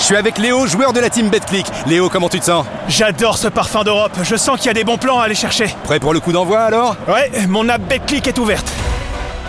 Je 0.00 0.06
suis 0.06 0.16
avec 0.16 0.38
Léo, 0.38 0.66
joueur 0.66 0.94
de 0.94 0.98
la 0.98 1.10
team 1.10 1.28
BetClick. 1.28 1.66
Léo, 1.86 2.08
comment 2.08 2.30
tu 2.30 2.40
te 2.40 2.46
sens? 2.46 2.64
J'adore 2.88 3.36
ce 3.36 3.48
parfum 3.48 3.84
d'Europe. 3.84 4.16
Je 4.22 4.34
sens 4.34 4.56
qu'il 4.56 4.66
y 4.68 4.70
a 4.70 4.74
des 4.74 4.82
bons 4.82 4.96
plans 4.96 5.20
à 5.20 5.24
aller 5.24 5.34
chercher. 5.34 5.66
Prêt 5.84 6.00
pour 6.00 6.14
le 6.14 6.20
coup 6.20 6.32
d'envoi 6.32 6.60
alors? 6.60 6.96
Ouais, 7.06 7.30
mon 7.46 7.68
app 7.68 7.82
BetClick 7.82 8.26
est 8.26 8.38
ouverte. 8.38 8.66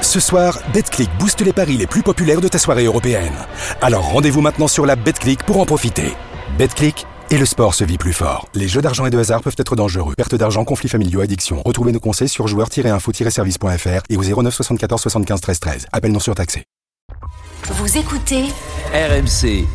Ce 0.02 0.20
soir, 0.20 0.60
BetClick 0.74 1.10
booste 1.18 1.40
les 1.42 1.54
paris 1.54 1.78
les 1.78 1.88
plus 1.88 2.04
populaires 2.04 2.42
de 2.42 2.50
ta 2.50 2.60
soirée 2.60 2.84
européenne. 2.84 3.34
Alors 3.82 4.04
rendez-vous 4.12 4.42
maintenant 4.42 4.68
sur 4.68 4.86
la 4.86 4.98
BetClick 4.98 5.42
pour 5.44 5.60
en 5.62 5.66
profiter. 5.66 6.14
BetClick 6.58 7.06
et 7.30 7.38
le 7.38 7.46
sport 7.46 7.74
se 7.74 7.86
vit 7.86 7.98
plus 7.98 8.14
fort. 8.14 8.48
Les 8.54 8.68
jeux 8.68 8.82
d'argent 8.82 9.06
et 9.06 9.10
de 9.10 9.18
hasard 9.18 9.42
peuvent 9.42 9.56
être 9.58 9.78
dangereux. 9.78 10.16
Perte 10.18 10.36
d'argent, 10.36 10.66
conflits 10.66 10.90
familiaux, 10.90 11.22
addiction. 11.22 11.62
Retrouvez 11.66 11.94
nos 11.94 12.02
conseils 12.02 12.28
sur 12.28 12.48
joueurs-info-service.fr 12.48 14.02
et 14.10 14.18
au 14.18 14.22
09 14.22 14.54
74 14.54 15.02
75 15.02 15.40
13 15.40 15.60
13. 15.62 15.88
Appel 15.94 16.12
non 16.12 16.20
surtaxé. 16.20 16.66
Vous 17.70 17.98
écoutez 17.98 18.48
RMC. 18.94 19.66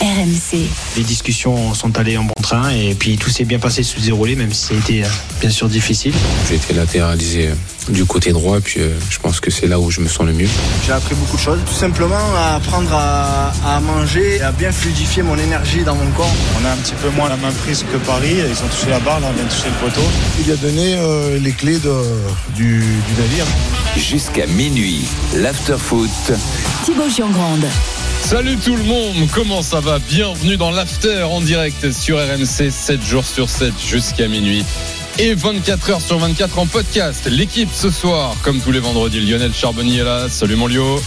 RMC. 0.00 0.66
Les 0.96 1.02
discussions 1.02 1.74
sont 1.74 1.98
allées 1.98 2.16
en 2.16 2.24
bon 2.24 2.34
train 2.42 2.70
et 2.70 2.94
puis 2.94 3.18
tout 3.18 3.28
s'est 3.28 3.44
bien 3.44 3.58
passé 3.58 3.82
sous 3.82 4.00
déroulé, 4.00 4.34
même 4.34 4.52
si 4.52 4.66
ça 4.68 4.74
a 4.74 4.78
été 4.78 5.04
euh, 5.04 5.08
bien 5.40 5.50
sûr 5.50 5.68
difficile. 5.68 6.14
J'ai 6.48 6.54
été 6.56 6.72
latéralisé 6.72 7.48
euh, 7.48 7.92
du 7.92 8.06
côté 8.06 8.32
droit, 8.32 8.60
puis 8.60 8.80
euh, 8.80 8.94
je 9.10 9.18
pense 9.18 9.40
que 9.40 9.50
c'est 9.50 9.66
là 9.66 9.78
où 9.78 9.90
je 9.90 10.00
me 10.00 10.08
sens 10.08 10.26
le 10.26 10.32
mieux. 10.32 10.48
J'ai 10.86 10.92
appris 10.92 11.14
beaucoup 11.14 11.36
de 11.36 11.42
choses, 11.42 11.58
tout 11.66 11.74
simplement 11.74 12.16
à 12.36 12.54
apprendre 12.56 12.90
à, 12.94 13.52
à 13.66 13.80
manger 13.80 14.36
et 14.36 14.40
à 14.42 14.52
bien 14.52 14.72
fluidifier 14.72 15.22
mon 15.22 15.36
énergie 15.36 15.82
dans 15.84 15.94
mon 15.94 16.10
corps. 16.12 16.32
On 16.60 16.64
a 16.64 16.70
un 16.70 16.76
petit 16.76 16.94
peu 16.94 17.10
moins 17.10 17.28
la 17.28 17.36
main 17.36 17.52
prise 17.52 17.84
que 17.92 17.98
Paris, 17.98 18.36
ils 18.38 18.64
ont 18.64 18.68
touché 18.68 18.88
la 18.88 19.00
barre, 19.00 19.20
là 19.20 19.26
on 19.30 19.34
vient 19.34 19.44
de 19.44 19.50
toucher 19.50 19.68
le 19.68 19.86
poteau. 19.86 20.06
Il 20.46 20.50
a 20.50 20.56
donné 20.56 20.94
euh, 20.96 21.38
les 21.38 21.52
clés 21.52 21.78
de, 21.78 21.94
du, 22.56 22.78
du 22.80 23.20
navire. 23.20 23.44
Jusqu'à 23.98 24.46
minuit, 24.46 25.04
l'afterfoot. 25.34 26.08
Thibaut 26.84 27.08
Giangrande. 27.14 27.66
Salut 28.22 28.56
tout 28.58 28.76
le 28.76 28.84
monde, 28.84 29.16
comment 29.34 29.62
ça 29.62 29.80
va? 29.80 29.98
Bienvenue 29.98 30.56
dans 30.56 30.70
l'After 30.70 31.22
en 31.24 31.40
direct 31.40 31.90
sur 31.90 32.18
RMC 32.18 32.70
7 32.70 33.02
jours 33.04 33.24
sur 33.24 33.48
7 33.50 33.72
jusqu'à 33.84 34.28
minuit 34.28 34.64
et 35.18 35.34
24 35.34 35.90
heures 35.90 36.00
sur 36.00 36.18
24 36.18 36.58
en 36.60 36.66
podcast. 36.66 37.26
L'équipe 37.28 37.68
ce 37.74 37.90
soir, 37.90 38.34
comme 38.42 38.60
tous 38.60 38.70
les 38.72 38.78
vendredis, 38.78 39.20
Lionel 39.20 39.52
Charbonnier 39.52 39.98
est 39.98 40.04
là. 40.04 40.28
Salut 40.28 40.54
mon 40.56 40.68
Lio. 40.68 41.02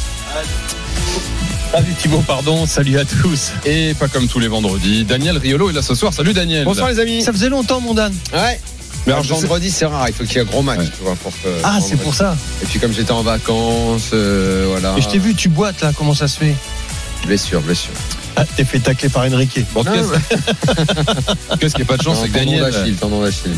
Salut 1.72 1.94
Thibaut, 1.98 2.24
pardon, 2.28 2.66
salut 2.68 3.00
à 3.00 3.06
tous. 3.06 3.52
Et 3.66 3.94
pas 3.94 4.08
comme 4.10 4.28
tous 4.28 4.40
les 4.40 4.50
vendredis, 4.50 5.06
Daniel 5.06 5.38
Riolo 5.38 5.70
est 5.70 5.74
là 5.74 5.82
ce 5.82 5.96
soir. 5.96 6.14
Salut 6.14 6.34
Daniel. 6.34 6.66
Bonsoir 6.66 6.90
les 6.90 7.00
amis. 7.00 7.22
Ça 7.24 7.32
faisait 7.32 7.50
longtemps, 7.50 7.80
mon 7.80 7.94
Dan. 7.94 8.14
Ouais. 8.34 8.60
Mais 9.06 9.12
Alors, 9.14 9.26
vendredi, 9.26 9.70
c'est 9.72 9.86
rare. 9.86 10.06
Il 10.08 10.14
faut 10.14 10.24
qu'il 10.24 10.36
y 10.36 10.38
ait 10.38 10.42
un 10.42 10.46
gros 10.46 10.62
match. 10.62 10.80
Ouais. 10.80 10.86
Tu 10.98 11.04
vois, 11.04 11.16
pour 11.16 11.32
que- 11.32 11.50
Ah, 11.64 11.80
c'est 11.86 11.98
pour 11.98 12.14
ça. 12.14 12.38
Et 12.62 12.66
puis, 12.66 12.80
comme 12.80 12.94
j'étais 12.94 13.12
en 13.12 13.22
vacances, 13.22 14.12
euh, 14.14 14.66
voilà. 14.70 14.96
Et 14.98 15.02
je 15.02 15.08
t'ai 15.10 15.18
vu, 15.18 15.36
tu 15.36 15.50
boites 15.50 15.82
là, 15.82 15.92
comment 15.98 16.14
ça 16.14 16.28
se 16.30 16.38
fait? 16.38 16.56
Blessure, 17.26 17.62
blessure. 17.62 17.94
Ah, 18.36 18.46
t'es 18.56 18.66
fait 18.66 18.80
tacler 18.80 19.10
par 19.10 19.24
Enrique. 19.26 19.60
Bon, 19.74 19.84
Non, 19.84 19.92
cas, 19.92 21.56
qu'est-ce 21.60 21.76
qui 21.76 21.84
est 21.84 21.86
pas 21.86 21.98
de 21.98 22.02
chance, 22.04 22.18
c'est 22.22 22.30
que 22.30 22.34
Daniel, 22.34 22.62
d'Achille. 22.72 22.96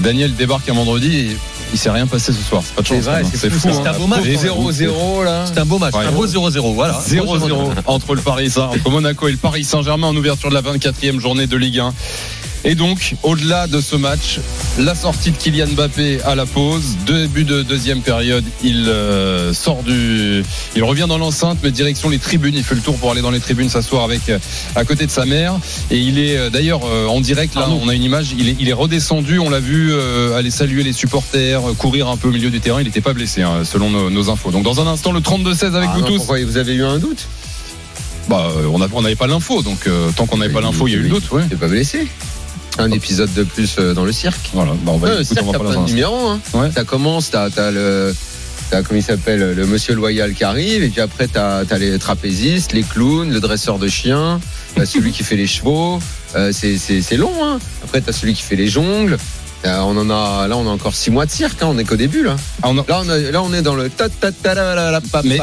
Daniel 0.02 0.35
débarque 0.35 0.67
un 0.69 0.73
vendredi 0.73 1.16
et 1.16 1.38
il 1.73 1.80
s'est 1.80 1.89
rien 1.89 2.05
passé 2.07 2.33
ce 2.33 2.41
soir. 2.41 2.61
C'est 2.66 2.75
pas 2.75 2.81
de 2.81 2.88
C'est 2.88 2.95
chance. 3.02 3.05
même. 3.05 3.25
c'est 3.33 3.49
fou, 3.49 3.59
fou. 3.59 3.73
ça. 3.73 3.80
hein. 3.80 3.83
C'est 3.83 3.89
un 3.89 3.97
beau 3.97 4.07
match. 4.07 4.25
Et 4.25 4.35
0-0 4.35 5.23
là. 5.23 5.45
C'est 5.47 5.59
un 5.59 5.66
beau 5.66 5.80
match, 5.80 5.95
Ouais. 5.95 6.05
un 6.05 6.11
beau 6.11 6.27
0-0, 6.27 6.73
voilà. 6.73 6.99
0-0 7.07 7.72
entre 7.85 8.16
le 8.16 8.22
Paris 8.22 8.49
Saint, 8.49 8.67
entre 8.67 8.89
Monaco 8.89 9.27
et 9.27 9.31
le 9.31 9.38
Paris 9.38 9.63
Saint-Germain 9.63 10.07
en 10.07 10.16
ouverture 10.16 10.50
de 10.50 10.55
la 10.55 10.61
24e 10.61 11.19
journée 11.19 11.47
de 11.47 11.55
Ligue 11.57 11.79
1. 11.79 11.94
Et 12.67 12.73
donc, 12.73 13.13
au-delà 13.21 13.67
de 13.67 13.80
ce 13.80 13.95
match, 13.95 14.39
la 14.80 14.95
sortie 14.95 15.30
de 15.30 15.38
Kylian 15.38 15.67
Mbappé 15.67 16.21
à 16.23 16.33
la 16.33 16.47
pause, 16.47 16.97
début 17.05 17.44
de 17.44 17.61
deuxième 17.61 18.02
période, 18.02 18.44
il 18.63 18.89
euh, 18.89 19.53
sort 19.53 19.83
du, 19.83 20.44
il 20.75 20.83
revient 20.83 21.05
dans 21.07 21.19
l'enceinte, 21.19 21.59
mais 21.61 21.69
direction 21.69 22.09
les 22.09 22.17
tribunes. 22.17 22.55
Il 22.55 22.63
fait 22.63 22.73
le 22.73 22.81
tour 22.81 22.97
pour 22.97 23.11
aller 23.11 23.22
dans 23.22 23.30
les 23.30 23.39
tribunes, 23.39 23.69
s'asseoir 23.69 24.03
avec 24.03 24.30
euh, 24.30 24.39
à 24.75 24.83
côté 24.83 25.05
de 25.05 25.11
sa 25.11 25.25
mère. 25.25 25.59
Et 25.91 25.99
il 25.99 26.17
est 26.17 26.38
euh, 26.38 26.49
d'ailleurs 26.49 26.81
en 26.85 27.22
direct 27.22 27.53
là, 27.53 27.69
on 27.69 27.88
a 27.88 27.94
une 27.94 28.03
image. 28.03 28.33
Il 28.38 28.49
est, 28.49 28.55
il 28.59 28.67
est 28.67 28.73
redescendu, 28.73 29.38
on 29.38 29.52
l'a 29.52 29.59
vu 29.59 29.94
aller 30.35 30.50
saluer 30.50 30.81
les 30.81 30.94
supporters, 30.94 31.61
courir 31.78 32.07
un 32.07 32.17
peu 32.17 32.29
au 32.29 32.31
milieu 32.31 32.50
du 32.50 32.61
terrain. 32.61 32.81
Il 32.81 32.85
n'était 32.85 33.01
pas 33.01 33.13
blessé, 33.13 33.44
hein, 33.44 33.63
selon 33.63 33.91
nos, 33.91 34.09
nos 34.09 34.29
infos. 34.31 34.50
Donc 34.50 34.63
dans 34.63 34.81
un 34.81 34.88
instant, 34.88 35.11
le 35.11 35.19
32-16 35.19 35.75
avec 35.75 35.90
Ah 35.91 35.95
vous 35.95 36.01
non, 36.01 36.07
tous. 36.07 36.17
Pourquoi 36.17 36.44
vous 36.44 36.57
avez 36.57 36.73
eu 36.73 36.84
un 36.84 36.97
doute? 36.97 37.28
Bah, 38.28 38.50
on 38.72 39.01
n'avait 39.01 39.16
pas 39.16 39.28
l'info, 39.28 39.61
donc 39.61 39.88
euh, 39.88 40.09
tant 40.16 40.25
qu'on 40.25 40.38
n'avait 40.38 40.53
pas 40.53 40.61
l'info, 40.61 40.88
il 40.88 40.91
y 40.91 40.95
a 40.95 40.97
eu 40.97 41.03
le 41.03 41.09
doute, 41.09 41.29
ouais. 41.31 41.44
T'es 41.47 41.56
pas 41.56 41.67
blessé 41.67 42.07
Un 42.78 42.91
épisode 42.91 43.34
de 43.34 43.44
plus 43.44 43.75
euh, 43.80 43.94
dans 43.94 44.03
le 44.06 44.12
cirque. 44.12 44.50
Voilà, 44.53 44.72
bah 44.84 44.91
on 44.94 44.97
va 44.97 45.16
Ouais, 45.16 45.24
cirque, 45.24 45.44
on 45.46 45.52
va 45.52 45.59
pas 45.59 45.66
de. 45.66 46.03
Hein. 46.30 46.40
Ouais. 46.53 46.72
Ça 46.72 46.84
commence, 46.84 47.31
t'as 47.31 47.50
t'as 47.50 47.72
le. 47.72 48.13
T'as, 48.72 48.81
comment 48.81 49.00
il 49.00 49.03
s'appelle, 49.03 49.53
le 49.53 49.66
monsieur 49.68 49.94
loyal 49.94 50.34
qui 50.34 50.44
arrive, 50.44 50.84
et 50.84 50.90
puis 50.90 51.00
après 51.00 51.28
t'as, 51.28 51.64
t'as 51.66 51.78
les 51.78 52.00
trapézistes, 52.00 52.74
les 52.74 52.81
clowns, 52.81 53.31
le 53.31 53.40
dresseur 53.40 53.78
de 53.78 53.88
chiens, 53.88 54.40
celui 54.85 55.12
qui 55.12 55.24
fait 55.24 55.35
les 55.35 55.46
chevaux, 55.46 56.00
euh, 56.35 56.52
c'est, 56.52 56.78
c'est, 56.80 57.02
c'est 57.03 57.16
long, 57.18 57.31
hein. 57.44 57.59
Après 57.84 58.02
t'as 58.02 58.12
celui 58.12 58.34
qui 58.34 58.41
fait 58.41 58.56
les 58.56 58.68
jongles. 58.68 59.18
Euh, 59.66 59.80
on 59.81 59.96
en 59.97 60.09
a, 60.09 60.47
là 60.47 60.58
on 60.58 60.68
a 60.68 60.72
encore 60.72 60.96
six 60.96 61.12
mois 61.12 61.25
de 61.28 61.31
cirque, 61.31 61.62
hein. 61.62 61.68
on 61.69 61.78
est 61.78 61.84
qu'au 61.85 61.96
début 61.96 62.24
là. 62.24 62.35
Ah, 62.64 62.69
on 62.69 62.78
a- 62.80 62.85
Là 62.88 63.02
on, 63.03 63.09
a- 63.09 63.18
là 63.19 63.41
on 63.44 63.53
est 63.53 63.62
dans 63.62 63.75
le 63.75 63.90
Mais-. 65.28 65.38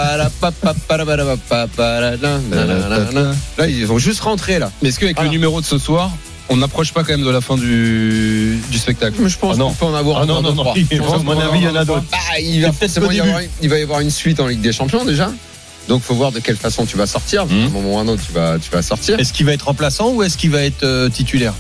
Là 3.59 3.67
ils 3.69 3.87
vont 3.87 3.99
juste 3.99 4.21
rentrer 4.21 4.59
là. 4.59 4.71
Mais 4.83 4.89
est-ce 4.89 4.99
qu'avec 4.99 5.17
le 5.21 5.29
numéro 5.31 5.61
de 5.61 5.67
ce 5.67 5.79
soir, 5.79 6.11
on 6.49 6.57
n'approche 6.57 6.93
pas 6.93 7.03
quand 7.05 7.13
même 7.13 7.25
de 7.25 7.31
la 7.31 7.41
fin 7.41 7.57
du, 7.57 8.59
du 8.71 8.79
spectacle 8.79 9.17
Mais 9.21 9.29
je 9.29 9.39
pense 9.39 9.55
Ah 9.55 9.59
non. 9.59 9.69
qu'on 9.69 9.75
peut 9.75 9.85
en 9.87 9.95
avoir 9.95 10.19
Ah 10.19 10.27
non, 10.27 10.37
encore 10.39 10.55
non, 10.55 10.65
non, 10.65 10.73
il- 10.77 10.87
pense 10.99 11.15
à 11.15 11.19
mon 11.19 11.39
avis, 11.39 11.59
il 11.61 11.65
y 11.65 11.69
en 11.69 11.77
a 11.77 11.85
d'autres. 11.85 12.05
Bah, 12.11 12.19
il 12.41 12.61
va 12.63 12.73
forcément 12.73 13.11
y 13.11 13.21
avoir, 13.21 13.41
il 13.63 13.69
va 13.69 13.79
y 13.79 13.83
avoir 13.83 14.01
une 14.01 14.11
suite 14.11 14.41
en 14.41 14.47
Ligue 14.47 14.61
des 14.61 14.73
Champions 14.73 15.05
déjà. 15.05 15.33
Donc 15.89 16.03
faut 16.03 16.15
voir 16.15 16.31
de 16.31 16.39
quelle 16.41 16.57
façon 16.57 16.87
tu 16.87 16.97
vas 16.97 17.07
sortir. 17.07 17.47
Mhm. 17.47 17.63
À 17.63 17.67
un 17.67 17.69
moment 17.71 17.95
ou 17.95 17.99
à 17.99 18.03
un 18.03 18.09
autre, 18.09 18.23
tu 18.27 18.33
vas, 18.33 18.59
tu 18.59 18.71
vas 18.71 18.83
sortir. 18.83 19.19
Est-ce 19.19 19.33
qu'il 19.33 19.47
va 19.47 19.53
être 19.53 19.67
remplaçant 19.67 20.11
ou 20.11 20.23
est-ce 20.23 20.37
qu'il 20.37 20.51
va 20.51 20.63
être 20.63 20.85
euh, 20.85 21.09
titulaire? 21.09 21.55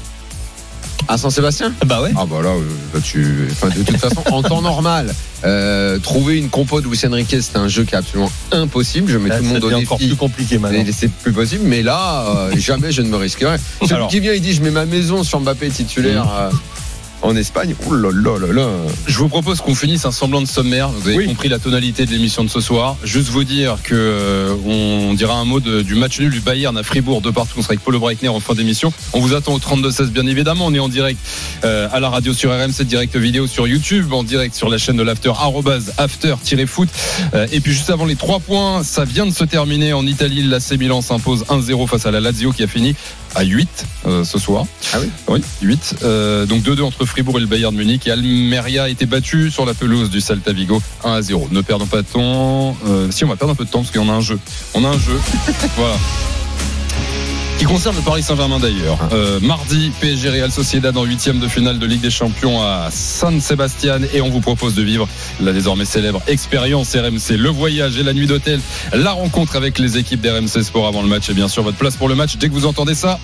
À 1.08 1.18
Saint-Sébastien? 1.18 1.72
Bah 1.86 2.00
ouais. 2.00 2.10
Ah 2.16 2.24
bah 2.26 2.36
là, 2.42 2.50
euh, 2.50 2.62
là, 2.94 3.00
tu. 3.02 3.48
Enfin, 3.50 3.68
de 3.68 3.82
toute 3.82 3.96
façon, 3.98 4.22
en 4.30 4.42
temps 4.42 4.62
normal, 4.62 5.12
euh, 5.44 5.98
trouver 5.98 6.38
une 6.38 6.48
compo 6.48 6.80
de 6.80 6.86
Luis 6.86 7.00
Enrique, 7.06 7.34
c'est 7.40 7.56
un 7.56 7.68
jeu 7.68 7.84
qui 7.84 7.94
est 7.94 7.98
absolument 7.98 8.30
impossible. 8.52 9.10
Je 9.10 9.18
mets 9.18 9.28
Là, 9.28 9.38
tout 9.38 9.42
le 9.44 9.48
monde 9.50 9.64
au 9.64 9.70
devient 9.70 9.84
encore 9.84 9.98
défi. 9.98 10.10
plus 10.10 10.16
compliqué 10.16 10.58
maintenant. 10.58 10.84
C'est 10.92 11.10
plus 11.10 11.32
possible, 11.32 11.64
mais 11.66 11.82
là, 11.82 12.24
euh, 12.28 12.54
jamais 12.56 12.92
je 12.92 13.02
ne 13.02 13.08
me 13.08 13.16
risquerai. 13.16 13.56
Celui 13.80 13.94
Alors. 13.94 14.08
qui 14.08 14.20
vient, 14.20 14.32
il 14.32 14.40
dit 14.40 14.52
Je 14.54 14.62
mets 14.62 14.70
ma 14.70 14.86
maison 14.86 15.22
sur 15.24 15.40
Mbappé 15.40 15.68
titulaire 15.70 16.26
euh, 16.38 16.50
en 17.22 17.36
Espagne. 17.36 17.74
Là 17.90 18.10
là 18.12 18.38
là 18.38 18.52
là. 18.52 18.68
Je 19.06 19.18
vous 19.18 19.28
propose 19.28 19.60
qu'on 19.60 19.74
finisse 19.74 20.04
un 20.04 20.10
semblant 20.10 20.40
de 20.42 20.46
sommaire. 20.46 20.88
Vous 20.88 21.08
avez 21.08 21.16
Oui. 21.18 21.26
compris 21.26 21.48
la 21.48 21.58
tonalité 21.58 22.04
de 22.06 22.10
l'émission 22.10 22.44
de 22.44 22.50
ce 22.50 22.60
soir. 22.60 22.96
Juste 23.04 23.28
vous 23.28 23.44
dire 23.44 23.76
que 23.82 23.94
euh, 23.94 24.54
on 24.66 25.14
dira 25.14 25.34
un 25.34 25.44
mot 25.44 25.60
de- 25.60 25.82
du 25.82 25.94
match 25.94 26.18
nul 26.20 26.30
du 26.30 26.40
Bayern 26.40 26.76
à 26.76 26.82
Fribourg 26.82 27.20
de 27.20 27.30
partout. 27.30 27.54
On 27.58 27.62
sera 27.62 27.72
avec 27.72 27.84
Paulo 27.84 27.98
Breitner 28.00 28.28
en 28.28 28.40
fin 28.40 28.54
d'émission. 28.54 28.92
On 29.12 29.20
vous 29.20 29.34
attend 29.34 29.54
au 29.54 29.58
32-16 29.58 30.10
bien 30.10 30.26
évidemment. 30.26 30.66
On 30.66 30.74
est 30.74 30.78
en 30.80 30.88
direct 30.88 31.18
euh, 31.64 31.88
à 31.92 32.00
la 32.00 32.10
radio 32.10 32.32
sur 32.34 32.50
RMC, 32.50 32.84
direct 32.84 33.16
vidéo 33.16 33.46
sur 33.46 33.66
YouTube, 33.68 34.12
en 34.12 34.24
direct 34.24 34.54
sur 34.54 34.68
la 34.68 34.78
chaîne 34.78 34.96
de 34.96 35.02
l'After, 35.02 35.30
arrobase 35.38 35.92
after-foot. 35.98 36.88
Euh, 37.34 37.46
et 37.52 37.60
puis 37.60 37.72
juste 37.72 37.90
avant 37.90 38.04
les 38.04 38.16
trois 38.16 38.40
points, 38.40 38.82
ça 38.82 39.04
vient 39.04 39.26
de 39.26 39.32
se 39.32 39.44
terminer 39.44 39.92
en 39.92 40.06
Italie. 40.06 40.42
L'AC 40.42 40.72
Milan 40.78 41.00
s'impose 41.02 41.44
1-0 41.48 41.86
face 41.86 42.06
à 42.06 42.10
la 42.10 42.20
Lazio 42.20 42.52
qui 42.52 42.62
a 42.62 42.66
fini 42.66 42.94
à 43.34 43.42
8 43.42 43.86
euh, 44.06 44.24
ce 44.24 44.38
soir. 44.38 44.64
Ah 44.92 44.98
oui 45.00 45.08
Oui, 45.28 45.42
8. 45.62 45.96
Euh, 46.02 46.46
donc 46.46 46.62
2-2 46.62 46.82
entre 46.82 47.04
Fribourg 47.04 47.38
et 47.38 47.40
le 47.40 47.46
Bayern 47.46 47.74
de 47.74 47.78
Munich. 47.78 48.06
Et 48.06 48.10
Almeria 48.10 48.84
a 48.84 48.88
été 48.88 49.06
battu 49.06 49.50
sur 49.50 49.64
la 49.64 49.74
pelouse 49.74 50.10
du 50.10 50.20
Celta 50.20 50.52
Vigo 50.52 50.82
1 51.04 51.12
à 51.12 51.22
0. 51.22 51.48
Ne 51.50 51.60
perdons 51.60 51.86
pas 51.86 52.02
de 52.02 52.06
temps. 52.06 52.76
Euh, 52.86 53.10
si 53.10 53.24
on 53.24 53.28
va 53.28 53.36
perdre 53.36 53.52
un 53.52 53.56
peu 53.56 53.64
de 53.64 53.70
temps 53.70 53.82
parce 53.82 53.90
qu'on 53.90 54.08
a 54.08 54.12
un 54.12 54.20
jeu. 54.20 54.38
On 54.74 54.84
a 54.84 54.88
un 54.88 54.98
jeu. 54.98 55.18
voilà. 55.76 55.96
Qui 57.58 57.64
concerne 57.64 57.96
le 57.96 58.02
Paris 58.02 58.22
Saint-Germain 58.22 58.58
d'ailleurs. 58.58 58.98
Euh, 59.12 59.38
mardi, 59.40 59.92
PSG 60.00 60.30
Real 60.30 60.50
Sociedad 60.50 60.96
en 60.96 61.04
huitième 61.04 61.38
de 61.38 61.48
finale 61.48 61.78
de 61.78 61.86
Ligue 61.86 62.00
des 62.00 62.10
Champions 62.10 62.60
à 62.60 62.88
San 62.90 63.40
Sebastian 63.40 64.00
et 64.12 64.20
on 64.20 64.30
vous 64.30 64.40
propose 64.40 64.74
de 64.74 64.82
vivre 64.82 65.08
la 65.40 65.52
désormais 65.52 65.84
célèbre 65.84 66.20
expérience 66.26 66.94
RMC, 66.94 67.36
le 67.36 67.48
voyage 67.48 67.98
et 67.98 68.02
la 68.02 68.14
nuit 68.14 68.26
d'hôtel, 68.26 68.60
la 68.92 69.12
rencontre 69.12 69.56
avec 69.56 69.78
les 69.78 69.96
équipes 69.96 70.20
d'RMC 70.20 70.62
Sport 70.62 70.86
avant 70.86 71.02
le 71.02 71.08
match 71.08 71.30
et 71.30 71.34
bien 71.34 71.48
sûr 71.48 71.62
votre 71.62 71.78
place 71.78 71.96
pour 71.96 72.08
le 72.08 72.14
match 72.14 72.36
dès 72.36 72.48
que 72.48 72.54
vous 72.54 72.66
entendez 72.66 72.94
ça. 72.94 73.20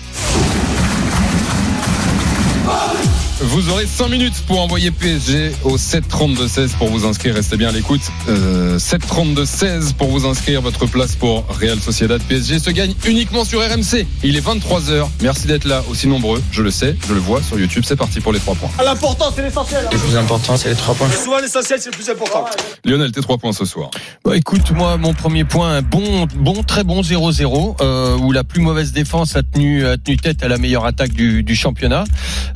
Vous 3.41 3.69
aurez 3.69 3.85
5 3.85 4.09
minutes 4.09 4.43
pour 4.47 4.59
envoyer 4.59 4.91
PSG 4.91 5.53
au 5.63 5.77
732-16 5.77 6.75
pour 6.77 6.89
vous 6.89 7.05
inscrire. 7.05 7.35
Restez 7.35 7.55
bien 7.55 7.69
à 7.69 7.71
l'écoute. 7.71 8.01
Euh, 8.27 8.77
732-16 8.77 9.93
pour 9.93 10.09
vous 10.09 10.25
inscrire. 10.25 10.61
Votre 10.61 10.87
place 10.87 11.15
pour 11.15 11.45
Real 11.47 11.79
Sociedad 11.79 12.21
PSG 12.21 12.59
se 12.59 12.69
gagne 12.69 12.93
uniquement 13.05 13.45
sur 13.45 13.61
RMC. 13.61 14.05
Il 14.25 14.35
est 14.35 14.45
23h. 14.45 15.07
Merci 15.21 15.47
d'être 15.47 15.63
là 15.63 15.85
aussi 15.89 16.07
nombreux. 16.07 16.43
Je 16.51 16.61
le 16.61 16.69
sais, 16.69 16.97
je 17.07 17.13
le 17.13 17.21
vois 17.21 17.41
sur 17.41 17.57
YouTube. 17.57 17.83
C'est 17.87 17.95
parti 17.95 18.19
pour 18.19 18.33
les 18.33 18.39
3 18.39 18.55
points. 18.55 18.71
L'important, 18.83 19.31
c'est 19.33 19.41
l'essentiel. 19.41 19.87
Le 19.89 19.97
plus 19.97 20.17
important, 20.17 20.57
c'est 20.57 20.69
les 20.69 20.75
trois 20.75 20.93
points. 20.95 21.09
Souvent, 21.09 21.39
l'essentiel, 21.39 21.79
c'est 21.79 21.91
le 21.91 21.95
plus 21.95 22.09
important. 22.09 22.43
Lionel, 22.83 23.13
tes 23.13 23.21
3 23.21 23.37
points 23.37 23.53
ce 23.53 23.63
soir. 23.63 23.89
Bah, 24.25 24.35
écoute, 24.35 24.71
moi, 24.71 24.97
mon 24.97 25.13
premier 25.13 25.45
point, 25.45 25.77
un 25.77 25.81
bon, 25.81 26.27
bon, 26.35 26.61
très 26.63 26.83
bon 26.83 27.01
0-0, 27.01 27.77
euh, 27.79 28.17
où 28.17 28.33
la 28.33 28.43
plus 28.43 28.61
mauvaise 28.61 28.91
défense 28.91 29.37
a 29.37 29.43
tenu, 29.43 29.85
a 29.85 29.95
tenu 29.95 30.17
tête 30.17 30.43
à 30.43 30.49
la 30.49 30.57
meilleure 30.57 30.83
attaque 30.83 31.13
du, 31.13 31.41
du 31.41 31.55
championnat. 31.55 32.03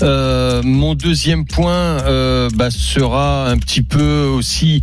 Euh, 0.01 0.62
mon 0.73 0.95
deuxième 0.95 1.45
point 1.45 1.73
euh, 1.73 2.49
bah, 2.55 2.69
sera 2.71 3.49
un 3.49 3.57
petit 3.57 3.81
peu 3.81 4.23
aussi. 4.25 4.81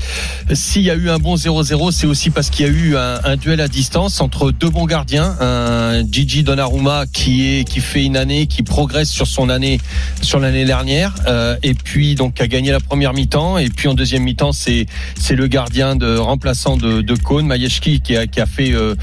S'il 0.53 0.83
y 0.83 0.91
a 0.91 0.95
eu 0.95 1.11
un 1.11 1.19
bon 1.19 1.37
0-0, 1.37 1.93
c'est 1.93 2.07
aussi 2.07 2.31
parce 2.31 2.51
qu'il 2.51 2.67
y 2.67 2.69
a 2.69 2.73
eu 2.73 2.97
un, 2.97 3.21
un, 3.25 3.37
duel 3.37 3.61
à 3.61 3.69
distance 3.69 4.21
entre 4.21 4.51
deux 4.51 4.71
bons 4.71 4.87
gardiens, 4.87 5.37
un 5.41 6.03
Gigi 6.11 6.43
Donnarumma 6.43 7.05
qui 7.13 7.47
est 7.47 7.65
qui 7.65 7.81
fait 7.81 8.05
une 8.05 8.17
année, 8.17 8.47
qui 8.47 8.63
progresse 8.63 9.11
sur 9.11 9.27
son 9.27 9.49
année, 9.49 9.81
sur 10.23 10.39
l'année 10.39 10.65
dernière, 10.65 11.15
euh, 11.27 11.57
et 11.63 11.75
puis 11.75 12.15
donc 12.15 12.41
a 12.41 12.47
gagné 12.47 12.71
la 12.71 12.81
première 12.81 13.13
mi-temps, 13.13 13.59
et 13.59 13.69
puis 13.69 13.89
en 13.89 13.95
deuxième 13.95 14.23
mi-temps 14.23 14.53
c'est 14.53 14.87
c'est 15.17 15.37
le 15.37 15.47
gardien 15.47 15.97
de 15.97 16.17
remplaçant 16.17 16.77
de, 16.77 17.01
de 17.03 17.15
Majewski, 17.43 18.01
qui 18.01 18.17
a 18.17 18.27
qui 18.27 18.41
a 18.41 18.47
fait 18.47 18.73
euh, 18.73 18.95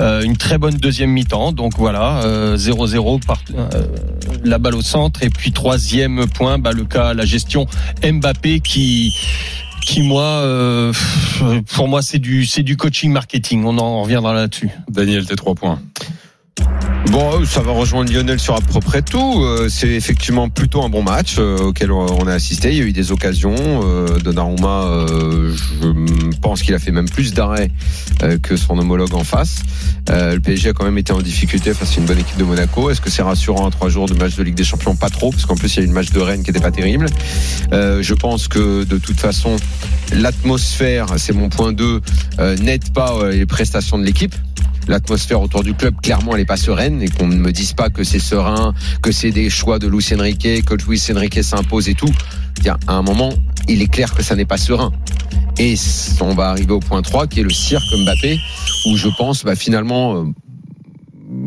euh, 0.00 0.22
une 0.22 0.36
très 0.36 0.58
bonne 0.58 0.74
deuxième 0.74 1.10
mi-temps. 1.10 1.52
Donc 1.52 1.74
voilà, 1.78 2.22
0-0 2.56 3.24
par 3.24 3.42
la 4.44 4.58
balle 4.58 4.74
au 4.74 4.82
centre, 4.82 5.22
et 5.22 5.30
puis 5.30 5.52
troisième 5.52 6.26
bah, 6.58 6.72
le 6.72 6.84
cas 6.84 7.14
la 7.14 7.24
gestion 7.24 7.66
Mbappé 8.02 8.60
qui 8.60 9.14
qui 9.82 10.02
moi 10.02 10.22
euh, 10.22 10.92
pour 11.74 11.88
moi 11.88 12.02
c'est 12.02 12.18
du 12.18 12.44
c'est 12.44 12.62
du 12.62 12.76
coaching 12.76 13.12
marketing. 13.12 13.64
On 13.64 13.78
en 13.78 14.02
reviendra 14.02 14.34
là-dessus. 14.34 14.70
Daniel 14.88 15.26
tes 15.26 15.36
trois 15.36 15.54
points 15.54 15.80
Bon, 17.16 17.46
ça 17.46 17.62
va 17.62 17.72
rejoindre 17.72 18.12
Lionel 18.12 18.38
sur 18.38 18.56
à 18.56 18.60
peu 18.60 18.78
près 18.78 19.00
tout. 19.00 19.42
Euh, 19.42 19.70
c'est 19.70 19.88
effectivement 19.88 20.50
plutôt 20.50 20.82
un 20.82 20.90
bon 20.90 21.02
match 21.02 21.36
euh, 21.38 21.56
auquel 21.56 21.90
on 21.90 22.26
a 22.26 22.32
assisté. 22.34 22.72
Il 22.72 22.76
y 22.76 22.82
a 22.82 22.84
eu 22.84 22.92
des 22.92 23.10
occasions. 23.10 23.54
Euh, 23.56 24.18
Donnarumma, 24.18 25.06
je 25.08 26.36
pense 26.42 26.60
qu'il 26.60 26.74
a 26.74 26.78
fait 26.78 26.90
même 26.90 27.08
plus 27.08 27.32
d'arrêts 27.32 27.70
que 28.42 28.58
son 28.58 28.78
homologue 28.78 29.14
en 29.14 29.24
face. 29.24 29.62
le 30.10 30.36
PSG 30.40 30.68
a 30.68 30.72
quand 30.74 30.84
même 30.84 30.98
été 30.98 31.14
en 31.14 31.22
difficulté 31.22 31.72
face 31.72 31.96
à 31.96 32.00
une 32.00 32.06
bonne 32.06 32.18
équipe 32.18 32.36
de 32.36 32.44
Monaco. 32.44 32.90
Est-ce 32.90 33.00
que 33.00 33.08
c'est 33.08 33.22
rassurant 33.22 33.66
à 33.66 33.70
trois 33.70 33.88
jours 33.88 34.04
de 34.04 34.14
match 34.14 34.36
de 34.36 34.42
Ligue 34.42 34.54
des 34.54 34.64
Champions? 34.64 34.94
Pas 34.94 35.08
trop, 35.08 35.30
parce 35.30 35.46
qu'en 35.46 35.56
plus 35.56 35.74
il 35.74 35.76
y 35.78 35.80
a 35.80 35.82
eu 35.84 35.86
une 35.86 35.94
match 35.94 36.10
de 36.10 36.20
Rennes 36.20 36.42
qui 36.42 36.50
n'était 36.50 36.62
pas 36.62 36.70
terrible. 36.70 37.06
je 37.72 38.12
pense 38.12 38.46
que 38.46 38.84
de 38.84 38.98
toute 38.98 39.18
façon, 39.18 39.56
l'atmosphère, 40.12 41.06
c'est 41.16 41.32
mon 41.32 41.48
point 41.48 41.72
2, 41.72 42.02
n'aide 42.60 42.92
pas 42.92 43.30
les 43.30 43.46
prestations 43.46 43.96
de 43.96 44.04
l'équipe 44.04 44.34
l'atmosphère 44.88 45.40
autour 45.40 45.62
du 45.62 45.74
club, 45.74 45.94
clairement, 46.00 46.32
elle 46.32 46.40
n'est 46.40 46.46
pas 46.46 46.56
sereine 46.56 47.02
et 47.02 47.08
qu'on 47.08 47.26
ne 47.26 47.36
me 47.36 47.52
dise 47.52 47.72
pas 47.72 47.90
que 47.90 48.04
c'est 48.04 48.18
serein, 48.18 48.74
que 49.02 49.12
c'est 49.12 49.30
des 49.30 49.50
choix 49.50 49.78
de 49.78 49.86
Luis 49.86 50.06
Enrique, 50.14 50.64
que 50.64 50.74
Luis 50.74 51.02
Enrique 51.10 51.42
s'impose 51.42 51.88
et 51.88 51.94
tout. 51.94 52.12
À 52.86 52.94
un 52.94 53.02
moment, 53.02 53.32
il 53.68 53.82
est 53.82 53.90
clair 53.90 54.14
que 54.14 54.22
ça 54.22 54.34
n'est 54.34 54.44
pas 54.44 54.58
serein. 54.58 54.92
Et 55.58 55.74
on 56.20 56.34
va 56.34 56.50
arriver 56.50 56.72
au 56.72 56.80
point 56.80 57.00
3 57.00 57.26
qui 57.26 57.40
est 57.40 57.42
le 57.42 57.50
cirque 57.50 57.84
Mbappé 58.04 58.38
où 58.86 58.96
je 58.96 59.08
pense 59.16 59.44
bah, 59.44 59.56
finalement 59.56 60.16
euh, 60.16 60.24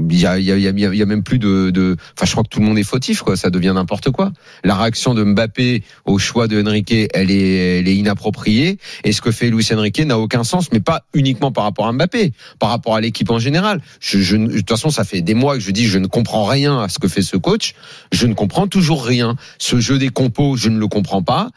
il 0.10 0.19
y 0.19 0.25
a, 0.25 0.40
y, 0.40 0.51
a, 0.51 0.57
y 0.57 1.01
a, 1.01 1.06
même 1.06 1.24
plus 1.24 1.40
de, 1.40 1.69
de, 1.72 1.98
enfin, 2.16 2.25
je 2.25 2.31
crois 2.31 2.44
que 2.44 2.50
tout 2.50 2.60
le 2.60 2.66
monde 2.66 2.78
est 2.78 2.84
fautif, 2.84 3.22
quoi. 3.22 3.36
Ça 3.36 3.50
devient 3.50 3.74
n'importe 3.75 4.12
quoi. 4.12 4.31
La 4.63 4.75
réaction 4.75 5.13
de 5.13 5.24
Mbappé 5.24 5.84
au 6.06 6.18
choix 6.19 6.48
de 6.48 6.62
Enrique, 6.62 6.94
elle 7.13 7.31
est, 7.31 7.80
elle 7.80 7.88
est 7.88 7.96
inappropriée. 7.96 8.78
Et 9.04 9.12
ce 9.12 9.22
que 9.22 9.31
fait 9.31 9.50
Luis 9.50 9.68
Enrique 9.74 10.00
n'a 10.00 10.18
aucun 10.18 10.44
sens, 10.44 10.72
mais 10.72 10.80
pas 10.80 11.04
uniquement 11.13 11.51
par 11.51 11.63
rapport 11.63 11.88
à 11.88 11.92
Mbappé, 11.92 12.34
par 12.60 12.69
rapport 12.69 12.96
à 12.96 13.01
l'équipe 13.01 13.30
en 13.30 13.40
général. 13.40 13.81
Je, 14.00 14.19
je, 14.19 14.38
de 14.38 14.57
toute 14.57 14.69
façon, 14.69 14.90
ça 14.90 15.04
fait 15.04 15.22
des 15.22 15.34
mois 15.34 15.56
que 15.56 15.62
je 15.62 15.72
dis, 15.72 15.86
je 15.86 15.98
ne 15.98 16.07
comprends 16.07 16.45
rien 16.45 16.80
à 16.81 16.90
ce 16.90 17.00
que 17.00 17.07
fait 17.07 17.22
ce 17.22 17.38
coach. 17.38 17.74
Je 18.12 18.28
ne 18.28 18.34
comprends 18.34 18.68
toujours 18.68 19.06
rien. 19.06 19.36
Ce 19.57 19.80
jeu 19.80 19.98
des 19.98 20.10
compos, 20.10 20.56
je 20.56 20.69
ne 20.69 20.80
le 20.80 20.88
comprends 20.88 21.24
pas 21.24 21.50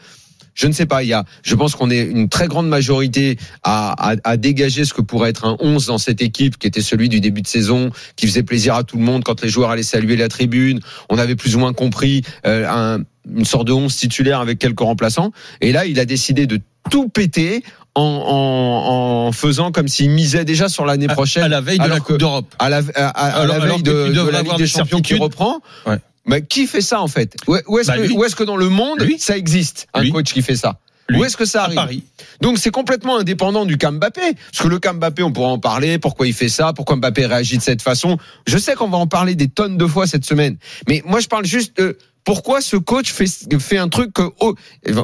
je 0.55 0.67
ne 0.67 0.73
sais 0.73 0.87
pas. 0.87 1.03
Il 1.03 1.09
y 1.09 1.13
a, 1.13 1.25
je 1.43 1.55
pense 1.55 1.75
qu'on 1.75 1.91
est 1.91 2.03
une 2.03 2.29
très 2.29 2.49
grande 2.49 2.69
majorité 2.69 3.39
à, 3.63 4.13
à, 4.13 4.17
à, 4.25 4.37
dégager 4.37 4.85
ce 4.85 4.95
que 4.95 5.03
pourrait 5.03 5.31
être 5.31 5.45
un 5.45 5.57
11 5.61 5.87
dans 5.87 5.99
cette 5.99 6.23
équipe, 6.23 6.59
qui 6.59 6.67
était 6.67 6.83
celui 6.83 7.09
du 7.09 7.21
début 7.21 7.43
de 7.43 7.47
saison, 7.47 7.91
qui 8.17 8.27
faisait 8.27 8.43
plaisir 8.43 8.75
à 8.75 8.85
tout 8.85 8.97
le 8.97 9.05
monde 9.05 9.25
quand 9.25 9.43
les 9.43 9.49
joueurs 9.49 9.71
allaient 9.71 9.83
saluer 9.83 10.17
la 10.17 10.29
tribune. 10.29 10.81
On 11.09 11.19
avait 11.19 11.37
plus 11.37 11.57
ou 11.57 11.59
moins 11.59 11.73
compris 11.73 12.23
euh, 12.47 12.67
un, 12.69 13.03
une 13.35 13.45
sorte 13.45 13.67
de 13.67 13.73
11 13.73 13.95
titulaire 13.95 14.41
avec 14.41 14.59
quelques 14.59 14.81
remplaçants. 14.81 15.33
Et 15.61 15.73
là, 15.73 15.87
il 15.87 15.99
a 16.01 16.05
décidé 16.05 16.47
de 16.47 16.61
tout 16.91 17.09
péter 17.09 17.63
en, 17.95 18.03
en, 18.03 19.27
en, 19.27 19.33
faisant 19.33 19.71
comme 19.71 19.89
s'il 19.89 20.11
misait 20.11 20.45
déjà 20.45 20.69
sur 20.69 20.85
l'année 20.85 21.09
prochaine. 21.09 21.45
À, 21.45 21.49
la 21.49 21.61
veille 21.61 21.79
de 21.79 21.89
la 21.89 22.01
Coupe 22.01 22.19
d'Europe. 22.19 22.55
À 22.59 22.69
la, 22.69 22.81
à, 22.95 23.09
à 23.09 23.47
la 23.47 23.59
veille 23.59 23.83
de, 23.83 24.09
de, 24.13 24.29
la 24.31 24.43
Ligue 24.43 24.57
des 24.57 24.67
Champions 24.67 25.01
qui 25.01 25.15
reprend. 25.15 25.61
Ouais. 25.87 25.99
Mais 26.27 26.43
qui 26.43 26.67
fait 26.67 26.81
ça 26.81 27.01
en 27.01 27.09
fait? 27.09 27.35
Où 27.47 27.57
est-ce 27.57 27.89
bah, 27.89 27.97
que, 27.97 28.03
est 28.03 28.35
que, 28.35 28.45
dans 28.45 28.57
le 28.57 28.69
monde 28.69 29.01
lui. 29.01 29.19
ça 29.19 29.37
existe 29.37 29.89
un 29.93 30.03
lui. 30.03 30.11
coach 30.11 30.33
qui 30.33 30.43
fait 30.43 30.57
ça? 30.57 30.79
Lui. 31.09 31.19
Où 31.19 31.25
est-ce 31.25 31.37
que 31.37 31.45
ça 31.45 31.65
arrive? 31.65 31.75
Paris. 31.75 32.05
Donc 32.41 32.59
c'est 32.59 32.71
complètement 32.71 33.19
indépendant 33.19 33.67
du 33.67 33.77
camp 33.77 33.93
Mbappé. 33.93 34.21
Parce 34.21 34.63
que 34.63 34.69
le 34.69 34.79
camp 34.79 34.95
Mbappé, 34.95 35.23
on 35.23 35.33
pourra 35.33 35.49
en 35.49 35.59
parler. 35.59 35.99
Pourquoi 35.99 36.27
il 36.27 36.33
fait 36.33 36.49
ça? 36.49 36.73
Pourquoi 36.73 36.97
Mbappé 36.97 37.27
réagit 37.27 37.59
de 37.59 37.63
cette 37.63 37.83
façon? 37.83 38.19
Je 38.47 38.57
sais 38.57 38.75
qu'on 38.75 38.89
va 38.89 38.99
en 38.99 39.09
parler 39.09 39.35
des 39.35 39.49
tonnes 39.49 39.77
de 39.77 39.87
fois 39.87 40.07
cette 40.07 40.25
semaine. 40.25 40.57
Mais 40.89 41.03
moi, 41.05 41.21
je 41.21 41.27
parle 41.27 41.45
juste 41.45 41.77
de 41.77 41.99
pourquoi 42.25 42.61
ce 42.61 42.77
coach 42.77 43.11
fait, 43.13 43.27
fait 43.59 43.79
un 43.79 43.89
truc 43.89 44.13
que 44.13 44.23
oh, 44.41 44.55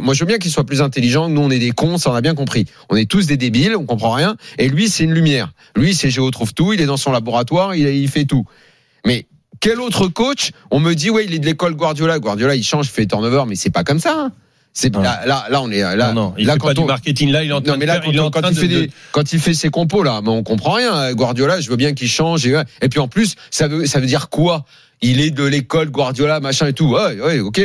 moi 0.01 0.15
je 0.15 0.21
veux 0.21 0.27
bien 0.27 0.39
qu'il 0.39 0.53
soit 0.53 0.65
plus 0.65 0.81
intelligent 0.83 1.29
nous 1.29 1.41
on 1.41 1.51
est 1.51 1.59
des 1.59 1.73
cons 1.73 1.99
ça 1.99 2.13
on 2.13 2.15
a 2.15 2.21
bien 2.21 2.37
compris 2.37 2.67
on 2.91 2.97
est 2.97 3.11
tous 3.11 3.27
des 3.27 3.37
débiles 3.37 3.75
on 3.75 3.87
comprend 3.87 4.13
rien 4.13 4.37
et 4.57 4.69
lui 4.69 4.89
c'est 4.89 5.03
une 5.03 5.15
lumière 5.15 5.53
lui 5.75 5.95
c'est 5.95 6.11
Géo 6.11 6.31
trouve 6.31 6.55
tout 6.55 6.73
il 6.73 6.81
est 6.81 6.87
dans 6.87 6.97
son 6.97 7.11
laboratoire 7.11 7.75
il, 7.75 7.89
il 7.89 8.09
fait 8.09 8.25
tout 8.25 8.45
mais 9.05 9.27
quel 9.61 9.81
autre 9.81 10.09
coach 10.09 10.53
On 10.71 10.81
me 10.81 10.95
dit 10.95 11.11
ouais, 11.11 11.25
il 11.25 11.35
est 11.35 11.39
de 11.39 11.47
l'école 11.47 11.75
Guardiola. 11.75 12.19
Guardiola, 12.19 12.55
il 12.55 12.65
change, 12.65 12.89
fait 12.89 13.07
turnover, 13.07 13.45
mais 13.47 13.55
c'est 13.55 13.71
pas 13.71 13.85
comme 13.85 14.01
ça. 14.01 14.15
Hein. 14.17 14.33
C'est 14.75 14.95
là, 14.95 15.23
là, 15.27 15.47
là, 15.51 15.61
on 15.61 15.71
est 15.71 15.81
là. 15.81 16.13
Non, 16.13 16.15
non 16.15 16.35
il 16.39 16.47
là, 16.47 16.53
fait 16.53 16.59
quand 16.61 16.67
pas 16.69 16.75
on... 16.79 16.83
du 16.83 16.87
marketing. 16.87 17.33
Là, 17.33 17.43
il 17.43 17.51
est 17.51 17.53
en 17.53 17.61
train 17.61 17.73
non, 17.73 17.79
mais 17.79 17.87
là, 17.87 17.99
quand, 17.99 18.13
il, 18.13 18.31
quand 18.31 18.49
il 18.49 18.55
fait 18.55 18.69
des, 18.69 18.91
quand 19.13 19.33
il 19.33 19.41
fait 19.41 19.55
ses 19.55 19.71
compos 19.71 20.03
là, 20.03 20.21
mais 20.23 20.31
on 20.31 20.43
comprend 20.45 20.73
rien. 20.73 21.13
Guardiola, 21.15 21.61
je 21.61 21.69
veux 21.69 21.77
bien 21.77 21.95
qu'il 21.95 22.09
change. 22.09 22.47
Et, 22.47 22.55
et, 22.83 22.89
puis 22.89 23.01
en 23.01 23.09
plus, 23.09 23.35
ça 23.51 23.67
veut, 23.67 23.87
ça 23.87 23.99
veut 23.99 24.07
dire 24.07 24.29
quoi? 24.29 24.65
Il 25.01 25.21
est 25.21 25.31
de 25.31 25.45
l'école 25.45 25.91
Guardiola, 25.91 26.41
machin 26.41 26.67
et 26.67 26.73
tout. 26.73 26.91
Ouais, 26.91 27.21
ouais, 27.21 27.41
ok. 27.41 27.61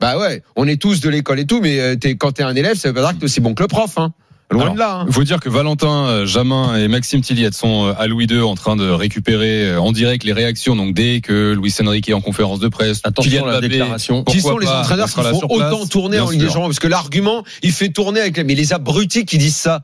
Bah 0.00 0.18
ouais, 0.18 0.42
on 0.56 0.66
est 0.66 0.80
tous 0.80 1.00
de 1.00 1.08
l'école 1.08 1.40
et 1.40 1.46
tout, 1.46 1.60
mais 1.60 1.80
euh, 1.80 1.96
es, 2.02 2.16
quand 2.16 2.32
t'es 2.32 2.42
un 2.42 2.54
élève, 2.54 2.76
ça 2.76 2.88
veut 2.88 2.94
pas 2.94 3.02
dire 3.02 3.10
que 3.10 3.16
t'es 3.20 3.24
aussi 3.24 3.40
bon 3.40 3.54
que 3.54 3.62
le 3.62 3.68
prof. 3.68 3.96
Hein. 3.96 4.12
Loin 4.50 4.72
de 4.72 4.78
là. 4.78 5.02
Il 5.04 5.08
hein. 5.08 5.12
faut 5.12 5.24
dire 5.24 5.40
que 5.40 5.48
Valentin 5.48 6.06
euh, 6.06 6.26
Jamin 6.26 6.76
et 6.76 6.88
Maxime 6.88 7.20
Tilliette 7.20 7.54
sont 7.54 7.86
euh, 7.86 7.92
à 7.98 8.06
Louis 8.06 8.26
II 8.26 8.42
en 8.42 8.54
train 8.54 8.76
de 8.76 8.88
récupérer 8.88 9.70
euh, 9.70 9.80
en 9.80 9.92
direct 9.92 10.24
les 10.24 10.32
réactions. 10.32 10.76
Donc 10.76 10.94
dès 10.94 11.20
que 11.20 11.52
Louis 11.52 11.74
Enrique 11.84 12.08
est 12.08 12.12
en 12.14 12.20
conférence 12.20 12.60
de 12.60 12.68
presse, 12.68 13.00
attention 13.04 13.46
à 13.46 13.52
la 13.52 13.60
déclaration. 13.60 14.22
Qui 14.24 14.40
sont 14.40 14.58
les 14.58 14.68
entraîneurs 14.68 15.08
qui 15.08 15.20
font 15.20 15.46
autant 15.48 15.86
tourner 15.86 16.20
en 16.20 16.30
Ligue 16.30 16.40
des 16.40 16.46
Champions? 16.46 16.66
Parce 16.66 16.78
que 16.78 16.88
l'argument, 16.88 17.44
il 17.62 17.72
fait 17.72 17.88
tourner 17.88 18.20
avec 18.20 18.36
les, 18.36 18.44
mais 18.44 18.54
les 18.54 18.72
abrutis 18.72 19.24
qui 19.24 19.38
disent 19.38 19.56
ça. 19.56 19.82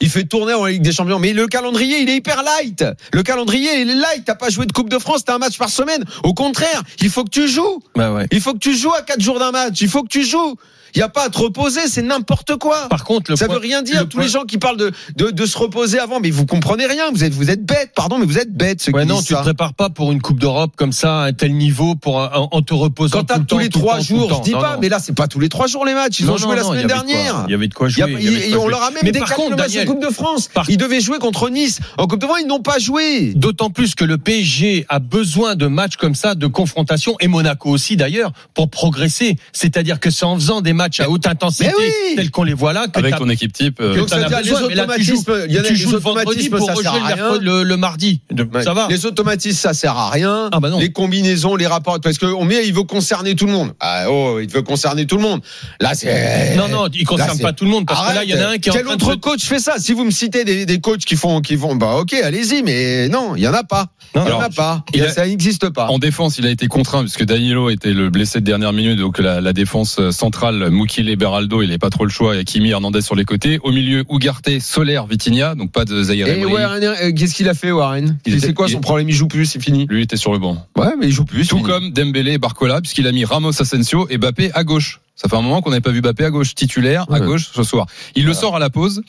Il 0.00 0.08
fait 0.08 0.24
tourner 0.24 0.52
en 0.52 0.66
Ligue 0.66 0.82
des 0.82 0.92
Champions. 0.92 1.20
Mais 1.20 1.32
le 1.32 1.46
calendrier, 1.46 2.00
il 2.00 2.08
est 2.08 2.16
hyper 2.16 2.42
light. 2.42 2.84
Le 3.12 3.22
calendrier, 3.22 3.80
il 3.80 3.88
est 3.88 3.94
light. 3.94 4.24
T'as 4.24 4.34
pas 4.34 4.48
joué 4.48 4.66
de 4.66 4.72
Coupe 4.72 4.88
de 4.88 4.98
France, 4.98 5.24
t'as 5.24 5.36
un 5.36 5.38
match 5.38 5.58
par 5.58 5.70
semaine. 5.70 6.04
Au 6.24 6.34
contraire, 6.34 6.82
il 7.00 7.08
faut 7.08 7.22
que 7.22 7.30
tu 7.30 7.46
joues. 7.46 7.80
Bah 7.94 8.12
ouais. 8.12 8.26
Il 8.32 8.40
faut 8.40 8.52
que 8.52 8.58
tu 8.58 8.76
joues 8.76 8.92
à 8.92 9.02
quatre 9.02 9.20
jours 9.20 9.38
d'un 9.38 9.52
match. 9.52 9.80
Il 9.80 9.88
faut 9.88 10.02
que 10.02 10.08
tu 10.08 10.24
joues. 10.24 10.56
Il 10.94 10.98
n'y 10.98 11.02
a 11.02 11.08
pas 11.08 11.24
à 11.24 11.28
te 11.30 11.38
reposer, 11.38 11.80
c'est 11.88 12.02
n'importe 12.02 12.56
quoi. 12.56 12.88
Par 12.88 13.04
contre, 13.04 13.30
le 13.30 13.36
ça 13.36 13.46
point, 13.46 13.54
veut 13.54 13.60
rien 13.60 13.82
dire. 13.82 14.02
Tous 14.02 14.16
point... 14.16 14.24
les 14.24 14.28
gens 14.28 14.44
qui 14.44 14.58
parlent 14.58 14.76
de, 14.76 14.92
de, 15.16 15.30
de, 15.30 15.46
se 15.46 15.56
reposer 15.56 15.98
avant, 15.98 16.20
mais 16.20 16.30
vous 16.30 16.44
comprenez 16.44 16.86
rien. 16.86 17.10
Vous 17.12 17.24
êtes, 17.24 17.32
vous 17.32 17.50
êtes 17.50 17.64
bêtes, 17.64 17.92
pardon, 17.94 18.18
mais 18.18 18.26
vous 18.26 18.38
êtes 18.38 18.52
bêtes. 18.52 18.88
Ouais, 18.92 19.04
non, 19.04 19.20
tu 19.20 19.32
ça. 19.32 19.38
te 19.38 19.42
prépares 19.42 19.74
pas 19.74 19.88
pour 19.88 20.12
une 20.12 20.20
Coupe 20.20 20.38
d'Europe 20.38 20.72
comme 20.76 20.92
ça, 20.92 21.20
à 21.20 21.24
un 21.26 21.32
tel 21.32 21.54
niveau, 21.54 21.94
pour 21.94 22.16
en, 22.16 22.48
en 22.50 22.62
te 22.62 22.74
reposant. 22.74 23.18
Quand 23.18 23.24
t'as 23.24 23.38
tous 23.38 23.58
les 23.58 23.70
trois 23.70 24.00
jours, 24.00 24.42
je 24.44 24.50
dis 24.50 24.52
pas, 24.52 24.76
mais 24.80 24.88
là, 24.88 24.98
c'est 24.98 25.14
pas 25.14 25.28
tous 25.28 25.40
les 25.40 25.48
trois 25.48 25.66
jours 25.66 25.84
les 25.84 25.94
matchs. 25.94 26.20
Ils 26.20 26.26
non, 26.26 26.34
ont 26.34 26.36
joué 26.36 26.50
non, 26.50 26.56
la 26.56 26.64
semaine 26.64 26.86
dernière. 26.86 27.44
Il 27.48 27.52
y 27.52 27.54
avait 27.54 27.68
de 27.68 27.74
quoi 27.74 27.88
jouer. 27.88 28.12
Y 28.20 28.54
on 28.56 28.68
leur 28.68 28.82
a 28.82 28.90
même 28.90 29.00
mais 29.02 29.12
décalé 29.12 29.48
le 29.48 29.56
match 29.56 29.72
de 29.72 29.84
Coupe 29.84 30.02
de 30.02 30.12
France. 30.12 30.50
Ils 30.68 30.76
devaient 30.76 31.00
jouer 31.00 31.18
contre 31.18 31.48
Nice. 31.48 31.80
En 31.96 32.06
Coupe 32.06 32.20
de 32.20 32.26
France, 32.26 32.40
ils 32.42 32.48
n'ont 32.48 32.60
pas 32.60 32.78
joué. 32.78 33.32
D'autant 33.34 33.70
plus 33.70 33.94
que 33.94 34.04
le 34.04 34.18
PSG 34.18 34.84
a 34.88 34.98
besoin 34.98 35.54
de 35.56 35.66
matchs 35.66 35.96
comme 35.96 36.14
ça, 36.14 36.34
de 36.34 36.46
confrontation, 36.46 37.16
et 37.20 37.28
Monaco 37.28 37.70
aussi 37.70 37.96
d'ailleurs, 37.96 38.32
pour 38.54 38.68
progresser. 38.68 39.36
C'est-à-dire 39.52 39.98
que 39.98 40.10
c'est 40.10 40.26
en 40.26 40.34
faisant 40.34 40.60
des 40.60 40.72
matchs 40.72 40.81
à 40.98 41.10
haute 41.10 41.26
intensité 41.26 41.70
tels 42.16 42.30
qu'on 42.30 42.44
les 42.44 42.54
voit 42.54 42.72
là. 42.72 42.86
Que 42.88 42.98
Avec 42.98 43.16
ton 43.16 43.28
équipe 43.28 43.52
type. 43.52 43.80
Euh... 43.80 43.96
Donc, 43.96 44.08
ça 44.08 44.18
les 44.42 44.52
automatismes, 44.52 45.32
il 45.48 45.54
y 45.54 45.58
a 45.58 45.62
tu 45.62 45.76
joues 45.76 45.92
le 45.92 45.98
vendredi 45.98 46.48
pour 46.48 46.68
rejouer 46.68 47.00
le, 47.40 47.62
le, 47.62 47.76
mardi. 47.76 48.20
Ouais. 48.30 48.62
Ça 48.62 48.74
va. 48.74 48.88
Les 48.90 49.06
automatismes, 49.06 49.58
ça 49.58 49.74
sert 49.74 49.96
à 49.96 50.10
rien. 50.10 50.48
Ah 50.52 50.60
bah 50.60 50.70
non. 50.70 50.78
Les 50.78 50.92
combinaisons, 50.92 51.56
les 51.56 51.66
rapports, 51.66 52.00
parce 52.00 52.18
que 52.18 52.26
on 52.26 52.44
met, 52.44 52.66
il 52.66 52.74
veut 52.74 52.82
concerner 52.82 53.34
tout 53.34 53.46
le 53.46 53.52
monde. 53.52 53.72
Ah, 53.80 54.06
oh, 54.08 54.38
il 54.40 54.50
veut 54.50 54.62
concerner 54.62 55.06
tout 55.06 55.16
le 55.16 55.22
monde. 55.22 55.40
Là, 55.80 55.94
c'est. 55.94 56.56
Non, 56.56 56.68
non, 56.68 56.88
il 56.92 57.04
concerne 57.04 57.38
pas 57.38 57.52
tout 57.52 57.64
le 57.64 57.70
monde 57.70 57.86
parce 57.86 58.00
Arrête. 58.00 58.12
que 58.12 58.18
là, 58.18 58.24
il 58.24 58.30
y 58.30 58.34
en 58.34 58.46
a 58.46 58.50
un 58.52 58.58
qui 58.58 58.68
est 58.68 58.72
Quel 58.72 58.88
en 58.88 58.92
autre 58.92 59.14
de... 59.14 59.20
coach 59.20 59.42
fait 59.42 59.58
ça? 59.58 59.78
Si 59.78 59.92
vous 59.92 60.04
me 60.04 60.10
citez 60.10 60.44
des, 60.44 60.66
des 60.66 60.80
coachs 60.80 61.04
qui 61.04 61.16
font, 61.16 61.40
qui 61.40 61.56
vont, 61.56 61.74
bah 61.76 61.96
ok, 61.96 62.14
allez-y, 62.14 62.62
mais 62.62 63.08
non, 63.08 63.36
il 63.36 63.42
y 63.42 63.48
en 63.48 63.54
a 63.54 63.64
pas. 63.64 63.86
Non, 64.14 64.24
il 64.26 64.30
y 64.30 64.32
en 64.32 64.40
a 64.40 64.50
pas. 64.50 64.84
Il 64.94 65.02
a, 65.02 65.10
ça 65.10 65.26
n'existe 65.26 65.70
pas. 65.70 65.86
En 65.86 65.98
défense, 65.98 66.38
il 66.38 66.46
a 66.46 66.50
été 66.50 66.66
contraint 66.66 67.00
puisque 67.00 67.24
Danilo 67.24 67.70
était 67.70 67.92
le 67.92 68.10
blessé 68.10 68.40
de 68.40 68.44
dernière 68.44 68.72
minute, 68.72 68.98
donc 68.98 69.18
la, 69.18 69.40
la 69.40 69.52
défense 69.52 70.10
centrale, 70.10 70.70
Moukile 70.72 71.08
et 71.08 71.16
Beraldo, 71.16 71.62
il 71.62 71.66
n'avait 71.66 71.78
pas 71.78 71.90
trop 71.90 72.04
le 72.04 72.10
choix 72.10 72.36
et 72.36 72.44
Kimi 72.44 72.70
Hernandez 72.70 73.02
sur 73.02 73.14
les 73.14 73.24
côtés. 73.24 73.58
Au 73.62 73.70
milieu, 73.70 74.04
Ugarte, 74.10 74.58
Soler, 74.60 75.00
Vitinha, 75.08 75.54
donc 75.54 75.70
pas 75.70 75.84
de 75.84 76.02
Zaire. 76.02 76.26
Et 76.28 76.44
Warren, 76.44 77.14
qu'est-ce 77.14 77.34
qu'il 77.34 77.48
a 77.48 77.54
fait, 77.54 77.70
Warren? 77.70 78.18
C'est 78.26 78.54
quoi 78.54 78.68
son 78.68 78.80
problème? 78.80 79.08
Il 79.08 79.14
joue 79.14 79.28
plus, 79.28 79.46
c'est 79.46 79.62
fini. 79.62 79.86
Lui 79.88 80.02
était 80.02 80.16
sur 80.16 80.32
le 80.32 80.38
banc. 80.38 80.66
Ouais, 80.76 80.94
mais 80.98 81.06
il 81.06 81.12
joue 81.12 81.24
plus. 81.24 81.46
Tout 81.46 81.60
comme 81.60 81.90
Dembélé 81.90 82.32
et 82.32 82.38
Barcola, 82.38 82.80
puisqu'il 82.80 83.06
a 83.06 83.12
mis 83.12 83.24
Ramos 83.24 83.60
Asensio 83.60 84.06
et 84.10 84.18
Bappé 84.18 84.50
à 84.54 84.64
gauche. 84.64 85.00
Ça 85.14 85.28
fait 85.28 85.36
un 85.36 85.42
moment 85.42 85.60
qu'on 85.60 85.70
n'avait 85.70 85.82
pas 85.82 85.90
vu 85.90 86.00
Bappé 86.00 86.24
à 86.24 86.30
gauche, 86.30 86.54
titulaire 86.54 87.06
à 87.12 87.20
gauche 87.20 87.50
ce 87.54 87.62
soir. 87.62 87.86
Il 88.14 88.22
voilà. 88.22 88.34
le 88.34 88.40
sort 88.40 88.56
à 88.56 88.58
la 88.58 88.70
pause 88.70 89.02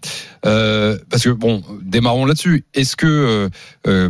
euh, 0.46 0.98
parce 1.10 1.24
que 1.24 1.30
bon, 1.30 1.64
démarrons 1.82 2.26
là-dessus. 2.26 2.66
Est-ce 2.74 2.96
que 2.96 3.08
euh, 3.08 3.50
euh, 3.88 4.10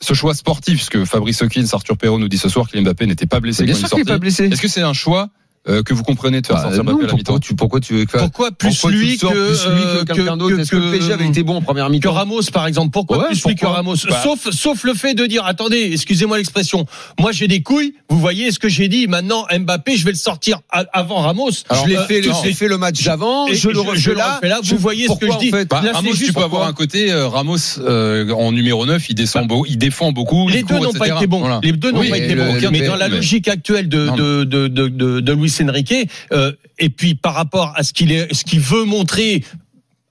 ce 0.00 0.14
choix 0.14 0.34
sportif, 0.34 0.74
puisque 0.74 1.04
Fabrice 1.04 1.42
Hawkins, 1.42 1.66
Arthur 1.72 1.96
Perrault 1.96 2.18
nous 2.18 2.28
dit 2.28 2.38
ce 2.38 2.48
soir 2.48 2.68
que 2.70 2.78
Mbappé 2.78 3.06
n'était 3.06 3.26
pas 3.26 3.40
blessé 3.40 3.64
Bien 3.64 3.74
quand 3.74 3.88
sûr 3.88 3.98
il 3.98 4.02
est 4.02 4.04
pas 4.04 4.18
blessé. 4.18 4.44
Est-ce 4.44 4.62
que 4.62 4.68
c'est 4.68 4.82
un 4.82 4.92
choix 4.92 5.30
euh, 5.68 5.82
que 5.82 5.94
vous 5.94 6.02
comprenez 6.02 6.40
de 6.40 6.46
faire 6.46 6.56
Bah, 6.56 6.62
sortir 6.64 6.84
non, 6.84 6.92
Mbappé 6.92 7.04
à 7.04 7.06
la 7.06 7.08
pourquoi 7.08 7.34
mi-temps 7.34 7.38
tu, 7.40 7.54
pourquoi 7.54 7.80
tu 7.80 7.94
veux 7.94 8.04
que 8.04 8.18
Pourquoi 8.18 8.50
plus 8.52 8.70
pourquoi 8.70 8.90
lui 8.90 9.16
que, 9.16 9.26
plus 9.26 9.66
lui 9.66 9.82
euh, 9.84 10.00
que 10.04 10.12
quelqu'un 10.12 10.32
que- 10.34 10.38
d'autre 10.38 10.56
que- 10.56 10.60
Est-ce 10.60 10.70
que 10.70 10.76
le 10.76 10.90
PSG 10.92 11.12
avait 11.12 11.26
été 11.26 11.42
bon 11.42 11.56
en 11.56 11.62
première 11.62 11.86
que 11.86 11.92
mi-temps 11.92 12.12
Ramos 12.12 12.42
par 12.52 12.66
exemple 12.66 12.90
pourquoi 12.90 13.18
Ouais, 13.18 13.26
plus 13.28 13.44
lui 13.46 13.54
que 13.54 13.64
Ramos 13.66 13.96
Bah. 14.08 14.20
sauf 14.22 14.50
sauf 14.50 14.84
le 14.84 14.94
fait 14.94 15.14
de 15.14 15.24
dire 15.26 15.44
attendez 15.46 15.90
excusez-moi 15.92 16.36
l'expression 16.38 16.86
moi 17.18 17.32
j'ai 17.32 17.48
des 17.48 17.62
couilles 17.62 17.94
vous 18.10 18.18
voyez 18.18 18.50
ce 18.50 18.58
que 18.58 18.68
j'ai 18.68 18.88
dit 18.88 19.06
maintenant 19.06 19.46
Mbappé 19.58 19.96
je 19.96 20.04
vais 20.04 20.12
le 20.12 20.16
sortir 20.18 20.60
avant 20.92 21.20
Ramos 21.22 21.50
je 21.50 21.88
l'ai 21.88 21.96
Euh, 21.96 22.04
fait, 22.06 22.20
non. 22.20 22.34
je 22.42 22.46
l'ai 22.48 22.52
fait 22.54 22.68
le 22.68 22.76
match 22.78 23.02
d'avant, 23.02 23.46
Et 23.46 23.54
je 23.54 23.68
le 23.68 23.74
je- 23.74 23.78
refais 23.80 23.98
je 24.00 24.10
le 24.10 24.16
là. 24.16 24.36
refais 24.36 24.48
là, 24.48 24.60
vous 24.62 24.76
voyez 24.78 25.06
ce 25.08 25.14
que 25.18 25.30
je 25.32 25.38
dis. 25.38 25.50
Bah, 25.50 25.80
Ramos, 25.92 26.12
tu 26.14 26.32
peux 26.32 26.42
avoir 26.42 26.66
un 26.66 26.72
côté 26.72 27.10
euh, 27.12 27.26
Ramos 27.28 27.56
euh, 27.78 28.30
en 28.32 28.52
numéro 28.52 28.84
9, 28.86 29.08
il 29.08 29.14
descend 29.14 29.46
beau, 29.48 29.64
il 29.68 29.78
défend 29.78 30.12
beaucoup. 30.12 30.48
les 30.48 30.62
deux 30.62 30.78
n'ont 30.78 30.92
pas 30.92 31.08
été 31.08 31.26
bons. 31.26 31.60
Les 31.62 31.72
deux 31.72 31.90
n'ont 31.92 32.00
pas 32.08 32.18
été 32.18 32.34
bons. 32.34 32.54
Mais 32.70 32.86
dans 32.86 32.96
la 32.96 33.08
logique 33.08 33.48
actuelle 33.48 33.88
de, 33.88 34.06
Non. 34.06 34.16
de, 34.16 34.44
de, 34.44 34.68
de, 34.68 34.88
de, 34.88 35.20
de 35.20 35.32
Luis 35.32 35.50
Enrique, 35.62 35.94
euh, 36.32 36.52
et 36.78 36.90
puis 36.90 37.14
par 37.14 37.34
rapport 37.34 37.72
à 37.76 37.82
ce 37.82 37.92
qu'il 37.92 38.10
est, 38.12 38.32
ce 38.34 38.44
qu'il 38.44 38.60
veut 38.60 38.84
montrer 38.84 39.44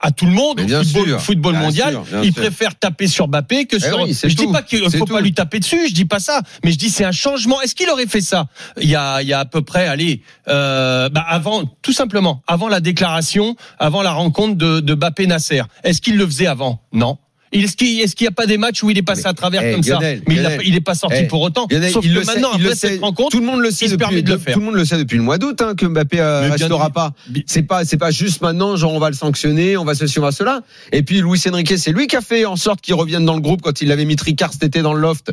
à 0.06 0.12
tout 0.12 0.26
le 0.26 0.32
monde 0.34 0.60
au 0.60 0.68
football, 0.68 1.08
sûr, 1.08 1.22
football 1.22 1.54
bien 1.54 1.62
mondial, 1.62 1.94
sûr, 1.94 2.24
il 2.24 2.34
sûr. 2.34 2.42
préfère 2.42 2.78
taper 2.78 3.08
sur 3.08 3.30
Mbappé 3.30 3.68
que 3.68 3.78
Eh 3.78 3.80
sur. 3.80 4.02
oui, 4.04 4.14
je 4.22 4.28
dis 4.28 4.36
tout. 4.36 4.52
pas 4.52 4.62
qu'il 4.62 4.84
faut 4.92 5.06
pas 5.06 5.22
lui 5.22 5.34
taper 5.34 5.60
dessus, 5.62 5.88
je 5.88 5.94
dis 5.94 6.04
pas 6.04 6.20
ça, 6.20 6.42
mais 6.66 6.74
je 6.74 6.78
dis 6.78 6.90
c'est 6.90 7.06
un 7.06 7.14
changement. 7.14 7.62
Est-ce 7.62 7.74
qu'il 7.74 7.90
aurait 7.90 8.06
fait 8.08 8.20
ça 8.20 8.48
il 8.82 8.90
y 8.90 8.96
a, 8.98 9.22
il 9.22 9.30
y 9.30 9.34
a 9.34 9.40
à 9.40 9.46
peu 9.46 9.62
près, 9.62 9.88
allez, 9.88 10.22
euh, 10.50 11.08
bah 11.08 11.24
avant, 11.26 11.64
tout 11.82 11.94
simplement, 11.94 12.44
avant 12.48 12.68
la 12.68 12.82
déclaration, 12.82 13.56
avant 13.80 14.02
la 14.02 14.12
rencontre 14.12 14.56
de, 14.56 14.82
de 14.82 14.94
Mbappé 14.94 15.26
Nasser. 15.28 15.62
Est-ce 15.86 16.02
qu'il 16.02 16.18
le 16.18 16.26
faisait 16.26 16.48
avant? 16.48 16.82
Non. 16.92 17.18
Est-ce 17.54 17.76
qu'il 17.76 17.96
n'y 18.22 18.28
a 18.28 18.32
pas 18.32 18.46
des 18.46 18.58
matchs 18.58 18.84
où 18.84 18.90
il 18.90 18.98
est 18.98 19.02
passé 19.04 19.22
Mais, 19.26 19.30
à 19.30 19.34
travers 19.34 19.62
comme 19.62 19.82
Lionel, 19.82 20.18
ça 20.18 20.24
Mais 20.28 20.36
il 20.36 20.42
Lionel, 20.42 20.72
n'est 20.72 20.82
pas 20.82 20.96
sorti 20.96 21.24
pour 21.24 21.42
autant. 21.42 21.68
Lionel, 21.70 21.92
Sauf 21.92 22.04
il 22.06 22.14
que 22.14 22.20
le 22.20 22.24
sait- 22.24 22.34
maintenant, 22.34 22.52
après 22.54 22.70
sait. 22.76 22.90
cette 22.90 23.02
rencontre, 23.02 23.30
tout 23.32 23.40
le 23.40 23.46
monde 23.46 23.62
le 23.62 23.72
sait 23.72 23.86
depuis, 23.86 23.98
permet 23.98 24.22
de 24.22 24.32
le 24.32 24.38
faire. 24.38 24.54
tout 24.54 24.60
le 24.60 24.66
monde 24.66 24.76
le 24.76 24.86
sait 24.86 24.98
depuis 24.98 25.18
le 25.18 25.24
mois 25.24 25.38
d'août 25.38 25.62
hein, 25.62 25.74
que 25.76 25.86
Mbappé 25.86 26.20
euh, 26.20 26.50
dit. 26.56 26.64
pas. 26.94 27.14
C'est 27.46 27.64
pas 27.64 27.86
c'est 27.86 27.98
pas 27.98 28.12
juste 28.12 28.42
maintenant 28.42 28.76
genre 28.76 28.94
on 28.94 29.00
va 29.00 29.10
le 29.10 29.16
sanctionner, 29.16 29.78
on 29.78 29.86
va 29.86 29.94
ceci, 29.96 30.20
on 30.20 30.24
va 30.24 30.32
cela. 30.32 30.62
Et 30.92 31.04
puis 31.04 31.22
Luis 31.22 31.42
Enrique, 31.48 31.78
c'est 31.78 31.92
lui 31.92 32.08
qui 32.08 32.16
a 32.16 32.22
fait 32.22 32.46
en 32.46 32.56
sorte 32.56 32.82
qu'il 32.82 32.94
revienne 32.96 33.26
dans 33.26 33.36
le 33.36 33.42
groupe 33.42 33.62
quand 33.62 33.82
il 33.82 33.92
avait 33.92 34.06
mis 34.06 34.16
Tricard 34.16 34.52
cet 34.54 34.64
été 34.64 34.82
dans 34.82 34.94
le 34.94 35.02
loft. 35.02 35.32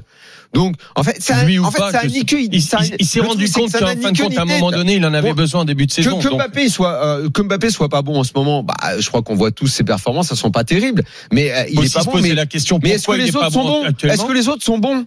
Donc 0.53 0.75
en 0.97 1.05
fait 1.05 1.23
ça 1.23 1.45
lui 1.45 1.59
en 1.61 1.71
fait 1.71 1.79
pas, 1.79 1.93
ça 1.93 1.99
a 2.01 2.03
je 2.03 2.09
ni 2.09 2.19
sais- 2.21 2.25
queue, 2.25 2.41
il, 2.51 2.61
s'est 2.61 3.21
rendu 3.21 3.49
compte 3.49 3.67
que 3.67 3.71
ça 3.71 3.79
qu'en 3.79 3.85
n'a 3.87 3.91
fin 3.93 4.09
ni 4.11 4.13
de 4.13 4.17
queue 4.19 4.25
compte, 4.25 4.33
ni 4.33 4.39
à 4.39 4.43
un 4.43 4.45
moment 4.47 4.73
donné, 4.73 4.97
il 4.97 5.07
en 5.07 5.15
avait 5.15 5.29
Bon, 5.31 5.37
besoin 5.37 5.61
en 5.61 5.65
début 5.65 5.87
de 5.87 5.93
saison. 5.93 6.19
que 6.19 6.29
Mbappé 6.29 6.69
soit 6.69 7.05
euh, 7.05 7.31
que 7.31 7.43
Mbappé 7.43 7.71
soit 7.71 7.89
pas 7.89 8.03
bon 8.03 8.19
en 8.19 8.25
ce 8.25 8.33
moment, 8.35 8.65
bah 8.65 8.75
je 8.99 9.07
crois 9.09 9.23
qu'on 9.23 9.37
voit 9.37 9.53
tous 9.53 9.69
ses 9.69 9.85
performances, 9.85 10.33
elles 10.33 10.37
sont 10.37 10.51
pas 10.51 10.65
terribles, 10.65 11.05
mais 11.33 11.53
euh, 11.53 11.63
il 11.71 11.85
est 11.85 11.95
pas 11.95 12.03
poser 12.11 12.31
Mais, 12.31 12.35
la 12.35 12.47
question 12.47 12.79
mais 12.83 12.91
est-ce 12.91 13.07
que 13.07 13.13
les 13.13 13.35
autres 13.37 13.53
sont 13.53 13.63
bon 13.65 13.83
bons? 13.85 14.09
Est-ce 14.09 14.25
que 14.25 14.33
les 14.33 14.49
autres 14.49 14.65
sont 14.65 14.79
bons? 14.79 15.07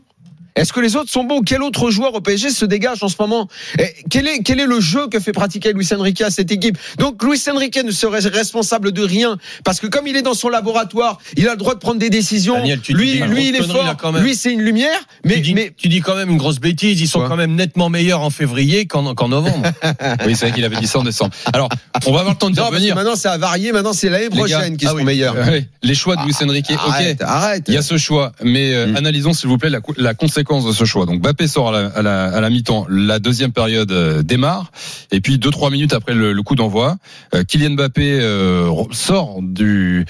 Est-ce 0.56 0.72
que 0.74 0.80
les 0.80 0.96
autres 0.96 1.10
sont 1.12 1.24
bons? 1.24 1.42
Quel 1.42 1.64
autre 1.64 1.90
joueur 1.92 2.14
au 2.14 2.22
PSG 2.22 2.50
se 2.52 2.66
dégage 2.66 3.04
en 3.04 3.08
ce 3.10 3.16
moment? 3.20 3.48
Et 3.80 3.94
quel 4.10 4.28
est, 4.28 4.44
quel 4.44 4.60
est 4.60 4.66
le 4.66 4.80
jeu 4.80 5.08
que 5.08 5.20
fait 5.20 5.32
pratiquer 5.32 5.74
Luis 5.74 5.88
Enrique 5.98 6.22
à 6.22 6.30
cette 6.30 6.52
équipe? 6.52 6.78
Donc 7.00 7.24
Luis 7.24 7.42
Enrique 7.52 7.78
ne 7.84 7.92
serait 7.92 8.20
responsable 8.20 8.92
de 8.92 9.02
rien 9.04 9.38
parce 9.64 9.80
que 9.80 9.88
comme 9.88 10.08
il 10.08 10.16
est 10.16 10.22
dans 10.22 10.34
son 10.34 10.50
laboratoire, 10.50 11.18
il 11.38 11.48
a 11.48 11.52
le 11.52 11.58
droit 11.58 11.74
de 11.74 11.80
prendre 11.80 12.00
des 12.00 12.10
décisions. 12.10 12.56
Daniel, 12.56 12.80
tu 12.82 12.94
lui, 12.94 13.20
lui, 13.20 13.50
il 13.50 13.56
est 13.56 13.64
fort. 13.64 13.96
quand 13.98 14.12
même. 14.12 14.24
Lui, 14.24 14.36
c'est 14.36 14.52
une 14.54 14.62
lumière. 14.62 15.00
Mais, 15.26 15.36
tu, 15.36 15.42
dis, 15.42 15.54
mais 15.56 15.72
tu 15.76 15.88
dis 15.88 16.02
quand 16.02 16.16
même 16.16 16.30
une 16.30 16.38
grosse 16.38 16.60
bêtise. 16.60 17.02
Ils 17.02 17.08
sont 17.08 17.20
Quoi? 17.20 17.30
quand 17.30 17.36
même 17.38 17.56
nettement 17.56 17.90
meilleurs 17.90 18.22
en 18.22 18.30
février 18.30 18.86
qu'en 18.86 19.16
qu'en 19.16 19.30
novembre. 19.30 19.64
Oui, 20.26 20.36
c'est 20.36 20.48
vrai 20.48 20.52
qu'il 20.56 20.64
avait 20.66 20.76
dit 20.78 20.88
ça 20.88 21.00
en 21.00 21.04
décembre. 21.04 21.32
Alors, 21.52 21.70
on 22.06 22.12
va 22.12 22.20
avoir 22.20 22.34
le 22.36 22.40
temps 22.40 22.50
de 22.50 22.60
revenir. 22.60 22.96
maintenant, 22.96 23.16
ça 23.16 23.32
a 23.34 23.38
varié. 23.38 23.72
Maintenant, 23.72 23.94
c'est 23.94 24.10
l'année 24.10 24.30
prochaine 24.30 24.78
qui 24.78 24.86
ah 24.86 24.94
oui. 24.96 25.04
meilleurs. 25.04 25.36
Ouais, 25.54 25.68
les 25.82 25.96
choix 25.96 26.16
de 26.16 26.24
Luis 26.24 26.36
Enrique, 26.42 26.68
ok. 26.72 26.80
Arrête, 26.88 27.22
arrête. 27.22 27.64
Il 27.68 27.74
y 27.74 27.78
a 27.78 27.82
ce 27.82 27.98
choix, 27.98 28.32
mais 28.44 28.74
euh, 28.74 28.84
Mm. 28.88 28.96
analysons 28.98 29.34
s'il 29.34 29.50
vous 29.50 29.58
plaît 29.58 29.70
la, 29.70 29.80
la 29.98 30.14
conséquence 30.14 30.43
de 30.44 30.72
ce 30.72 30.86
choix. 30.86 31.06
Donc 31.06 31.20
Mbappé 31.22 31.48
sort 31.48 31.70
à 31.70 31.72
la, 31.82 31.88
à 31.90 32.02
la, 32.02 32.24
à 32.26 32.42
la 32.42 32.50
mi-temps, 32.50 32.86
la 32.90 33.20
deuxième 33.20 33.52
période 33.52 33.92
euh, 33.92 34.22
démarre, 34.24 34.72
et 35.12 35.20
puis 35.22 35.38
deux 35.38 35.50
trois 35.52 35.70
minutes 35.70 35.94
après 35.94 36.14
le, 36.14 36.34
le 36.34 36.44
coup 36.44 36.56
d'envoi, 36.56 36.98
euh, 37.34 37.44
Kylian 37.44 37.72
Mbappé 37.72 38.20
euh, 38.20 38.70
sort 38.92 39.40
du, 39.42 40.06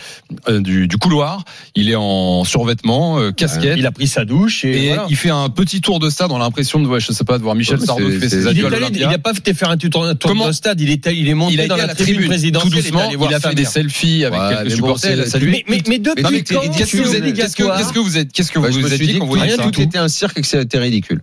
du 0.50 0.88
du 0.88 0.98
couloir. 0.98 1.44
Il 1.76 1.90
est 1.90 1.96
en 1.96 2.44
survêtement, 2.44 3.32
casquette. 3.32 3.76
il 3.78 3.86
a 3.86 3.92
pris 3.92 4.08
sa 4.08 4.26
douche 4.26 4.66
et, 4.66 4.86
Et 4.86 4.88
voilà. 4.90 5.06
il 5.10 5.16
fait 5.16 5.30
un 5.30 5.50
petit 5.50 5.82
tour 5.82 6.00
de 6.00 6.10
stade. 6.10 6.32
On 6.32 6.36
a 6.36 6.40
l'impression 6.40 6.80
de, 6.80 6.88
ouais, 6.88 7.00
je 7.00 7.12
sais 7.12 7.24
pas, 7.24 7.38
de 7.38 7.44
voir 7.44 7.56
Michel 7.56 7.80
Ouais, 7.80 7.86
Sardou 7.86 8.10
fait 8.20 8.30
ses 8.30 8.42
Il 8.44 8.48
adieux 8.48 8.66
à 8.68 8.70
l'Olympia. 8.70 9.08
il 9.08 9.10
n'a 9.12 9.18
pas 9.18 9.34
fait 9.34 9.54
faire 9.54 9.70
un 9.70 9.78
tour, 9.78 10.04
un 10.06 10.16
tour 10.16 10.30
Comment 10.30 10.48
de 10.48 10.52
stade. 10.52 10.80
Il 10.82 10.90
est, 10.92 11.06
il 11.14 11.28
est 11.30 11.34
monté 11.34 11.54
Il 11.54 11.62
a 11.62 11.68
dans 11.68 11.76
la 11.76 11.88
la 11.88 11.96
tribune 11.96 12.14
tribune, 12.14 12.24
tout 12.26 12.30
présidentielle. 12.30 12.72
il 12.74 12.78
est 12.78 12.82
doucement. 12.92 13.18
voir 13.18 13.32
Il 13.32 13.36
a 13.36 13.40
fait 13.40 13.56
des 13.56 13.66
selfies 13.66 14.26
avec 14.26 14.40
Ouais, 14.40 14.50
quelques 14.50 14.70
bon, 14.70 14.76
supporters. 14.96 15.18
il 15.18 15.28
salué. 15.30 15.52
Mais, 15.52 15.64
mais, 15.68 15.84
mais 15.88 16.00
depuis 16.00 16.44
quand 16.44 16.62
Qu'est-ce 16.76 16.98
que 16.98 17.02
vous 17.04 17.16
êtes, 17.16 17.34
qu'est-ce 17.36 17.56
que, 17.56 17.64
vous 18.00 18.18
êtes, 18.18 18.32
qu'est-ce 18.32 18.52
que 18.52 18.60
vous 18.60 18.94
êtes 18.94 19.00
dit 19.02 19.14
quand 19.14 19.20
que 19.20 19.32
vous 19.32 19.38
voyez 19.38 19.56
tout, 19.56 19.64
ça 19.64 19.70
tout 19.72 19.82
était 19.82 19.98
un 19.98 20.08
que 20.32 20.44
c'était 20.44 20.78
ridicule. 20.78 21.22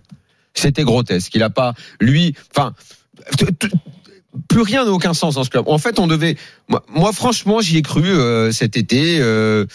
C'était 0.53 0.83
grotesque. 0.83 1.33
Il 1.33 1.43
a 1.43 1.49
pas, 1.49 1.73
lui, 1.99 2.35
enfin, 2.53 2.73
plus 4.47 4.61
rien 4.61 4.85
n'a 4.85 4.91
aucun 4.91 5.13
sens 5.13 5.35
dans 5.35 5.43
ce 5.43 5.49
club. 5.49 5.65
En 5.67 5.77
fait, 5.77 5.99
on 5.99 6.07
devait, 6.07 6.37
moi, 6.67 6.83
moi, 6.89 7.13
franchement, 7.13 7.61
j'y 7.61 7.77
ai 7.77 7.81
cru 7.81 8.03
euh, 8.05 8.51
cet 8.51 8.77
été. 8.77 9.19
Euh, 9.19 9.65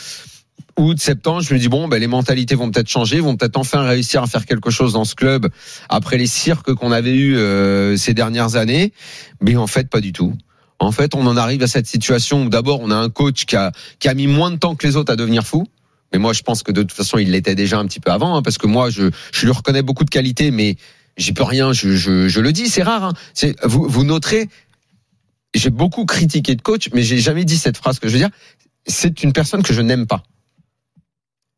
août, 0.78 1.00
septembre, 1.00 1.40
je 1.40 1.54
me 1.54 1.58
dis 1.58 1.68
bon, 1.68 1.88
ben, 1.88 1.98
les 1.98 2.06
mentalités 2.06 2.54
vont 2.54 2.70
peut-être 2.70 2.88
changer, 2.88 3.20
vont 3.20 3.36
peut-être 3.36 3.56
enfin 3.56 3.82
réussir 3.82 4.22
à 4.22 4.26
faire 4.26 4.44
quelque 4.44 4.70
chose 4.70 4.92
dans 4.92 5.04
ce 5.04 5.14
club 5.14 5.48
après 5.88 6.18
les 6.18 6.26
cirques 6.26 6.74
qu'on 6.74 6.92
avait 6.92 7.14
eu 7.14 7.36
euh, 7.36 7.96
ces 7.96 8.14
dernières 8.14 8.56
années. 8.56 8.92
Mais 9.40 9.56
en 9.56 9.66
fait, 9.66 9.88
pas 9.88 10.00
du 10.00 10.12
tout. 10.12 10.34
En 10.78 10.92
fait, 10.92 11.14
on 11.14 11.26
en 11.26 11.36
arrive 11.38 11.62
à 11.62 11.68
cette 11.68 11.86
situation 11.86 12.44
où 12.44 12.48
d'abord 12.50 12.80
on 12.80 12.90
a 12.90 12.96
un 12.96 13.08
coach 13.08 13.46
qui 13.46 13.56
a, 13.56 13.72
qui 13.98 14.08
a 14.08 14.14
mis 14.14 14.26
moins 14.26 14.50
de 14.50 14.56
temps 14.56 14.74
que 14.74 14.86
les 14.86 14.96
autres 14.96 15.12
à 15.12 15.16
devenir 15.16 15.46
fou. 15.46 15.66
Mais 16.12 16.18
moi, 16.18 16.32
je 16.32 16.42
pense 16.42 16.62
que 16.62 16.72
de 16.72 16.82
toute 16.82 16.92
façon, 16.92 17.18
il 17.18 17.30
l'était 17.30 17.54
déjà 17.54 17.78
un 17.78 17.86
petit 17.86 18.00
peu 18.00 18.10
avant, 18.10 18.36
hein, 18.36 18.42
parce 18.42 18.58
que 18.58 18.66
moi, 18.66 18.90
je, 18.90 19.10
je 19.32 19.46
lui 19.46 19.52
reconnais 19.52 19.82
beaucoup 19.82 20.04
de 20.04 20.10
qualités, 20.10 20.50
mais 20.50 20.76
j'y 21.16 21.32
peux 21.32 21.42
rien. 21.42 21.72
Je, 21.72 21.96
je, 21.96 22.28
je 22.28 22.40
le 22.40 22.52
dis, 22.52 22.68
c'est 22.68 22.82
rare. 22.82 23.04
Hein. 23.04 23.52
Vous, 23.64 23.86
vous 23.88 24.04
noterez, 24.04 24.48
j'ai 25.54 25.70
beaucoup 25.70 26.04
critiqué 26.04 26.54
de 26.54 26.62
coach, 26.62 26.90
mais 26.92 27.02
j'ai 27.02 27.18
jamais 27.18 27.44
dit 27.44 27.56
cette 27.56 27.76
phrase 27.76 27.98
que 27.98 28.08
je 28.08 28.12
veux 28.12 28.18
dire. 28.18 28.30
C'est 28.86 29.22
une 29.22 29.32
personne 29.32 29.62
que 29.62 29.74
je 29.74 29.82
n'aime 29.82 30.06
pas. 30.06 30.22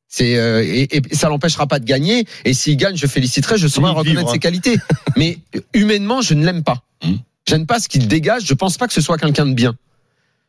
C'est 0.09 0.37
euh, 0.39 0.65
et, 0.65 0.97
et 0.97 1.15
ça 1.15 1.29
l'empêchera 1.29 1.67
pas 1.67 1.79
de 1.79 1.85
gagner. 1.85 2.25
Et 2.47 2.55
s'il 2.55 2.77
gagne, 2.79 2.97
je 2.97 3.07
féliciterai. 3.07 3.59
Je 3.59 3.69
saurai 3.69 3.91
reconnaître 3.91 4.21
vivre, 4.21 4.29
hein. 4.29 4.33
ses 4.33 4.39
qualités. 4.39 4.79
Mais 5.17 5.39
humainement, 5.75 6.23
je 6.23 6.33
ne 6.33 6.45
l'aime 6.45 6.63
pas. 6.63 6.83
Mm. 7.05 7.17
J'aime 7.47 7.67
pas 7.67 7.79
ce 7.79 7.89
qu'il 7.89 8.09
dégage. 8.09 8.45
Je 8.47 8.55
pense 8.55 8.79
pas 8.79 8.87
que 8.87 8.95
ce 8.95 9.03
soit 9.03 9.19
quelqu'un 9.19 9.45
de 9.45 9.53
bien. 9.53 9.77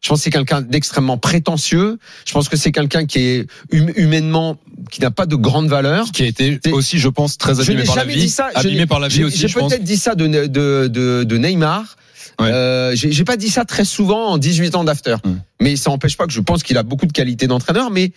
Je 0.01 0.09
pense 0.09 0.19
que 0.19 0.23
c'est 0.23 0.29
quelqu'un 0.31 0.61
d'extrêmement 0.61 1.17
prétentieux. 1.17 1.97
Je 2.25 2.31
pense 2.31 2.47
que 2.47 2.55
c'est 2.55 2.71
quelqu'un 2.71 3.05
qui 3.05 3.19
est 3.19 3.47
hum- 3.73 3.91
humainement 3.95 4.57
qui 4.91 5.01
n'a 5.01 5.11
pas 5.11 5.25
de 5.25 5.35
grande 5.35 5.67
valeur. 5.67 6.11
qui 6.11 6.23
a 6.23 6.27
été 6.27 6.59
aussi, 6.71 6.99
je 6.99 7.09
pense, 7.09 7.37
très 7.37 7.59
abîmé 7.59 7.83
par 7.83 7.95
la 7.97 8.05
vie, 8.05 8.15
dit 8.15 8.29
ça. 8.29 8.49
Abîmé 8.55 8.85
par 8.85 8.99
la 8.99 9.07
vie 9.09 9.23
aussi, 9.25 9.39
J'ai 9.39 9.49
peut-être 9.53 9.83
dit 9.83 9.97
ça 9.97 10.15
de, 10.15 10.27
de, 10.27 10.87
de, 10.87 11.23
de 11.23 11.37
Neymar. 11.37 11.97
Ouais. 12.39 12.49
Euh, 12.51 12.95
j'ai 12.95 13.25
pas 13.25 13.35
dit 13.35 13.49
ça 13.49 13.65
très 13.65 13.83
souvent 13.83 14.27
en 14.27 14.37
18 14.37 14.75
ans 14.75 14.85
d'after. 14.85 15.17
Mais 15.59 15.75
ça 15.75 15.89
n'empêche 15.89 16.15
pas 16.15 16.25
que 16.25 16.31
je 16.33 16.39
pense 16.39 16.63
qu'il 16.63 16.77
a 16.77 16.83
beaucoup 16.83 17.05
de 17.05 17.11
qualités 17.11 17.47
d'entraîneur, 17.47 17.91
mais 17.91 18.13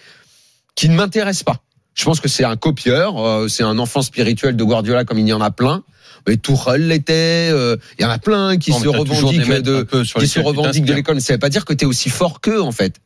qui 0.76 0.88
ne 0.88 0.94
m'intéresse 0.94 1.42
pas. 1.42 1.56
Je 1.94 2.04
pense 2.04 2.20
que 2.20 2.28
c'est 2.28 2.44
un 2.44 2.56
copieur, 2.56 3.18
euh, 3.18 3.48
c'est 3.48 3.64
un 3.64 3.78
enfant 3.78 4.00
spirituel 4.00 4.56
de 4.56 4.64
Guardiola 4.64 5.04
comme 5.04 5.18
il 5.18 5.26
y 5.28 5.32
en 5.32 5.40
a 5.40 5.50
plein. 5.50 5.82
Mais 6.26 6.36
Tourelle 6.36 6.88
l'était, 6.88 7.50
euh, 7.52 7.76
il 7.98 8.02
y 8.02 8.04
en 8.04 8.10
a 8.10 8.18
plein 8.18 8.56
qui 8.56 8.70
Non, 8.70 8.80
se 8.80 8.88
revendiquent 8.88 9.48
de, 9.62 9.86
qui 10.18 10.28
se 10.28 10.40
revendiquent 10.40 10.84
de 10.84 10.94
l'école. 10.94 11.16
Mais 11.16 11.20
ça 11.20 11.32
veut 11.34 11.38
pas 11.38 11.48
dire 11.48 11.64
que 11.64 11.72
tu 11.74 11.84
es 11.84 11.86
aussi 11.86 12.10
fort 12.10 12.40
qu'eux, 12.40 12.60
en 12.62 12.72
fait. 12.72 12.96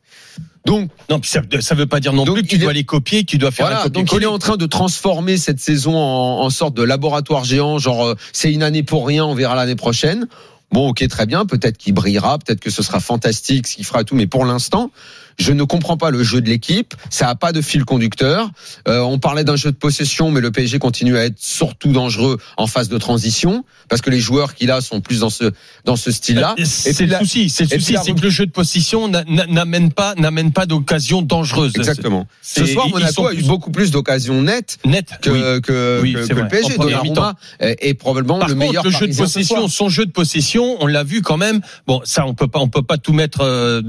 Donc, 0.65 0.89
Non, 1.09 1.21
ça, 1.23 1.41
ça 1.61 1.75
veut 1.75 1.85
pas 1.85 1.99
dire 2.01 2.11
non 2.13 2.25
plus 2.25 2.43
que 2.43 2.47
tu 2.47 2.55
est- 2.55 2.59
dois 2.59 2.73
les 2.73 2.83
copier, 2.83 3.21
que 3.21 3.29
tu 3.31 3.37
dois 3.37 3.51
faire 3.51 3.67
voilà, 3.67 3.87
donc 3.89 4.11
il 4.11 4.21
est 4.21 4.25
en 4.25 4.37
train 4.37 4.57
de 4.57 4.65
transformer 4.65 5.37
cette 5.37 5.61
saison 5.61 5.95
en, 5.95 6.41
en 6.41 6.49
sorte 6.49 6.75
de 6.75 6.83
laboratoire 6.83 7.45
géant, 7.45 7.79
genre 7.79 8.05
euh, 8.05 8.15
c'est 8.33 8.51
une 8.51 8.63
année 8.63 8.83
pour 8.83 9.07
rien, 9.07 9.23
on 9.25 9.33
verra 9.33 9.55
l'année 9.55 9.77
prochaine. 9.77 10.27
Bon, 10.73 10.89
ok, 10.89 11.07
très 11.07 11.25
bien, 11.25 11.45
peut-être 11.45 11.77
qu'il 11.77 11.93
brillera, 11.93 12.37
peut-être 12.39 12.59
que 12.59 12.69
ce 12.69 12.83
sera 12.83 12.99
fantastique, 12.99 13.65
ce 13.65 13.75
qu'il 13.77 13.85
fera 13.85 14.03
tout, 14.03 14.15
mais 14.15 14.27
pour 14.27 14.43
l'instant, 14.43 14.91
je 15.37 15.51
ne 15.51 15.63
comprends 15.63 15.97
pas 15.97 16.09
le 16.09 16.23
jeu 16.23 16.41
de 16.41 16.49
l'équipe, 16.49 16.95
ça 17.09 17.29
a 17.29 17.35
pas 17.35 17.51
de 17.51 17.61
fil 17.61 17.85
conducteur. 17.85 18.49
Euh, 18.87 18.99
on 19.01 19.19
parlait 19.19 19.43
d'un 19.43 19.55
jeu 19.55 19.71
de 19.71 19.77
possession, 19.77 20.31
mais 20.31 20.41
le 20.41 20.51
PSG 20.51 20.79
continue 20.79 21.15
à 21.17 21.25
être 21.25 21.37
surtout 21.37 21.91
dangereux 21.91 22.37
en 22.57 22.65
phase 22.67 22.89
de 22.89 22.97
transition, 22.97 23.63
parce 23.87 24.01
que 24.01 24.09
les 24.09 24.19
joueurs 24.19 24.55
qu'il 24.55 24.71
a 24.71 24.81
sont 24.81 24.99
plus 24.99 25.19
dans 25.19 25.29
ce 25.29 25.51
dans 25.85 25.95
ce 25.95 26.11
style-là. 26.11 26.55
C'est 26.65 26.99
le 27.01 27.11
la- 27.11 27.19
souci, 27.19 27.49
c'est 27.49 27.71
le 27.71 27.79
souci, 27.79 27.95
c'est 28.03 28.13
que 28.13 28.21
le 28.21 28.29
jeu 28.29 28.45
de 28.47 28.51
possession 28.51 29.07
n'a- 29.07 29.23
n'a- 29.25 29.45
n'amène 29.45 29.91
pas, 29.91 30.15
n'amène 30.15 30.51
pas 30.51 30.65
d'occasion 30.65 31.21
dangereuse. 31.21 31.73
Exactement. 31.75 32.27
Ce 32.41 32.65
soir, 32.65 32.89
Monaco 32.89 33.27
a 33.27 33.33
eu 33.33 33.43
beaucoup 33.43 33.69
plus 33.71 33.91
d'occasions 33.91 34.41
nettes 34.41 34.79
Net. 34.85 35.11
que, 35.21 35.29
oui. 35.29 35.61
que, 35.61 35.99
Oui, 36.01 36.13
que- 36.13 36.33
le 36.33 36.47
PSG. 36.47 36.77
Donnarumma 36.77 37.35
est, 37.59 37.77
est 37.81 37.93
probablement 37.93 38.39
Par 38.39 38.47
le 38.49 38.55
contre, 38.55 38.67
meilleur 38.67 38.83
le 38.83 38.89
jeu 38.89 39.07
de 39.07 39.15
possession, 39.15 39.67
son 39.67 39.89
jeu 39.89 40.05
de 40.05 40.11
possession, 40.11 40.77
on 40.79 40.87
l'a 40.87 41.03
vu 41.03 41.21
quand 41.21 41.37
même. 41.37 41.61
Bon, 41.85 42.01
ça, 42.05 42.25
on 42.25 42.33
peut 42.33 42.47
pas, 42.47 42.59
on 42.59 42.67
peut 42.69 42.81
pas 42.81 42.97
tout 42.97 43.13
mettre 43.13 43.41
euh, 43.41 43.81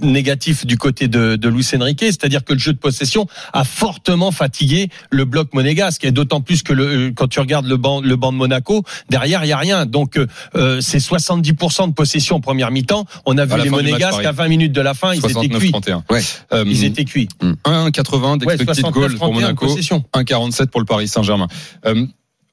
négatif 0.00 0.66
du 0.66 0.76
côté 0.76 0.87
de, 0.90 1.36
de 1.36 1.48
Luis 1.48 1.66
Enrique. 1.74 2.00
C'est-à-dire 2.00 2.44
que 2.44 2.52
le 2.52 2.58
jeu 2.58 2.72
de 2.72 2.78
possession 2.78 3.26
a 3.52 3.64
fortement 3.64 4.30
fatigué 4.30 4.88
le 5.10 5.24
bloc 5.24 5.54
monégasque, 5.54 6.04
et 6.04 6.10
d'autant 6.10 6.40
plus 6.40 6.62
que 6.62 6.72
le, 6.72 7.12
quand 7.14 7.28
tu 7.28 7.40
regardes 7.40 7.66
le 7.66 7.76
banc, 7.76 8.00
le 8.00 8.16
banc 8.16 8.32
de 8.32 8.38
Monaco, 8.38 8.82
derrière 9.10 9.44
il 9.44 9.48
y 9.48 9.52
a 9.52 9.58
rien. 9.58 9.86
Donc 9.86 10.18
euh, 10.54 10.80
c'est 10.80 10.98
70% 10.98 11.88
de 11.88 11.92
possession 11.92 12.36
en 12.36 12.40
première 12.40 12.70
mi-temps. 12.70 13.04
On 13.26 13.38
a 13.38 13.44
vu 13.44 13.56
les 13.56 13.70
match, 13.70 13.82
monégasques 13.82 14.24
à 14.24 14.32
20 14.32 14.48
minutes 14.48 14.72
de 14.72 14.80
la 14.80 14.94
fin, 14.94 15.14
ils 15.14 15.18
étaient 15.24 15.48
cuits. 15.48 15.70
69-31. 15.72 16.02
Ouais. 16.10 16.22
Euh, 16.52 16.64
Ils 16.66 16.84
étaient 16.84 17.04
cuits. 17.04 17.28
1,80 17.42 18.44
Ouais, 18.44 18.56
d'expected 18.56 18.84
69, 18.84 18.92
goal 18.92 19.10
pour 19.12 19.28
31 19.28 19.40
Monaco, 19.40 19.66
possession. 19.66 20.04
1,47 20.14 20.66
pour 20.66 20.80
le 20.80 20.86
Paris 20.86 21.08
Saint-Germain. 21.08 21.48
Euh, 21.86 22.06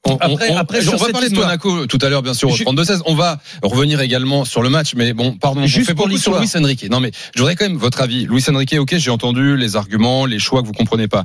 On- 0.06 0.16
Après, 0.16 0.50
on- 0.50 0.56
après, 0.56 0.82
sur 0.82 0.94
on 0.94 0.96
va 0.96 1.08
parler 1.10 1.28
de 1.28 1.32
histoire. 1.32 1.48
Monaco 1.48 1.86
tout 1.86 1.98
à 2.00 2.08
l'heure, 2.08 2.22
bien 2.22 2.34
sûr, 2.34 2.48
au 2.50 2.54
Ju- 2.56 2.64
32-16. 2.64 3.02
On 3.06 3.14
va 3.14 3.40
revenir 3.62 4.00
également 4.00 4.44
sur 4.44 4.62
le 4.62 4.68
match, 4.70 4.94
mais 4.94 5.12
bon, 5.12 5.32
pardon, 5.36 5.62
on 5.62 5.66
Juste 5.66 5.88
fait 5.88 5.94
pour 5.94 6.06
beaucoup 6.06 6.18
sur. 6.20 6.38
Luis 6.38 6.50
Enrique. 6.56 6.86
Non, 6.90 7.00
mais 7.00 7.10
je 7.34 7.40
voudrais 7.40 7.56
quand 7.56 7.66
même 7.68 7.76
votre 7.76 8.00
avis. 8.00 8.26
Luis 8.26 8.44
Enrique, 8.48 8.74
ok, 8.78 8.96
j'ai 8.96 9.10
entendu 9.10 9.56
les 9.56 9.76
arguments, 9.76 10.26
les 10.26 10.38
choix 10.38 10.62
que 10.62 10.66
vous 10.66 10.72
comprenez 10.72 11.08
pas. 11.08 11.24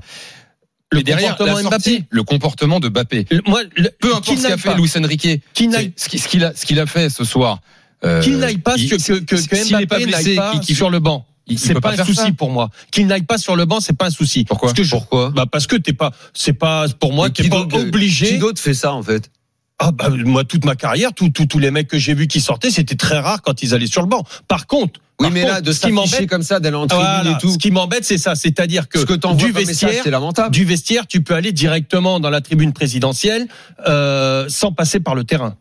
Le 0.91 0.97
Mais 0.97 1.03
derrière, 1.03 1.37
comportement 1.37 1.57
la 1.57 1.63
sortie, 1.63 1.91
Mbappé. 1.99 2.05
le 2.09 2.23
comportement 2.23 2.79
de 2.81 2.89
Mbappé. 2.89 3.25
Le- 3.31 3.41
Moi, 3.47 3.61
le- 3.77 3.91
Peu 4.01 4.13
importe 4.13 4.37
ce 4.37 4.47
qu'a 4.47 4.57
fait 4.57 4.75
Luis 4.75 4.91
Enrique, 4.97 5.41
qui- 5.53 5.69
ce 5.95 6.27
qu'il 6.27 6.43
a, 6.43 6.53
ce 6.53 6.65
qu'il 6.65 6.79
a 6.79 6.85
fait 6.85 7.09
ce 7.09 7.23
soir. 7.23 7.59
euh, 8.03 8.21
Qu'il 8.21 8.37
n'aille 8.39 8.57
pas, 8.57 8.75
que, 8.75 8.95
que, 8.97 9.19
que, 9.19 9.69
Mbappé 9.69 10.05
n'aille 10.07 10.35
pas 10.35 10.53
sur 10.63 10.89
le 10.89 10.99
banc. 10.99 11.25
Il- 11.47 11.59
C'est 11.59 11.73
pas, 11.73 11.79
pas 11.95 12.01
un 12.01 12.05
souci 12.05 12.15
ça. 12.15 12.31
pour 12.37 12.49
moi. 12.51 12.69
Qu'il 12.91 13.07
n'aille 13.07 13.23
pas 13.23 13.37
sur 13.37 13.55
le 13.55 13.65
banc, 13.65 13.79
c'est 13.79 13.97
pas 13.97 14.07
un 14.07 14.11
souci. 14.11 14.45
Pourquoi 14.45 14.69
Parce 14.69 14.77
que 14.77 14.83
je- 14.83 14.91
Pourquoi 14.91 15.29
bah 15.31 15.45
parce 15.51 15.67
que 15.67 15.75
t'es 15.75 15.93
pas, 15.93 16.11
c'est 16.33 16.53
pas 16.53 16.85
pour 16.99 17.13
moi, 17.13 17.29
t'es 17.29 17.43
qui 17.43 17.49
pas 17.49 17.65
Qui 17.65 17.75
obligé. 17.77 18.37
d'autre 18.37 18.61
fait 18.61 18.73
ça 18.73 18.93
en 18.93 19.03
fait? 19.03 19.29
Ah 19.83 19.91
bah 19.91 20.09
moi 20.09 20.43
toute 20.43 20.63
ma 20.65 20.75
carrière, 20.75 21.11
tous 21.13 21.57
les 21.59 21.71
mecs 21.71 21.87
que 21.87 21.97
j'ai 21.97 22.13
vus 22.13 22.27
qui 22.27 22.39
sortaient, 22.39 22.69
c'était 22.69 22.95
très 22.95 23.17
rare 23.19 23.41
quand 23.41 23.63
ils 23.63 23.73
allaient 23.73 23.87
sur 23.87 24.01
le 24.03 24.07
banc. 24.07 24.23
Par 24.47 24.67
contre, 24.67 24.99
Oui, 25.19 25.25
par 25.25 25.31
mais 25.31 25.41
contre, 25.41 25.53
là, 25.53 25.61
de 25.61 25.71
ce 25.71 25.79
qui 25.79 25.81
s'afficher 25.93 25.95
m'embête, 26.15 26.29
comme 26.29 26.43
ça, 26.43 26.59
d'aller 26.59 26.75
en 26.75 26.85
tribune 26.85 27.03
voilà, 27.07 27.31
et 27.31 27.37
tout. 27.39 27.51
ce 27.51 27.57
qui 27.57 27.71
m'embête, 27.71 28.05
c'est 28.05 28.19
ça, 28.19 28.35
c'est-à-dire 28.35 28.87
que 28.87 28.99
du 28.99 29.51
message, 29.53 29.65
vestiaire, 29.65 30.49
du 30.51 30.65
vestiaire, 30.65 31.07
tu 31.07 31.23
peux 31.23 31.33
aller 31.33 31.51
directement 31.51 32.19
dans 32.19 32.29
la 32.29 32.41
tribune 32.41 32.73
présidentielle 32.73 33.47
euh, 33.87 34.45
sans 34.49 34.71
passer 34.71 34.99
par 34.99 35.15
le 35.15 35.23
terrain. 35.23 35.55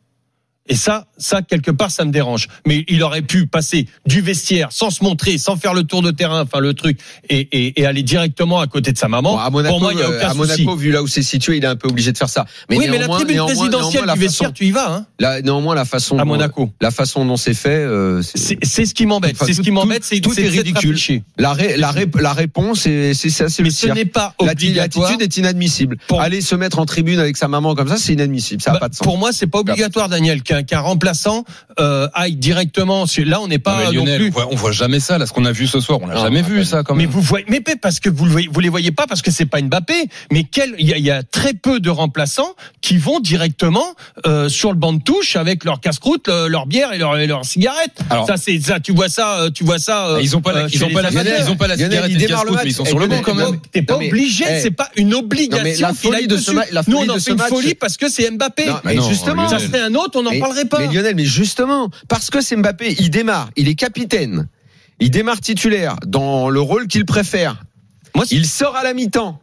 Et 0.71 0.75
ça, 0.77 1.05
ça 1.19 1.43
quelque 1.43 1.71
part, 1.71 1.91
ça 1.91 2.05
me 2.05 2.13
dérange. 2.13 2.49
Mais 2.67 2.85
il 2.89 3.03
aurait 3.03 3.21
pu 3.23 3.47
passer 3.47 3.87
du 4.07 4.21
vestiaire 4.23 4.69
sans 4.71 4.89
se 4.91 5.05
montrer, 5.05 5.37
sans 5.37 5.57
faire 5.57 5.75
le 5.75 5.83
tour 5.83 6.01
de 6.01 6.11
terrain, 6.13 6.43
enfin 6.43 6.61
le 6.61 6.73
truc, 6.75 6.99
et, 7.29 7.41
et, 7.53 7.81
et 7.81 7.87
aller 7.87 8.03
directement 8.03 8.61
à 8.61 8.67
côté 8.69 8.93
de 8.93 8.97
sa 8.99 9.09
maman. 9.09 9.33
Bon, 9.33 9.39
à 9.39 9.51
Monaco, 9.51 9.75
Pour 9.75 9.81
moi, 9.83 9.93
il 9.93 9.99
y 9.99 10.03
a 10.03 10.07
euh, 10.07 10.17
aucun 10.17 10.29
à 10.29 10.35
souci. 10.35 10.39
Monaco, 10.63 10.77
vu 10.77 10.91
là 10.93 11.03
où 11.03 11.09
c'est 11.09 11.23
situé, 11.23 11.57
il 11.59 11.65
est 11.65 11.69
un 11.69 11.77
peu 11.77 11.89
obligé 11.89 12.13
de 12.13 12.17
faire 12.17 12.29
ça. 12.29 12.47
oui, 12.71 12.79
mais 12.89 12.99
la 12.99 13.09
tribune 13.09 13.45
présidentielle 13.45 14.05
du 14.15 14.19
vestiaire, 14.21 14.49
façon- 14.51 14.53
tu 14.55 14.65
y 14.67 14.71
vas, 14.71 14.93
hein, 14.95 15.07
la- 15.19 15.43
néanmoins, 15.43 15.75
la 15.75 15.85
façon, 15.85 16.17
à 16.17 16.23
dont- 16.23 16.27
Monaco. 16.29 16.71
la 16.81 16.91
façon 16.91 17.25
dont 17.27 17.37
c'est 17.37 17.53
fait, 17.55 17.69
euh, 17.71 18.23
c'est- 18.23 18.59
ce 18.87 18.95
qui 18.95 19.07
m'embête. 19.07 19.33
Enfin, 19.35 19.47
C'est 19.47 19.55
ce 19.55 19.61
qui 19.63 19.71
m'embête, 19.73 20.05
c'est 20.05 20.21
tout 20.21 20.39
est 20.39 20.49
ridicule. 20.49 20.97
la, 21.37 21.53
ré- 21.53 21.77
la, 21.77 21.91
ré- 21.91 22.07
la 22.19 22.33
réponse, 22.33 22.81
c'est 22.83 23.13
ça, 23.15 23.49
c'est 23.49 23.63
Mais 23.65 23.71
le 23.71 23.75
ce 23.75 23.87
n'est 23.89 24.05
pas 24.05 24.35
obligatoire. 24.39 25.11
L'attitude 25.11 25.23
est 25.23 25.37
inadmissible. 25.37 25.97
Aller 26.19 26.41
se 26.41 26.55
mettre 26.55 26.79
en 26.79 26.87
tribune 26.87 27.19
avec 27.19 27.37
sa 27.37 27.49
maman 27.49 27.75
comme 27.75 27.89
ça, 27.89 27.97
c'est 27.97 28.13
inadmissible. 28.13 28.63
Ça 28.63 28.71
n'a 28.71 28.75
Bah, 28.75 28.81
pas 28.81 28.89
de 28.89 28.95
sens. 28.95 29.05
Pour 29.05 29.19
moi, 29.19 29.33
c'est 29.33 29.47
pas 29.49 29.59
obligatoire, 29.59 30.09
Daniel, 30.09 30.43
qu'un 30.63 30.81
remplaçant 30.81 31.45
euh, 31.79 32.09
aille 32.15 32.37
directement. 32.37 33.05
Là, 33.25 33.41
on 33.41 33.49
n'est 33.49 33.59
pas 33.59 33.79
mais 33.79 33.85
non 33.87 34.05
Lionel, 34.05 34.19
plus. 34.21 34.29
on 34.29 34.33
voit, 34.33 34.49
on 34.53 34.57
voit 34.57 34.73
jamais 34.73 35.01
ça. 35.01 35.19
Là, 35.19 35.27
ce 35.27 35.33
qu'on 35.33 35.45
a 35.45 35.53
vu 35.53 35.67
ce 35.67 35.81
soir, 35.81 35.99
on 36.03 36.07
l'a 36.07 36.15
Non, 36.15 36.23
jamais 36.23 36.41
on 36.41 36.49
vu 36.49 36.65
ça 36.65 36.83
quand 36.83 36.95
Mais 36.95 37.05
même. 37.05 37.11
vous 37.13 37.21
voyez, 37.21 37.47
mais 37.49 37.61
pas 37.61 37.73
parce 37.81 38.01
que 38.01 38.09
vous 38.09 38.25
le 38.25 38.31
voyez, 38.31 38.49
vous 38.51 38.61
les 38.61 38.69
voyez 38.69 38.91
pas 38.91 39.07
parce 39.07 39.23
que 39.23 39.31
c'est 39.31 39.47
pas 39.47 39.61
Mbappé. 39.61 39.95
Mais 40.33 40.45
quel, 40.45 40.75
il 40.79 40.89
y 40.89 40.93
a, 40.93 40.97
il 40.99 41.05
y 41.05 41.11
a 41.11 41.23
très 41.23 41.55
peu 41.55 41.81
de 41.81 41.91
remplaçants 41.91 42.55
qui 42.81 42.97
vont 42.97 43.21
directement 43.21 43.85
euh, 44.27 44.49
sur 44.49 44.71
le 44.71 44.77
banc 44.77 44.93
de 44.93 45.03
touche 45.03 45.37
avec 45.37 45.65
leur 45.65 45.81
casse-croûte, 45.81 46.29
le- 46.29 46.49
leur 46.49 46.67
bière 46.67 46.93
et 46.93 46.99
leur, 46.99 47.17
et 47.19 47.27
leur 47.27 47.45
cigarette. 47.45 48.01
Alors- 48.11 48.27
ça, 48.27 48.37
c'est 48.37 48.59
ça. 48.61 48.81
Tu 48.81 48.93
vois 48.93 49.09
ça, 49.09 49.41
euh, 49.43 49.51
tu 49.51 49.65
vois 49.65 49.79
ça. 49.79 50.09
euh, 50.09 50.21
ils 50.23 50.37
ont 50.37 50.41
pas 50.41 50.53
la, 50.53 50.61
euh, 50.65 50.69
ils 50.73 50.85
ont 50.85 50.91
pas 50.91 51.03
la, 51.03 51.11
ils 51.11 51.51
ont 51.51 51.57
pas 51.57 51.67
la 51.67 51.77
cigarette 51.77 52.11
il 52.11 52.23
et 52.23 52.27
le 52.29 52.35
match. 52.35 52.45
mais 52.65 52.71
ils 52.71 52.75
sont 52.75 52.85
sur 52.85 52.99
le 52.99 53.07
banc 53.07 53.21
quand 53.23 53.35
même. 53.35 53.59
T'es 53.73 53.83
pas 53.83 53.99
mais, 53.99 54.09
obligé, 54.09 54.45
c'est 54.61 54.71
pas 54.71 54.89
une 54.97 55.09
mais 55.09 55.15
obligation. 55.15 55.87
la 55.89 55.95
folie 55.95 56.27
de 56.27 56.37
ce 56.37 56.51
dessus. 56.51 56.55
ma- 56.57 56.65
la 56.73 56.83
Nous, 56.87 56.97
folie 56.99 57.11
on 57.11 57.15
en 57.15 57.19
fait 57.19 57.31
une 57.31 57.37
match- 57.37 57.49
folie 57.49 57.75
parce 57.75 57.97
que 57.97 58.09
c'est 58.09 58.31
Mbappé. 58.31 58.65
Mais 58.85 58.97
justement, 59.09 59.49
ça 59.49 59.59
serait 59.59 59.81
un 59.81 59.95
autre, 59.95 60.19
on 60.19 60.23
n'en 60.23 60.31
mais, 60.31 60.39
parlerait 60.51 60.69
pas. 60.69 60.79
mais 60.79 60.93
Lionel, 60.93 61.15
mais 61.15 61.25
justement, 61.25 61.91
parce 62.09 62.31
que 62.31 62.41
c'est 62.41 62.57
Mbappé, 62.57 62.97
il 62.99 63.11
démarre, 63.11 63.51
il 63.57 63.69
est 63.69 63.75
capitaine, 63.75 64.49
il 64.99 65.11
démarre 65.11 65.41
titulaire 65.41 65.97
dans 66.07 66.51
le 66.51 66.61
rôle 66.61 66.87
qu'il 66.87 67.05
préfère. 67.05 67.63
Moi, 68.15 68.25
il 68.31 68.47
sort 68.47 68.77
à 68.77 68.83
la 68.83 68.95
mi-temps, 68.95 69.41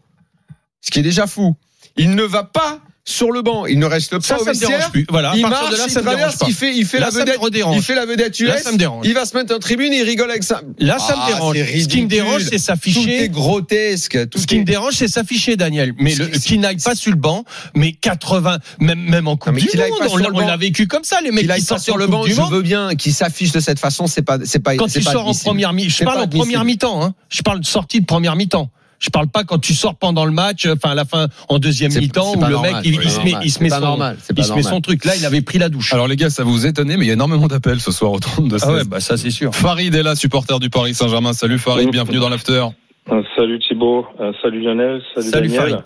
ce 0.81 0.91
qui 0.91 0.99
est 0.99 1.03
déjà 1.03 1.27
fou. 1.27 1.55
Il 1.95 2.15
ne 2.15 2.23
va 2.23 2.43
pas 2.43 2.81
sur 3.09 3.31
le 3.31 3.41
banc, 3.41 3.65
il 3.65 3.79
ne 3.79 3.85
reste 3.85 4.11
pas 4.11 4.21
ça, 4.21 4.35
au 4.35 4.43
ça 4.43 4.51
vestiaire. 4.51 4.91
plus. 4.91 5.05
Voilà. 5.09 5.31
Il 5.35 5.41
marche, 5.41 5.71
de 5.71 5.77
là, 5.77 5.83
il 5.87 5.91
ça 5.91 6.01
me 6.01 6.05
dérange 6.05 6.19
traverse, 6.35 6.43
il 6.49 6.53
fait, 6.53 6.75
il 6.75 6.85
fait 6.85 6.99
Là, 6.99 7.05
la 7.13 7.19
vedette, 7.19 7.39
il 7.73 7.81
fait 7.81 7.95
la 7.95 8.05
vedette 8.05 8.39
Là, 8.41 8.57
US. 8.57 8.63
ça 8.63 8.71
me 8.73 8.77
dérange. 8.77 9.05
Il 9.07 9.13
va 9.13 9.25
se 9.25 9.35
mettre 9.35 9.55
en 9.55 9.59
tribune 9.59 9.93
et 9.93 9.99
il 9.99 10.03
rigole 10.03 10.29
avec 10.29 10.43
ça. 10.43 10.61
Là, 10.77 10.99
ça 10.99 11.15
me 11.15 11.21
Ah, 11.23 11.27
dérange. 11.27 11.57
Ce 11.57 11.87
qui 11.87 12.01
me 12.01 12.07
dérange, 12.07 12.41
c'est 12.43 12.49
Tout 12.49 12.55
est 12.55 12.59
s'afficher. 12.59 13.29
grotesque. 13.29 14.29
Tout 14.29 14.39
Ce 14.39 14.45
qui 14.45 14.55
est- 14.55 14.59
me 14.59 14.65
dérange, 14.65 14.93
c'est 14.95 15.07
s'afficher, 15.07 15.55
Daniel. 15.55 15.93
Mais 15.97 16.15
le, 16.15 16.27
qui 16.27 16.57
n'aille 16.57 16.77
pas 16.77 16.95
sur 16.95 17.11
le 17.11 17.17
banc, 17.17 17.45
mais 17.73 17.93
80, 17.93 18.59
même, 18.79 18.99
même 18.99 19.27
en 19.29 19.37
Coupe 19.37 19.53
mais 19.53 19.61
du 19.61 19.67
Monde, 19.77 20.09
on 20.11 20.17
l'a 20.17 20.29
on 20.53 20.57
vécu 20.57 20.87
comme 20.87 21.03
ça, 21.03 21.21
les 21.21 21.31
mecs 21.31 21.49
qui 21.49 21.61
sortent 21.61 21.81
sur 21.81 21.97
le 21.97 22.07
banc, 22.07 22.25
je 22.25 22.41
veux 22.41 22.61
bien 22.61 22.95
qu'il 22.95 23.13
s'affiche 23.13 23.51
de 23.53 23.59
cette 23.61 23.79
façon, 23.79 24.07
c'est 24.07 24.21
pas, 24.21 24.37
c'est 24.43 24.59
pas, 24.59 24.75
Quand 24.75 24.87
tu 24.87 25.01
sors 25.01 25.27
en 25.27 25.33
première 25.33 25.71
mi, 25.73 25.89
je 25.89 26.03
parle 26.03 26.19
en 26.19 26.27
première 26.27 26.65
mi-temps, 26.65 27.03
hein. 27.03 27.13
Je 27.29 27.41
parle 27.41 27.61
de 27.61 27.65
sortie 27.65 28.01
de 28.01 28.05
première 28.05 28.35
mi-temps. 28.35 28.69
Je 28.99 29.09
parle 29.09 29.27
pas 29.27 29.43
quand 29.43 29.59
tu 29.59 29.73
sors 29.73 29.95
pendant 29.95 30.25
le 30.25 30.31
match, 30.31 30.65
enfin 30.65 30.89
à 30.91 30.95
la 30.95 31.05
fin 31.05 31.27
en 31.49 31.59
deuxième 31.59 31.93
mi-temps 31.93 32.31
où 32.35 32.41
le 32.43 32.49
normal. 32.49 32.73
mec 32.75 32.85
il, 32.85 33.09
se 33.09 33.21
met, 33.21 33.33
il 33.43 33.51
se 33.51 33.61
met 33.61 33.69
son, 33.69 33.79
normal. 33.79 34.17
Il 34.35 34.43
se 34.43 34.53
met 34.53 34.63
son 34.63 34.81
truc. 34.81 35.05
Là, 35.05 35.15
il 35.15 35.25
avait 35.25 35.41
pris 35.41 35.59
la 35.59 35.69
douche. 35.69 35.93
Alors 35.93 36.07
les 36.07 36.15
gars, 36.15 36.29
ça 36.31 36.43
vous 36.43 36.65
étonnait, 36.65 36.97
mais 36.97 37.05
il 37.05 37.07
y 37.07 37.11
a 37.11 37.13
énormément 37.13 37.47
d'appels 37.47 37.79
ce 37.79 37.91
soir 37.91 38.11
au 38.11 38.19
32 38.19 38.57
ah 38.63 38.73
ouais, 38.73 38.83
bah 38.85 38.99
ça 38.99 39.15
c'est 39.17 39.29
sûr. 39.31 39.53
Farid 39.53 39.93
est 39.93 40.03
là, 40.03 40.15
supporter 40.15 40.59
du 40.59 40.69
Paris 40.69 40.93
Saint-Germain. 40.95 41.33
Salut 41.33 41.59
Farid, 41.59 41.89
bienvenue 41.91 42.17
dans 42.19 42.29
l'after. 42.29 42.65
Euh, 43.11 43.21
salut 43.35 43.59
Thibaut, 43.59 44.05
Euh, 44.19 44.33
salut 44.41 44.61
Lionel, 44.61 45.01
salut, 45.15 45.29
Salut, 45.29 45.47
Daniel. 45.47 45.61
Farid. 45.69 45.83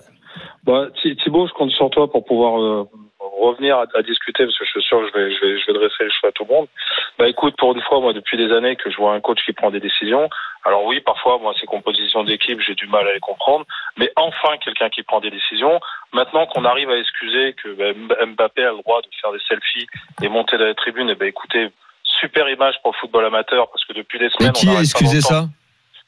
Bah, 0.65 0.85
Thi- 1.01 1.15
Thibaut, 1.23 1.47
je 1.47 1.53
compte 1.53 1.71
sur 1.71 1.89
toi 1.89 2.09
pour 2.09 2.23
pouvoir 2.25 2.61
euh, 2.61 2.83
revenir 3.41 3.77
à, 3.77 3.85
à 3.95 4.01
discuter 4.01 4.45
parce 4.45 4.57
que 4.57 4.65
je 4.65 4.71
suis 4.71 4.83
sûr 4.83 4.99
que 5.01 5.07
je 5.07 5.13
vais, 5.13 5.35
je 5.35 5.41
vais, 5.41 5.59
je 5.59 5.65
vais 5.67 5.73
dresser 5.73 6.03
le 6.03 6.11
choix 6.11 6.29
à 6.29 6.31
tout 6.31 6.45
le 6.47 6.53
monde. 6.53 6.67
Bah 7.17 7.27
écoute, 7.27 7.55
pour 7.57 7.73
une 7.73 7.81
fois, 7.81 7.99
moi 7.99 8.13
depuis 8.13 8.37
des 8.37 8.51
années 8.53 8.75
que 8.75 8.89
je 8.89 8.97
vois 8.97 9.13
un 9.13 9.21
coach 9.21 9.39
qui 9.45 9.53
prend 9.53 9.71
des 9.71 9.79
décisions. 9.79 10.29
Alors 10.63 10.85
oui, 10.85 10.99
parfois, 10.99 11.39
moi, 11.39 11.53
ces 11.59 11.65
compositions 11.65 12.23
d'équipe, 12.23 12.61
j'ai 12.61 12.75
du 12.75 12.87
mal 12.87 13.07
à 13.07 13.13
les 13.13 13.19
comprendre, 13.19 13.65
mais 13.97 14.11
enfin 14.15 14.57
quelqu'un 14.63 14.89
qui 14.89 15.01
prend 15.03 15.19
des 15.19 15.31
décisions. 15.31 15.79
Maintenant 16.13 16.45
qu'on 16.45 16.65
arrive 16.65 16.89
à 16.91 16.97
excuser 16.97 17.53
que 17.53 17.69
bah, 17.69 18.25
Mbappé 18.25 18.63
a 18.63 18.71
le 18.71 18.77
droit 18.77 19.01
de 19.01 19.07
faire 19.19 19.31
des 19.31 19.41
selfies 19.47 19.87
et 20.21 20.29
monter 20.29 20.57
dans 20.57 20.65
les 20.65 20.75
tribunes, 20.75 21.09
et 21.09 21.15
ben 21.15 21.27
écoutez, 21.27 21.69
super 22.03 22.47
image 22.49 22.75
pour 22.83 22.91
le 22.91 22.97
football 22.99 23.25
amateur 23.25 23.69
parce 23.71 23.83
que 23.85 23.93
depuis 23.93 24.19
des 24.19 24.25
Mais 24.25 24.31
semaines, 24.31 24.53
qui 24.53 24.69
on 24.69 24.77
a 24.77 24.81
excusé 24.81 25.21
ça? 25.21 25.45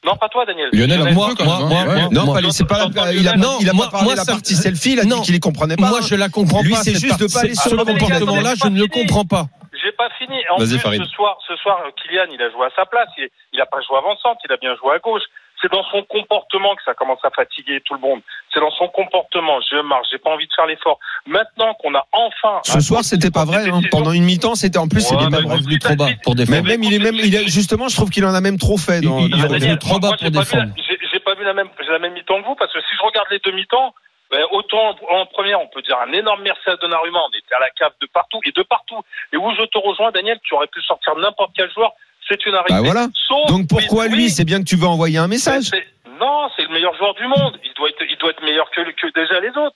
Non, 0.04 0.16
pas 0.16 0.28
toi, 0.28 0.44
Daniel. 0.44 0.68
Lionel, 0.72 1.14
Moi, 1.14 1.30
peu 1.36 1.44
moi, 1.44 1.58
même, 1.60 1.68
moi, 1.68 1.94
Ouais. 1.94 2.08
Non, 2.12 2.24
moi, 2.26 2.40
pas- 2.42 2.50
c'est 2.50 2.66
pas 2.68 2.88
la- 2.94 3.12
il 3.12 3.26
a, 3.26 3.36
Non, 3.36 3.56
il 3.60 3.68
a 3.68 3.72
moi- 3.72 3.86
pas 3.86 3.92
parlé 3.92 4.04
moi, 4.06 4.14
la 4.16 4.24
partie 4.24 4.54
selfie, 4.54 4.92
il 4.92 5.00
a 5.00 5.02
dit 5.02 5.08
Non. 5.08 5.22
qu'il 5.22 5.32
les 5.32 5.40
comprenait 5.40 5.76
pas. 5.76 5.88
Moi, 5.88 6.00
je 6.02 6.14
la 6.14 6.28
comprends 6.28 6.62
Lui, 6.62 6.72
pas. 6.72 6.82
c'est 6.82 6.92
juste 6.94 7.18
de 7.18 7.26
pas 7.32 7.40
aller 7.40 7.54
sur 7.54 7.70
ce 7.70 7.76
comportement-là, 7.76 8.54
je 8.62 8.68
ne 8.68 8.78
le 8.80 8.86
comprends 8.86 9.24
pas. 9.24 9.46
J'ai 9.82 9.92
pas 9.92 10.08
fini. 10.18 10.36
En 10.50 10.58
Vas-y, 10.58 10.68
plus, 10.76 10.78
Farid. 10.78 11.02
ce 11.04 11.08
soir, 11.10 11.36
ce 11.48 11.56
soir, 11.56 11.78
euh, 11.86 11.90
Kylian, 12.00 12.26
il 12.32 12.40
a 12.40 12.50
joué 12.50 12.64
à 12.66 12.70
sa 12.76 12.86
place. 12.86 13.08
Il, 13.18 13.28
il 13.52 13.60
a 13.60 13.66
pas 13.66 13.80
joué 13.86 13.96
avant-centre, 13.98 14.40
il 14.44 14.52
a 14.52 14.56
bien 14.56 14.74
joué 14.76 14.92
à 14.94 14.98
gauche. 14.98 15.22
C'est 15.64 15.72
dans 15.72 15.84
son 15.84 16.02
comportement 16.02 16.74
que 16.76 16.82
ça 16.84 16.92
commence 16.92 17.20
à 17.24 17.30
fatiguer 17.30 17.80
tout 17.86 17.94
le 17.94 18.00
monde. 18.00 18.20
C'est 18.52 18.60
dans 18.60 18.70
son 18.72 18.86
comportement. 18.88 19.58
Je 19.70 19.80
marche, 19.80 20.06
j'ai 20.12 20.18
pas 20.18 20.28
envie 20.28 20.46
de 20.46 20.52
faire 20.54 20.66
l'effort. 20.66 20.98
Maintenant 21.24 21.72
qu'on 21.80 21.94
a 21.94 22.06
enfin. 22.12 22.60
Ce 22.64 22.80
soir, 22.80 23.02
c'était 23.02 23.30
pas 23.30 23.46
vrai. 23.46 23.66
hein. 23.70 23.80
Pendant 23.90 24.12
une 24.12 24.24
mi-temps, 24.24 24.56
c'était 24.56 24.76
en 24.76 24.88
plus, 24.88 25.10
Ouais, 25.10 25.16
il 25.18 25.22
est 25.26 25.30
mais 25.30 25.38
même 25.38 25.48
bon, 25.48 25.54
revenu 25.56 25.78
trop 25.78 25.96
bas 25.96 26.08
pour 26.22 26.34
défendre. 26.34 26.60
Mais 26.62 26.68
même, 26.76 26.82
il 26.84 26.92
est 26.92 26.98
même, 26.98 27.14
il 27.14 27.48
justement, 27.48 27.88
je 27.88 27.96
trouve 27.96 28.10
qu'il 28.10 28.26
en 28.26 28.34
a 28.34 28.42
même 28.42 28.58
trop 28.58 28.76
fait. 28.76 29.00
Dans, 29.00 29.18
Il- 29.20 29.32
est 29.32 29.42
revenu 29.42 29.58
Daniel, 29.58 29.78
trop 29.78 29.98
bas 29.98 30.12
pour 30.20 30.30
défendre. 30.30 30.74
J'ai 31.10 31.20
pas 31.20 31.34
vu 31.34 31.44
la 31.44 31.54
même, 31.54 31.70
j'ai 31.80 31.90
la 31.92 31.98
même 31.98 32.12
mi-temps 32.12 32.42
que 32.42 32.46
vous 32.46 32.56
parce 32.56 32.70
que 32.72 32.80
si 32.82 32.94
je 32.94 33.02
regarde 33.02 33.28
les 33.30 33.38
deux 33.38 33.52
mi-temps, 33.52 33.94
ben, 34.30 34.44
autant 34.52 34.94
en 35.10 35.24
première, 35.26 35.60
on 35.62 35.68
peut 35.68 35.80
dire 35.80 35.96
un 36.06 36.12
énorme 36.12 36.42
merci 36.42 36.68
à 36.68 36.76
Donnarumma. 36.76 37.20
On 37.24 37.30
était 37.38 37.54
à 37.56 37.60
la 37.60 37.70
cave 37.70 37.92
de 38.02 38.06
partout 38.12 38.40
et 38.44 38.52
de 38.52 38.62
partout. 38.62 39.00
Et 39.32 39.38
où 39.38 39.50
je 39.56 39.62
te 39.64 39.78
rejoins, 39.78 40.10
Daniel, 40.12 40.38
tu 40.42 40.52
aurais 40.54 40.66
pu 40.66 40.82
sortir 40.82 41.16
n'importe 41.16 41.52
quel 41.56 41.72
joueur. 41.72 41.92
C'est 42.28 42.44
une 42.46 42.54
arrivée. 42.54 42.70
Bah 42.70 42.80
voilà. 42.82 43.08
Sauf- 43.28 43.48
Donc 43.48 43.68
pourquoi 43.68 44.06
lui 44.08 44.24
oui. 44.24 44.30
C'est 44.30 44.44
bien 44.44 44.58
que 44.60 44.64
tu 44.64 44.76
veux 44.76 44.86
envoyer 44.86 45.18
un 45.18 45.28
message. 45.28 45.64
C'est- 45.64 45.84
Non, 46.20 46.48
c'est 46.56 46.62
le 46.62 46.72
meilleur 46.72 46.94
joueur 46.96 47.14
du 47.14 47.26
monde. 47.26 47.58
Il 47.64 47.72
doit 47.76 47.88
être, 47.88 48.02
il 48.08 48.16
doit 48.18 48.30
être 48.30 48.42
meilleur 48.42 48.70
que, 48.70 48.80
que 48.82 49.06
déjà 49.14 49.40
les 49.40 49.48
autres. 49.50 49.74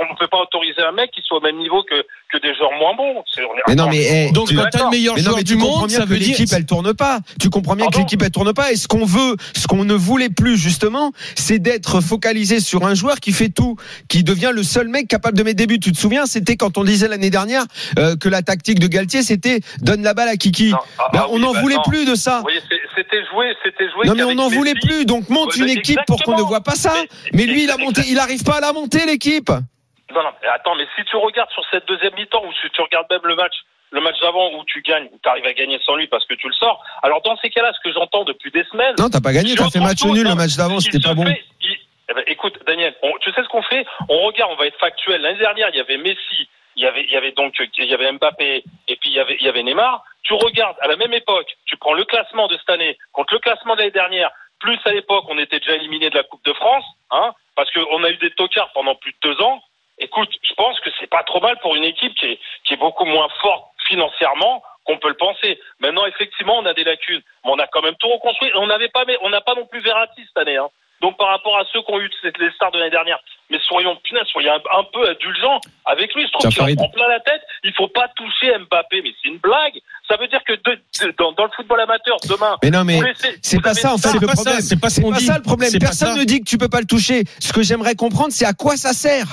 On 0.00 0.12
ne 0.14 0.18
peut 0.18 0.26
pas 0.28 0.38
autoriser 0.38 0.80
un 0.82 0.92
mec 0.92 1.10
qui 1.10 1.20
soit 1.22 1.38
au 1.38 1.40
même 1.42 1.58
niveau 1.58 1.82
que, 1.82 2.02
que 2.32 2.38
des 2.40 2.54
joueurs 2.54 2.72
moins 2.78 2.94
bons. 2.96 3.22
C'est- 3.32 3.44
on 3.44 3.54
est- 3.54 3.62
Mais 3.68 3.74
non, 3.74 3.88
mais, 3.88 4.28
eh, 4.28 4.32
Donc 4.32 4.48
tu- 4.48 4.56
quand 4.56 4.64
t'as 4.72 4.84
le 4.84 4.90
meilleur 4.90 5.14
Mais 5.14 5.20
non, 5.20 5.26
joueur 5.26 5.36
mais 5.38 5.44
du 5.44 5.56
monde, 5.56 5.86
bien 5.88 5.98
ça 5.98 6.04
que 6.04 6.08
veut 6.08 6.16
dire. 6.18 6.28
l'équipe 6.38 6.48
elle 6.56 6.64
tourne 6.66 6.94
pas. 6.94 7.20
Tu 7.40 7.50
comprends 7.50 7.76
bien 7.76 7.86
que 7.88 7.98
l'équipe 7.98 8.20
elle 8.22 8.30
tourne 8.30 8.52
pas. 8.54 8.72
Et 8.72 8.76
ce 8.76 8.88
qu'on 8.88 9.04
veut, 9.04 9.36
ce 9.54 9.66
qu'on 9.66 9.84
ne 9.84 9.94
voulait 9.94 10.30
plus 10.30 10.56
justement, 10.56 11.12
c'est 11.34 11.58
d'être 11.58 12.00
focalisé 12.00 12.60
sur 12.60 12.86
un 12.86 12.94
joueur 12.94 13.16
qui 13.20 13.32
fait 13.32 13.50
tout, 13.50 13.76
qui 14.08 14.24
devient 14.24 14.52
le 14.54 14.62
seul 14.62 14.88
mec 14.88 15.06
capable 15.06 15.36
de 15.36 15.42
mettre 15.42 15.56
des 15.58 15.66
buts. 15.66 15.78
Tu 15.80 15.92
te 15.92 15.98
souviens, 15.98 16.24
c'était 16.26 16.56
quand 16.56 16.78
on 16.78 16.84
disait 16.84 17.08
l'année 17.08 17.30
dernière 17.30 17.64
euh, 17.98 18.16
que 18.16 18.28
la 18.30 18.40
tactique 18.42 18.78
de 18.80 18.86
Galtier 18.86 19.22
c'était 19.22 19.60
donne 19.80 20.02
la 20.02 20.14
balle 20.14 20.28
à 20.28 20.36
Kiki. 20.36 20.70
Non, 20.70 20.78
ah, 20.98 21.08
Ben, 21.12 21.20
ah 21.22 21.26
on 21.30 21.34
oui, 21.36 21.40
n'en 21.42 21.52
bah 21.52 21.60
voulait 21.60 21.76
non. 21.76 21.82
plus 21.82 22.04
de 22.06 22.14
ça. 22.14 22.36
Vous 22.38 22.42
voyez, 22.44 22.60
c'est- 22.70 22.77
c'était 22.98 23.24
joué, 23.26 23.54
c'était 23.64 23.88
joué. 23.90 24.06
Non 24.06 24.14
mais 24.14 24.24
on 24.24 24.34
n'en 24.34 24.48
voulait 24.48 24.74
plus, 24.74 25.06
donc 25.06 25.28
monte 25.28 25.54
Ouais, 25.56 25.62
une 25.62 25.68
équipe 25.70 26.00
pour 26.06 26.20
qu'on 26.22 26.36
ne 26.36 26.42
voit 26.42 26.60
pas 26.62 26.74
ça. 26.74 26.92
Mais- 26.94 27.08
Mais 27.32 27.46
lui, 27.52 27.64
il 27.64 27.70
a 27.70 27.76
monté, 27.76 28.02
il 28.08 28.18
arrive 28.18 28.42
pas 28.44 28.56
à 28.56 28.60
la 28.60 28.72
monter 28.72 29.06
l'équipe. 29.06 29.48
Non, 29.50 30.22
non, 30.22 30.30
mais 30.42 30.48
attends, 30.48 30.74
mais 30.74 30.86
si 30.96 31.04
tu 31.04 31.16
regardes 31.16 31.50
sur 31.50 31.62
cette 31.70 31.86
deuxième 31.86 32.14
mi-temps, 32.14 32.42
ou 32.44 32.52
si 32.62 32.68
tu 32.72 32.80
regardes 32.80 33.06
même 33.10 33.20
le 33.24 33.36
match, 33.36 33.52
le 33.90 34.00
match 34.00 34.16
d'avant 34.20 34.50
où 34.58 34.64
tu 34.64 34.80
gagnes, 34.82 35.06
où 35.12 35.18
tu 35.22 35.28
arrives 35.28 35.46
à 35.46 35.52
gagner 35.52 35.78
sans 35.84 35.96
lui 35.96 36.06
parce 36.08 36.26
que 36.26 36.34
tu 36.34 36.46
le 36.48 36.54
sors, 36.54 36.82
alors 37.02 37.20
dans 37.22 37.36
ces 37.38 37.50
cas-là, 37.50 37.72
ce 37.74 37.80
que 37.88 37.92
j'entends 37.94 38.24
depuis 38.24 38.50
des 38.50 38.64
semaines. 38.72 38.94
Non, 38.98 39.08
t'as 39.10 39.20
pas 39.20 39.32
gagné, 39.32 39.54
t'as 39.54 39.70
fait 39.70 39.80
match 39.80 40.04
nul 40.04 40.24
le 40.26 40.34
match 40.34 40.56
d'avant, 40.56 40.80
c'était 40.80 40.98
pas 41.00 41.14
bon. 41.14 41.24
fait- 41.26 41.44
il- 41.62 41.76
eh 42.10 42.14
ben, 42.14 42.24
écoute, 42.26 42.58
Daniel, 42.66 42.94
on- 43.02 43.12
tu 43.20 43.30
sais 43.32 43.42
ce 43.42 43.48
qu'on 43.48 43.62
fait? 43.62 43.84
On 44.08 44.18
regarde, 44.26 44.50
on 44.52 44.56
va 44.56 44.66
être 44.66 44.78
factuel. 44.78 45.20
L'année 45.20 45.38
dernière, 45.38 45.68
il 45.72 45.76
y 45.76 45.80
avait 45.80 45.98
Messi, 45.98 46.48
il 46.78 46.82
y 46.82 46.86
avait, 46.86 47.02
il 47.02 47.10
y 47.10 47.16
avait 47.16 47.32
donc, 47.32 47.54
il 47.58 47.84
y 47.84 47.94
avait 47.94 48.10
Mbappé, 48.12 48.62
et 48.86 48.96
puis 48.96 49.10
il 49.10 49.16
y 49.16 49.20
avait, 49.20 49.36
il 49.40 49.44
y 49.44 49.48
avait 49.48 49.64
Neymar. 49.64 50.04
Tu 50.22 50.32
regardes 50.34 50.76
à 50.80 50.86
la 50.86 50.96
même 50.96 51.12
époque, 51.12 51.56
tu 51.66 51.76
prends 51.76 51.92
le 51.92 52.04
classement 52.04 52.46
de 52.46 52.56
cette 52.56 52.70
année 52.70 52.96
contre 53.12 53.34
le 53.34 53.40
classement 53.40 53.74
de 53.74 53.80
l'année 53.80 53.90
dernière, 53.90 54.30
plus 54.60 54.78
à 54.84 54.92
l'époque, 54.92 55.24
on 55.28 55.38
était 55.38 55.58
déjà 55.58 55.74
éliminé 55.74 56.08
de 56.08 56.16
la 56.16 56.22
Coupe 56.22 56.44
de 56.44 56.52
France, 56.52 56.84
hein, 57.10 57.32
parce 57.56 57.70
qu'on 57.72 58.04
a 58.04 58.10
eu 58.10 58.16
des 58.16 58.30
tocards 58.30 58.72
pendant 58.72 58.94
plus 58.94 59.12
de 59.12 59.18
deux 59.22 59.42
ans. 59.42 59.60
écoute, 59.98 60.30
je 60.42 60.54
pense 60.54 60.78
que 60.80 60.90
c'est 61.00 61.08
pas 61.08 61.24
trop 61.24 61.40
mal 61.40 61.58
pour 61.60 61.74
une 61.74 61.84
équipe 61.84 62.14
qui 62.14 62.26
est, 62.26 62.40
qui 62.64 62.74
est 62.74 62.78
beaucoup 62.78 63.04
moins 63.04 63.28
forte 63.42 63.72
financièrement 63.88 64.62
qu'on 64.84 64.98
peut 64.98 65.08
le 65.08 65.14
penser. 65.14 65.60
Maintenant, 65.80 66.06
effectivement, 66.06 66.58
on 66.58 66.66
a 66.66 66.74
des 66.74 66.84
lacunes, 66.84 67.22
mais 67.44 67.50
on 67.50 67.58
a 67.58 67.66
quand 67.66 67.82
même 67.82 67.96
tout 67.96 68.08
reconstruit. 68.08 68.50
On 68.54 68.68
n'avait 68.68 68.88
pas, 68.88 69.04
mais 69.04 69.18
on 69.22 69.30
n'a 69.30 69.40
pas 69.40 69.54
non 69.54 69.66
plus 69.66 69.80
Verratti 69.80 70.22
cette 70.24 70.38
année. 70.38 70.56
Hein. 70.56 70.68
Donc 71.00 71.16
par 71.16 71.28
rapport 71.28 71.56
à 71.58 71.62
ceux 71.72 71.80
qui 71.82 71.92
ont 71.92 72.00
eu 72.00 72.10
les 72.40 72.50
stars 72.52 72.72
de 72.72 72.78
l'année 72.78 72.90
dernière, 72.90 73.18
mais 73.50 73.58
soyons 73.66 73.96
punaise, 74.02 74.24
soyons 74.32 74.52
un, 74.52 74.78
un 74.80 74.84
peu 74.92 75.08
indulgents 75.08 75.60
avec 75.86 76.12
lui. 76.14 76.26
Je 76.26 76.32
trouve 76.32 76.50
Tiens, 76.50 76.66
qu'il 76.66 76.80
en 76.80 76.88
plein 76.88 77.08
la 77.08 77.20
tête. 77.20 77.40
Il 77.64 77.72
faut 77.74 77.88
pas 77.88 78.08
toucher 78.16 78.52
Mbappé, 78.58 79.02
mais 79.02 79.10
c'est 79.22 79.28
une 79.28 79.38
blague. 79.38 79.78
Ça 80.08 80.16
veut 80.16 80.26
dire 80.28 80.40
que 80.44 80.54
de- 80.54 80.80
de- 81.06 81.14
dans, 81.18 81.32
dans 81.32 81.44
le 81.44 81.50
football 81.54 81.80
amateur 81.80 82.16
demain, 82.28 82.56
Mais 82.62 82.70
non, 82.70 82.84
mais 82.84 82.98
c'est 83.42 83.60
pas 83.62 83.74
ça 83.74 83.92
en 83.94 83.98
fait 83.98 84.08
ça. 84.08 84.14
le 84.20 84.26
problème. 84.26 84.60
c'est 84.60 84.80
pas 84.80 84.88
qu'on 84.90 85.12
dit. 85.12 85.24
ça 85.24 85.36
le 85.36 85.42
problème. 85.42 85.72
Pas 85.72 85.78
Personne 85.78 86.08
ça. 86.14 86.18
ne 86.18 86.24
dit 86.24 86.40
que 86.40 86.44
tu 86.48 86.58
peux 86.58 86.68
pas 86.68 86.80
le 86.80 86.86
toucher. 86.86 87.22
Ce 87.38 87.52
que 87.52 87.62
j'aimerais 87.62 87.94
comprendre, 87.94 88.32
c'est 88.32 88.46
à 88.46 88.52
quoi 88.52 88.76
ça 88.76 88.92
sert. 88.92 89.26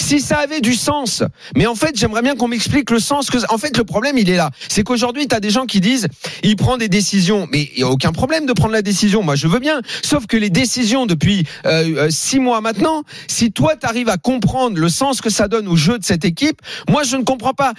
Si 0.00 0.20
ça 0.20 0.38
avait 0.38 0.60
du 0.60 0.74
sens, 0.74 1.22
mais 1.56 1.66
en 1.66 1.74
fait, 1.74 1.96
j'aimerais 1.96 2.22
bien 2.22 2.36
qu'on 2.36 2.48
m'explique 2.48 2.90
le 2.90 3.00
sens 3.00 3.30
que. 3.30 3.38
En 3.52 3.58
fait, 3.58 3.76
le 3.76 3.84
problème, 3.84 4.18
il 4.18 4.28
est 4.30 4.36
là. 4.36 4.50
C'est 4.68 4.82
qu'aujourd'hui, 4.82 5.26
tu 5.26 5.34
as 5.34 5.40
des 5.40 5.50
gens 5.50 5.66
qui 5.66 5.80
disent, 5.80 6.08
il 6.42 6.56
prend 6.56 6.76
des 6.76 6.88
décisions, 6.88 7.48
mais 7.50 7.70
il 7.74 7.80
y 7.80 7.82
a 7.82 7.88
aucun 7.88 8.12
problème 8.12 8.46
de 8.46 8.52
prendre 8.52 8.72
la 8.72 8.82
décision. 8.82 9.22
Moi, 9.22 9.36
je 9.36 9.46
veux 9.46 9.60
bien. 9.60 9.80
Sauf 10.02 10.26
que 10.26 10.36
les 10.36 10.50
décisions 10.50 11.06
depuis 11.06 11.46
euh, 11.66 11.96
euh, 11.96 12.10
six 12.10 12.38
mois 12.38 12.60
maintenant, 12.60 13.02
si 13.26 13.52
toi, 13.52 13.74
tu 13.76 13.86
arrives 13.86 14.08
à 14.08 14.16
comprendre 14.16 14.78
le 14.78 14.88
sens 14.88 15.20
que 15.20 15.30
ça 15.30 15.48
donne 15.48 15.68
au 15.68 15.76
jeu 15.76 15.98
de 15.98 16.04
cette 16.04 16.24
équipe, 16.24 16.60
moi, 16.88 17.02
je 17.02 17.16
ne 17.16 17.22
comprends 17.22 17.54
pas. 17.54 17.72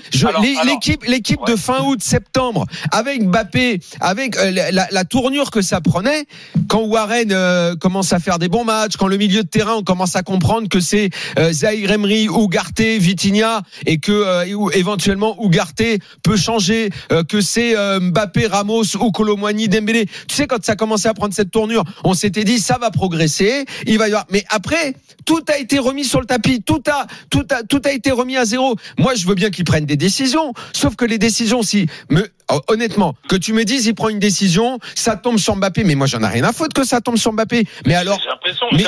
L'équipe, 0.65 1.03
l'équipe 1.05 1.39
de 1.47 1.55
fin 1.55 1.83
août, 1.83 2.01
septembre, 2.01 2.65
avec 2.91 3.23
Mbappé, 3.23 3.79
avec 3.99 4.37
euh, 4.37 4.51
la, 4.71 5.03
tournure 5.03 5.51
que 5.51 5.61
ça 5.61 5.81
prenait, 5.81 6.25
quand 6.67 6.81
Warren 6.81 7.31
euh, 7.31 7.75
commence 7.75 8.13
à 8.13 8.19
faire 8.19 8.39
des 8.39 8.47
bons 8.47 8.63
matchs, 8.63 8.97
quand 8.97 9.07
le 9.07 9.17
milieu 9.17 9.43
de 9.43 9.47
terrain, 9.47 9.75
on 9.75 9.83
commence 9.83 10.15
à 10.15 10.23
comprendre 10.23 10.69
que 10.69 10.79
c'est 10.79 11.09
Zahir 11.51 11.88
Emery, 11.89 12.25
Ugarte, 12.27 12.79
Vitinha, 12.81 13.61
et 13.85 13.97
que 13.99 14.11
euh, 14.11 14.53
ou 14.53 14.71
éventuellement 14.71 15.35
Ugarte 15.43 15.81
peut 16.23 16.37
changer, 16.37 16.89
euh, 17.11 17.23
que 17.23 17.41
c'est 17.41 17.75
euh, 17.77 17.99
Mbappé, 17.99 18.47
Ramos 18.47 18.95
ou 18.99 19.11
Colomwani, 19.11 19.67
Dembélé. 19.67 20.05
Tu 20.27 20.35
sais, 20.35 20.47
quand 20.47 20.63
ça 20.63 20.75
commençait 20.75 21.09
à 21.09 21.13
prendre 21.13 21.33
cette 21.33 21.51
tournure, 21.51 21.83
on 22.03 22.13
s'était 22.13 22.43
dit 22.43 22.59
ça 22.59 22.77
va 22.79 22.91
progresser, 22.91 23.65
il 23.85 23.97
va 23.97 24.05
y 24.07 24.11
avoir. 24.11 24.25
Mais 24.31 24.43
après, 24.49 24.93
tout 25.25 25.43
a 25.47 25.57
été 25.57 25.79
remis 25.79 26.05
sur 26.05 26.19
le 26.19 26.25
tapis, 26.25 26.61
tout 26.61 26.81
a, 26.89 27.07
tout 27.29 27.45
a, 27.51 27.63
tout 27.63 27.81
a 27.85 27.91
été 27.91 28.11
remis 28.11 28.37
à 28.37 28.45
zéro. 28.45 28.75
Moi, 28.97 29.15
je 29.15 29.25
veux 29.27 29.35
bien 29.35 29.49
qu'ils 29.49 29.65
prennent 29.65 29.85
des 29.85 29.97
décisions, 29.97 30.53
sauf 30.73 30.95
que 30.95 31.05
les 31.05 31.17
décisions, 31.17 31.61
si, 31.63 31.87
me, 32.09 32.27
oh, 32.51 32.59
honnêtement, 32.67 33.15
que 33.27 33.35
tu 33.35 33.53
me 33.53 33.63
dises, 33.65 33.85
il 33.85 33.95
prend 33.95 34.09
une 34.09 34.19
décision, 34.19 34.79
ça 34.95 35.15
tombe 35.15 35.37
sur 35.37 35.55
Mbappé, 35.55 35.83
mais 35.83 35.95
moi, 35.95 36.07
j'en 36.07 36.21
ai 36.23 36.27
rien 36.27 36.43
à 36.43 36.53
foutre 36.53 36.73
que 36.73 36.85
ça 36.85 37.01
tombe 37.01 37.17
sur 37.17 37.33
Mbappé. 37.33 37.65
Mais 37.85 37.95
alors, 37.95 38.19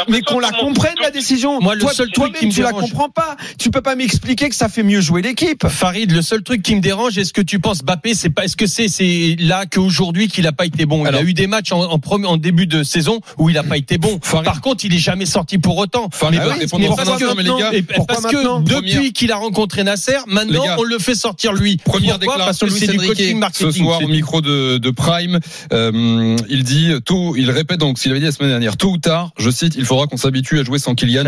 mais, 0.10 0.22
qu'on 0.22 0.40
la 0.40 0.52
comprenne 0.52 0.96
la 1.02 1.12
décision. 1.12 1.60
Moi, 1.62 1.76
le 1.76 1.82
Toi, 1.82 1.94
seul 1.94 2.10
toi-même, 2.12 2.34
qui 2.36 2.48
me 2.48 2.52
tu 2.52 2.62
la 2.62 2.72
dérange- 2.72 2.91
comprends 2.92 3.10
pas. 3.10 3.36
Tu 3.58 3.70
peux 3.72 3.82
pas 3.82 3.96
m'expliquer 3.96 4.50
que 4.50 4.56
ça 4.56 4.70
fait 4.70 4.84
mieux 4.84 5.02
jouer 5.02 5.22
l'équipe. 5.22 5.68
Farid, 5.68 6.12
le 6.12 6.22
seul 6.22 6.44
truc 6.44 6.62
qui 6.62 6.76
me 6.76 6.82
dérange, 6.82 7.18
est-ce 7.18 7.34
que 7.34 7.42
tu 7.42 7.60
penses 7.60 7.84
Mbappé, 7.84 8.14
c'est 8.14 8.30
pas, 8.30 8.46
est-ce 8.46 8.56
que 8.58 8.68
c'est, 8.68 8.88
c'est 8.88 9.36
là 9.40 9.66
qu'aujourd'hui 9.66 10.28
qu'il 10.28 10.46
a 10.48 10.52
pas 10.52 10.66
été 10.66 10.86
bon? 10.86 11.06
Alors- 11.06 11.22
il 11.22 11.28
a 11.28 11.30
eu 11.30 11.34
des 11.34 11.48
matchs 11.48 11.72
en, 11.72 11.82
en, 11.82 12.00
premier- 12.00 12.28
en 12.28 12.38
début 12.38 12.68
de 12.68 12.84
saison 12.84 13.20
où 13.38 13.50
il 13.50 13.58
a 13.58 13.64
pas 13.64 13.78
été 13.78 13.98
bon. 13.98 14.20
Farid- 14.22 14.44
Par 14.46 14.62
contre, 14.62 14.86
il 14.86 14.94
est 14.94 14.98
jamais 15.00 15.26
sorti 15.26 15.58
pour 15.58 15.78
autant. 15.78 16.10
Farid 16.12 16.40
mais 16.40 16.54
répondre 16.54 16.84
mais 16.90 16.96
parce 16.96 17.20
que- 17.20 17.36
mais 17.36 17.44
les 17.44 17.50
gars, 17.50 17.70
et 17.74 17.82
parce 17.84 18.24
que 18.26 18.62
depuis 18.64 19.14
qu'il 19.14 19.32
a 19.32 19.38
rencontré 19.38 19.84
Nasser, 19.84 20.18
maintenant 20.28 20.64
gars, 20.66 20.76
on 20.80 20.84
le 20.84 21.00
fait 21.00 21.16
sortir 21.16 21.54
lui. 21.54 21.78
Première 21.78 22.20
Pourquoi? 22.20 22.38
Parce 22.46 22.60
que 22.60 22.66
déclaration 22.66 22.88
c'est 22.88 22.92
du 22.92 23.08
coaching 23.08 23.34
ce 23.36 23.40
marketing. 23.40 23.84
soir 23.84 23.98
c'est 24.00 24.06
au 24.06 24.08
tout. 24.08 24.14
micro 24.14 24.42
de, 24.42 24.78
de 24.78 24.90
Prime. 24.92 25.40
Euh, 25.74 26.36
il 26.50 26.64
dit 26.64 26.92
tôt, 27.06 27.36
il 27.36 27.50
répète 27.52 27.80
donc 27.80 27.98
ce 27.98 28.04
qu'il 28.04 28.12
avait 28.12 28.20
dit 28.20 28.26
la 28.26 28.32
semaine 28.32 28.50
dernière. 28.50 28.78
Tôt 28.78 28.92
ou 28.92 28.98
tard, 28.98 29.32
je 29.38 29.50
cite, 29.50 29.76
il 29.78 29.86
faudra 29.86 30.08
qu'on 30.08 30.18
s'habitue 30.18 30.60
à 30.60 30.64
jouer 30.64 30.80
sans 30.80 30.96
Kylian. 30.96 31.24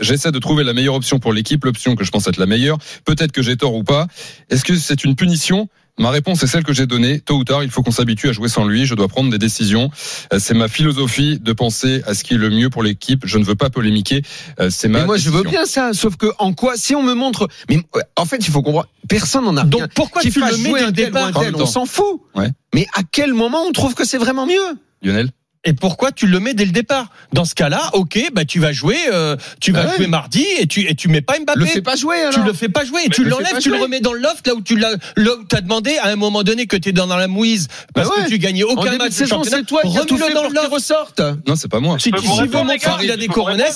J'essaie 0.00 0.32
de 0.32 0.38
trouver 0.38 0.64
la 0.64 0.72
meilleure 0.88 0.96
option 0.96 1.18
pour 1.18 1.32
l'équipe, 1.34 1.64
l'option 1.64 1.94
que 1.96 2.04
je 2.04 2.10
pense 2.10 2.26
être 2.28 2.38
la 2.38 2.46
meilleure. 2.46 2.78
Peut-être 3.04 3.32
que 3.32 3.42
j'ai 3.42 3.56
tort 3.56 3.74
ou 3.74 3.84
pas. 3.84 4.06
Est-ce 4.48 4.64
que 4.64 4.74
c'est 4.76 5.04
une 5.04 5.14
punition? 5.16 5.68
Ma 6.00 6.10
réponse 6.10 6.42
est 6.44 6.46
celle 6.46 6.62
que 6.64 6.72
j'ai 6.72 6.86
donnée. 6.86 7.18
Tôt 7.20 7.34
ou 7.36 7.44
tard, 7.44 7.62
il 7.64 7.70
faut 7.70 7.82
qu'on 7.82 7.90
s'habitue 7.90 8.28
à 8.28 8.32
jouer 8.32 8.48
sans 8.48 8.64
lui. 8.64 8.86
Je 8.86 8.94
dois 8.94 9.08
prendre 9.08 9.30
des 9.30 9.36
décisions. 9.38 9.90
Euh, 10.32 10.38
C'est 10.38 10.54
ma 10.54 10.68
philosophie 10.68 11.40
de 11.40 11.52
penser 11.52 12.02
à 12.06 12.14
ce 12.14 12.22
qui 12.24 12.34
est 12.34 12.36
le 12.38 12.48
mieux 12.50 12.70
pour 12.70 12.82
l'équipe. 12.84 13.22
Je 13.26 13.36
ne 13.36 13.44
veux 13.44 13.56
pas 13.56 13.68
polémiquer. 13.68 14.22
Euh, 14.60 14.70
C'est 14.70 14.88
ma 14.88 15.00
Mais 15.00 15.06
moi, 15.06 15.16
je 15.18 15.28
veux 15.28 15.42
bien 15.42 15.66
ça. 15.66 15.92
Sauf 15.92 16.16
que, 16.16 16.26
en 16.38 16.52
quoi, 16.54 16.76
si 16.76 16.94
on 16.94 17.02
me 17.02 17.14
montre, 17.14 17.48
mais 17.68 17.78
euh, 17.96 18.00
en 18.16 18.24
fait, 18.26 18.36
il 18.38 18.50
faut 18.50 18.62
comprendre. 18.62 18.88
Personne 19.08 19.44
n'en 19.44 19.56
a 19.56 19.64
Donc, 19.64 19.80
rien. 19.80 19.88
pourquoi 19.94 20.22
tu 20.22 20.38
le 20.40 20.56
mets 20.58 20.72
dès 20.72 20.82
un 20.82 20.86
le 20.86 20.92
départ 20.92 21.30
On 21.56 21.66
s'en 21.66 21.84
fout. 21.84 22.20
Ouais. 22.36 22.48
Mais 22.74 22.86
à 22.94 23.02
quel 23.02 23.34
moment 23.34 23.62
on 23.68 23.72
trouve 23.72 23.94
que 23.94 24.06
c'est 24.06 24.18
vraiment 24.18 24.46
mieux? 24.46 24.78
Lionel? 25.02 25.30
Et 25.64 25.72
pourquoi 25.72 26.12
tu 26.12 26.26
le 26.28 26.38
mets 26.40 26.54
dès 26.54 26.64
le 26.64 26.70
départ? 26.70 27.08
Dans 27.32 27.44
ce 27.44 27.54
cas-là, 27.54 27.90
ok, 27.92 28.30
bah 28.32 28.44
tu 28.44 28.60
vas 28.60 28.72
jouer, 28.72 28.96
euh, 29.12 29.36
tu 29.60 29.72
vas 29.72 29.82
Ah 29.82 29.90
ouais. 29.90 29.96
jouer 29.96 30.06
mardi 30.06 30.46
et 30.60 30.66
tu 30.66 30.80
et 30.88 30.94
tu 30.94 31.08
mets 31.08 31.20
pas 31.20 31.38
Mbappé. 31.38 31.58
Le 31.58 31.66
fais 31.66 31.82
pas 31.82 31.96
jouer 31.96 32.16
alors. 32.20 32.32
tu 32.32 32.42
le 32.42 32.52
fais 32.52 32.68
pas 32.68 32.84
jouer 32.84 33.02
et 33.04 33.08
tu 33.08 33.24
le 33.24 33.30
fais 33.30 33.36
l'enlèves, 33.36 33.58
tu 33.60 33.70
le 33.70 33.76
remets 33.76 34.00
dans 34.00 34.12
le 34.12 34.20
loft 34.20 34.46
là 34.46 34.54
où 34.54 34.62
tu 34.62 34.76
l'as, 34.76 34.92
là 35.16 35.30
où 35.38 35.44
t'as 35.44 35.60
demandé 35.60 35.98
à 35.98 36.08
un 36.08 36.16
moment 36.16 36.44
donné 36.44 36.66
que 36.66 36.76
t'es 36.76 36.92
dans 36.92 37.06
la 37.06 37.26
mouise 37.26 37.66
parce 37.92 38.08
Bah 38.08 38.14
ouais. 38.18 38.24
que 38.24 38.28
tu 38.30 38.38
gagnais 38.38 38.62
aucun 38.62 38.96
match 38.98 39.08
de 39.08 39.12
saison, 39.14 39.36
championnat. 39.38 39.56
c'est 39.58 39.64
toi 39.66 39.82
qui 39.82 39.88
Remets-le 39.88 40.16
fait 40.16 40.32
dans 40.34 40.42
pour 40.42 40.50
le 40.50 40.54
loft. 40.54 40.72
ressorte. 40.72 41.20
Non, 41.46 41.56
c'est 41.56 41.68
pas 41.68 41.80
moi. 41.80 41.98
Si, 41.98 42.10
peux 42.12 42.18
si 42.18 42.26
vous 42.26 42.34
veut 42.36 42.42
répondre, 42.42 42.64
montrer 42.72 42.78
qu'il 43.00 43.10
a 43.10 43.16
des 43.16 43.24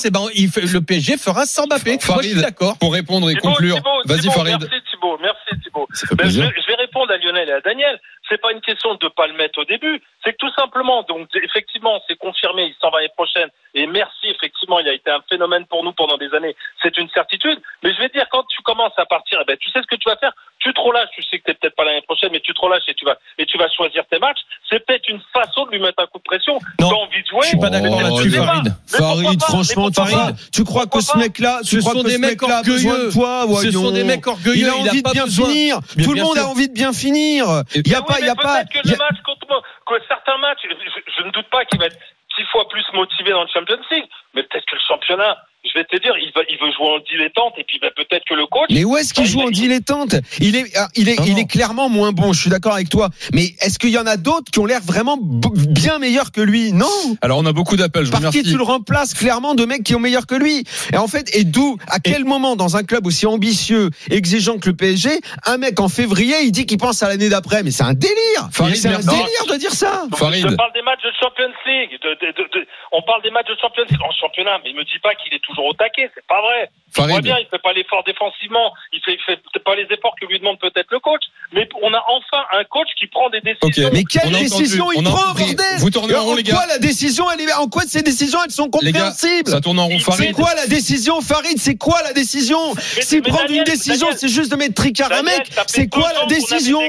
eh 0.05 0.11
ben, 0.11 0.21
il 0.35 0.49
fait- 0.51 0.61
le 0.63 0.81
PSG 0.81 1.17
fera 1.19 1.47
sans 1.47 1.67
Mbappé. 1.67 1.99
Farid, 2.01 2.39
d'accord. 2.41 2.79
pour 2.79 2.93
répondre 2.93 3.29
et 3.29 3.35
conclure. 3.35 3.83
Vas-y, 4.07 4.31
Farid. 4.31 4.57
Merci 4.61 4.85
Thibaut, 4.91 5.19
merci 5.21 5.63
Thibaut. 5.65 5.87
Ben, 5.91 5.97
je, 6.01 6.15
plaisir. 6.15 6.45
vais- 6.45 6.55
je 6.63 6.73
vais 6.73 6.82
répondre 6.93 7.13
à 7.13 7.17
Lionel 7.17 7.49
et 7.49 7.53
à 7.53 7.61
Daniel. 7.61 7.99
C'est 8.29 8.41
pas 8.41 8.53
une 8.53 8.61
question 8.61 8.95
de 8.95 9.09
pas 9.09 9.27
le 9.27 9.35
mettre 9.35 9.59
au 9.59 9.65
début. 9.65 10.01
C'est 10.25 10.33
que 10.33 10.39
tout 10.39 10.53
simplement, 10.53 11.03
donc 11.03 11.29
effectivement, 11.35 12.01
c'est 12.07 12.17
confirmé, 12.17 12.65
il 12.65 12.75
s'en 12.81 12.91
va 12.91 12.99
l'année 12.99 13.13
prochaine. 13.17 13.49
Et 13.75 13.87
merci, 13.87 14.29
effectivement, 14.29 14.79
il 14.81 14.89
a 14.89 14.93
été 14.93 15.11
un 15.11 15.23
phénomène 15.29 15.67
pour 15.67 15.83
nous 15.83 15.93
pendant 15.93 16.17
des 16.17 16.33
années. 16.35 16.55
C'est 16.83 16.97
une 16.99 17.09
certitude. 17.11 17.61
Mais 17.83 17.93
je 17.93 17.99
vais 17.99 18.09
dire, 18.09 18.27
quand 18.31 18.45
tu 18.45 18.63
commences 18.63 18.97
à 18.97 19.07
partir, 19.07 19.39
eh 19.41 19.45
ben, 19.45 19.57
tu 19.57 19.71
sais 19.71 19.81
ce 19.81 19.87
que 19.87 19.97
tu 19.97 20.09
vas 20.09 20.17
faire. 20.17 20.33
Tu 20.63 20.73
te 20.73 20.81
relâches. 20.81 21.09
Tu 21.15 21.23
sais 21.25 21.39
que 21.41 21.45
t'es 21.45 21.55
peut-être 21.55 21.75
pas 21.75 21.85
l'année 21.85 22.03
prochaine, 22.03 22.31
mais 22.33 22.41
tu 22.41 22.55
te 22.55 22.61
relâches 22.61 22.85
et 22.89 22.95
tu 22.95 23.05
vas 23.05 23.17
et 23.39 23.47
tu 23.47 23.59
vas 23.59 23.69
choisir 23.71 24.05
tes 24.11 24.19
matchs. 24.21 24.39
C'est 24.71 24.79
peut-être 24.87 25.09
une 25.09 25.21
façon 25.33 25.67
de 25.67 25.73
lui 25.73 25.81
mettre 25.81 26.03
un 26.03 26.07
coup 26.07 26.19
de 26.19 26.23
pression. 26.23 26.55
Non. 26.81 26.89
Tu 26.89 26.95
as 26.95 26.99
envie 26.99 27.23
de 27.23 27.27
jouer. 27.27 27.41
Je 27.43 27.49
suis 27.49 27.59
pas 27.59 27.71
d'accord 27.71 28.01
là-dessus. 28.01 28.31
Farid. 28.31 28.73
Farid, 28.87 29.41
pas? 29.41 29.47
Franchement, 29.47 29.87
Mais 29.87 29.91
tu 29.93 30.01
crois, 30.03 30.27
pas? 30.27 30.33
tu 30.53 30.65
crois 30.65 30.87
que 30.87 31.01
ce 31.01 31.19
mec-là, 31.19 31.59
tu 31.65 31.77
Ce 31.77 31.81
crois 31.81 31.93
sont 31.95 32.03
que 32.03 32.07
des 32.07 32.15
ce 32.15 32.19
mecs 32.21 32.31
mec-là 32.43 32.59
a 32.59 32.63
besoin 32.63 32.93
orgueilleux. 32.93 33.09
de 33.09 33.13
toi, 33.13 33.41
Ce 33.43 33.71
sont 33.73 33.81
voyons. 33.81 33.91
des 33.91 34.05
mecs 34.05 34.27
orgueilleux, 34.27 34.57
Il 34.57 34.69
a 34.69 34.75
il 34.79 34.89
a 34.89 34.91
envie 34.91 35.03
de 35.03 35.11
bien 35.11 35.27
finir. 35.27 35.79
Tout 36.05 36.13
le 36.15 36.23
monde 36.23 36.39
a 36.39 36.47
envie 36.47 36.69
de 36.69 36.75
bien 36.75 36.93
finir. 36.93 37.47
Il 37.75 37.89
y 37.89 37.95
a 37.95 38.03
pas, 38.03 38.21
il 38.21 38.27
y 38.27 38.29
a 38.29 38.35
pas. 38.37 38.63
peut-être 38.65 38.83
que 38.83 38.89
le 38.89 38.97
match 38.97 39.19
contre 39.25 39.47
moi, 39.49 39.63
que 39.87 39.95
certains 40.07 40.39
matchs, 40.39 40.61
je, 40.65 40.71
je- 40.79 41.13
je 41.19 41.23
ne 41.27 41.31
doute 41.33 41.49
pas 41.51 41.65
qu'il 41.65 41.79
va 41.81 41.87
être 41.87 41.99
six 42.37 42.45
fois 42.53 42.69
plus 42.69 42.85
motivé 42.95 43.31
dans 43.33 43.43
le 43.43 43.49
Champions 43.53 43.83
League, 43.91 44.07
mais 44.35 44.43
peut-être 44.45 44.65
que 44.67 44.77
le 44.77 44.81
championnat, 44.87 45.37
je 45.73 45.79
vais 45.79 45.85
te 45.85 45.97
dire, 45.97 46.13
il, 46.19 46.31
veut 46.33 46.73
jouer 46.73 46.87
en 46.89 46.99
dilettante 47.01 47.55
et 47.59 47.65
puis 47.65 47.79
bah, 47.81 47.89
peut-être 47.97 48.25
que 48.29 48.35
le 48.35 48.47
coach. 48.47 48.67
Mais 48.71 48.85
où 48.85 48.97
est-ce 48.97 49.15
qu'il 49.15 49.25
bah, 49.25 49.31
joue 49.31 49.41
en 49.41 49.51
dilettante? 49.51 50.17
Il 50.41 50.57
est, 50.57 50.67
ah, 50.77 50.89
il 50.97 51.09
est, 51.09 51.19
Non, 51.19 51.25
il 51.27 51.33
non. 51.33 51.39
est 51.39 51.51
clairement 51.51 51.89
moins 51.89 52.13
bon. 52.13 52.33
Je 52.33 52.41
suis 52.41 52.51
d'accord 52.51 52.75
avec 52.75 52.89
toi. 52.89 53.09
Mais 53.33 53.45
est-ce 53.61 53.79
qu'il 53.79 53.91
y 53.91 53.99
en 53.99 54.07
a 54.07 54.17
d'autres 54.17 54.51
qui 54.51 54.59
ont 54.59 54.67
l'air 54.67 54.81
vraiment 54.83 55.19
bien 55.21 55.99
meilleurs 55.99 56.33
que 56.33 56.41
lui? 56.41 56.73
Non. 56.73 56.87
Alors, 57.23 57.39
on 57.39 57.47
a 57.47 57.53
beaucoup 57.53 57.77
d'appels. 57.77 58.11
Par 58.11 58.31
qui 58.31 58.43
tu 58.43 58.57
le 58.57 58.63
remplaces 58.63 59.15
clairement 59.15 59.55
de 59.55 59.65
mecs 59.65 59.83
qui 59.83 59.95
ont 59.95 60.01
meilleurs 60.01 60.27
que 60.27 60.35
lui 60.35 60.65
Et 60.93 60.97
en 60.97 61.09
fait, 61.09 61.35
et 61.35 61.45
d'où, 61.45 61.79
à 61.89 62.01
quel 62.01 62.25
moment 62.25 62.57
dans 62.57 62.77
un 62.77 62.83
club 62.83 63.07
aussi 63.07 63.27
ambitieux, 63.27 63.91
exigeant 64.11 64.59
que 64.59 64.69
le 64.71 64.77
PSG, 64.77 65.11
un 65.47 65.57
mec 65.59 65.81
en 65.81 65.89
février, 65.89 66.37
il 66.43 66.53
dit 66.53 66.67
qu'il 66.67 66.79
pense 66.79 67.03
à 67.03 67.09
l'année 67.09 67.29
d'après? 67.29 67.63
Mais 67.63 67.71
c'est 67.71 67.85
un 67.85 67.95
délire 67.95 68.49
Farid, 68.53 68.77
C'est 68.77 68.89
un 68.89 68.99
délire 68.99 69.47
de 69.51 69.57
dire 69.57 69.73
ça 69.73 70.05
Farid. 70.17 70.47
Je 70.49 70.55
parle 70.55 70.73
des 70.73 70.83
matchs 70.83 71.03
de 71.05 71.13
Champions 71.21 71.53
League. 71.67 71.99
De, 72.03 72.11
de- 72.21 72.33
de- 72.33 72.49
de- 72.61 72.67
on 72.93 73.03
parle 73.03 73.23
des 73.23 73.31
matchs 73.31 73.49
de 73.49 73.57
Champions 73.61 73.85
League 73.89 74.03
en 74.03 74.13
championnat, 74.21 74.59
mais 74.65 74.71
il 74.71 74.77
me 74.77 74.85
dit 74.85 74.99
pas 75.03 75.15
qu'il 75.15 75.33
est 75.35 75.43
toujours 75.43 75.62
au 75.67 75.73
taquet. 75.75 76.11
C'est 76.15 76.27
pas 76.27 76.41
vrai. 76.41 76.71
Vois 76.95 77.09
Farid. 77.09 77.25
bien, 77.25 77.39
il 77.39 77.47
fait 77.47 77.63
pas 77.63 77.73
l'effort 77.73 78.05
défensivement. 78.05 78.73
Il 78.93 79.01
fait, 79.01 79.15
il 79.15 79.21
fait 79.25 79.41
pas 79.65 79.75
les 79.75 79.87
efforts 79.91 80.15
que 80.21 80.27
lui 80.27 80.39
demande 80.39 80.59
peut-être 80.59 80.91
le 80.91 81.01
coach. 81.01 81.23
Mais 81.53 81.69
on 81.83 81.93
a 81.95 82.05
enfin 82.09 82.45
un 82.53 82.65
coach 82.65 82.89
qui 82.99 83.07
prend 83.07 83.31
des 83.31 83.41
décisions. 83.41 83.91
Mais 83.93 84.05
quelle 84.05 84.31
décision 84.31 84.87
entendu, 84.87 84.99
il 84.99 85.05
prend, 85.05 85.35
bordel 85.35 85.79
Vous 85.79 85.91
tournez 85.91 86.15
en 86.15 86.25
rond, 86.25 86.35
les 86.35 86.43
gars. 86.43 86.55
quoi 86.55 86.67
la 86.67 86.79
décision, 86.79 87.31
elle 87.31 87.41
est, 87.41 87.53
en 87.55 87.69
quoi 87.69 87.83
ces 87.87 88.03
décisions, 88.03 88.39
elles 88.45 88.51
sont 88.51 88.67
gars, 88.67 88.79
compréhensibles 88.79 89.51
ça 89.51 89.61
tourne 89.61 89.79
en 89.79 89.87
rond. 89.87 89.99
C'est 89.99 90.05
Farid. 90.05 90.35
quoi 90.35 90.55
la 90.55 90.67
décision, 90.67 91.21
Farid 91.21 91.59
C'est 91.59 91.77
quoi 91.77 92.03
la 92.03 92.13
décision 92.13 92.75
S'il 92.77 93.23
mais 93.23 93.31
prend 93.31 93.43
Daniel, 93.43 93.59
une 93.59 93.65
décision, 93.65 94.09
c'est 94.15 94.29
juste 94.29 94.51
de 94.51 94.57
mettre 94.57 94.75
tricard 94.75 95.13
à 95.13 95.23
mec. 95.23 95.51
C'est 95.67 95.89
quoi 95.89 96.13
la 96.13 96.27
décision. 96.27 96.81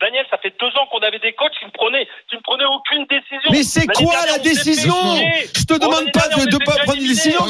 Daniel, 0.00 0.24
ça 0.30 0.38
fait 0.38 0.54
deux 0.58 0.68
ans 0.80 0.86
qu'on 0.90 1.00
avait 1.00 1.18
des 1.18 1.32
coachs 1.34 1.52
qui 1.58 1.66
ne 1.66 1.70
prenaient, 1.70 2.06
qui 2.28 2.36
ne 2.36 2.40
prenaient 2.40 2.64
aucune 2.64 3.04
décision. 3.04 3.50
Mais 3.50 3.62
c'est 3.62 3.86
quoi 3.86 4.14
dernière, 4.14 4.32
la 4.32 4.38
décision. 4.38 4.94
Je 5.54 5.64
te 5.64 5.74
demande 5.74 6.10
pas 6.12 6.28
de 6.28 6.50
ne 6.50 6.64
pas 6.64 6.76
prendre 6.84 6.98
une 7.00 7.06
décision. 7.06 7.40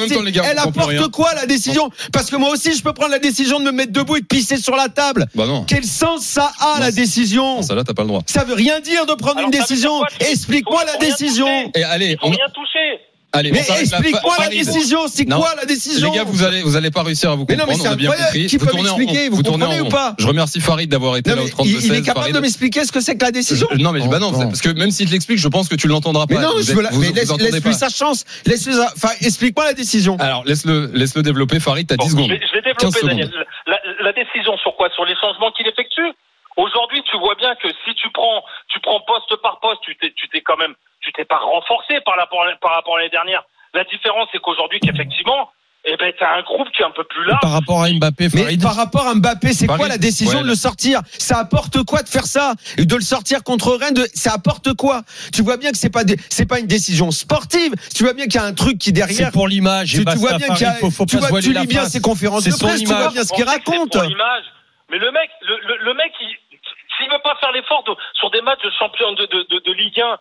Elle 0.45 0.59
apporte 0.59 1.11
quoi 1.13 1.33
la 1.35 1.47
décision 1.47 1.91
Parce 2.13 2.29
que 2.29 2.37
moi 2.37 2.51
aussi, 2.51 2.75
je 2.75 2.83
peux 2.83 2.93
prendre 2.93 3.13
la 3.13 3.21
décision 3.21 3.61
de 3.61 3.65
me 3.65 3.73
mettre 3.73 3.93
debout 3.93 4.17
et 4.17 4.21
de 4.21 4.27
pisser 4.27 4.57
sur 4.57 4.75
la 4.75 4.89
table. 4.89 5.27
Bah 5.35 5.47
non. 5.47 5.65
Quel 5.65 5.85
sens 5.85 6.23
ça 6.25 6.51
a 6.61 6.75
Non, 6.75 6.81
la 6.81 6.91
décision 6.91 7.63
Ça 7.63 7.75
là, 7.75 7.85
t'as 7.85 7.95
pas 7.95 8.03
le 8.03 8.09
droit. 8.09 8.23
Ça 8.27 8.43
veut 8.43 8.55
rien 8.55 8.81
dire 8.81 9.07
de 9.07 9.15
prendre 9.15 9.39
Alors, 9.39 9.51
une 9.51 9.57
décision. 9.57 10.03
Explique-moi 10.19 10.83
la 10.85 10.97
décision. 10.97 11.71
Et 11.77 11.85
allez, 11.85 12.13
Il 12.13 12.19
faut 12.19 12.27
on, 12.27 12.31
rien 12.31 12.49
toucher. 12.53 12.90
Allez, 13.33 13.53
Mais 13.53 13.61
explique-moi 13.61 14.35
la 14.41 14.49
décision, 14.49 15.07
c'est 15.07 15.25
quoi 15.25 15.55
la 15.57 15.65
décision 15.65 16.11
Les 16.11 16.19
gars, 16.19 16.25
vous 16.25 16.43
allez, 16.43 16.63
vous 16.63 16.75
allez 16.77 16.91
pas 16.91 17.05
réussir 17.05 17.31
à 17.31 17.37
vous 17.37 17.47
Mais 17.49 17.55
non, 17.55 17.65
comprendre. 17.65 17.79
mais 17.79 17.83
c'est 17.85 17.89
on 17.89 17.93
a 17.93 17.97
bien 18.17 18.25
compris. 18.25 18.47
Qui 18.47 18.59
peut 18.59 18.67
tournez 18.67 18.91
en 18.91 18.97
m'expliquer. 18.99 19.29
Vous 19.29 19.43
tournez 19.45 19.65
en 19.65 19.69
comprenez 19.69 19.87
ou 19.87 19.91
pas 19.91 20.15
Je 20.19 20.27
remercie 20.27 20.61
Farid 20.61 20.91
d'avoir 20.91 21.17
été 21.17 21.31
Non, 21.31 21.37
là 21.37 21.43
au 21.43 21.45
mais 21.45 21.51
32 21.51 21.71
il, 21.71 21.85
il 21.87 21.95
est 21.95 22.03
capable 22.03 22.33
de 22.33 22.41
m'expliquer 22.41 22.85
ce 22.85 22.91
que 22.91 23.01
c'est 23.01 23.17
que 23.17 23.25
la 23.25 23.31
décision 23.31 23.69
Non, 23.79 23.93
mais 23.93 24.01
bah 24.09 24.19
non, 24.19 24.33
parce 24.33 24.61
que 24.61 24.71
même 24.71 24.91
s'il 24.91 25.07
te 25.07 25.13
l'explique, 25.13 25.39
je 25.39 25.49
pense 25.49 25.69
que 25.69 25.77
tu 25.77 25.87
l'entendras 25.87 26.27
pas. 26.27 26.35
Mais 26.35 26.41
non, 26.41 26.55
Vous 26.57 26.63
je 26.63 26.73
veux 26.73 26.83
la- 26.83 26.91
vous- 26.91 27.01
mais 27.01 27.09
vous 27.09 27.15
laisse, 27.15 27.31
laisse 27.39 27.61
pas. 27.61 27.69
lui 27.69 27.75
sa 27.75 27.89
chance. 27.89 28.25
Laisse 28.47 28.67
lui 28.67 28.75
sa- 28.75 28.93
enfin, 28.97 29.15
explique-moi 29.21 29.65
la 29.65 29.75
décision. 29.75 30.17
Alors, 30.19 30.43
laisse-le, 30.45 30.91
laisse-le 30.93 31.23
développer. 31.23 31.61
Farid, 31.61 31.87
t'as 31.87 31.97
10 31.97 32.07
Je 32.07 32.11
secondes. 32.11 32.31
je 32.31 32.35
vais 32.35 32.75
15 32.75 32.93
développer. 32.95 33.07
Daniel. 33.07 33.31
La, 33.69 33.79
la 34.03 34.13
décision 34.13 34.57
sur 34.59 34.75
quoi? 34.77 34.89
Sur 34.95 35.05
les 35.05 35.15
changements 35.21 35.53
qu'il 35.53 35.69
effectue? 35.69 36.03
Aujourd'hui, 36.57 37.01
tu 37.09 37.17
vois 37.19 37.37
bien 37.37 37.55
que 37.63 37.69
si 37.87 37.95
tu 37.95 38.09
prends, 38.13 38.43
tu 38.69 38.81
prends 38.81 39.01
poste 39.07 39.41
par 39.41 39.61
poste, 39.61 39.81
tu 39.83 39.97
t'es, 39.97 40.13
tu 40.17 40.29
t'es 40.29 40.41
quand 40.43 40.57
même, 40.59 40.75
pas 41.25 41.39
renforcé 41.39 42.01
par 42.05 42.17
rapport, 42.17 42.43
à- 42.45 42.57
par 42.61 42.73
rapport 42.75 42.97
à 42.97 42.99
l'année 42.99 43.11
dernière. 43.11 43.43
La 43.75 43.85
différence, 43.85 44.29
c'est 44.33 44.39
qu'aujourd'hui, 44.41 44.81
qu'effectivement, 44.81 45.51
eh 45.87 45.97
ben, 45.97 46.13
t'as 46.19 46.37
un 46.37 46.43
groupe 46.43 46.69
qui 46.73 46.83
est 46.83 46.85
un 46.85 46.91
peu 46.91 47.05
plus 47.05 47.25
large. 47.25 47.41
Par 47.41 47.53
rapport 47.53 47.83
à 47.83 47.89
Mbappé, 47.91 48.29
Mais 48.35 48.59
par 48.59 48.75
rapport 48.77 49.07
à 49.07 49.15
Mbappé, 49.15 49.55
c'est 49.55 49.67
quoi 49.67 49.89
la 49.89 49.97
décision 49.97 50.39
ouais, 50.39 50.43
de 50.45 50.49
le 50.49 50.55
sortir? 50.55 51.01
Ça 51.19 51.39
apporte 51.39 51.83
quoi 51.85 52.03
de 52.03 52.09
faire 52.09 52.27
ça? 52.27 52.53
Et 52.77 52.85
De 52.85 52.95
le 52.97 53.01
sortir 53.01 53.43
contre 53.43 53.73
Rennes, 53.77 53.95
de- 53.95 54.07
ça 54.13 54.33
apporte 54.35 54.75
quoi? 54.75 55.03
Tu 55.33 55.41
vois 55.43 55.57
bien 55.57 55.71
que 55.71 55.79
c'est 55.79 55.89
pas 55.89 56.05
des- 56.05 56.17
c'est 56.29 56.45
pas 56.47 56.59
une 56.59 56.67
décision 56.67 57.11
sportive. 57.11 57.73
Tu 57.95 58.03
vois 58.05 58.13
bien 58.13 58.27
qu'il 58.27 58.35
y 58.35 58.39
a 58.39 58.45
un 58.45 58.53
truc 58.53 58.77
qui 58.79 58.93
derrière. 58.93 59.29
C'est 59.29 59.33
pour 59.33 59.49
l'image. 59.49 59.93
Tu, 59.93 60.05
tu 60.05 60.17
vois 60.19 60.35
bien 60.37 60.49
qu'il 60.49 60.63
y 60.63 60.69
a, 60.69 60.73
Farid, 60.75 60.81
faut, 60.81 60.91
faut 60.91 61.07
tu, 61.07 61.17
pas 61.17 61.23
se 61.23 61.29
vois, 61.29 61.29
voiler 61.31 61.47
tu 61.47 61.53
la 61.55 61.61
lis 61.63 61.67
bien 61.67 61.81
face. 61.83 61.93
ses 61.93 62.01
conférences 62.03 62.45
de 62.45 62.51
presse, 62.51 62.81
tu 62.81 62.87
vois 62.87 63.01
image. 63.01 63.13
bien 63.15 63.25
ce 63.25 63.33
qu'il 63.33 63.45
raconte. 63.45 63.93
pour. 63.93 64.03
Mais 64.91 64.99
le 64.99 65.11
mec, 65.13 65.31
le, 65.49 65.57
le, 65.67 65.77
le 65.85 65.95
mec, 65.95 66.13
il, 66.21 66.37
s'il 66.99 67.09
veut 67.11 67.23
pas 67.25 67.37
faire 67.41 67.53
l'effort 67.53 67.85
de- 67.85 67.97
sur 68.19 68.31
des 68.31 68.43
matchs 68.43 68.61
de 68.63 68.71
champion 68.79 69.13
de, 69.13 69.25
de, 69.27 69.47
de, 69.49 69.63
de 69.65 69.73
Ligue 69.73 69.99
1, 70.01 70.13
eh 70.13 70.19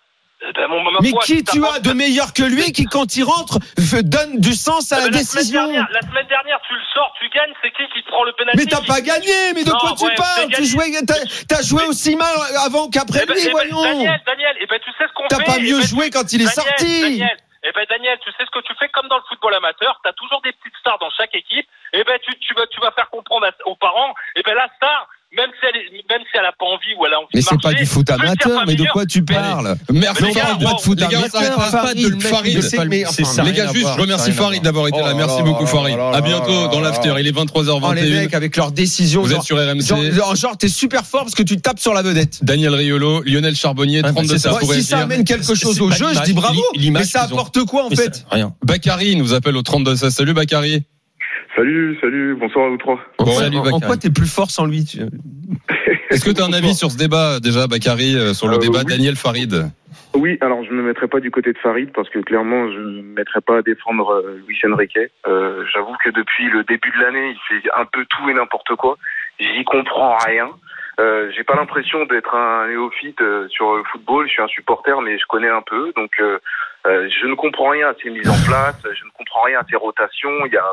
ben, 0.55 0.67
mon, 0.67 0.81
ma 0.83 0.99
Mais 1.01 1.09
foi, 1.09 1.21
qui 1.23 1.43
t'as 1.43 1.51
tu 1.51 1.61
pas- 1.61 1.75
as 1.75 1.79
de 1.79 1.91
meilleur 1.93 2.33
que 2.33 2.43
lui 2.43 2.71
qui, 2.71 2.85
quand 2.85 3.15
il 3.17 3.23
rentre, 3.23 3.59
donne 4.03 4.39
du 4.39 4.53
sens 4.53 4.91
à 4.91 4.99
Eh 4.99 5.03
la 5.05 5.09
ben, 5.09 5.23
semaine 5.23 5.35
décision 5.43 5.63
dernière, 5.67 5.87
la 5.91 6.01
semaine 6.01 6.27
dernière, 6.27 6.59
tu 6.67 6.73
le 6.73 6.81
sors, 6.93 7.13
tu 7.19 7.27
gagnes, 7.29 7.53
c'est 7.61 7.71
qui 7.71 7.83
qui 7.93 8.01
prend 8.03 8.23
le 8.23 8.31
pénalty 8.33 8.57
Mais 8.57 8.65
t'as 8.65 8.81
pas 8.85 9.01
gagné, 9.01 9.53
mais 9.53 9.63
de 9.63 9.69
Non, 9.69 9.77
quoi 9.77 9.93
tu 9.99 10.15
parles 10.15 10.47
t'as 10.49 10.57
Tu 10.57 10.65
jouais, 10.65 10.91
t'as, 11.05 11.15
t'as 11.47 11.61
joué 11.61 11.83
aussi 11.87 12.15
mal 12.15 12.33
avant 12.65 12.89
qu'après 12.89 13.21
Eh 13.23 13.25
ben, 13.25 13.33
lui, 13.33 13.41
eh 13.43 13.45
ben, 13.47 13.51
voyons. 13.51 13.81
Daniel, 13.83 14.21
Daniel, 14.25 14.55
eh 14.61 14.65
ben, 14.67 14.79
tu 14.79 14.91
sais 14.97 15.07
ce 15.07 15.13
qu'on 15.13 15.27
T'as 15.27 15.37
fait 15.37 15.43
pas 15.43 15.55
Eh 15.59 15.63
mieux 15.63 15.79
ben, 15.79 15.87
joué 15.87 16.09
quand 16.09 16.31
il 16.31 16.41
est 16.41 16.45
Daniel, 16.45 16.53
sorti. 16.77 17.01
Daniel, 17.01 17.37
eh 17.61 17.71
ben 17.75 17.85
Daniel, 17.89 18.17
tu 18.23 18.31
sais 18.31 18.45
ce 18.45 18.51
que 18.51 18.63
tu 18.63 18.73
fais 18.79 18.87
comme 18.89 19.09
dans 19.09 19.17
le 19.17 19.23
football 19.27 19.53
amateur, 19.55 19.99
t'as 20.03 20.13
toujours 20.13 20.41
des 20.41 20.53
petites 20.53 20.77
stars 20.79 20.97
dans 20.99 21.09
chaque 21.11 21.35
équipe. 21.35 21.67
Eh 21.91 22.03
ben 22.05 22.17
tu, 22.23 22.31
tu 22.39 22.53
vas 22.53 22.65
tu 22.67 22.79
vas 22.79 22.91
faire 22.91 23.09
comprendre 23.09 23.47
aux 23.65 23.75
parents. 23.75 24.13
Eh 24.37 24.43
ben 24.43 24.55
la 24.55 24.69
star, 24.77 25.09
même 25.39 25.51
si 25.59 25.65
elle 25.67 25.77
est, 25.79 26.03
même 26.09 26.23
si 26.29 26.37
elle 26.37 26.45
a 26.45 26.51
pas 26.57 26.65
envie 26.65 26.93
ou 26.99 27.05
elle 27.05 27.13
a 27.13 27.17
envie 27.19 27.27
Mais 27.33 27.41
de 27.41 27.45
c'est 27.49 27.61
pas 27.61 27.73
du 27.73 27.85
foot 27.85 28.09
amateur, 28.09 28.63
mais 28.67 28.75
de 28.75 28.85
quoi 28.91 29.05
tu 29.05 29.23
parles 29.23 29.75
Merci 29.89 30.21
Mais 30.23 30.27
les 30.29 30.33
gars, 30.33 30.45
Farid. 30.45 30.63
pas 30.67 30.73
de 30.73 30.79
foot 30.81 30.99
Les 30.99 31.07
gars, 31.07 31.17
on 31.17 31.37
amateur, 31.37 31.55
pas 31.55 31.69
Farid, 31.69 32.15
de 32.15 32.19
Farid. 32.23 32.55
mais 32.55 32.61
ça 33.05 33.43
Les 33.43 33.51
gars, 33.53 33.71
juste, 33.73 33.87
je 33.95 34.01
remercie 34.01 34.31
ça 34.31 34.37
Farid 34.43 34.61
d'avoir 34.63 34.87
été 34.87 34.99
là. 34.99 35.11
Oh 35.13 35.17
Merci 35.17 35.41
beaucoup, 35.43 35.65
Farid. 35.65 35.97
À 35.97 36.21
bientôt 36.21 36.67
dans 36.67 36.81
l'after. 36.81 37.13
Il 37.19 37.27
est 37.27 37.33
Oh 37.37 37.43
les 37.43 37.63
23h21. 37.63 38.09
mecs 38.21 38.33
avec 38.33 38.55
leurs 38.57 38.71
décisions. 38.71 39.21
Vous 39.21 39.33
êtes 39.33 39.41
sur 39.43 39.57
RMC. 39.57 40.11
Genre, 40.35 40.57
t'es 40.57 40.67
super 40.67 41.05
fort 41.05 41.21
parce 41.23 41.35
que 41.35 41.43
tu 41.43 41.57
tapes 41.61 41.79
sur 41.79 41.93
la 41.93 42.01
vedette. 42.01 42.43
Daniel 42.43 42.73
Riolo, 42.75 43.21
Lionel 43.23 43.55
Charbonnier, 43.55 43.99
Ah, 44.03 44.07
bah, 44.07 44.13
32 44.13 44.33
c'est 44.37 44.39
ça. 44.49 44.59
ça 44.59 44.73
si 44.73 44.83
ça 44.83 44.99
amène 44.99 45.23
quelque 45.23 45.55
chose 45.55 45.79
au 45.81 45.91
jeu, 45.91 46.07
je 46.13 46.21
dis 46.23 46.33
bravo. 46.33 46.61
Mais 46.91 47.03
ça 47.03 47.23
apporte 47.23 47.63
quoi 47.65 47.85
en 47.85 47.89
Mais 47.89 47.95
fait? 47.95 48.25
Rien. 48.31 48.53
Bakary 48.63 49.15
nous 49.15 49.33
appelle 49.33 49.55
au 49.55 49.61
32 49.61 49.95
16. 49.95 50.13
Salut 50.13 50.33
Bakary. 50.33 50.83
Salut, 51.59 51.97
salut, 51.99 52.35
bonsoir 52.35 52.67
à 52.67 52.69
vous 52.69 52.77
trois. 52.77 52.97
Bon, 53.17 53.25
Salut, 53.25 53.57
En 53.57 53.81
quoi 53.81 53.97
t'es 53.97 54.09
plus 54.09 54.33
fort 54.33 54.49
sans 54.49 54.65
lui 54.65 54.85
tu- 54.85 54.99
Est-ce 56.09 56.23
que 56.23 56.31
tu 56.31 56.41
as 56.41 56.45
un 56.45 56.53
avis 56.53 56.73
sur 56.73 56.89
ce 56.89 56.97
débat 56.97 57.41
déjà, 57.41 57.67
Bakary, 57.67 58.15
euh, 58.15 58.33
sur 58.33 58.47
le 58.47 58.55
Euh, 58.55 58.59
débat 58.59 58.79
oui. 58.79 58.85
Daniel 58.85 59.17
Farid 59.17 59.69
Oui, 60.13 60.37
alors 60.39 60.63
je 60.63 60.69
ne 60.71 60.75
me 60.77 60.83
mettrai 60.83 61.09
pas 61.09 61.19
du 61.19 61.31
côté 61.31 61.51
de 61.51 61.57
Farid 61.57 61.91
parce 61.93 62.07
que 62.09 62.19
clairement 62.19 62.71
je 62.71 62.77
ne 62.79 63.01
me 63.01 63.13
mettrai 63.13 63.41
pas 63.41 63.57
à 63.57 63.61
défendre 63.61 64.09
euh, 64.13 64.41
Luis 64.47 64.57
Enrique. 64.71 64.97
Euh, 65.27 65.65
J'avoue 65.73 65.95
que 66.01 66.09
depuis 66.11 66.49
le 66.49 66.63
début 66.63 66.91
de 66.97 67.03
l'année, 67.03 67.35
il 67.35 67.39
fait 67.61 67.69
un 67.77 67.83
peu 67.91 68.05
tout 68.09 68.29
et 68.29 68.33
n'importe 68.33 68.73
quoi. 68.77 68.97
J'y 69.41 69.65
comprends 69.65 70.15
rien. 70.15 70.47
Euh, 71.01 71.29
J'ai 71.35 71.43
pas 71.43 71.55
l'impression 71.55 72.05
d'être 72.05 72.35
un 72.35 72.69
néophyte 72.69 73.19
euh, 73.19 73.49
sur 73.49 73.75
le 73.75 73.83
football. 73.91 74.27
Je 74.27 74.31
suis 74.31 74.41
un 74.41 74.47
supporter, 74.47 75.01
mais 75.01 75.17
je 75.19 75.25
connais 75.27 75.49
un 75.49 75.61
peu. 75.61 75.91
Donc 75.97 76.11
euh, 76.21 76.39
euh, 76.87 77.09
je 77.09 77.27
ne 77.27 77.35
comprends 77.35 77.69
rien 77.69 77.89
à 77.89 77.93
ces 78.01 78.09
mises 78.09 78.29
en 78.29 78.39
place. 78.47 78.81
Je 78.83 79.03
ne 79.05 79.09
comprends 79.11 79.41
rien 79.43 79.59
à 79.59 79.63
ces 79.69 79.75
rotations. 79.75 80.45
Il 80.45 80.53
y 80.53 80.57
a 80.57 80.65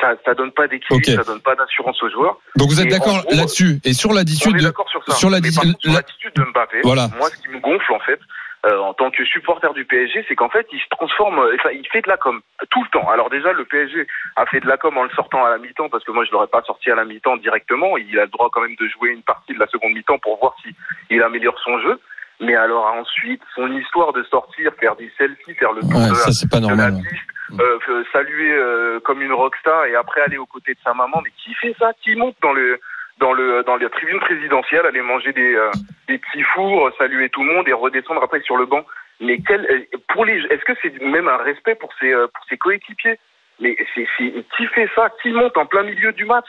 ça, 0.00 0.14
ça 0.24 0.34
donne 0.34 0.52
pas 0.52 0.66
d'équilibre, 0.68 1.04
Ok. 1.08 1.16
ça 1.16 1.24
donne 1.24 1.40
pas 1.42 1.54
d'assurance 1.56 2.00
aux 2.02 2.10
joueurs. 2.10 2.38
Donc 2.56 2.68
vous 2.68 2.80
êtes 2.80 2.88
d'accord 2.88 3.22
là-dessus 3.30 3.80
et 3.84 3.92
sur 3.92 4.10
On 4.10 4.14
l'attitude 4.14 4.54
est 4.56 4.58
de 4.60 4.64
d'accord 4.64 4.88
sur 4.88 5.02
ça. 5.04 5.14
sur 5.14 5.30
la- 5.30 5.40
l'attitude 5.40 6.32
de 6.34 6.44
Mbappé, 6.44 6.80
Voilà. 6.84 7.08
moi, 7.18 7.28
ce 7.30 7.36
qui 7.42 7.48
me 7.48 7.58
gonfle, 7.58 7.92
en 7.92 7.98
fait, 8.00 8.20
euh, 8.66 8.78
en 8.78 8.94
tant 8.94 9.10
que 9.10 9.24
supporter 9.24 9.72
du 9.74 9.84
PSG, 9.84 10.24
c'est 10.28 10.36
qu'en 10.36 10.48
fait, 10.48 10.66
il 10.72 10.78
se 10.80 10.86
transforme, 10.90 11.38
euh, 11.40 11.54
enfin, 11.58 11.70
il 11.72 11.86
fait 11.88 12.02
de 12.02 12.08
la 12.08 12.16
com 12.16 12.40
tout 12.70 12.82
le 12.82 12.88
temps. 12.90 13.08
Alors 13.10 13.28
déjà, 13.30 13.52
le 13.52 13.64
PSG 13.64 14.06
a 14.36 14.46
fait 14.46 14.60
de 14.60 14.66
la 14.68 14.76
com 14.76 14.96
en 14.96 15.02
le 15.04 15.10
sortant 15.10 15.44
à 15.44 15.50
la 15.50 15.58
mi-temps, 15.58 15.88
parce 15.88 16.02
que 16.04 16.12
moi, 16.12 16.24
je 16.24 16.30
l'aurais 16.30 16.46
pas 16.46 16.62
sorti 16.62 16.90
à 16.90 16.94
la 16.94 17.04
mi-temps 17.04 17.36
directement. 17.38 17.96
Il 17.98 18.18
a 18.18 18.22
le 18.24 18.30
droit 18.30 18.48
quand 18.52 18.60
même 18.62 18.76
de 18.78 18.88
jouer 18.88 19.10
une 19.10 19.22
partie 19.22 19.54
de 19.54 19.58
la 19.58 19.66
seconde 19.66 19.92
mi-temps 19.92 20.18
pour 20.18 20.38
voir 20.38 20.54
si 20.62 20.70
il 21.10 21.22
améliore 21.22 21.58
son 21.64 21.78
jeu. 21.80 22.00
Mais 22.40 22.56
alors 22.56 22.86
ensuite, 22.86 23.42
son 23.54 23.70
histoire 23.72 24.12
de 24.12 24.22
sortir, 24.24 24.72
faire 24.80 24.96
des 24.96 25.10
selfies, 25.16 25.54
faire 25.54 25.72
le 25.72 25.82
tour 25.82 25.94
Ouais, 25.94 26.10
de, 26.10 26.14
ça, 26.14 26.32
c'est 26.32 26.50
pas 26.50 26.60
de 26.60 26.66
la 26.66 26.90
piste, 26.90 27.60
euh, 27.60 28.04
saluer 28.12 28.52
euh, 28.52 28.98
comme 29.00 29.22
une 29.22 29.32
rockstar 29.32 29.86
et 29.86 29.94
après 29.94 30.20
aller 30.22 30.38
aux 30.38 30.46
côtés 30.46 30.74
de 30.74 30.80
sa 30.82 30.94
maman. 30.94 31.20
Mais 31.24 31.30
qui 31.42 31.54
fait 31.54 31.74
ça? 31.78 31.92
Qui 32.02 32.16
monte 32.16 32.36
dans 32.42 32.52
le 32.52 32.80
dans 33.18 33.32
le 33.32 33.62
dans 33.62 33.76
la 33.76 33.88
tribune 33.88 34.18
présidentielle, 34.18 34.84
aller 34.86 35.00
manger 35.00 35.32
des 35.32 35.54
euh, 35.54 35.70
des 36.08 36.18
petits 36.18 36.42
fours, 36.42 36.90
saluer 36.98 37.28
tout 37.28 37.44
le 37.44 37.54
monde 37.54 37.68
et 37.68 37.72
redescendre 37.72 38.22
après 38.22 38.40
sur 38.40 38.56
le 38.56 38.66
banc? 38.66 38.84
Mais 39.20 39.38
quel 39.46 39.86
pour 40.08 40.24
les 40.24 40.38
est-ce 40.50 40.64
que 40.64 40.72
c'est 40.82 41.00
même 41.00 41.28
un 41.28 41.36
respect 41.36 41.76
pour 41.76 41.92
ses 42.00 42.12
pour 42.12 42.44
ses 42.48 42.56
coéquipiers? 42.58 43.18
Mais 43.60 43.76
c'est 43.94 44.08
c'est 44.18 44.32
qui 44.56 44.66
fait 44.66 44.90
ça? 44.96 45.08
Qui 45.22 45.30
monte 45.30 45.56
en 45.56 45.66
plein 45.66 45.84
milieu 45.84 46.12
du 46.12 46.24
match? 46.24 46.48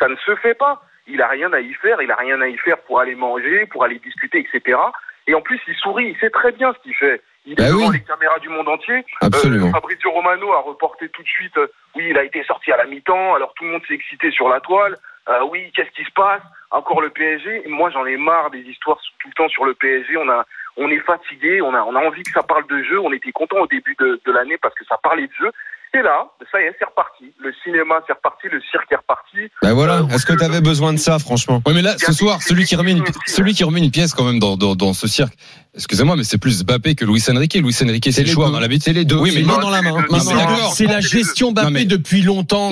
Ça 0.00 0.08
ne 0.08 0.16
se 0.16 0.34
fait 0.36 0.54
pas. 0.54 0.82
Il 1.06 1.22
a 1.22 1.28
rien 1.28 1.52
à 1.52 1.60
y 1.60 1.72
faire. 1.74 2.02
Il 2.02 2.10
a 2.10 2.16
rien 2.16 2.40
à 2.40 2.48
y 2.48 2.56
faire 2.58 2.78
pour 2.78 2.98
aller 2.98 3.14
manger, 3.14 3.66
pour 3.66 3.84
aller 3.84 4.00
discuter, 4.00 4.38
etc. 4.40 4.78
Et 5.26 5.34
en 5.34 5.40
plus, 5.40 5.60
il 5.68 5.74
sourit. 5.76 6.08
Il 6.10 6.18
sait 6.18 6.30
très 6.30 6.52
bien 6.52 6.72
ce 6.72 6.78
qu'il 6.82 6.94
fait. 6.94 7.20
Il 7.44 7.52
est 7.52 7.56
Bah 7.56 7.68
devant 7.68 7.88
oui. 7.88 7.96
les 7.98 8.04
caméras 8.04 8.38
du 8.38 8.48
monde 8.48 8.68
entier. 8.68 9.04
Absolument. 9.20 9.68
Euh, 9.68 9.72
Fabrizio 9.72 10.10
Romano 10.12 10.52
a 10.52 10.60
reporté 10.60 11.08
tout 11.08 11.22
de 11.22 11.28
suite. 11.28 11.56
euh, 11.56 11.66
oui, 11.96 12.06
il 12.10 12.18
a 12.18 12.24
été 12.24 12.42
sorti 12.44 12.70
à 12.72 12.76
la 12.76 12.84
mi-temps. 12.86 13.34
Alors 13.34 13.52
tout 13.54 13.64
le 13.64 13.70
monde 13.70 13.82
s'est 13.88 13.94
excité 13.94 14.30
sur 14.30 14.48
la 14.48 14.60
toile. 14.60 14.96
Euh, 15.28 15.42
oui, 15.50 15.70
qu'est-ce 15.74 15.90
qui 15.90 16.04
se 16.04 16.12
passe? 16.12 16.42
Encore 16.70 17.00
le 17.00 17.10
PSG. 17.10 17.64
Moi, 17.68 17.90
j'en 17.90 18.06
ai 18.06 18.16
marre 18.16 18.50
des 18.50 18.60
histoires 18.60 18.98
tout 19.20 19.28
le 19.28 19.34
temps 19.34 19.48
sur 19.48 19.64
le 19.64 19.74
PSG. 19.74 20.16
On 20.16 20.28
a, 20.28 20.44
on 20.76 20.88
est 20.88 21.00
fatigué. 21.00 21.60
On 21.62 21.74
a, 21.74 21.82
on 21.82 21.94
a 21.96 22.00
envie 22.00 22.22
que 22.22 22.30
ça 22.32 22.42
parle 22.42 22.66
de 22.68 22.82
jeu. 22.82 22.98
On 23.00 23.12
était 23.12 23.32
content 23.32 23.58
au 23.58 23.66
début 23.66 23.94
de, 23.98 24.20
de 24.24 24.32
l'année 24.32 24.58
parce 24.58 24.74
que 24.74 24.84
ça 24.84 24.96
parlait 25.02 25.26
de 25.26 25.32
jeu. 25.34 25.50
Et 25.94 26.00
là, 26.02 26.24
ça 26.50 26.58
y 26.58 26.64
est, 26.64 26.74
c'est 26.78 26.86
reparti. 26.86 27.24
Le 27.38 27.52
cinéma, 27.62 27.96
c'est 28.06 28.14
reparti. 28.14 28.46
Le 28.50 28.60
cirque 28.70 28.90
est 28.90 28.96
reparti. 28.96 29.52
Ben 29.62 29.74
voilà. 29.74 29.98
Euh, 29.98 30.08
Est-ce 30.14 30.24
que 30.24 30.32
t'avais 30.32 30.62
besoin 30.62 30.94
de 30.94 30.98
ça, 30.98 31.18
franchement? 31.18 31.60
Ouais, 31.66 31.74
mais 31.74 31.82
là, 31.82 31.96
ce 31.98 32.12
soir, 32.14 32.42
celui 32.42 32.64
qui 32.64 32.76
remet 32.76 32.92
une, 32.92 33.04
celui 33.26 33.52
qui 33.52 33.62
remet 33.62 33.80
une 33.80 33.90
pièce 33.90 34.14
quand 34.14 34.24
même 34.24 34.38
dans, 34.38 34.56
dans, 34.56 34.74
dans 34.74 34.94
ce 34.94 35.06
cirque. 35.06 35.34
Excusez-moi, 35.74 36.16
mais 36.16 36.24
c'est 36.24 36.36
plus 36.38 36.64
Mbappé 36.64 36.94
que 36.94 37.04
Luis 37.04 37.22
Enrique. 37.30 37.54
Luis 37.54 37.76
Enrique, 37.82 38.08
c'est 38.10 38.24
le 38.24 38.30
choix 38.30 38.50
dans 38.50 38.60
l'habitude. 38.60 38.84
C'est 38.84 38.92
les 38.92 39.04
deux. 39.04 39.16
Oui, 39.16 39.32
mais 39.34 39.40
C'est 39.40 39.46
main 39.46 39.58
dans 39.58 39.70
la 39.70 39.82
main. 39.82 40.04
La. 40.10 40.70
C'est 40.74 40.86
la 40.86 41.00
gestion 41.00 41.52
mais- 41.70 41.84
depuis 41.84 42.22
longtemps 42.22 42.70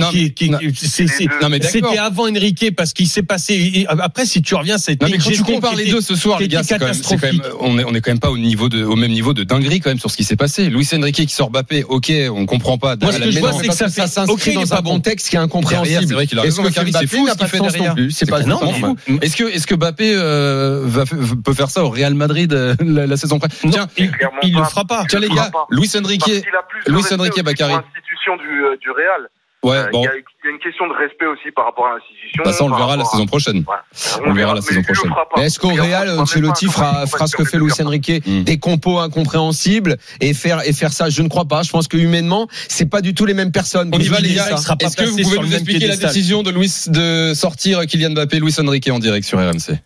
c'est, 0.75 1.07
c'est- 1.07 1.29
c'était 1.63 1.99
avant 1.99 2.29
Enrique 2.29 2.75
parce 2.77 2.93
qu'il 2.93 3.07
s'est 3.09 3.23
passé. 3.23 3.87
Après, 3.89 4.25
si 4.27 4.41
tu 4.43 4.55
reviens, 4.55 4.79
c'était 4.79 5.05
Non 5.05 5.11
mais 5.13 5.19
quand 5.19 5.31
tu 5.31 5.43
compares 5.43 5.77
les 5.77 5.91
deux 5.91 6.01
ce 6.01 6.15
soir, 6.15 6.39
les 6.41 6.49
gars, 6.49 6.63
c'est 6.63 6.79
c'est 6.93 7.19
on 7.61 7.79
est, 7.79 7.85
on 7.85 7.95
est 7.95 8.01
quand 8.01 8.11
même 8.11 8.21
pas 8.21 8.31
au 8.31 8.39
niveau 8.39 8.69
de, 8.69 8.85
au 8.85 8.97
même 8.97 9.13
niveau 9.13 9.35
de 9.35 9.45
dinguerie 9.45 9.81
quand 9.81 9.91
même 9.91 9.99
sur 9.99 10.11
ce 10.11 10.17
qui 10.17 10.25
s'est 10.25 10.37
passé. 10.37 10.69
Luis 10.71 10.89
Enrique 10.95 11.17
qui 11.17 11.29
sort 11.29 11.51
Mbappé, 11.51 11.85
ok, 11.85 12.13
on 12.33 12.47
comprend 12.47 12.79
pas. 12.79 12.97
Moi, 13.11 13.19
ce 13.19 13.25
que 13.25 13.31
je 13.31 13.35
maison, 13.41 13.51
vois, 13.51 13.61
c'est 13.61 13.69
que 13.69 13.75
ça 13.75 13.89
fait. 13.89 14.31
ok, 14.31 14.47
il 14.47 14.69
pas 14.69 14.81
bon 14.81 14.95
bon. 14.95 15.01
texte 15.01 15.29
qui 15.29 15.37
est 15.37 15.39
incompréhensible. 15.39 16.07
c'est 16.07 16.15
vrai 16.15 16.27
qu'il 16.27 16.39
a 16.39 16.43
Est-ce 16.43 16.61
raison, 16.61 16.63
que 16.63 16.69
Bakary, 16.69 16.91
Mbappé 16.91 17.07
c'est 17.07 17.17
fou 17.17 17.25
n'a 17.27 17.33
ce 17.33 17.39
pas 17.39 17.45
qu'il 17.45 17.47
de 17.47 17.51
fait 17.51 17.59
sens 17.59 17.73
derrière. 17.73 17.89
non 17.91 17.95
plus 17.95 18.11
C'est 18.11 18.27
pas 18.31 18.41
complètement 18.41 18.71
normal. 18.73 18.97
fou. 19.07 19.19
Est-ce 19.23 19.37
que, 19.37 19.45
est-ce 19.45 19.67
que 19.67 19.75
Mbappé 19.75 20.13
euh, 20.15 20.83
va, 20.85 21.05
peut 21.45 21.55
faire 21.55 21.71
ça 21.71 21.85
au 21.85 21.91
Real 21.91 22.15
Madrid 22.15 22.53
euh, 22.53 22.75
la, 22.81 23.17
saison 23.17 23.39
prochaine 23.39 23.71
Tiens, 23.71 23.89
il, 23.97 24.55
le 24.55 24.65
fera 24.65 24.85
pas. 24.85 25.05
tiens 25.09 25.21
les 25.21 25.29
le 25.29 25.35
gars. 25.35 25.51
Luis 25.71 25.91
Enrique, 25.97 26.23
qu'il 26.25 26.35
a 26.37 26.63
plus 26.69 26.85
de 26.85 26.93
Luis 26.93 27.03
Enrique 27.13 27.35
pour 27.35 27.45
l'institution 27.45 28.37
du, 28.37 28.65
euh, 28.65 28.77
du 28.81 28.91
Real. 28.91 29.29
Ouais, 29.63 29.77
Euh, 29.77 29.89
bon, 29.93 30.01
Il 30.01 30.05
y, 30.05 30.09
a- 30.09 30.13
il 30.17 30.47
y 30.47 30.49
a 30.49 30.51
une 30.53 30.59
question 30.59 30.89
de 30.89 30.95
respect 30.95 31.27
aussi 31.27 31.51
par 31.55 31.67
rapport 31.67 31.87
à 31.89 31.95
l'institution. 31.97 32.43
bah 32.47 32.53
ça 32.55 32.65
on 32.65 32.71
le 32.71 32.77
verra 32.77 32.97
la 32.97 33.03
à- 33.03 33.07
saison 33.07 33.27
prochaine. 33.27 33.59
Ouais. 33.59 34.23
On 34.25 34.29
le 34.31 34.35
verra 34.35 34.55
la 34.55 34.63
saison 34.63 34.83
prochaine. 34.83 35.11
est-ce 35.37 35.59
qu'au 35.59 35.69
Real, 35.75 36.19
Ancelotti 36.19 36.67
fera, 36.67 37.07
fera 37.07 37.27
ce 37.27 37.37
que 37.37 37.45
fait 37.45 37.59
Luis. 37.59 37.71
Enrique, 37.85 38.23
Mm. 38.27 38.45
des 38.45 38.59
compos 38.59 38.99
incompréhensibles 39.01 39.99
et 40.23 40.33
faire 40.33 40.67
et 40.67 40.73
faire 40.73 40.93
ça 40.95 41.11
Je 41.11 41.21
ne 41.21 41.29
crois 41.29 41.45
pas. 41.45 41.63
Je 41.63 41.71
pense 41.71 41.89
que 41.89 41.99
humainement, 41.99 42.49
c'est 42.69 42.87
pas 42.89 43.03
du 43.03 43.13
tout 43.13 43.27
les 43.27 43.35
mêmes 43.35 43.53
personnes. 43.53 43.91
On 43.93 43.99
y 43.99 44.09
va 44.09 44.21
les 44.21 44.33
gars. 44.33 44.49
Est-ce 44.81 44.97
que 44.97 45.05
vous 45.05 45.19
pouvez 45.19 45.39
nous 45.41 45.55
expliquer 45.55 45.89
la 45.89 45.97
décision 45.97 46.43
de 46.43 46.51
Luis 46.51 46.73
de 46.87 47.33
sortir 47.35 47.85
Kylian 47.87 48.13
Mbappé, 48.13 48.39
Luis 48.41 48.55
Enrique 48.61 48.89
en 48.91 48.99
direct 48.99 49.27
sur 49.27 49.39
RMC 49.39 49.79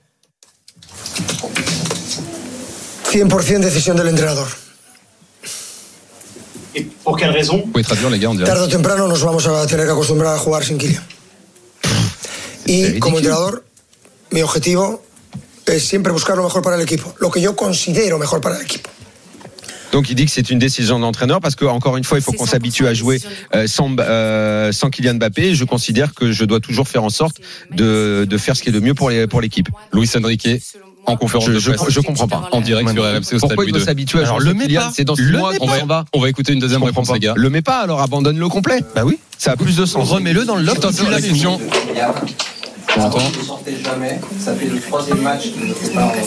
100% 3.11 3.61
decisión 3.61 3.97
del 3.97 4.09
entrenador. 4.09 4.49
Et 6.75 6.83
pour 7.05 7.17
quelle 7.17 7.31
raison 7.31 7.59
Vous 7.59 7.73
pouvez 7.73 7.85
traduire 7.85 8.11
les 8.11 8.19
gars 8.19 8.31
en 8.31 8.35
direct. 8.35 8.53
Tarde 8.53 8.63
o 8.63 8.69
temprano 8.69 9.07
nos 9.07 9.23
vamos 9.23 9.47
a 9.47 9.67
tener 9.67 9.87
que 9.87 9.93
acostumbrar 9.93 10.35
a 10.35 10.39
jugar 10.39 10.65
sin 10.65 10.79
Kylian. 10.79 11.03
Y 12.67 12.99
como 12.99 13.19
entrenador, 13.19 13.65
mi 14.31 14.43
objetivo 14.43 15.03
es 15.67 15.85
siempre 15.85 16.13
buscar 16.13 16.37
lo 16.37 16.43
mejor 16.43 16.63
para 16.63 16.77
el 16.77 16.83
equipo, 16.83 17.15
lo 17.21 17.31
que 17.31 17.41
yo 17.41 17.55
considero 17.55 18.19
mejor 18.19 18.41
para 18.41 18.57
el 18.57 18.63
equipo. 18.63 18.91
Donc 19.93 20.11
il 20.11 20.17
dit 20.17 20.25
que 20.25 20.33
c'est 20.33 20.51
une 20.51 20.59
décision 20.59 20.99
d'entraîneur 20.99 21.41
parce 21.41 21.55
que 21.55 21.65
encore 21.67 21.97
une 21.97 22.03
fois, 22.03 22.19
il 22.19 22.21
faut 22.21 22.33
qu'on 22.33 22.47
s'habitue 22.47 22.89
à 22.89 22.95
jouer 22.95 23.21
euh, 23.55 23.69
sans 23.69 23.95
euh, 24.01 24.73
sans 24.73 24.91
Kylian 24.91 25.15
Mbappé. 25.15 25.55
Je 25.55 25.65
considère 25.65 26.15
que 26.15 26.33
je 26.33 26.45
dois 26.45 26.59
toujours 26.59 26.89
faire 26.89 27.05
en 27.05 27.11
sorte 27.11 27.37
de, 27.71 28.27
de 28.29 28.39
faire 28.39 28.57
ce 28.57 28.63
qui 28.65 28.71
est 28.71 28.73
de 28.73 28.81
mieux 28.81 28.95
pour 28.95 29.09
les 29.11 29.29
pour 29.29 29.41
l'équipe. 29.41 29.69
Luis 29.93 30.11
Enrique 30.17 30.49
en 31.07 31.17
conférence 31.17 31.47
Je- 31.47 31.53
de 31.53 31.59
je- 31.59 31.71
presse. 31.73 31.91
je 31.91 32.01
comprends 32.01 32.29
pas. 32.29 32.49
En 32.53 32.61
direct 32.61 32.91
sur 32.91 33.03
RMC 33.03 33.17
au 33.19 33.23
Stade 33.23 33.41
Pourquoi 33.41 33.65
il 33.65 33.67
Louis 33.67 33.73
doit 33.73 33.81
II. 33.81 33.85
s'habituer 33.87 34.19
à 34.21 34.23
le 34.23 34.29
sans 34.53 34.55
met 34.55 34.67
Kylian 34.67 34.81
pas. 34.81 34.93
C'est 34.95 35.05
dans 35.05 35.15
Le 35.19 35.39
mois 35.39 35.55
qu'on 35.55 35.67
va. 35.87 36.05
On 36.13 36.21
va 36.21 36.29
écouter 36.29 36.53
une 36.53 36.61
deuxième 36.61 36.81
Je 36.81 36.87
réponse, 36.87 37.13
les 37.13 37.21
gars. 37.21 37.35
Le 37.37 37.51
met 37.51 37.63
pas 37.63 37.79
alors 37.79 38.01
abandonne-le 38.01 38.49
complet. 38.49 38.81
Bah 38.95 39.03
oui, 39.05 39.19
ça 39.39 39.53
a 39.53 39.57
plus 39.57 39.77
de 39.77 39.85
sens. 39.87 40.09
Remets-le 40.09 40.45
dans 40.45 40.57
le 40.57 40.63
loft. 40.63 40.79
Attention, 40.79 41.09
la 41.11 41.21
question. 41.21 41.61
On 42.97 43.07
ne 43.09 43.45
sortez 43.45 43.75
jamais. 43.85 44.21
Ça 44.39 44.55
fait 44.55 44.67
le 44.67 44.79
troisième 44.81 45.21
match 45.21 45.47
vous 45.59 45.67
ne 45.67 45.95
pas 45.95 46.05
rentrer. 46.05 46.21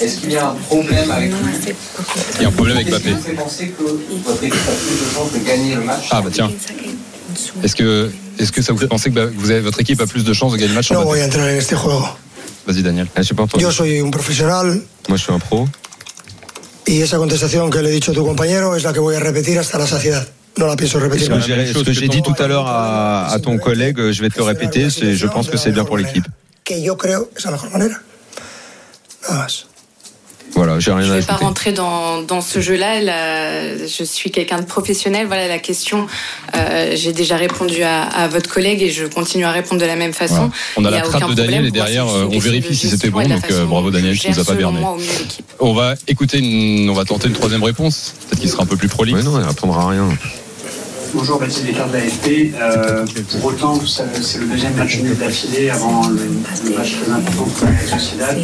Est-ce 0.00 0.18
qu'il 0.20 0.30
y 0.32 0.36
a 0.36 0.48
un 0.50 0.54
problème 0.54 1.10
avec 1.10 1.30
lui 1.30 1.36
Il 2.36 2.42
y 2.42 2.44
a 2.44 2.48
un 2.48 2.52
problème 2.52 2.76
avec 2.76 2.90
Mbappé. 2.90 3.10
vous 3.10 3.20
fait 3.22 3.32
penser 3.32 3.74
que 3.76 3.82
votre 4.24 4.44
équipe 4.44 4.54
a 4.68 4.72
plus 4.72 5.04
de 5.04 5.14
chances 5.14 5.32
de 5.32 5.38
gagner 5.44 5.74
le 5.74 5.80
match 5.82 6.08
Ah 6.12 6.22
bah 6.22 6.30
tiens. 6.32 6.50
Est-ce 7.64 7.74
que, 7.74 8.10
est-ce 8.38 8.52
que 8.52 8.62
ça 8.62 8.72
vous 8.72 8.78
fait 8.78 8.86
penser 8.86 9.10
que 9.10 9.14
bah, 9.16 9.26
vous 9.34 9.50
avez, 9.50 9.60
votre 9.60 9.80
équipe 9.80 10.00
a 10.00 10.06
plus 10.06 10.22
de 10.24 10.32
chances 10.32 10.52
de 10.52 10.58
gagner 10.58 10.68
le 10.68 10.74
match 10.74 10.86
sur 10.86 10.94
No 10.94 11.00
Mbappé 11.00 11.10
voy 11.18 11.22
a 11.22 11.26
entrar 11.26 11.44
en 11.46 11.48
este 11.48 11.70
juego. 11.76 12.04
Vas-y 12.66 12.82
Daniel. 12.82 13.08
Ah, 13.14 13.22
j'ai 13.22 13.34
pas 13.34 13.44
entendu. 13.44 13.62
Yo 13.62 13.70
soy 13.72 14.00
un 14.00 14.10
profesional 14.10 14.82
Moi 15.08 15.16
je 15.16 15.22
suis 15.22 15.32
un 15.32 15.38
pro. 15.38 15.68
y 16.86 17.02
esa 17.02 17.18
contestación 17.18 17.70
que 17.70 17.82
le 17.82 17.90
he 17.90 17.92
dicho 17.92 18.12
a 18.12 18.14
tu 18.14 18.24
compañero 18.24 18.74
es 18.76 18.82
la 18.82 18.92
que 18.92 19.00
voy 19.00 19.14
a 19.14 19.20
repetir 19.20 19.58
hasta 19.58 19.78
la 19.78 19.86
saciedad. 19.86 20.26
No 20.56 20.66
la 20.66 20.74
más. 20.74 21.46
j'ai 21.46 21.72
ce 21.72 21.84
que 21.84 21.92
j'ai 21.92 22.08
dit 22.08 22.22
tout 22.22 22.34
à 22.38 22.48
l'heure 22.48 22.66
à, 22.66 23.32
à 23.32 23.38
ton 23.38 23.56
collègue, 23.58 24.10
je 24.10 24.20
vais 24.20 24.28
te 24.30 24.38
le 24.38 24.44
répéter, 24.44 24.90
je 24.90 25.26
pense 25.26 25.48
que 25.48 25.56
c'est 25.56 25.70
bien 25.72 25.84
pour 25.84 25.96
l'équipe. 25.96 26.26
Que 26.64 26.74
yo 26.80 26.96
creo 26.96 27.30
es 27.36 27.44
la 27.44 27.52
mejor 27.52 27.70
manera. 27.70 28.02
Nada 29.22 29.42
más. 29.42 29.69
Voilà, 30.54 30.78
j'ai 30.78 30.92
rien 30.92 31.02
Je 31.02 31.12
à 31.12 31.14
ne 31.16 31.20
vais 31.20 31.26
pas 31.26 31.36
rentrer 31.36 31.72
dans, 31.72 32.22
dans 32.22 32.40
ce 32.40 32.60
jeu-là. 32.60 33.00
Là, 33.00 33.76
Je 33.86 34.04
suis 34.04 34.30
quelqu'un 34.30 34.60
de 34.60 34.66
professionnel. 34.66 35.26
Voilà 35.26 35.48
la 35.48 35.58
question. 35.58 36.06
euh, 36.54 36.92
J'ai 36.94 37.12
déjà 37.12 37.36
répondu 37.36 37.82
à, 37.82 38.02
à 38.02 38.28
votre 38.28 38.50
collègue 38.50 38.82
et 38.82 38.90
je 38.90 39.06
continue 39.06 39.44
à 39.44 39.52
répondre 39.52 39.80
de 39.80 39.86
la 39.86 39.96
même 39.96 40.12
façon. 40.12 40.50
On 40.76 40.84
a 40.84 40.88
Il 40.90 40.94
la 40.94 41.00
trappe 41.02 41.28
de 41.30 41.34
Daniel 41.34 41.66
et 41.66 41.70
derrière 41.70 42.06
euh, 42.08 42.28
on 42.32 42.38
vérifie 42.38 42.70
de 42.70 42.74
si 42.74 42.88
c'était 42.88 43.10
bon 43.10 43.26
donc 43.26 43.50
euh, 43.50 43.64
bravo 43.64 43.90
Daniel 43.90 44.14
je 44.14 44.20
tu 44.20 44.28
nous 44.28 44.32
as 44.34 44.36
gère, 44.36 44.44
pas 44.44 44.54
berné. 44.54 44.80
On 45.60 45.72
va 45.72 45.94
écouter 46.08 46.38
une, 46.38 46.90
on 46.90 46.94
va 46.94 47.04
tenter 47.04 47.28
une 47.28 47.34
troisième 47.34 47.62
réponse 47.62 48.14
peut-être 48.28 48.40
qu'il 48.40 48.50
sera 48.50 48.62
un 48.64 48.66
peu 48.66 48.76
plus 48.76 48.88
prolixe. 48.88 49.16
Mais 49.18 49.22
non, 49.24 49.38
il 49.40 49.46
répondra 49.46 49.82
à 49.84 49.88
rien. 49.90 50.08
Bonjour 51.12 51.40
Baptiste 51.40 51.64
Descartes 51.64 51.90
de. 51.90 52.52
Euh, 52.60 53.04
pour 53.32 53.46
autant, 53.46 53.74
c'est 53.84 54.38
le 54.38 54.46
deuxième 54.46 54.74
match 54.74 54.98
nul 54.98 55.16
d'affilée 55.16 55.70
avant 55.70 56.08
le, 56.08 56.24
match 56.76 56.96
très 57.02 57.12
important 57.12 57.44
contre 57.44 57.64
la 57.64 57.98
Sociedad. 57.98 58.38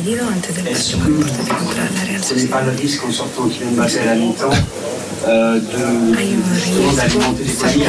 Est-ce 0.69 0.97
que 0.97 0.97
vous 0.97 1.23
ne 1.23 2.19
prenez 2.19 2.47
pas 2.47 2.63
le 2.63 2.71
risque 2.73 3.05
en 3.05 3.13
sortant 3.13 3.49
Kylian 3.49 3.73
Mbappé 3.73 3.99
à 4.01 4.05
la 4.07 4.15
mi-temps 4.17 4.51
euh, 5.29 5.61
de 5.61 6.17
les 6.17 6.37
de 7.45 7.53
saluer 7.53 7.87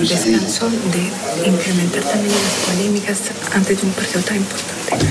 descanso 0.00 0.66
de 0.66 1.48
implementar 1.48 2.02
también 2.02 2.32
las 2.32 2.56
polémicas 2.66 3.20
antes 3.54 3.76
de 3.80 3.86
un 3.86 3.92
partido 3.92 4.20
tan 4.22 4.36
importante. 4.36 5.04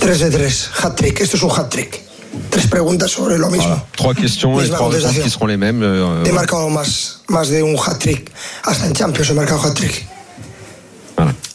3 0.00 0.18
de 0.18 0.30
3, 0.30 0.70
hat-trick. 0.82 1.20
Un 1.20 1.48
hat-trick. 1.48 2.11
Tres 2.50 2.66
preguntas 2.66 3.08
sobre 3.08 3.36
lo 3.36 3.48
mismo. 3.48 3.64
Voilà. 3.68 3.84
Trois 3.96 4.14
questions 4.14 4.60
et 4.60 4.68
trois 4.68 4.88
réponses 4.88 5.18
qui 5.18 5.30
seront 5.30 5.46
les 5.46 5.56
mêmes. 5.56 5.82
euh, 5.82 6.22
He 6.24 6.30
voilà. 6.30 6.32
marcado 6.32 6.68
más, 6.68 7.20
más 7.28 7.48
de 7.50 7.62
un 7.62 7.74
hat-trick. 7.76 8.30
Hasta 8.64 8.86
en 8.86 8.94
Champions 8.94 9.28
he 9.30 9.34
marcado 9.34 9.60
hat-trick. 9.66 10.06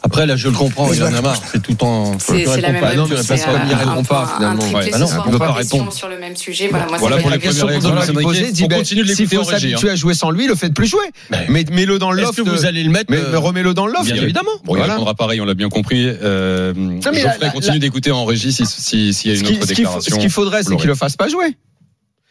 Après, 0.04 0.26
là, 0.26 0.38
je 0.38 0.48
le 0.48 0.54
comprends, 0.56 0.94
il 0.94 1.04
en 1.04 1.14
a 1.14 1.22
marre. 1.22 1.42
C'est 1.52 1.62
tout 1.62 1.84
en. 1.84 2.18
C'est 2.18 2.46
la 2.62 2.72
même 2.72 2.80
pas. 2.80 2.90
Réponse. 2.90 3.10
tu 3.10 3.34
réponds 3.34 4.26
finalement. 4.38 4.62
Ce 4.62 4.90
Ah 4.94 4.98
non, 5.00 5.08
soir, 5.08 5.24
il 5.26 5.32
peut 5.32 5.38
pas 5.40 5.52
répondre. 5.52 5.92
Le 6.38 6.44
sujet. 6.44 6.68
Voilà, 6.70 6.86
moi, 6.88 6.98
Voilà 6.98 7.16
ça 7.18 7.22
pour 7.22 7.32
fait 7.32 7.38
les 7.38 7.46
la 7.46 7.52
premières 7.52 8.24
posait, 8.24 8.52
dit, 8.52 8.64
On 8.64 8.68
ben, 8.68 8.78
continue 8.78 9.02
de 9.04 9.08
S'il 9.08 9.18
l'écouter 9.26 9.36
faut 9.38 9.42
en 9.42 9.46
régie. 9.46 9.70
s'habituer 9.70 9.90
hein. 9.90 9.94
à 9.94 9.96
jouer 9.96 10.14
sans 10.14 10.32
lui, 10.32 10.48
le 10.48 10.56
faites 10.56 10.74
plus 10.74 10.88
jouer. 10.88 11.06
Mais 11.50 11.66
mets-le 11.72 12.00
dans 12.00 12.12
le 12.12 12.20
Est-ce 12.20 12.28
loft. 12.28 12.44
que 12.44 12.50
vous 12.50 12.66
allez 12.66 12.84
le 12.84 12.90
mettre 12.92 13.14
euh, 13.14 13.38
remets-le 13.40 13.74
dans 13.74 13.86
le 13.88 13.94
loft. 13.94 14.06
Bien 14.12 14.22
évidemment. 14.22 14.52
Bon, 14.64 14.76
il 14.76 14.82
répondra 14.82 15.14
pareil, 15.16 15.42
on 15.42 15.46
l'a 15.46 15.54
bien 15.54 15.70
compris. 15.70 16.06
Euh, 16.08 16.74
Geoffrey 17.02 17.24
la- 17.24 17.38
la- 17.38 17.50
continue 17.50 17.74
la- 17.74 17.80
d'écouter 17.80 18.12
en 18.12 18.26
régie 18.26 18.52
si- 18.54 18.66
si- 18.66 19.14
s'il 19.14 19.32
y 19.32 19.36
a 19.36 19.40
une 19.40 19.46
autre 19.48 19.54
ce 19.54 19.58
qu'il 19.58 19.58
faut- 19.60 19.66
déclaration. 19.76 20.16
ce 20.16 20.20
qu'il 20.22 20.30
faudrait, 20.30 20.64
c'est 20.64 20.76
qu'il 20.78 20.88
le 20.88 20.96
fasse 20.96 21.16
pas 21.16 21.28
jouer. 21.28 21.56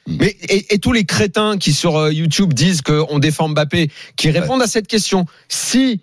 Mais 0.09 0.37
et, 0.49 0.75
et 0.75 0.79
tous 0.79 0.93
les 0.93 1.05
crétins 1.05 1.57
qui 1.59 1.73
sur 1.73 1.97
euh, 1.97 2.13
YouTube 2.13 2.55
disent 2.55 2.81
qu'on 2.83 3.19
défend 3.19 3.49
Mbappé, 3.49 3.91
qui 4.17 4.31
répondent 4.31 4.63
à 4.63 4.69
cette 4.69 4.87
question. 4.87 5.27
Si 5.49 6.01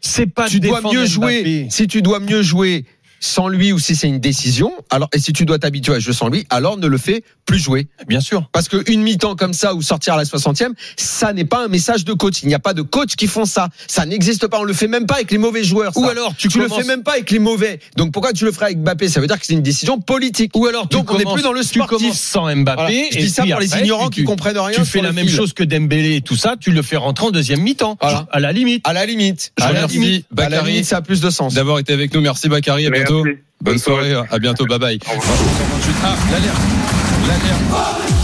C'est 0.00 0.26
pas 0.26 0.48
tu 0.48 0.58
dois 0.58 0.80
mieux 0.80 1.04
jouer, 1.06 1.66
si 1.70 1.86
tu 1.86 2.00
dois 2.02 2.18
mieux 2.18 2.42
jouer 2.42 2.86
sans 3.24 3.46
lui 3.46 3.72
ou 3.72 3.78
si 3.78 3.94
c'est 3.94 4.08
une 4.08 4.18
décision, 4.18 4.72
alors 4.90 5.08
et 5.14 5.20
si 5.20 5.32
tu 5.32 5.44
dois 5.44 5.58
t'habituer 5.60 5.94
à 5.94 6.00
jouer 6.00 6.12
sans 6.12 6.28
lui, 6.28 6.44
alors 6.50 6.76
ne 6.76 6.88
le 6.88 6.98
fais 6.98 7.22
plus 7.46 7.58
jouer. 7.58 7.86
Bien 8.08 8.20
sûr. 8.20 8.48
Parce 8.52 8.68
que 8.68 8.82
une 8.90 9.00
mi-temps 9.02 9.36
comme 9.36 9.52
ça 9.52 9.74
ou 9.74 9.82
sortir 9.82 10.14
à 10.14 10.16
la 10.16 10.24
60e, 10.24 10.72
ça 10.96 11.32
n'est 11.32 11.44
pas 11.44 11.64
un 11.64 11.68
message 11.68 12.04
de 12.04 12.12
coach. 12.14 12.42
Il 12.42 12.48
n'y 12.48 12.54
a 12.54 12.58
pas 12.58 12.74
de 12.74 12.82
coach 12.82 13.14
qui 13.16 13.28
font 13.28 13.44
ça. 13.44 13.68
Ça 13.86 14.06
n'existe 14.06 14.48
pas. 14.48 14.58
On 14.58 14.64
le 14.64 14.72
fait 14.72 14.88
même 14.88 15.06
pas 15.06 15.14
avec 15.14 15.30
les 15.30 15.38
mauvais 15.38 15.62
joueurs. 15.62 15.94
ça. 15.94 16.00
Ou 16.00 16.08
alors, 16.08 16.34
tu 16.36 16.48
le 16.48 16.64
commences- 16.64 16.80
fais 16.80 16.86
même 16.86 17.04
pas 17.04 17.12
avec 17.12 17.30
les 17.30 17.38
mauvais. 17.38 17.78
Donc 17.96 18.12
pourquoi 18.12 18.32
tu 18.32 18.44
le 18.44 18.50
ferais 18.52 18.66
avec 18.66 18.78
Mbappé? 18.78 19.08
Ça 19.08 19.20
veut 19.20 19.28
dire 19.28 19.38
que 19.38 19.46
c'est 19.46 19.52
une 19.54 19.62
décision 19.62 20.00
politique. 20.00 20.56
Ou 20.56 20.66
alors, 20.66 20.88
tu 20.88 20.96
donc 20.96 21.10
on 21.12 21.18
n'est 21.18 21.24
plus 21.24 21.42
dans 21.42 21.52
le 21.52 21.60
Tu 21.62 21.66
sportif. 21.68 21.98
commences 21.98 22.18
sans 22.20 22.52
Mbappé. 22.54 22.80
Voilà. 22.82 22.96
Je 23.12 23.18
et 23.18 23.22
dis 23.22 23.30
ça 23.30 23.44
pour 23.46 23.60
les 23.60 23.76
ignorants 23.78 24.10
tu- 24.10 24.20
qui 24.22 24.24
comprennent 24.24 24.58
rien. 24.58 24.76
Tu 24.78 24.84
fais 24.84 24.98
le 25.00 25.06
la 25.06 25.12
même 25.12 25.28
fil. 25.28 25.36
chose 25.36 25.52
que 25.52 25.62
Dembélé 25.62 26.16
et 26.16 26.20
tout 26.22 26.36
ça, 26.36 26.56
tu 26.58 26.72
le 26.72 26.82
fais 26.82 26.96
rentrer 26.96 27.26
en 27.26 27.30
deuxième 27.30 27.60
mi-temps. 27.60 27.96
Voilà. 28.00 28.26
À 28.32 28.40
la 28.40 28.50
limite. 28.52 28.86
À 28.86 28.92
la 28.92 29.06
limite. 29.06 29.52
Je 29.58 29.64
À 29.64 29.72
la 29.72 29.78
remercie 29.80 29.98
limite. 29.98 30.26
À 30.36 30.42
la 30.42 30.48
Bakary. 30.50 30.70
limite, 30.72 30.86
ça 30.86 30.96
a 30.96 31.02
plus 31.02 31.20
de 31.20 31.30
sens. 31.30 31.54
d'avoir 31.54 31.78
été 31.78 31.92
avec 31.92 32.12
nous. 32.14 32.20
Merci 32.20 32.48
Bakary, 32.48 32.86
à 32.86 32.90
Merci. 32.90 33.11
Bientôt. 33.12 33.40
Bonne 33.60 33.78
soirée, 33.78 34.14
à 34.14 34.38
bientôt, 34.38 34.66
bye 34.66 34.78
bye. 34.78 34.98
Ah, 35.06 36.16
l'alerte. 36.30 36.60
L'alerte. 37.28 38.21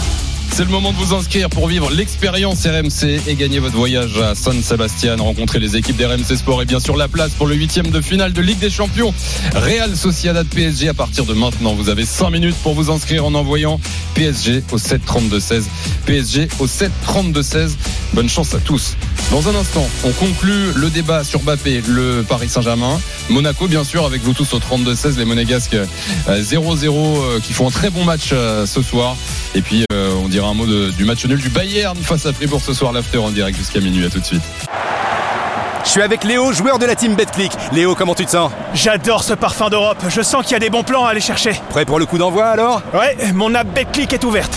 C'est 0.59 0.65
le 0.65 0.71
moment 0.71 0.91
de 0.91 0.97
vous 0.97 1.13
inscrire 1.13 1.49
pour 1.49 1.69
vivre 1.69 1.89
l'expérience 1.89 2.65
RMC 2.65 3.21
et 3.27 3.35
gagner 3.35 3.59
votre 3.59 3.77
voyage 3.77 4.17
à 4.17 4.35
San 4.35 4.61
Sebastian, 4.61 5.15
rencontrer 5.15 5.57
les 5.57 5.77
équipes 5.77 5.95
d'RMC 5.95 6.35
Sport 6.35 6.63
et 6.63 6.65
bien 6.65 6.81
sûr 6.81 6.97
la 6.97 7.07
place 7.07 7.31
pour 7.31 7.47
le 7.47 7.55
huitième 7.55 7.87
de 7.91 8.01
finale 8.01 8.33
de 8.33 8.41
Ligue 8.41 8.59
des 8.59 8.69
Champions. 8.69 9.13
Real 9.55 9.95
Sociedad 9.95 10.45
PSG 10.45 10.89
à 10.89 10.93
partir 10.93 11.23
de 11.23 11.33
maintenant. 11.33 11.75
Vous 11.75 11.87
avez 11.87 12.03
5 12.03 12.31
minutes 12.31 12.57
pour 12.61 12.73
vous 12.73 12.91
inscrire 12.91 13.23
en 13.23 13.35
envoyant 13.35 13.79
PSG 14.15 14.61
au 14.73 14.77
7 14.77 15.05
32 15.05 15.39
16. 15.39 15.69
PSG 16.05 16.49
au 16.59 16.67
7 16.67 16.91
32 17.03 17.41
16. 17.41 17.77
Bonne 18.11 18.27
chance 18.27 18.53
à 18.53 18.59
tous. 18.59 18.97
Dans 19.31 19.47
un 19.47 19.55
instant, 19.55 19.87
on 20.03 20.11
conclut 20.11 20.73
le 20.75 20.89
débat 20.89 21.23
sur 21.23 21.41
Mbappé, 21.41 21.83
le 21.87 22.25
Paris 22.27 22.49
Saint-Germain. 22.49 22.99
Monaco, 23.29 23.67
bien 23.67 23.85
sûr, 23.85 24.05
avec 24.05 24.23
vous 24.23 24.33
tous 24.33 24.51
au 24.53 24.59
32 24.59 24.93
16. 24.93 25.17
Les 25.19 25.25
Monégasques 25.25 25.75
euh, 25.75 25.85
0-0 26.27 26.85
euh, 26.89 27.39
qui 27.39 27.53
font 27.53 27.67
un 27.67 27.71
très 27.71 27.91
bon 27.91 28.03
match 28.03 28.31
euh, 28.33 28.65
ce 28.65 28.81
soir. 28.81 29.15
Et 29.55 29.61
puis, 29.61 29.85
euh, 29.91 30.11
on 30.23 30.27
dira 30.27 30.48
un 30.49 30.53
mot 30.53 30.65
de- 30.65 30.91
du 30.91 31.05
match 31.05 31.25
nul 31.25 31.39
du 31.39 31.49
Bayern 31.49 31.95
face 31.97 32.25
à 32.25 32.33
Fribourg 32.33 32.61
ce 32.65 32.73
soir, 32.73 32.91
l'after 32.91 33.17
en 33.19 33.29
direct 33.29 33.57
jusqu'à 33.57 33.79
minuit. 33.79 34.05
À 34.05 34.09
tout 34.09 34.19
de 34.19 34.25
suite. 34.25 34.41
Je 35.85 35.89
suis 35.89 36.01
avec 36.01 36.23
Léo, 36.23 36.51
joueur 36.51 36.77
de 36.77 36.85
la 36.85 36.95
team 36.95 37.15
BetClick. 37.15 37.51
Léo, 37.71 37.95
comment 37.95 38.13
tu 38.13 38.25
te 38.25 38.31
sens? 38.31 38.51
J'adore 38.73 39.23
ce 39.23 39.33
parfum 39.33 39.69
d'Europe. 39.69 39.97
Je 40.09 40.21
sens 40.21 40.43
qu'il 40.43 40.51
y 40.51 40.55
a 40.55 40.59
des 40.59 40.69
bons 40.69 40.83
plans 40.83 41.05
à 41.05 41.11
aller 41.11 41.21
chercher. 41.21 41.59
Prêt 41.69 41.85
pour 41.85 41.99
le 41.99 42.05
coup 42.05 42.17
d'envoi 42.17 42.45
alors? 42.47 42.81
Ouais, 42.93 43.15
mon 43.33 43.55
app 43.55 43.67
BetClick 43.73 44.13
est 44.13 44.23
ouverte. 44.23 44.55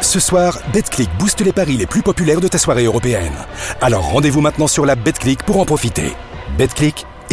Ce 0.00 0.20
soir, 0.20 0.58
BetClick 0.72 1.08
booste 1.18 1.40
les 1.40 1.52
paris 1.52 1.76
les 1.76 1.86
plus 1.86 2.02
populaires 2.02 2.40
de 2.40 2.48
ta 2.48 2.58
soirée 2.58 2.84
européenne. 2.84 3.32
Alors 3.80 4.02
rendez-vous 4.04 4.42
maintenant 4.42 4.66
sur 4.66 4.84
la 4.84 4.96
BetClick 4.96 5.42
pour 5.44 5.58
en 5.60 5.64
profiter. 5.64 6.12
BetClick 6.58 7.06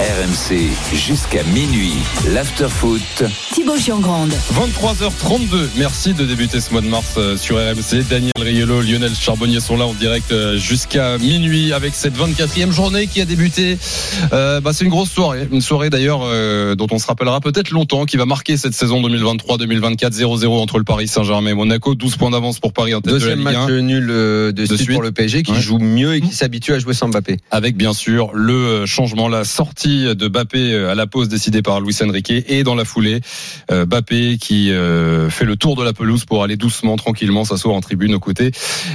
RMC 0.00 0.70
jusqu'à 0.96 1.42
minuit. 1.44 1.92
L'afterfoot. 2.32 3.02
Thibaut 3.52 3.76
Giangrande. 3.76 4.32
23h32. 4.54 5.68
Merci 5.76 6.14
de 6.14 6.24
débuter 6.24 6.58
ce 6.62 6.72
mois 6.72 6.80
de 6.80 6.86
mars 6.86 7.16
euh, 7.18 7.36
sur 7.36 7.56
RMC. 7.56 8.02
Daniel 8.08 8.32
Riello, 8.38 8.80
Lionel 8.80 9.12
Charbonnier 9.14 9.60
sont 9.60 9.76
là 9.76 9.84
en 9.86 9.92
direct 9.92 10.32
euh, 10.32 10.56
jusqu'à 10.56 11.18
minuit 11.18 11.74
avec 11.74 11.92
cette 11.94 12.16
24e 12.16 12.70
journée 12.72 13.08
qui 13.08 13.20
a 13.20 13.26
débuté. 13.26 13.76
Euh, 14.32 14.62
bah, 14.62 14.70
c'est 14.72 14.84
une 14.84 14.90
grosse 14.90 15.10
soirée. 15.10 15.46
Une 15.52 15.60
soirée 15.60 15.90
d'ailleurs 15.90 16.20
euh, 16.24 16.74
dont 16.74 16.86
on 16.90 16.98
se 16.98 17.06
rappellera 17.06 17.40
peut-être 17.42 17.70
longtemps 17.70 18.06
qui 18.06 18.16
va 18.16 18.24
marquer 18.24 18.56
cette 18.56 18.72
saison 18.72 19.02
2023-2024 19.02 20.12
0-0 20.12 20.46
entre 20.62 20.78
le 20.78 20.84
Paris 20.84 21.08
Saint-Germain 21.08 21.50
et 21.50 21.54
Monaco. 21.54 21.94
12 21.94 22.16
points 22.16 22.30
d'avance 22.30 22.58
pour 22.58 22.72
Paris 22.72 22.94
en 22.94 23.02
tête 23.02 23.12
Deuxième 23.12 23.40
de 23.40 23.44
la 23.44 23.50
Ligue 23.50 23.60
match 23.60 23.70
1. 23.70 23.82
nul 23.82 24.06
de, 24.06 24.50
De 24.56 24.64
suite 24.64 24.78
suite. 24.80 24.92
pour 24.94 25.02
le 25.02 25.12
PSG 25.12 25.42
qui 25.42 25.52
Ouais. 25.52 25.60
joue 25.60 25.78
mieux 25.78 26.14
et 26.14 26.22
qui 26.22 26.34
s'habitue 26.34 26.72
à 26.72 26.78
jouer 26.78 26.94
sans 26.94 27.08
Mbappé. 27.08 27.36
avec 27.50 27.76
bien 27.76 27.92
sûr 27.92 28.30
le 28.32 28.86
changement, 28.86 29.28
la 29.28 29.44
sortie 29.44 29.89
de 29.90 30.28
Bappé 30.28 30.72
euh, 30.72 30.90
à 30.90 30.94
la 30.94 31.06
pause 31.06 31.28
décidée 31.28 31.62
par 31.62 31.80
Luis 31.80 31.96
Enrique 32.02 32.30
et 32.30 32.62
dans 32.62 32.74
la 32.74 32.84
foulée, 32.84 33.20
euh, 33.70 33.84
Bappé 33.84 34.38
qui 34.40 34.70
euh, 34.70 35.28
fait 35.30 35.44
le 35.44 35.56
tour 35.56 35.76
de 35.76 35.82
la 35.82 35.92
pelouse 35.92 36.24
pour 36.24 36.42
aller 36.44 36.56
doucement, 36.56 36.96
tranquillement 36.96 37.44
s'asseoir 37.44 37.74
en 37.74 37.80
tribune 37.80 38.14
aux 38.14 38.20
côtés 38.20 38.52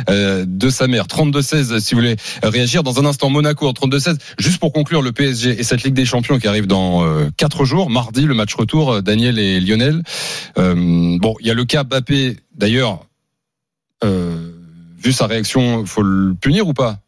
de 0.08 0.70
sa 0.70 0.88
mère. 0.88 1.06
32-16 1.06 1.80
si 1.80 1.94
vous 1.94 2.02
voulez 2.02 2.16
réagir. 2.44 2.84
Dans 2.84 3.00
un 3.00 3.06
instant, 3.06 3.30
Monaco 3.30 3.68
en 3.68 3.74
32-16. 3.74 4.18
Juste 4.38 4.60
pour 4.60 4.72
conclure 4.72 5.02
le 5.02 5.12
PSG 5.12 5.60
et 5.60 5.64
cette 5.64 5.84
Ligue 5.84 5.94
des 5.94 6.06
Champions 6.06 6.40
qui 6.40 6.48
arrive 6.48 6.68
dans 6.68 7.06
euh, 7.06 7.30
quatre 7.38 7.66
jours, 7.66 7.90
mardi, 7.90 8.22
le 8.22 8.34
match 8.34 8.54
retour, 8.56 9.02
Daniel 9.02 9.40
et 9.40 9.60
Lionel. 9.60 10.02
Bon, 10.56 11.36
il 11.40 11.48
y 11.48 11.52
a 11.52 11.54
le 11.54 11.66
cas 11.66 11.84
Bappé 11.84 12.38
d'ailleurs. 12.56 13.06
Vu 14.04 15.12
sa 15.12 15.28
réaction, 15.28 15.86
faut 15.86 16.04
le 16.04 16.34
punir 16.34 16.68
ou 16.68 16.74
pas? 16.74 17.00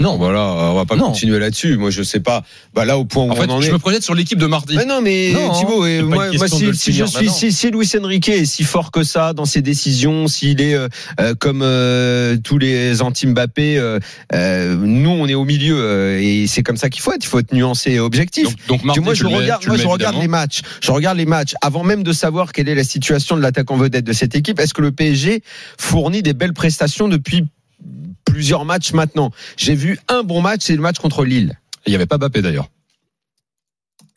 Non, 0.00 0.16
voilà, 0.16 0.40
on 0.42 0.74
va 0.74 0.84
pas 0.86 0.96
Non. 0.96 1.06
continuer 1.06 1.38
là-dessus. 1.38 1.76
Moi, 1.76 1.90
je 1.90 2.02
sais 2.02 2.18
pas. 2.18 2.42
Bah 2.74 2.84
là, 2.84 2.98
au 2.98 3.04
point 3.04 3.24
où 3.26 3.30
En 3.30 3.36
fait, 3.36 3.46
on 3.48 3.52
en 3.54 3.60
je 3.60 3.68
est. 3.68 3.72
me 3.72 3.78
projette 3.78 4.02
sur 4.02 4.16
l'équipe 4.16 4.38
de 4.40 4.46
mardi. 4.46 4.74
Mais 4.76 4.84
non, 4.86 5.00
mais 5.00 5.30
Non, 5.32 5.52
Thibaut, 5.52 5.86
et 5.86 6.02
moi, 6.02 6.30
si, 6.48 6.74
si 6.74 6.92
je 6.92 7.04
suis, 7.04 7.18
maintenant. 7.20 7.32
si, 7.32 7.52
si 7.52 7.70
Luis 7.70 7.88
Enrique 8.02 8.28
est 8.28 8.44
si 8.44 8.64
fort 8.64 8.90
que 8.90 9.04
ça 9.04 9.32
dans 9.34 9.44
ses 9.44 9.62
décisions, 9.62 10.26
s'il 10.26 10.60
est 10.60 10.74
euh, 10.74 10.88
euh, 11.20 11.36
comme 11.38 11.60
euh, 11.62 12.36
tous 12.42 12.58
les 12.58 13.02
anti-Mbappé, 13.02 13.78
euh, 13.78 14.00
euh, 14.34 14.74
nous, 14.74 15.10
on 15.10 15.28
est 15.28 15.34
au 15.34 15.44
milieu 15.44 15.76
euh, 15.78 16.18
et 16.20 16.48
c'est 16.48 16.64
comme 16.64 16.76
ça 16.76 16.90
qu'il 16.90 17.00
faut 17.00 17.12
être. 17.12 17.24
Il 17.24 17.28
faut 17.28 17.38
être 17.38 17.52
nuancé 17.52 17.92
et 17.92 18.00
objectif. 18.00 18.46
Donc, 18.48 18.56
donc 18.66 18.82
mardi, 18.84 19.00
moi, 19.00 19.14
je 19.14 19.24
regarde, 19.26 19.64
moi, 19.64 19.76
je 19.76 20.20
les 20.20 20.28
matchs. 20.28 20.62
Je 20.80 20.90
regarde 20.90 21.18
les 21.18 21.24
matchs 21.26 21.54
avant 21.62 21.84
même 21.84 22.02
de 22.02 22.12
savoir 22.12 22.52
quelle 22.52 22.68
est 22.68 22.74
la 22.74 22.82
situation 22.84 23.36
de 23.36 23.42
l'attaquant 23.42 23.76
vedette 23.76 24.04
de 24.04 24.12
cette 24.12 24.34
équipe. 24.34 24.58
Est-ce 24.58 24.74
que 24.74 24.82
le 24.82 24.90
PSG 24.90 25.42
fournit 25.78 26.22
des 26.22 26.32
belles 26.34 26.52
prestations 26.52 27.06
depuis 27.06 27.44
plusieurs 28.34 28.64
matchs 28.64 28.92
maintenant 28.92 29.30
J'ai 29.56 29.74
vu 29.76 29.98
un 30.08 30.22
bon 30.24 30.40
match, 30.42 30.62
c'est 30.64 30.74
le 30.74 30.82
match 30.82 30.98
contre 30.98 31.24
Lille. 31.24 31.56
Il 31.86 31.90
n'y 31.90 31.94
avait 31.96 32.06
pas 32.06 32.18
Mbappé 32.18 32.42
d'ailleurs. 32.42 32.68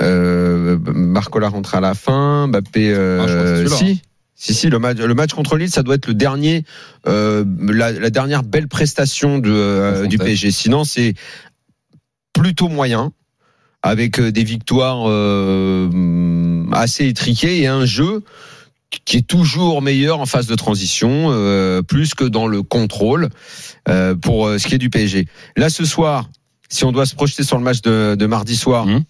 Euh, 0.02 0.78
Marcola 0.84 1.50
rentre 1.50 1.76
à 1.76 1.82
la 1.82 1.94
fin, 1.94 2.48
Mbappé. 2.48 2.92
euh, 2.94 3.22
Ah, 3.22 3.28
celui-là, 3.58 3.76
si. 3.76 4.02
Si, 4.40 4.54
si, 4.54 4.70
le 4.70 4.78
match, 4.78 4.98
le 4.98 5.14
match 5.16 5.34
contre 5.34 5.58
Lille, 5.58 5.72
ça 5.72 5.82
doit 5.82 5.96
être 5.96 6.06
le 6.08 6.14
dernier, 6.14 6.64
euh, 7.08 7.44
la, 7.60 7.92
la 7.92 8.10
dernière 8.12 8.44
belle 8.44 8.68
prestation 8.68 9.40
de, 9.40 9.52
euh, 9.52 10.06
du 10.06 10.20
PSG. 10.20 10.52
Sinon, 10.52 10.84
c'est 10.84 11.16
plutôt 12.34 12.70
moyen, 12.70 13.12
avec 13.82 14.22
des 14.22 14.44
victoires 14.44 15.06
euh, 15.10 15.90
assez 16.72 17.08
étriquées 17.08 17.62
et 17.62 17.68
un 17.68 17.86
jeu 17.86 18.24
qui 19.06 19.18
est 19.18 19.28
toujours 19.28 19.82
meilleur 19.82 20.20
en 20.20 20.26
phase 20.26 20.48
de 20.48 20.56
transition, 20.56 21.28
euh, 21.32 21.82
plus 21.82 22.14
que 22.14 22.24
dans 22.24 22.48
le 22.48 22.64
contrôle 22.64 23.30
euh, 23.90 24.16
pour 24.16 24.48
euh, 24.48 24.58
ce 24.58 24.68
qui 24.68 24.76
est 24.76 24.80
du 24.80 24.90
PSG. 24.90 25.28
Là, 25.58 25.70
ce 25.70 25.86
soir, 25.86 26.30
si 26.70 26.86
on 26.86 26.92
doit 26.92 27.06
se 27.06 27.16
projeter 27.16 27.44
sur 27.44 27.58
le 27.58 27.64
match 27.64 27.82
de, 27.82 28.16
de 28.18 28.26
mardi 28.26 28.56
soir, 28.56 28.86
Mhm. 28.86 29.04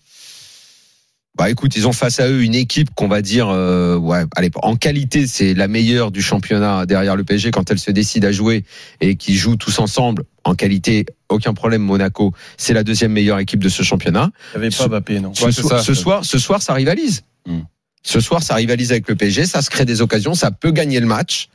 bah 1.38 1.52
écoute, 1.52 1.76
ils 1.76 1.88
ont 1.88 1.94
face 1.94 2.20
à 2.20 2.28
eux 2.28 2.42
une 2.42 2.56
équipe 2.56 2.90
qu'on 2.96 3.08
va 3.08 3.22
dire, 3.22 3.50
euh, 3.50 3.96
ouais, 3.98 4.24
allez, 4.36 4.50
en 4.64 4.76
qualité, 4.76 5.28
c'est 5.28 5.54
la 5.54 5.68
meilleure 5.68 6.10
du 6.10 6.24
championnat 6.24 6.88
derrière 6.88 7.16
le 7.16 7.24
PSG 7.24 7.52
quand 7.52 7.70
elle 7.70 7.78
se 7.78 7.92
décide 7.92 8.26
à 8.26 8.32
jouer 8.32 8.64
et 9.02 9.16
qui 9.16 9.36
jouent 9.36 9.58
tous 9.58 9.78
ensemble. 9.78 10.24
En 10.44 10.56
qualité, 10.56 11.06
aucun 11.30 11.54
problème. 11.54 11.84
Monaco, 11.84 12.34
c'est 12.58 12.74
la 12.74 12.84
deuxième 12.84 13.12
meilleure 13.12 13.38
équipe 13.38 13.60
de 13.64 13.70
ce 13.70 13.84
championnat. 13.84 14.32
Il 14.54 14.58
avait 14.58 14.70
pas 14.72 14.88
Mbappé, 14.88 15.20
non. 15.20 15.34
Ce, 15.36 15.46
Ouais, 15.46 15.52
soir, 15.52 15.80
ça, 15.80 15.84
ce 15.86 15.94
soir, 15.94 16.26
ce 16.26 16.40
soir, 16.40 16.62
ça 16.64 16.74
rivalise. 16.74 17.22
Hmm. 17.46 17.60
Ce 18.08 18.22
soir, 18.22 18.42
ça 18.42 18.56
rivalise 18.56 18.92
avec 18.92 19.10
le 19.10 19.16
PSG. 19.16 19.46
Ça 19.46 19.62
se 19.62 19.70
crée 19.70 19.84
des 19.84 20.02
occasions. 20.02 20.34
Ça 20.34 20.50
peut 20.50 20.72
gagner 20.72 21.02
le 21.02 21.06
match. 21.06 21.50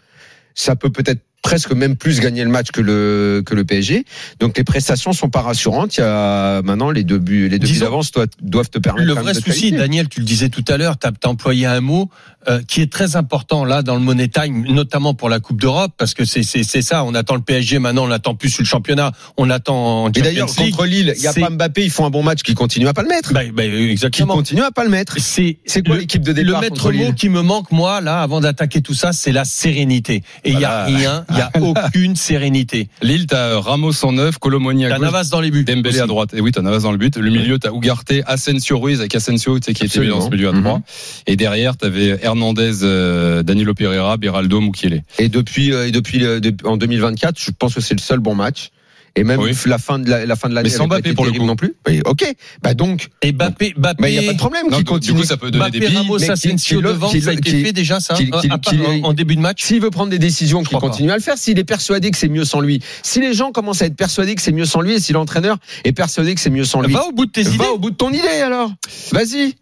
Ça 0.54 0.76
peut 0.76 0.90
peut-être 0.90 1.22
presque 1.42 1.72
même 1.72 1.96
plus 1.96 2.20
gagner 2.20 2.44
le 2.44 2.50
match 2.50 2.70
que 2.70 2.80
le 2.80 3.42
que 3.44 3.54
le 3.54 3.64
PSG. 3.64 4.04
Donc 4.40 4.56
les 4.56 4.64
prestations 4.64 5.12
sont 5.12 5.28
pas 5.28 5.42
rassurantes. 5.42 5.96
Il 5.96 6.00
y 6.00 6.04
a 6.04 6.62
maintenant 6.62 6.90
les 6.90 7.04
deux 7.04 7.18
buts, 7.18 7.48
les 7.48 7.58
deux 7.58 7.66
buts 7.66 7.78
d'avance 7.80 8.12
doivent, 8.40 8.70
te 8.70 8.78
permettre. 8.78 9.06
Le 9.06 9.14
vrai 9.14 9.34
souci. 9.34 9.72
Daniel, 9.72 10.08
tu 10.08 10.20
le 10.20 10.26
disais 10.26 10.48
tout 10.48 10.64
à 10.68 10.76
l'heure, 10.76 10.96
tu 10.98 11.06
as, 11.06 11.28
employé 11.28 11.66
un 11.66 11.80
mot 11.80 12.08
euh, 12.48 12.60
qui 12.66 12.80
est 12.80 12.90
très 12.90 13.16
important 13.16 13.64
là 13.64 13.82
dans 13.82 13.94
le 13.94 14.00
Money 14.00 14.28
Time, 14.28 14.64
notamment 14.72 15.14
pour 15.14 15.28
la 15.28 15.40
Coupe 15.40 15.60
d'Europe, 15.60 15.92
parce 15.98 16.14
que 16.14 16.24
c'est 16.24 16.42
c'est 16.42 16.62
c'est 16.62 16.82
ça. 16.82 17.04
On 17.04 17.14
attend 17.14 17.34
le 17.34 17.42
PSG 17.42 17.78
maintenant, 17.78 18.04
on 18.04 18.08
l'attend 18.08 18.34
plus 18.34 18.50
sur 18.50 18.62
le 18.62 18.66
championnat, 18.68 19.12
on 19.36 19.44
l'attend 19.44 20.04
en 20.04 20.08
Et 20.12 20.22
d'ailleurs, 20.22 20.46
contre 20.54 20.86
Lille, 20.86 21.12
il 21.16 21.22
y 21.22 21.26
a 21.26 21.32
pas 21.32 21.50
Mbappé, 21.50 21.84
ils 21.84 21.90
font 21.90 22.06
un 22.06 22.10
bon 22.10 22.22
match 22.22 22.42
qui 22.42 22.54
continue 22.54 22.86
à 22.88 22.92
pas 22.94 23.02
le 23.02 23.08
mettre. 23.08 23.32
Bah, 23.32 23.40
bah, 23.52 23.64
Qui 23.64 23.90
exactement. 23.90 24.34
continue 24.34 24.62
à 24.62 24.70
pas 24.70 24.84
le 24.84 24.90
mettre. 24.90 25.16
C'est 25.18 25.58
C'est 25.66 25.84
quoi 25.84 25.96
le- 25.96 26.02
l'équipe 26.02 26.22
de 26.22 26.32
Le 26.32 26.44
départ 26.44 26.60
maître 26.60 26.82
contre 26.82 26.92
mot 26.96 27.12
qui 27.12 27.28
me 27.28 27.42
manque, 27.42 27.70
moi, 27.72 28.00
là, 28.00 28.22
avant 28.22 28.40
d'attaquer 28.40 28.80
tout 28.80 28.94
ça, 28.94 29.12
c'est 29.12 29.32
la 29.32 29.44
sérénité. 29.44 30.22
Et 30.44 30.52
il 30.52 30.58
y 30.60 30.64
a 30.64 30.84
Voilà. 30.84 30.84
rien, 30.84 31.24
il 31.32 31.38
y 31.38 31.40
a 31.40 31.50
aucune 31.60 32.16
sérénité. 32.16 32.88
Lille, 33.02 33.26
t'as 33.26 33.58
Ramos 33.60 34.04
en 34.04 34.12
neuf, 34.12 34.38
Colomoni 34.38 34.84
à 34.86 34.90
T'as 34.90 34.96
gauche, 34.96 35.04
Navas 35.06 35.28
dans 35.30 35.40
les 35.40 35.50
buts. 35.50 35.64
Dembélé 35.64 35.88
aussi. 35.96 36.00
à 36.00 36.06
droite. 36.06 36.34
Et 36.34 36.40
oui, 36.40 36.52
t'as 36.52 36.62
Navas 36.62 36.80
dans 36.80 36.92
le 36.92 36.98
but. 36.98 37.16
Le 37.16 37.30
milieu, 37.30 37.58
t'as 37.58 37.70
Ugarte, 37.72 38.12
Asensio 38.26 38.78
Ruiz 38.78 39.00
avec 39.00 39.14
Asensio, 39.14 39.58
tu 39.58 39.66
sais, 39.66 39.74
qui 39.74 39.84
était 39.84 40.06
dans 40.06 40.20
ce 40.20 40.30
milieu 40.30 40.46
à 40.46 40.50
Absolument. 40.50 40.68
droite. 40.78 40.82
Et 41.26 41.36
derrière, 41.36 41.76
t'avais 41.76 42.18
Hernandez, 42.22 42.82
euh, 42.82 43.42
Danilo 43.42 43.74
Pereira, 43.74 44.16
Beraldo, 44.16 44.60
Mukiele. 44.60 45.02
Et 45.18 45.28
depuis, 45.28 45.72
euh, 45.72 45.86
et 45.88 45.90
depuis 45.90 46.18
le- 46.18 46.40
de- 46.40 46.54
en 46.66 46.76
2024, 46.76 47.38
je 47.38 47.50
pense 47.56 47.74
que 47.74 47.80
c'est 47.80 47.94
le 47.94 48.00
seul 48.00 48.18
bon 48.20 48.34
match. 48.34 48.70
Et 49.14 49.24
même 49.24 49.40
Oui. 49.40 49.52
la 49.66 49.76
fin 49.78 49.98
de 49.98 50.08
la, 50.08 50.24
la 50.24 50.36
fin 50.36 50.48
de 50.48 50.54
l'année, 50.54 50.70
Mais 50.70 50.74
sans 50.74 50.86
Mbappé 50.86 51.12
pour 51.12 51.26
le 51.26 51.32
coup. 51.32 51.44
non 51.44 51.54
plus. 51.54 51.74
Oui, 51.86 52.00
ok. 52.06 52.24
Bah 52.62 52.72
donc, 52.72 53.08
Et 53.20 53.32
Mbappé, 53.32 53.74
Mbappé, 53.76 54.02
mais 54.02 54.14
il 54.14 54.18
n'y 54.18 54.24
a 54.24 54.28
pas 54.28 54.32
de 54.32 54.38
problème 54.38 54.64
Non, 54.70 54.78
qui 54.78 54.84
du 54.84 54.90
continue. 54.90 55.18
coup, 55.20 55.24
ça 55.24 55.36
peut 55.36 55.50
donner 55.50 55.70
des 55.70 55.80
Mbappé, 55.80 55.90
billes. 55.90 55.96
Ramos, 55.98 56.30
Asensio 56.30 56.80
devant, 56.80 57.08
qui- 57.10 57.20
ça 57.20 57.30
a 57.30 57.32
été 57.34 57.42
qui- 57.50 57.62
fait 57.62 57.72
déjà, 57.72 58.00
ça, 58.00 58.14
qui- 58.14 58.30
qui- 58.30 58.46
à 58.50 58.56
part 58.56 58.72
qui- 58.72 58.80
en, 59.02 59.12
début 59.12 59.36
de 59.36 59.40
match. 59.42 59.62
S'il 59.64 59.80
veut 59.82 59.90
prendre 59.90 60.10
des 60.10 60.18
décisions, 60.18 60.62
qu'il 60.62 60.70
pas. 60.72 60.80
continue 60.80 61.10
à 61.10 61.16
le 61.16 61.22
faire. 61.22 61.36
S'il 61.36 61.58
est 61.58 61.64
persuadé 61.64 62.10
que 62.10 62.16
c'est 62.16 62.28
mieux 62.30 62.44
sans 62.46 62.60
lui. 62.60 62.80
Si 63.02 63.20
les 63.20 63.34
gens 63.34 63.52
commencent 63.52 63.82
à 63.82 63.86
être 63.86 63.96
persuadés 63.96 64.34
que 64.34 64.40
c'est 64.42 64.52
mieux 64.52 64.64
sans 64.64 64.80
lui, 64.80 64.94
et 64.94 65.00
si 65.00 65.12
l'entraîneur 65.12 65.58
est 65.84 65.92
persuadé 65.92 66.34
que 66.34 66.40
c'est 66.40 66.48
mieux 66.50 66.64
sans 66.64 66.80
lui, 66.80 66.94
Va 66.94 67.06
au 67.06 67.12
bout 67.12 67.26
de 67.26 67.30
tes 67.32 67.42
va 67.42 67.50
idées. 67.54 67.64
au 67.66 67.78
bout 67.78 67.90
de 67.90 67.96
ton 67.96 68.10
idée 68.10 68.40
alors. 68.42 68.72
Vas-y. 69.12 69.54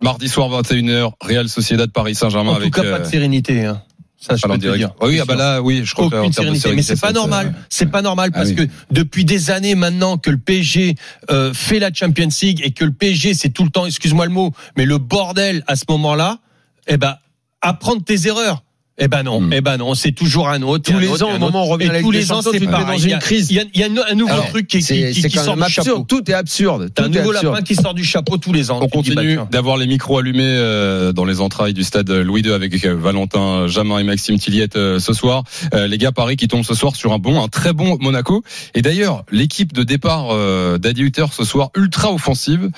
Mardi 0.00 0.28
soir, 0.28 0.48
21h, 0.48 1.12
Real 1.20 1.48
Sociedad 1.48 1.90
Paris 1.90 2.14
Saint-Germain 2.14 2.50
En 2.52 2.54
tout 2.54 2.60
avec. 2.62 2.74
cas, 2.74 2.82
pas 2.82 2.98
de 3.00 3.04
euh, 3.04 3.08
sérénité. 3.10 3.64
hein. 3.64 3.82
Ça, 4.24 4.36
je 4.36 4.46
peux 4.46 4.56
te 4.56 4.76
dire. 4.76 4.92
Ah 5.00 5.06
oui, 5.06 5.18
ah 5.20 5.24
bah 5.24 5.34
là, 5.34 5.60
oui, 5.60 5.82
je 5.84 5.92
crois 5.94 6.08
que 6.08 6.14
aucune 6.14 6.32
sérénité. 6.32 6.72
Mais 6.76 6.82
c'est 6.82 7.00
pas 7.00 7.12
normal. 7.12 7.54
C'est 7.68 7.86
pas 7.90 8.02
normal 8.02 8.30
Ah 8.32 8.38
parce 8.38 8.50
oui. 8.50 8.54
que 8.54 8.62
depuis 8.92 9.24
des 9.24 9.50
années 9.50 9.74
maintenant 9.74 10.16
que 10.16 10.30
le 10.30 10.38
PSG 10.38 10.94
euh, 11.30 11.52
fait 11.52 11.80
la 11.80 11.92
Champions 11.92 12.28
League 12.40 12.60
et 12.62 12.70
que 12.70 12.84
le 12.84 12.92
PSG 12.92 13.34
c'est 13.34 13.48
tout 13.48 13.64
le 13.64 13.70
temps, 13.70 13.84
excuse-moi 13.84 14.26
le 14.26 14.30
mot, 14.30 14.52
mais 14.76 14.84
le 14.86 14.98
bordel 14.98 15.64
à 15.66 15.74
ce 15.74 15.84
moment-là, 15.88 16.38
eh 16.86 16.98
ben 16.98 17.16
apprendre 17.62 18.04
tes 18.04 18.28
erreurs. 18.28 18.62
Eh 18.98 19.08
ben 19.08 19.22
non, 19.22 19.40
Hmm. 19.40 19.52
eh 19.54 19.60
ben 19.62 19.78
non, 19.78 19.94
c'est 19.94 20.12
toujours 20.12 20.48
un 20.50 20.60
autre. 20.62 20.84
Tous 20.90 20.96
un 20.96 21.00
les 21.00 21.08
autre, 21.08 21.24
ans, 21.24 21.30
un 21.30 21.36
au 21.36 21.38
moment 21.38 21.62
où 21.62 21.66
on 21.66 21.70
revient 21.70 21.88
à 21.88 21.92
la 21.94 21.98
Et 22.00 22.02
tous 22.02 22.10
Ligue 22.10 22.20
des 22.20 22.26
les 22.26 22.32
ans, 22.32 22.42
Champions, 22.42 22.52
c'est 22.52 22.66
dans 22.66 22.92
Il 22.92 23.04
y 23.04 23.06
une 23.08 23.12
a- 23.14 23.18
crise. 23.18 23.50
Il 23.50 23.56
y 23.56 23.60
a, 23.60 23.64
il 23.72 23.80
y 23.80 23.82
a 23.82 23.86
un 24.10 24.14
nouveau 24.14 24.32
Alors, 24.32 24.48
truc 24.50 24.66
qui, 24.68 24.82
sort 24.82 24.94
du 24.96 25.22
chapeau. 25.32 25.62
absurde. 25.64 26.06
Tout 26.06 26.30
est 26.30 26.34
absurde. 26.34 26.90
T'as 26.94 27.04
un 27.04 27.08
Tout 27.08 27.14
est 27.16 27.18
nouveau 27.20 27.30
absurde. 27.32 27.54
lapin 27.54 27.64
qui 27.64 27.74
sort 27.74 27.94
du 27.94 28.04
chapeau 28.04 28.36
tous 28.36 28.52
les 28.52 28.70
ans. 28.70 28.76
On 28.76 28.80
bah, 28.82 28.88
continue 28.92 29.38
d'avoir 29.50 29.78
les 29.78 29.86
micros 29.86 30.18
allumés 30.18 30.42
euh, 30.44 31.12
dans 31.12 31.24
les 31.24 31.40
entrailles 31.40 31.72
du 31.72 31.84
stade 31.84 32.10
Louis 32.10 32.42
II 32.42 32.52
avec 32.52 32.84
euh, 32.84 32.94
Valentin 32.94 33.66
Jamin 33.66 33.98
et 33.98 34.04
Maxime 34.04 34.38
Tilliette 34.38 34.76
euh, 34.76 34.98
ce 34.98 35.14
soir. 35.14 35.44
Euh, 35.72 35.86
les 35.86 35.96
gars, 35.96 36.12
Paris 36.12 36.36
qui 36.36 36.46
tombe 36.46 36.62
ce 36.64 36.74
soir 36.74 36.94
sur 36.94 37.12
un 37.14 37.18
bon, 37.18 37.42
un 37.42 37.48
très 37.48 37.72
bon 37.72 37.96
Monaco. 38.00 38.42
Et 38.74 38.82
d'ailleurs, 38.82 39.24
l'équipe 39.32 39.72
de 39.72 39.84
départ 39.84 40.28
euh, 40.32 40.76
d'Adi 40.76 41.00
Hutter 41.02 41.26
ce 41.32 41.44
soir, 41.44 41.70
ultra 41.76 42.12
offensive. 42.12 42.70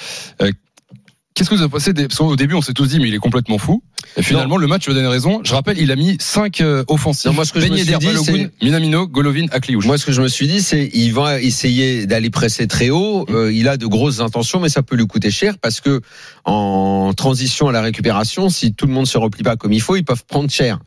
Euh, 1.35 1.39
Qu'est-ce 1.39 1.51
que 1.51 1.55
vous 1.55 1.63
avez 1.63 1.71
pensé 1.71 1.93
des... 1.93 2.07
Parce 2.09 2.19
qu'au 2.19 2.37
début, 2.37 2.55
on 2.55 2.63
s'est 2.63 2.73
tous 2.73 2.87
dit, 2.87 2.99
mais 2.99 3.09
il 3.09 3.15
est 3.15 3.19
complètement 3.19 3.59
fou. 3.59 3.83
Et 4.17 4.23
finalement, 4.23 4.57
le 4.57 4.67
match 4.67 4.89
me 4.89 4.95
donne 4.95 5.07
raison. 5.07 5.41
Je 5.45 5.53
rappelle, 5.53 5.79
il 5.79 5.91
a 5.91 5.97
mis 5.97 6.17
5 6.21 6.63
offensifs. 6.89 7.27
Non, 7.27 7.33
moi, 7.33 7.45
ce 7.45 7.53
que 7.53 7.61
je 7.61 7.67
me 7.67 7.77
suis 7.77 7.97
dit, 7.97 8.49
Minamino, 8.63 9.09
Golovin, 9.09 9.47
Akliouche. 9.51 9.87
Moi, 9.87 9.99
ce 9.99 10.07
que 10.07 10.13
je 10.13 10.23
me 10.23 10.29
suis 10.29 10.47
dit, 10.47 10.63
c'est 10.63 10.91
il 10.93 11.13
va 11.13 11.41
essayer 11.41 12.07
d'aller 12.07 12.31
presser 12.31 12.67
très 12.67 12.91
haut. 12.91 13.27
Euh, 13.31 13.53
il 13.53 13.69
a 13.69 13.77
de 13.77 13.87
grosses 13.87 14.21
intentions, 14.21 14.61
mais 14.61 14.69
ça 14.69 14.83
peut 14.83 14.97
lui 14.97 15.07
coûter 15.07 15.31
cher 15.31 15.59
parce 15.59 15.81
que 15.81 16.01
en 16.45 17.13
transition 17.15 17.69
à 17.69 17.73
la 17.73 17.83
récupération, 17.83 18.49
si 18.49 18.73
tout 18.73 18.87
le 18.87 18.93
monde 18.93 19.07
se 19.07 19.19
replie 19.19 19.43
pas 19.43 19.57
comme 19.57 19.73
il 19.73 19.81
faut, 19.81 19.97
ils 19.97 20.05
peuvent 20.05 20.25
prendre 20.25 20.51
cher. 20.51 20.79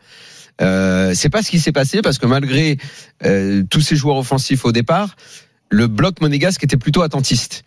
Euh, 0.62 1.12
c'est 1.14 1.30
pas 1.30 1.44
ce 1.44 1.52
qui 1.52 1.60
s'est 1.60 1.72
passé 1.72 2.02
parce 2.02 2.18
que 2.18 2.26
malgré 2.26 2.78
euh, 3.26 3.64
tous 3.70 3.82
ces 3.82 3.96
joueurs 3.96 4.18
offensifs 4.18 4.66
au 4.66 4.72
départ, 4.72 5.16
le 5.70 5.88
bloc 5.88 6.22
monégasque 6.22 6.64
était 6.64 6.78
plutôt 6.78 7.02
attentiste. 7.02 7.64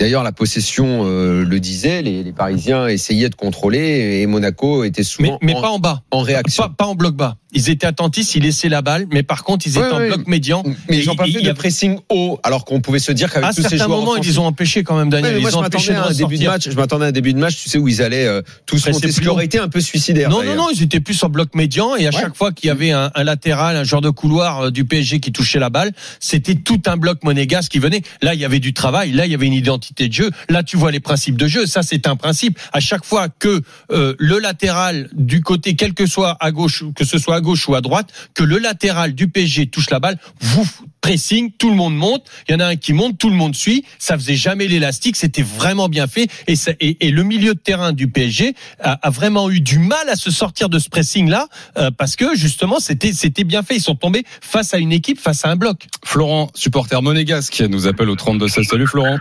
D'ailleurs, 0.00 0.22
la 0.22 0.32
possession 0.32 1.04
euh, 1.04 1.44
le 1.44 1.60
disait, 1.60 2.00
les, 2.00 2.22
les 2.22 2.32
Parisiens 2.32 2.88
essayaient 2.88 3.28
de 3.28 3.34
contrôler 3.34 4.20
et 4.22 4.26
Monaco 4.26 4.82
était 4.82 5.00
Mais, 5.00 5.04
souvent 5.04 5.38
mais 5.42 5.54
en, 5.54 5.60
pas 5.60 5.68
en 5.68 5.78
bas. 5.78 6.02
en 6.10 6.22
réaction. 6.22 6.62
Pas, 6.62 6.70
pas 6.70 6.86
en 6.86 6.94
bloc 6.94 7.14
bas. 7.14 7.36
Ils 7.52 7.68
étaient 7.70 7.86
attentifs, 7.86 8.34
ils 8.34 8.42
laissaient 8.42 8.68
la 8.68 8.82
balle, 8.82 9.06
mais 9.12 9.22
par 9.22 9.42
contre, 9.44 9.66
ils 9.66 9.70
étaient 9.70 9.80
Ouais, 9.80 9.90
en 9.92 9.98
ouais. 9.98 10.06
bloc 10.08 10.26
médian. 10.26 10.62
Mais 10.88 10.98
ils 10.98 11.06
n'ont 11.06 11.16
pas 11.16 11.26
il- 11.26 11.32
fait 11.34 11.40
il 11.40 11.44
de 11.46 11.50
a- 11.50 11.54
pressing 11.54 11.98
haut, 12.08 12.38
alors 12.42 12.64
qu'on 12.64 12.80
pouvait 12.80 12.98
se 12.98 13.12
dire 13.12 13.32
qu'avec 13.32 13.48
À 13.48 13.50
tous 13.50 13.56
ces 13.56 13.62
certains 13.62 13.76
joueurs 13.78 13.88
moments, 13.88 14.14
ils 14.16 14.20
offensifs- 14.20 14.32
les 14.32 14.38
ont 14.38 14.46
empêchés 14.46 14.84
quand 14.84 14.96
même, 14.96 15.10
Daniel. 15.10 15.34
Ouais, 15.34 15.40
moi, 15.40 15.50
ils 15.50 15.56
ont 15.56 15.64
empêché 15.64 15.92
à 15.94 16.06
un 16.06 16.12
début 16.12 16.38
de 16.38 16.44
match. 16.46 16.68
Je 16.70 16.76
m'attendais 16.76 17.06
à 17.06 17.08
un 17.08 17.12
début 17.12 17.32
de 17.34 17.38
match, 17.38 17.56
tu 17.62 17.68
sais, 17.68 17.78
où 17.78 17.88
ils 17.88 18.02
allaient 18.02 18.26
euh, 18.26 18.42
tous 18.66 18.76
Après, 18.78 18.92
monter, 18.92 19.06
c'est 19.08 19.12
ce 19.14 19.20
qui 19.20 19.28
aurait 19.28 19.44
été 19.44 19.58
un 19.58 19.68
peu 19.68 19.80
suicidaire. 19.80 20.30
Non, 20.30 20.42
non, 20.44 20.54
non, 20.54 20.68
ils 20.72 20.82
étaient 20.82 21.00
plus 21.00 21.22
en 21.24 21.28
bloc 21.28 21.54
médian 21.54 21.96
et 21.96 22.06
à 22.06 22.10
chaque 22.12 22.36
fois 22.36 22.52
qu'il 22.52 22.68
y 22.68 22.70
avait 22.70 22.92
un, 22.92 23.10
un 23.14 23.24
latéral, 23.24 23.76
un 23.76 23.84
joueur 23.84 24.00
de 24.02 24.10
couloir 24.10 24.60
euh, 24.66 24.70
du 24.70 24.84
PSG 24.84 25.20
qui 25.20 25.32
touchait 25.32 25.58
la 25.58 25.70
balle, 25.70 25.92
c'était 26.20 26.54
tout 26.54 26.80
un 26.86 26.96
bloc 26.96 27.24
monégasque 27.24 27.72
qui 27.72 27.78
venait. 27.78 28.02
Là, 28.22 28.34
il 28.34 28.40
y 28.40 28.44
avait 28.44 28.60
du 28.60 28.72
travail, 28.74 29.12
là, 29.12 29.26
il 29.26 29.32
y 29.32 29.34
avait 29.34 29.46
une 29.46 29.52
identité 29.54 30.08
de 30.08 30.12
jeu. 30.12 30.30
Là, 30.48 30.62
tu 30.62 30.76
vois 30.76 30.90
les 30.92 31.00
principes 31.00 31.36
de 31.36 31.46
jeu. 31.48 31.66
Ça, 31.66 31.82
c'est 31.82 32.06
un 32.06 32.16
principe. 32.16 32.58
À 32.72 32.80
chaque 32.80 33.04
fois 33.04 33.28
que 33.28 33.60
euh, 33.92 34.14
le 34.18 34.38
latéral 34.38 35.08
du 35.12 35.40
côté, 35.42 35.74
quel 35.74 35.94
que 35.94 36.06
soit 36.06 36.36
à 36.40 36.50
gauche, 36.52 36.84
que 36.94 37.04
ce 37.04 37.18
soit 37.18 37.39
à 37.40 37.42
gauche 37.42 37.66
ou 37.68 37.74
à 37.74 37.80
droite, 37.80 38.12
que 38.34 38.44
le 38.44 38.58
latéral 38.58 39.14
du 39.14 39.28
PSG 39.28 39.66
touche 39.66 39.88
la 39.90 39.98
balle, 39.98 40.18
vous 40.40 40.68
pressing, 41.00 41.50
tout 41.52 41.70
le 41.70 41.76
monde 41.76 41.96
monte. 41.96 42.26
Il 42.48 42.52
y 42.52 42.54
en 42.54 42.60
a 42.60 42.66
un 42.66 42.76
qui 42.76 42.92
monte, 42.92 43.16
tout 43.16 43.30
le 43.30 43.34
monde 43.36 43.54
suit. 43.56 43.84
Ça 43.98 44.16
faisait 44.18 44.36
jamais 44.36 44.68
l'élastique. 44.68 45.16
C'était 45.16 45.42
vraiment 45.42 45.88
bien 45.88 46.06
fait. 46.06 46.28
Et, 46.46 46.56
ça- 46.56 46.72
et, 46.78 47.06
et 47.06 47.10
le 47.10 47.22
milieu 47.22 47.54
de 47.54 47.58
terrain 47.58 47.92
du 47.94 48.06
PSG 48.08 48.54
a, 48.80 48.92
a 49.06 49.10
vraiment 49.10 49.50
eu 49.50 49.60
du 49.60 49.78
mal 49.78 50.08
à 50.10 50.16
se 50.16 50.30
sortir 50.30 50.68
de 50.68 50.78
ce 50.78 50.90
pressing 50.90 51.28
là 51.30 51.48
parce 51.96 52.16
que 52.16 52.34
justement 52.36 52.80
c'était 52.80 53.12
c'était 53.14 53.44
bien 53.44 53.62
fait. 53.62 53.76
Ils 53.76 53.80
sont 53.80 53.94
tombés 53.94 54.24
face 54.42 54.74
à 54.74 54.78
une 54.78 54.92
équipe, 54.92 55.18
face 55.18 55.44
à 55.46 55.50
un 55.50 55.56
bloc. 55.56 55.86
Florent, 56.04 56.50
supporter 56.54 57.00
monégasque, 57.02 57.62
nous 57.70 57.86
appelle 57.86 58.10
au 58.10 58.16
32 58.16 58.46
16. 58.48 58.66
Salut 58.66 58.86
Florent. 58.86 59.18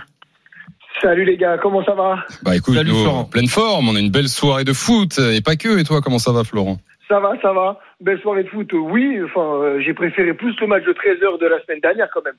Salut 1.02 1.24
les 1.24 1.38
gars, 1.38 1.58
comment 1.62 1.84
ça 1.86 1.94
va? 1.94 2.18
Bah 2.44 2.58
écoute, 2.58 2.76
Salut, 2.76 2.90
nous, 2.92 3.02
Florent. 3.04 3.24
pleine 3.24 3.48
forme, 3.48 3.88
on 3.88 3.96
a 3.96 4.00
une 4.02 4.10
belle 4.12 4.28
soirée 4.28 4.66
de 4.66 4.74
foot 4.74 5.18
et 5.18 5.40
pas 5.40 5.56
que. 5.56 5.80
Et 5.80 5.86
toi, 5.86 6.02
comment 6.02 6.20
ça 6.20 6.34
va, 6.34 6.44
Florent? 6.44 6.78
Ça 7.10 7.20
va, 7.20 7.34
ça 7.42 7.52
va. 7.54 7.80
Belle 8.00 8.22
soirée 8.22 8.44
de 8.44 8.50
foot, 8.50 8.72
oui. 8.74 9.20
Enfin, 9.26 9.42
euh, 9.42 9.82
j'ai 9.84 9.94
préféré 9.94 10.34
plus 10.34 10.56
le 10.62 10.68
match 10.68 10.84
de 10.84 10.94
13h 10.94 11.40
de 11.40 11.48
la 11.48 11.60
semaine 11.64 11.80
dernière 11.80 12.08
quand 12.14 12.24
même. 12.24 12.36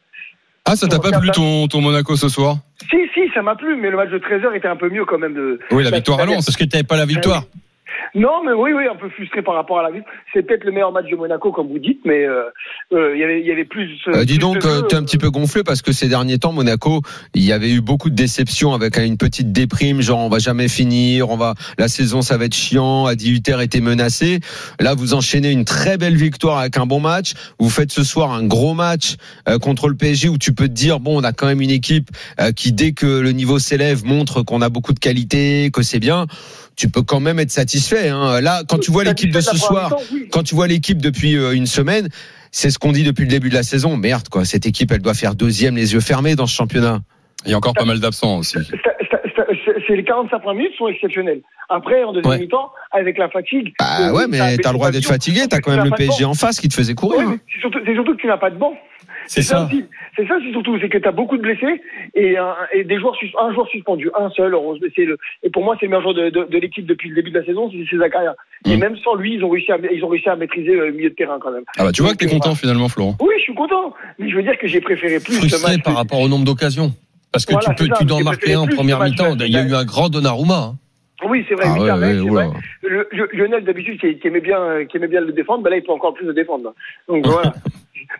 Ah, 0.64 0.76
ça 0.76 0.86
t'a 0.86 1.00
pas 1.00 1.18
plu 1.18 1.30
ton, 1.30 1.66
ton 1.66 1.80
Monaco 1.80 2.14
ce 2.14 2.28
soir? 2.28 2.56
Si, 2.88 2.96
si, 3.12 3.28
ça 3.34 3.42
m'a 3.42 3.56
plu, 3.56 3.76
mais 3.76 3.90
le 3.90 3.96
match 3.96 4.10
de 4.10 4.18
13h 4.18 4.54
était 4.54 4.68
un 4.68 4.76
peu 4.76 4.88
mieux 4.88 5.04
quand 5.04 5.18
même. 5.18 5.34
De, 5.34 5.58
Oui, 5.72 5.82
la 5.82 5.90
victoire 5.90 6.20
à 6.20 6.26
Lens. 6.26 6.46
Parce 6.46 6.56
que 6.56 6.64
t'avais 6.64 6.84
pas 6.84 6.96
la 6.96 7.06
victoire. 7.06 7.42
Non, 8.14 8.42
mais 8.44 8.52
oui, 8.52 8.72
oui, 8.72 8.86
un 8.90 8.96
peu 8.96 9.08
frustré 9.10 9.42
par 9.42 9.54
rapport 9.54 9.78
à 9.78 9.82
la 9.82 9.90
vie. 9.90 10.02
C'est 10.32 10.42
peut-être 10.42 10.64
le 10.64 10.72
meilleur 10.72 10.92
match 10.92 11.08
de 11.10 11.16
Monaco, 11.16 11.52
comme 11.52 11.68
vous 11.68 11.78
dites, 11.78 12.00
mais 12.04 12.24
euh, 12.24 12.44
euh, 12.92 13.14
il 13.14 13.20
y 13.20 13.24
avait, 13.24 13.40
il 13.40 13.46
y 13.46 13.52
avait 13.52 13.64
plus. 13.64 13.90
Euh, 14.08 14.24
dis 14.24 14.34
plus 14.34 14.38
donc, 14.38 14.62
jeu, 14.62 14.86
tu 14.88 14.94
es 14.94 14.98
un 14.98 15.04
petit 15.04 15.18
peu 15.18 15.30
gonflé 15.30 15.62
parce 15.62 15.82
que 15.82 15.92
ces 15.92 16.08
derniers 16.08 16.38
temps, 16.38 16.52
Monaco, 16.52 17.02
il 17.34 17.42
y 17.42 17.52
avait 17.52 17.70
eu 17.70 17.80
beaucoup 17.80 18.10
de 18.10 18.14
déceptions 18.14 18.74
avec 18.74 18.98
une 18.98 19.16
petite 19.16 19.52
déprime, 19.52 20.00
genre 20.00 20.20
on 20.20 20.28
va 20.28 20.38
jamais 20.38 20.68
finir, 20.68 21.30
on 21.30 21.36
va, 21.36 21.54
la 21.78 21.88
saison 21.88 22.22
ça 22.22 22.36
va 22.36 22.46
être 22.46 22.54
chiant, 22.54 23.06
à 23.06 23.14
18h 23.14 23.62
était 23.62 23.80
menacé. 23.80 24.40
Là, 24.78 24.94
vous 24.94 25.14
enchaînez 25.14 25.50
une 25.50 25.64
très 25.64 25.98
belle 25.98 26.16
victoire 26.16 26.58
avec 26.58 26.76
un 26.76 26.86
bon 26.86 27.00
match. 27.00 27.32
Vous 27.58 27.70
faites 27.70 27.92
ce 27.92 28.04
soir 28.04 28.32
un 28.32 28.44
gros 28.44 28.74
match 28.74 29.16
euh, 29.48 29.58
contre 29.58 29.88
le 29.88 29.94
PSG 29.94 30.28
où 30.28 30.38
tu 30.38 30.52
peux 30.52 30.68
te 30.68 30.72
dire 30.72 31.00
bon, 31.00 31.20
on 31.20 31.24
a 31.24 31.32
quand 31.32 31.46
même 31.46 31.60
une 31.60 31.70
équipe 31.70 32.10
euh, 32.40 32.52
qui 32.52 32.72
dès 32.72 32.92
que 32.92 33.06
le 33.06 33.32
niveau 33.32 33.58
s'élève 33.58 34.04
montre 34.04 34.42
qu'on 34.42 34.62
a 34.62 34.68
beaucoup 34.68 34.92
de 34.92 34.98
qualité, 34.98 35.70
que 35.72 35.82
c'est 35.82 36.00
bien. 36.00 36.26
Tu 36.80 36.88
peux 36.88 37.02
quand 37.02 37.20
même 37.20 37.38
être 37.38 37.50
satisfait. 37.50 38.08
Hein. 38.08 38.40
Là, 38.40 38.62
quand 38.66 38.78
tu 38.78 38.90
vois 38.90 39.04
l'équipe 39.04 39.30
de 39.30 39.42
ce 39.42 39.54
soir, 39.58 39.96
quand 40.32 40.42
tu 40.42 40.54
vois 40.54 40.66
l'équipe 40.66 40.96
depuis 40.96 41.36
euh, 41.36 41.52
une 41.52 41.66
semaine, 41.66 42.08
c'est 42.52 42.70
ce 42.70 42.78
qu'on 42.78 42.90
dit 42.90 43.04
depuis 43.04 43.24
le 43.24 43.28
début 43.28 43.50
de 43.50 43.54
la 43.54 43.62
saison. 43.62 43.98
Merde, 43.98 44.30
quoi. 44.30 44.46
Cette 44.46 44.64
équipe, 44.64 44.90
elle 44.90 45.02
doit 45.02 45.12
faire 45.12 45.34
deuxième 45.34 45.76
les 45.76 45.92
yeux 45.92 46.00
fermés 46.00 46.36
dans 46.36 46.46
ce 46.46 46.54
championnat. 46.54 47.00
Il 47.44 47.50
y 47.50 47.54
a 47.54 47.58
encore 47.58 47.74
pas 47.74 47.84
mal 47.84 48.00
d'absents 48.00 48.38
aussi. 48.38 48.56
C'est- 48.66 49.94
les 49.96 50.04
45 50.04 50.38
premières 50.38 50.54
minutes 50.56 50.78
sont 50.78 50.88
exceptionnels. 50.88 51.42
Après, 51.68 52.02
en 52.02 52.12
deuxième 52.12 52.30
Ouais. 52.32 52.38
mi-temps, 52.38 52.70
avec 52.92 53.18
la 53.18 53.28
fatigue. 53.28 53.74
Bah 53.78 54.08
euh, 54.08 54.12
ouais, 54.12 54.24
mais 54.28 54.38
t'as 54.58 54.70
le 54.70 54.74
droit 54.78 54.90
d'être 54.90 55.04
fatigué. 55.04 55.42
T'as 55.50 55.58
quand 55.60 55.72
même 55.76 55.84
le 55.84 55.90
PSG 55.90 56.24
en 56.24 56.34
face 56.34 56.60
qui 56.60 56.68
te 56.68 56.74
faisait 56.74 56.94
courir. 56.94 57.20
Hein. 57.20 57.26
mais 57.32 57.38
c'est 57.52 57.60
surtout, 57.60 57.78
c'est 57.84 57.94
surtout 57.94 58.14
que 58.16 58.20
tu 58.20 58.26
n'as 58.26 58.38
pas 58.38 58.50
de 58.50 58.56
banc. 58.56 58.72
C'est 59.32 59.42
ça. 59.42 59.68
C'est 60.16 60.26
ça, 60.26 60.34
c'est 60.44 60.50
surtout, 60.50 60.76
c'est 60.80 60.88
que 60.88 60.98
tu 60.98 61.06
as 61.06 61.12
beaucoup 61.12 61.36
de 61.36 61.42
blessés 61.42 61.80
et, 62.16 62.36
un, 62.36 62.52
et 62.72 62.82
des 62.82 62.98
joueurs, 62.98 63.14
un 63.38 63.54
joueur 63.54 63.68
suspendu, 63.68 64.10
un 64.18 64.28
seul. 64.30 64.50
le- 64.50 65.16
et 65.44 65.50
pour 65.50 65.62
moi, 65.62 65.76
c'est 65.78 65.86
le 65.86 65.90
meilleur 65.90 66.02
joueur 66.02 66.14
de, 66.14 66.30
de, 66.30 66.44
de 66.50 66.58
l'équipe 66.58 66.84
depuis 66.84 67.08
le 67.10 67.14
début 67.14 67.30
de 67.30 67.38
la 67.38 67.44
saison, 67.46 67.70
c'est 67.70 67.96
Zakaria. 67.96 68.34
Et 68.66 68.76
Mm. 68.76 68.80
même 68.80 68.96
sans 69.04 69.14
lui, 69.14 69.34
ils 69.34 69.44
ont 69.44 69.48
réussi 69.48 69.70
à, 69.70 69.78
ils 69.92 70.04
ont 70.04 70.08
réussi 70.08 70.28
à 70.28 70.34
maîtriser 70.34 70.74
le 70.74 70.90
milieu 70.90 71.10
de 71.10 71.14
terrain 71.14 71.38
quand 71.40 71.52
même. 71.52 71.62
Ah 71.78 71.84
bah 71.84 71.92
tu 71.92 72.02
vois 72.02 72.10
que 72.10 72.16
t'es 72.16 72.26
content 72.26 72.56
finalement, 72.56 72.88
Florent. 72.88 73.16
Oui, 73.20 73.34
je 73.38 73.42
suis 73.44 73.54
content. 73.54 73.94
Mais 74.18 74.28
je 74.28 74.34
veux 74.34 74.42
dire 74.42 74.58
que 74.58 74.66
j'ai 74.66 74.80
préféré 74.80 75.20
plus 75.20 75.34
Frustré 75.36 75.78
par 75.78 75.94
rapport 75.94 76.20
au 76.20 76.28
nombre 76.28 76.44
d'occasions. 76.44 76.90
Parce 77.32 77.46
que 77.46 77.52
Voilà, 77.52 77.68
tu 77.68 77.84
peux, 77.84 77.86
ça, 77.88 77.98
tu 78.00 78.04
dois 78.06 78.18
j'ai 78.18 78.24
marquer 78.24 78.38
préféré 78.40 78.56
en 78.56 78.66
première 78.66 79.00
mi-temps. 79.00 79.36
Il 79.38 79.52
y 79.52 79.56
a 79.56 79.62
eu 79.62 79.72
un 79.74 79.84
grand 79.84 80.08
Donnarumma. 80.08 80.72
hein. 80.72 80.74
Oui, 81.28 81.44
c'est 81.48 81.54
vrai. 81.54 81.66
Ah 81.68 81.74
ouais, 81.78 81.92
ouais, 81.92 82.14
vrai. 82.30 82.48
Le, 82.82 83.06
le- 83.12 83.28
Lionel 83.32 83.62
d'habitude 83.62 84.00
qui, 84.00 84.18
qui 84.18 84.26
aimait 84.26 84.40
bien, 84.40 84.58
euh, 84.58 84.84
qui 84.86 84.96
aimait 84.96 85.06
bien 85.06 85.20
le 85.20 85.30
défendre, 85.32 85.62
bah 85.62 85.70
là 85.70 85.76
il 85.76 85.82
peut 85.84 85.92
encore 85.92 86.14
plus 86.14 86.26
le 86.26 86.32
défendre. 86.34 86.74
Donc 87.08 87.24
voilà. 87.26 87.52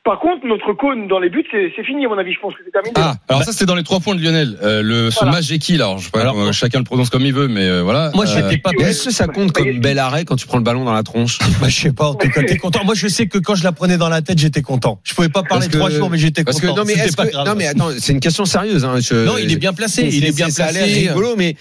Par 0.02 0.18
contre, 0.18 0.46
notre 0.46 0.72
cône 0.72 1.08
dans 1.08 1.18
les 1.18 1.28
buts, 1.28 1.44
c'est 1.52 1.84
fini 1.84 2.06
à 2.06 2.08
mon 2.08 2.16
avis. 2.16 2.32
Je 2.32 2.40
pense 2.40 2.54
que 2.54 2.60
c'est 2.64 2.70
terminé. 2.70 2.94
Ah, 2.96 3.16
alors 3.28 3.42
ça 3.44 3.52
c'est 3.52 3.66
dans 3.66 3.74
les 3.74 3.82
trois 3.82 4.00
points 4.00 4.14
de 4.14 4.22
Lionel. 4.24 4.56
Euh, 4.62 4.80
le, 4.82 5.10
ce 5.10 5.16
Voilà. 5.20 5.32
Majeki 5.32 5.76
là, 5.76 5.84
alors, 5.84 5.98
je 5.98 6.04
sais 6.06 6.10
pas, 6.10 6.20
euh, 6.34 6.52
chacun 6.52 6.78
le 6.78 6.84
prononce 6.84 7.10
comme 7.10 7.26
il 7.26 7.34
veut, 7.34 7.48
mais 7.48 7.68
euh, 7.68 7.82
voilà. 7.82 8.10
Moi, 8.14 8.24
Euh, 8.26 8.34
j'étais 8.34 8.56
pas. 8.56 8.70
Mais 8.78 8.84
Est-ce 8.86 9.04
que 9.04 9.10
ça 9.12 9.26
compte 9.26 9.52
comme 9.52 9.78
bel 9.80 9.98
arrêt 9.98 10.24
quand 10.24 10.36
tu 10.36 10.46
prends 10.46 10.56
le 10.56 10.64
ballon 10.64 10.84
dans 10.84 10.94
la 10.94 11.02
tronche 11.02 11.38
Bah, 11.60 11.68
je 11.68 11.78
sais 11.80 11.92
pas, 11.92 12.06
en 12.08 12.14
tout 12.14 12.28
cas, 12.30 12.42
t'es 12.42 12.56
content. 12.56 12.82
Moi, 12.84 12.94
je 12.94 13.08
sais 13.08 13.26
que 13.26 13.36
quand 13.38 13.54
je 13.54 13.62
la 13.62 13.72
prenais 13.72 13.98
dans 13.98 14.08
la 14.08 14.22
tête, 14.22 14.38
j'étais 14.38 14.62
content. 14.62 15.00
Je 15.04 15.12
pouvais 15.14 15.28
pas 15.28 15.42
parler 15.42 15.68
que- 15.68 15.76
trois 15.76 15.90
jours, 15.90 16.08
mais 16.08 16.16
j'étais 16.18 16.44
Parce 16.44 16.60
content. 16.60 16.74
que 16.74 16.78
non 16.80 16.84
mais 16.86 16.94
pas 17.14 17.26
que 17.26 17.32
grave. 17.32 17.46
non 17.46 17.54
mais 17.56 17.66
attends 17.66 17.88
c'est 17.98 18.12
une 18.12 18.20
question 18.20 18.44
sérieuse 18.46 18.84
hein, 18.86 18.94
je- 19.00 19.26
Non, 19.26 19.36
il 19.38 19.52
est 19.52 19.56
bien 19.56 19.72
placé, 19.74 20.08
il 20.10 20.24
est 20.24 20.34
bien 20.34 20.48
ça 20.48 20.64
a 20.66 20.72
l'air 20.72 20.84
placé. 20.84 21.08
rigolo 21.08 21.34
mais 21.36 21.56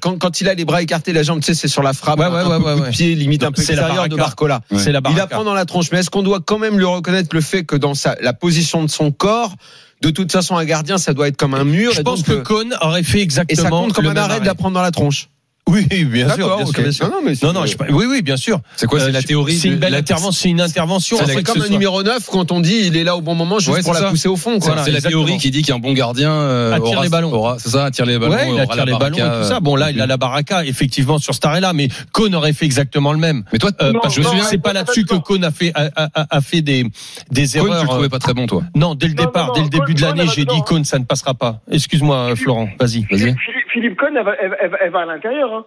quand, 0.00 0.18
quand 0.18 0.40
il 0.40 0.48
a 0.48 0.54
les 0.54 0.64
bras 0.64 0.80
écartés 0.82 1.12
la 1.12 1.22
jambe 1.22 1.40
tu 1.40 1.46
sais 1.46 1.54
c'est 1.54 1.68
sur 1.68 1.82
la 1.82 1.92
frappe 1.92 2.18
Ouais, 2.18 2.26
ouais, 2.26 2.32
un 2.38 2.48
ouais, 2.48 2.56
peu 2.58 2.64
ouais, 2.64 2.76
de 2.76 2.80
ouais. 2.82 2.90
pied 2.90 3.14
limite 3.14 3.42
un 3.44 3.52
peu 3.52 3.60
C'est 3.62 3.74
la 3.74 3.82
extérieur 3.82 4.04
de 4.08 4.16
baraka. 4.16 4.22
Barcola 4.46 4.60
C'est 4.76 4.92
la 4.92 5.00
il 5.10 5.16
la 5.16 5.26
prend 5.26 5.44
dans 5.44 5.54
la 5.54 5.64
tronche 5.64 5.90
mais 5.92 5.98
est-ce 5.98 6.10
qu'on 6.10 6.22
doit 6.22 6.40
quand 6.40 6.58
même 6.58 6.78
lui 6.78 6.84
reconnaître 6.84 7.28
le 7.34 7.40
fait 7.40 7.64
que 7.64 7.76
dans 7.82 7.94
sa 7.94 8.16
la 8.22 8.32
position 8.32 8.82
de 8.82 8.88
son 8.88 9.12
corps 9.12 9.54
de 10.00 10.08
toute 10.08 10.32
façon 10.32 10.56
un 10.56 10.64
gardien 10.64 10.96
ça 10.96 11.12
doit 11.12 11.28
être 11.28 11.36
comme 11.36 11.54
un 11.54 11.64
mur 11.64 11.92
Je 11.92 12.00
et 12.00 12.04
pense 12.04 12.22
donc, 12.22 12.26
que 12.26 12.32
euh, 12.32 12.42
Cohn 12.42 12.74
aurait 12.80 13.02
fait 13.02 13.18
et 13.18 13.22
exactement 13.22 13.62
ça 13.62 13.68
compte 13.68 13.92
comme 13.92 14.04
le 14.04 14.10
un 14.10 14.16
arrêt 14.16 14.40
de 14.40 14.46
la 14.46 14.54
prendre 14.54 14.74
dans 14.74 14.82
la 14.82 14.90
tronche 14.90 15.28
Oui, 15.68 15.86
bien 16.04 16.28
sûr, 16.28 16.36
bien 16.56 16.66
sûr, 16.66 16.68
ok. 16.68 16.82
bien 16.82 16.92
sûr. 16.92 17.06
Non, 17.08 17.12
non, 17.12 17.20
mais 17.24 17.34
c'est- 17.34 17.46
non, 17.46 17.52
non, 17.52 17.64
je- 17.64 17.76
oui, 17.90 18.04
oui, 18.08 18.20
bien 18.20 18.36
sûr. 18.36 18.58
C'est 18.76 18.86
quoi, 18.86 18.98
c'est 19.00 19.06
Euh, 19.06 19.12
la 19.12 19.20
je- 19.20 19.26
théorie 19.26 19.54
C'est 19.54 19.68
une 19.68 19.76
belle 19.76 19.94
intervention, 19.94 20.32
c'est 20.32 20.48
une 20.50 20.60
intervention. 20.60 21.16
C'est 21.24 21.42
comme 21.44 21.54
ce 21.54 21.60
un 21.60 21.64
soit- 21.66 21.70
numéro 21.70 22.02
9 22.02 22.26
quand 22.30 22.50
on 22.52 22.60
dit 22.60 22.80
il 22.88 22.96
est 22.96 23.04
là 23.04 23.16
au 23.16 23.20
bon 23.20 23.34
moment 23.34 23.58
juste 23.58 23.70
Ouais, 23.70 23.82
pour 23.82 23.94
c'est 23.94 24.00
la 24.00 24.06
ça. 24.06 24.10
pousser 24.10 24.28
au 24.28 24.36
fond 24.36 24.58
c'est 24.60 24.90
la 24.90 25.00
théorie 25.00 25.38
qui 25.38 25.50
dit 25.50 25.62
qu'un 25.62 25.78
bon 25.78 25.92
gardien 25.92 26.30
euh, 26.32 26.72
Attire 26.72 26.84
aura- 26.96 27.04
les 27.04 27.08
ballons. 27.10 27.32
aura- 27.32 27.58
c'est 27.58 27.70
ça, 27.70 27.84
attire 27.86 28.04
les 28.06 28.18
ballons. 28.18 28.34
Ouais, 28.34 28.50
il 28.52 28.60
attire 28.60 28.84
les 28.84 28.92
ballons 28.92 29.16
et 29.16 29.20
tout 29.20 29.48
ça. 29.48 29.60
Bon, 29.60 29.76
là, 29.76 29.90
il 29.92 30.00
a 30.00 30.06
la 30.06 30.16
baraka, 30.16 30.64
effectivement, 30.64 31.18
sur 31.18 31.32
cet 31.32 31.44
arrêt-là, 31.46 31.72
mais 31.72 31.88
Cohn 32.12 32.34
aurait 32.34 32.52
fait 32.52 32.64
exactement 32.66 33.12
le 33.12 33.18
même. 33.18 33.44
Mais 33.52 33.58
toi, 33.58 33.70
Euh, 33.80 33.92
Non, 33.92 34.00
parce 34.02 34.16
que 34.16 34.20
non, 34.22 34.30
c'est 34.42 34.58
pas 34.58 34.72
là-dessus 34.72 35.04
que. 35.04 35.14
Cohn 35.14 35.42
a 35.44 35.50
fait, 35.52 35.72
a, 35.74 35.88
a- 35.96 36.26
a 36.36 36.40
fait 36.40 36.60
des, 36.60 36.84
des 37.30 37.42
Cohn, 37.46 37.48
tu 37.50 37.56
erreurs. 37.58 37.82
le 37.82 37.88
trouvais 37.88 38.06
euh, 38.06 38.08
pas 38.10 38.18
très 38.18 38.34
bon, 38.34 38.46
toi. 38.46 38.62
Non, 38.74 38.94
dès 38.94 39.08
le 39.08 39.14
départ, 39.14 39.52
dès 39.52 39.62
le 39.62 39.68
début 39.68 39.94
de 39.94 40.02
l'année, 40.02 40.26
j'ai 40.34 40.44
dit 40.44 40.60
Cohn, 40.66 40.84
ça 40.84 40.98
ne 40.98 41.04
passera 41.04 41.34
pas. 41.34 41.60
Excuse-moi, 41.70 42.34
Florent, 42.36 42.68
vas-y. 42.80 43.06
Vas-y. 43.10 43.34
Philippe, 43.72 43.96
Cohn, 43.96 44.10
elle 44.14 44.90
va 44.90 45.00
à 45.00 45.06
l'intérieur. 45.06 45.61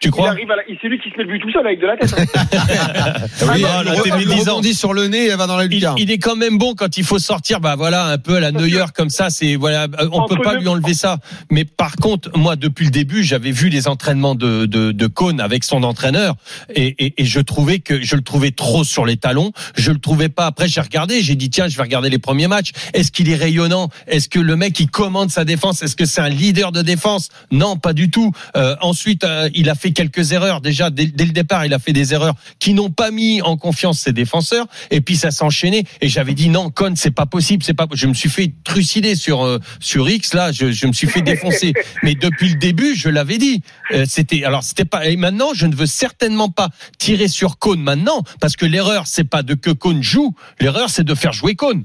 Tu 0.00 0.08
Il 0.08 0.10
crois 0.12 0.30
arrive 0.30 0.48
à 0.50 0.54
la- 0.56 0.62
c'est 0.80 0.86
lui 0.88 0.98
qui 1.00 1.10
se 1.10 1.16
met 1.16 1.24
le 1.24 1.30
but 1.32 1.40
tout 1.40 1.50
seul 1.50 1.66
avec 1.66 1.80
de 1.80 1.86
la 1.86 1.96
tête. 1.96 2.14
hein. 2.16 3.12
Oui, 3.52 3.62
non, 3.62 3.68
ah, 3.70 3.82
là, 3.82 3.92
il 3.96 4.02
t'es 4.02 4.10
re- 4.10 4.16
médisant. 4.18 4.36
il 4.36 4.48
rebondit 4.50 4.74
sur 4.74 4.92
le 4.92 5.08
nez 5.08 5.24
et 5.24 5.28
elle 5.30 5.36
va 5.38 5.46
dans 5.48 5.56
la 5.56 5.64
il, 5.64 5.70
lucarne 5.70 5.98
il 5.98 6.10
est 6.12 6.18
quand 6.18 6.36
même 6.36 6.56
bon 6.56 6.74
quand 6.74 6.96
il 6.98 7.02
faut 7.04 7.18
sortir, 7.18 7.58
bah 7.60 7.74
voilà, 7.76 8.06
un 8.06 8.18
peu 8.18 8.36
à 8.36 8.40
la 8.40 8.52
Neuer 8.52 8.84
comme 8.94 9.10
ça. 9.10 9.28
C'est 9.30 9.56
voilà, 9.56 9.84
euh, 9.84 10.08
on 10.12 10.20
Entre 10.20 10.36
peut 10.36 10.42
pas 10.42 10.54
lui 10.54 10.68
enlever 10.68 10.94
ça. 10.94 11.18
Mais 11.50 11.64
par 11.64 11.96
contre, 11.96 12.30
moi 12.38 12.54
depuis 12.54 12.84
le 12.84 12.90
début, 12.92 13.24
j'avais 13.24 13.50
vu 13.50 13.70
les 13.70 13.88
entraînements 13.88 14.34
de 14.36 14.66
de, 14.66 14.92
de 14.92 15.06
Cohn 15.08 15.40
avec 15.40 15.64
son 15.64 15.82
entraîneur 15.82 16.36
et, 16.74 16.94
et, 17.04 17.14
et 17.20 17.24
je 17.24 17.40
trouvais 17.40 17.80
que 17.80 18.00
je 18.00 18.14
le 18.14 18.22
trouvais 18.22 18.52
trop 18.52 18.84
sur 18.84 19.04
les 19.04 19.16
talons. 19.16 19.50
Je 19.76 19.90
le 19.90 19.98
trouvais 19.98 20.28
pas. 20.28 20.46
Après, 20.46 20.68
j'ai 20.68 20.80
regardé, 20.80 21.22
j'ai 21.22 21.34
dit 21.34 21.50
tiens, 21.50 21.66
je 21.66 21.76
vais 21.76 21.82
regarder 21.82 22.08
les 22.10 22.18
premiers 22.20 22.46
matchs. 22.46 22.70
Est-ce 22.94 23.10
qu'il 23.10 23.28
est 23.30 23.36
rayonnant? 23.36 23.88
Est-ce 24.06 24.28
que 24.28 24.38
le 24.38 24.54
mec 24.54 24.78
il 24.78 24.88
commande 24.90 25.30
sa 25.30 25.44
défense? 25.44 25.82
Est-ce 25.82 25.96
que 25.96 26.04
c'est 26.04 26.20
un 26.20 26.28
leader 26.28 26.70
de 26.70 26.82
défense? 26.82 27.30
Non, 27.50 27.76
pas 27.76 27.92
du 27.92 28.10
tout. 28.10 28.30
Euh, 28.56 28.76
ensuite, 28.80 29.24
euh, 29.24 29.48
il 29.54 29.68
a 29.70 29.74
fait 29.74 29.87
quelques 29.92 30.32
erreurs. 30.32 30.60
Déjà 30.60 30.90
dès, 30.90 31.06
dès 31.06 31.24
le 31.24 31.32
départ, 31.32 31.64
il 31.66 31.74
a 31.74 31.78
fait 31.78 31.92
des 31.92 32.14
erreurs 32.14 32.34
qui 32.58 32.74
n'ont 32.74 32.90
pas 32.90 33.10
mis 33.10 33.42
en 33.42 33.56
confiance 33.56 34.00
ses 34.00 34.12
défenseurs. 34.12 34.66
Et 34.90 35.00
puis 35.00 35.16
ça 35.16 35.30
s'est 35.30 35.44
enchaîné. 35.44 35.84
Et 36.00 36.08
j'avais 36.08 36.34
dit 36.34 36.48
non, 36.48 36.70
Con, 36.70 36.94
c'est 36.96 37.10
pas 37.10 37.26
possible, 37.26 37.62
c'est 37.62 37.74
pas. 37.74 37.86
Je 37.92 38.06
me 38.06 38.14
suis 38.14 38.28
fait 38.30 38.52
trucider 38.64 39.14
sur 39.14 39.44
euh, 39.44 39.58
sur 39.80 40.08
X 40.08 40.34
là. 40.34 40.52
Je, 40.52 40.70
je 40.72 40.86
me 40.86 40.92
suis 40.92 41.06
fait 41.06 41.22
défoncer. 41.22 41.72
Mais 42.02 42.14
depuis 42.14 42.50
le 42.50 42.56
début, 42.56 42.94
je 42.96 43.08
l'avais 43.08 43.38
dit. 43.38 43.62
Euh, 43.92 44.04
c'était 44.08 44.44
alors 44.44 44.62
c'était 44.62 44.84
pas. 44.84 45.06
Et 45.06 45.16
maintenant, 45.16 45.50
je 45.54 45.66
ne 45.66 45.74
veux 45.74 45.86
certainement 45.86 46.48
pas 46.48 46.68
tirer 46.98 47.28
sur 47.28 47.58
Cône 47.58 47.80
maintenant 47.80 48.22
parce 48.40 48.56
que 48.56 48.66
l'erreur 48.66 49.06
c'est 49.06 49.24
pas 49.24 49.42
de 49.42 49.54
que 49.54 49.70
Cône 49.70 50.02
joue. 50.02 50.34
L'erreur 50.60 50.90
c'est 50.90 51.04
de 51.04 51.14
faire 51.14 51.32
jouer 51.32 51.54
Cône. 51.54 51.84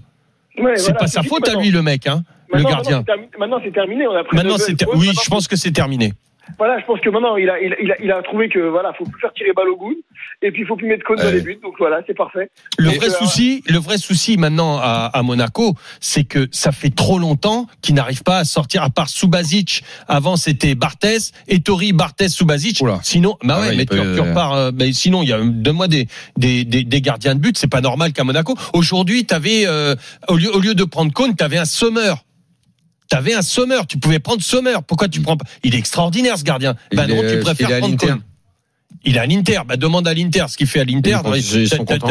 Ouais, 0.58 0.74
c'est 0.76 0.84
voilà, 0.84 1.00
pas 1.00 1.08
sa 1.08 1.24
faute 1.24 1.48
à 1.48 1.56
lui 1.56 1.72
le 1.72 1.82
mec, 1.82 2.06
hein, 2.06 2.24
le 2.54 2.64
gardien. 2.64 3.04
Maintenant, 3.40 3.60
c'est 3.64 3.74
terminé-. 3.74 4.06
On 4.08 4.16
a 4.16 4.24
pris 4.24 4.38
Maintenant 4.38 4.58
c'est 4.60 4.76
ter- 4.76 4.88
oui, 4.94 5.10
je 5.24 5.30
pense 5.30 5.48
que 5.48 5.56
c'est 5.56 5.72
terminé. 5.72 6.14
Voilà, 6.58 6.78
je 6.80 6.86
pense 6.86 7.00
que 7.00 7.10
maintenant 7.10 7.36
il 7.38 7.50
a, 7.50 7.60
il 7.62 7.74
a, 7.74 7.76
il 7.82 7.92
a, 7.92 7.96
il 8.04 8.12
a 8.12 8.22
trouvé 8.22 8.50
que 8.50 8.60
voilà, 8.60 8.94
faut 8.98 9.06
plus 9.06 9.20
faire 9.22 9.32
tirer 9.34 9.54
balle 9.56 9.70
au 9.70 9.78
bout 9.78 9.96
et 10.42 10.52
puis 10.52 10.62
il 10.64 10.68
faut 10.68 10.76
plus 10.76 10.88
mettre 10.88 11.04
Cône 11.06 11.18
dans 11.18 11.32
les 11.32 11.42
buts. 11.42 11.58
Donc 11.64 11.76
voilà, 11.80 12.02
c'est 12.06 12.14
parfait. 12.16 12.50
Le 12.78 12.92
Et 12.92 12.98
vrai 12.98 13.08
que, 13.08 13.14
souci, 13.14 13.64
le 13.68 13.78
vrai 13.78 13.98
souci 13.98 14.38
maintenant 14.38 14.78
à, 14.78 15.10
à 15.14 15.24
Monaco, 15.24 15.74
c'est 16.02 16.26
que 16.26 16.48
ça 16.52 16.72
fait 16.72 16.94
trop 16.94 17.18
longtemps 17.18 17.68
qu'ils 17.82 17.96
n'arrivent 17.96 18.24
pas 18.24 18.40
à 18.40 18.44
sortir. 18.46 18.84
À 18.84 18.90
part 18.90 19.08
Subasic, 19.10 19.84
avant 20.08 20.36
c'était 20.36 20.76
Barthez, 20.76 21.18
Ettori, 21.48 21.94
Barthez, 21.94 22.28
Subasic. 22.30 22.82
Oula. 22.82 23.00
Sinon, 23.04 23.38
bah 23.44 23.56
Ah 23.58 23.62
ouais, 23.62 23.76
mais 23.76 23.84
il 23.84 23.90
tu, 23.90 23.98
peut- 23.98 24.14
tu 24.16 24.20
repars. 24.22 24.54
euh, 24.54 24.72
mais 24.74 24.92
sinon, 24.92 25.24
il 25.24 25.30
y 25.30 25.34
a 25.34 25.40
donne-moi 25.42 25.88
des, 25.88 26.08
des, 26.38 26.66
des, 26.66 26.84
des 26.84 27.02
gardiens 27.02 27.36
de 27.36 27.40
but. 27.40 27.58
C'est 27.58 27.68
pas 27.72 27.82
normal 27.82 28.12
qu'à 28.14 28.24
Monaco. 28.26 28.56
Aujourd'hui, 28.74 29.26
t'avais 29.26 29.64
euh, 29.66 29.96
au 30.28 30.36
lieu 30.36 30.54
au 30.54 30.60
lieu 30.60 30.76
de 30.76 30.84
prendre 30.84 31.12
Cône, 31.14 31.36
t'avais 31.36 31.58
un 31.58 31.66
Sommer. 31.66 32.14
T'avais 33.14 33.34
un 33.34 33.42
Sommer. 33.42 33.82
Tu 33.88 33.98
pouvais 33.98 34.20
prendre 34.20 34.42
Sommer. 34.42 34.76
Pourquoi 34.88 35.08
tu 35.08 35.22
prends 35.22 35.38
pas? 35.38 35.46
Il 35.64 35.76
est 35.76 35.78
extraordinaire 35.78 36.38
ce 36.38 36.44
gardien. 36.44 36.76
Il 36.92 36.98
Bah 36.98 37.06
non, 37.08 37.16
est- 37.16 37.28
tu 37.28 37.34
il 37.36 37.40
préfères 37.40 37.80
prendre. 37.80 37.96
Il 39.06 39.18
est 39.18 39.20
à 39.20 39.26
l'Inter. 39.26 39.60
Bah 39.68 39.76
demande 39.76 40.08
à 40.08 40.14
l'Inter 40.14 40.46
ce 40.48 40.56
qu'il 40.58 40.66
fait 40.68 40.80
à 40.80 40.84
l'Inter. 40.86 41.18
T'as- 41.24 41.32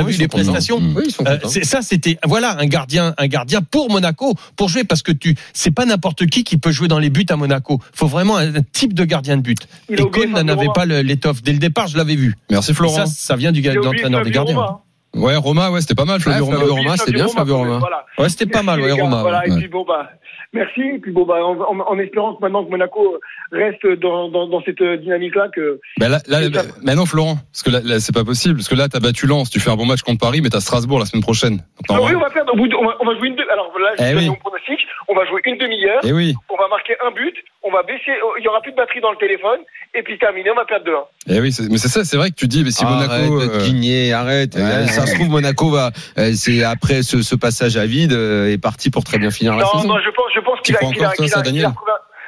vu 0.02 0.12
sont 0.12 0.18
les 0.20 0.28
prestations? 0.28 0.78
Oui, 0.94 1.04
ils 1.06 1.10
sont 1.10 1.24
euh, 1.26 1.38
ça, 1.62 1.80
c'était 1.80 2.18
voilà 2.24 2.58
un 2.58 2.66
gardien, 2.66 3.14
un 3.16 3.26
gardien 3.28 3.62
pour 3.62 3.90
Monaco 3.90 4.34
pour 4.56 4.68
jouer 4.68 4.84
parce 4.84 5.02
que 5.02 5.10
tu 5.12 5.34
c'est 5.54 5.70
pas 5.70 5.86
n'importe 5.86 6.26
qui 6.26 6.44
qui 6.44 6.58
peut 6.58 6.70
jouer 6.70 6.88
dans 6.88 6.98
les 6.98 7.08
buts 7.10 7.24
à 7.30 7.36
Monaco. 7.36 7.80
Faut 7.94 8.06
vraiment 8.08 8.36
un, 8.36 8.54
un 8.56 8.62
type 8.62 8.92
de 8.94 9.04
gardien 9.04 9.38
de 9.38 9.42
but. 9.42 9.58
Il 9.88 10.00
a 10.00 10.04
Et 10.04 10.10
Cohn 10.10 10.32
n'avait 10.42 10.66
pas 10.74 10.84
l'étoffe 10.84 11.42
dès 11.42 11.52
le 11.52 11.58
départ. 11.58 11.86
Je 11.88 11.96
l'avais 11.96 12.16
vu. 12.16 12.34
Merci 12.50 12.74
Florent. 12.74 13.06
ça, 13.06 13.06
ça 13.06 13.36
vient 13.36 13.52
du 13.52 13.62
l'entraîneur 13.62 14.22
des 14.22 14.30
gardiens. 14.30 14.54
Roma. 14.56 14.82
Ouais, 15.14 15.36
Roma, 15.36 15.70
ouais, 15.70 15.82
c'était 15.82 15.94
pas 15.94 16.06
mal, 16.06 16.20
Flavio 16.20 16.46
Ouais, 16.46 16.56
Roma. 16.56 16.96
C'était 16.96 17.12
bien, 17.12 17.26
même, 17.26 17.54
Roma. 17.54 17.78
Voilà. 17.78 18.06
Ouais, 18.18 18.28
c'était 18.30 18.46
pas 18.46 18.62
mal, 18.62 18.80
ouais. 18.80 18.92
Roma. 18.92 19.20
Voilà, 19.20 19.40
ouais. 19.40 19.52
et 19.52 19.56
puis 19.58 19.68
bon 19.68 19.84
bah 19.86 20.10
merci. 20.52 20.80
Et 20.82 20.98
puis 20.98 21.12
bon 21.12 21.24
bah 21.24 21.44
en, 21.44 21.58
en- 21.60 21.86
en 21.92 21.98
espérant 21.98 22.34
que 22.34 22.40
maintenant 22.42 22.64
que 22.64 22.70
Monaco 22.70 23.18
reste 23.52 23.86
dans, 24.00 24.28
dans, 24.28 24.46
dans 24.48 24.62
cette 24.62 24.82
dynamique 25.00 25.34
là 25.34 25.48
que 25.54 25.80
Bah 25.98 26.08
là, 26.08 26.18
là, 26.26 26.42
Et 26.42 26.50
bah, 26.50 26.62
ça- 26.62 26.68
bah 26.82 26.94
non, 26.94 27.06
Florent, 27.06 27.36
parce 27.52 27.62
que 27.62 27.70
là, 27.70 27.80
là, 27.84 28.00
c'est 28.00 28.14
pas 28.14 28.24
possible, 28.24 28.56
parce 28.56 28.68
que 28.68 28.74
là, 28.74 28.88
t'as 28.88 29.00
battu 29.00 29.26
Lens, 29.26 29.50
tu 29.50 29.60
fais 29.60 29.70
un 29.70 29.76
bon 29.76 29.86
match 29.86 30.02
contre 30.02 30.20
Paris, 30.20 30.40
mais 30.42 30.48
t'as 30.50 30.60
Strasbourg 30.60 30.98
la 30.98 31.06
semaine 31.06 31.22
prochaine. 31.22 31.56
Donc, 31.56 31.64
Ah 31.90 32.00
oui, 32.02 32.14
on 32.14 32.20
va 32.20 32.28
de- 32.28 32.76
on 32.76 32.84
va, 32.86 32.96
on 33.00 33.04
va 33.06 33.16
jouer 33.18 33.28
une. 33.28 33.36
Alors 33.52 33.72
là, 33.78 33.90
je 33.98 34.04
Eh 34.04 34.14
oui. 34.16 34.28
mon 34.28 34.34
pronostic. 34.36 34.78
On 35.08 35.14
va 35.14 35.26
jouer 35.26 35.40
une 35.44 35.58
demi-heure. 35.58 36.00
Eh 36.04 36.12
oui. 36.12 36.34
On 36.48 36.56
va 36.56 36.68
marquer 36.68 36.94
un 37.06 37.10
but. 37.10 37.34
on 37.64 37.70
va 37.70 37.84
baisser, 37.84 38.10
il 38.40 38.44
y 38.44 38.48
aura 38.48 38.60
plus 38.60 38.72
de 38.72 38.76
batterie 38.76 39.00
dans 39.00 39.12
le 39.12 39.16
téléphone, 39.18 39.60
et 39.94 40.02
puis 40.02 40.18
terminé, 40.18 40.50
on 40.50 40.56
va 40.56 40.64
perdre 40.64 40.84
2-1. 40.84 41.04
Eh 41.28 41.40
oui, 41.40 41.54
mais 41.70 41.78
c'est 41.78 41.86
ça, 41.86 42.02
c'est 42.04 42.16
vrai 42.16 42.30
que 42.30 42.34
tu 42.34 42.48
dis, 42.48 42.64
mais 42.64 42.72
si 42.72 42.82
Arrête 42.84 43.08
Monaco. 43.30 43.40
euh, 43.54 43.58
guigner, 43.62 44.12
arrête. 44.12 44.56
Ouais. 44.56 44.88
Ça 44.88 45.06
se 45.06 45.14
trouve, 45.14 45.28
Monaco 45.28 45.70
va, 45.70 45.92
euh, 46.18 46.32
c'est 46.34 46.64
après 46.64 47.02
ce, 47.04 47.22
ce 47.22 47.36
passage 47.36 47.76
à 47.76 47.86
vide, 47.86 48.12
euh, 48.14 48.50
est 48.52 48.58
parti 48.58 48.90
pour 48.90 49.04
très 49.04 49.18
bien 49.18 49.30
finir 49.30 49.54
la 49.56 49.62
Non, 49.62 49.70
saison. 49.78 49.86
non, 49.94 49.98
je 50.04 50.10
pense, 50.10 50.26
je 50.34 50.40
pense 50.42 50.60
qu'il 50.62 50.74
a, 50.74 50.78
crois 50.78 50.92
qu'il 50.92 51.02
a, 51.02 51.06
encore, 51.06 51.16
toi, 51.16 51.42
qu'il 51.42 51.64
a, 51.64 51.68
a 51.68 51.74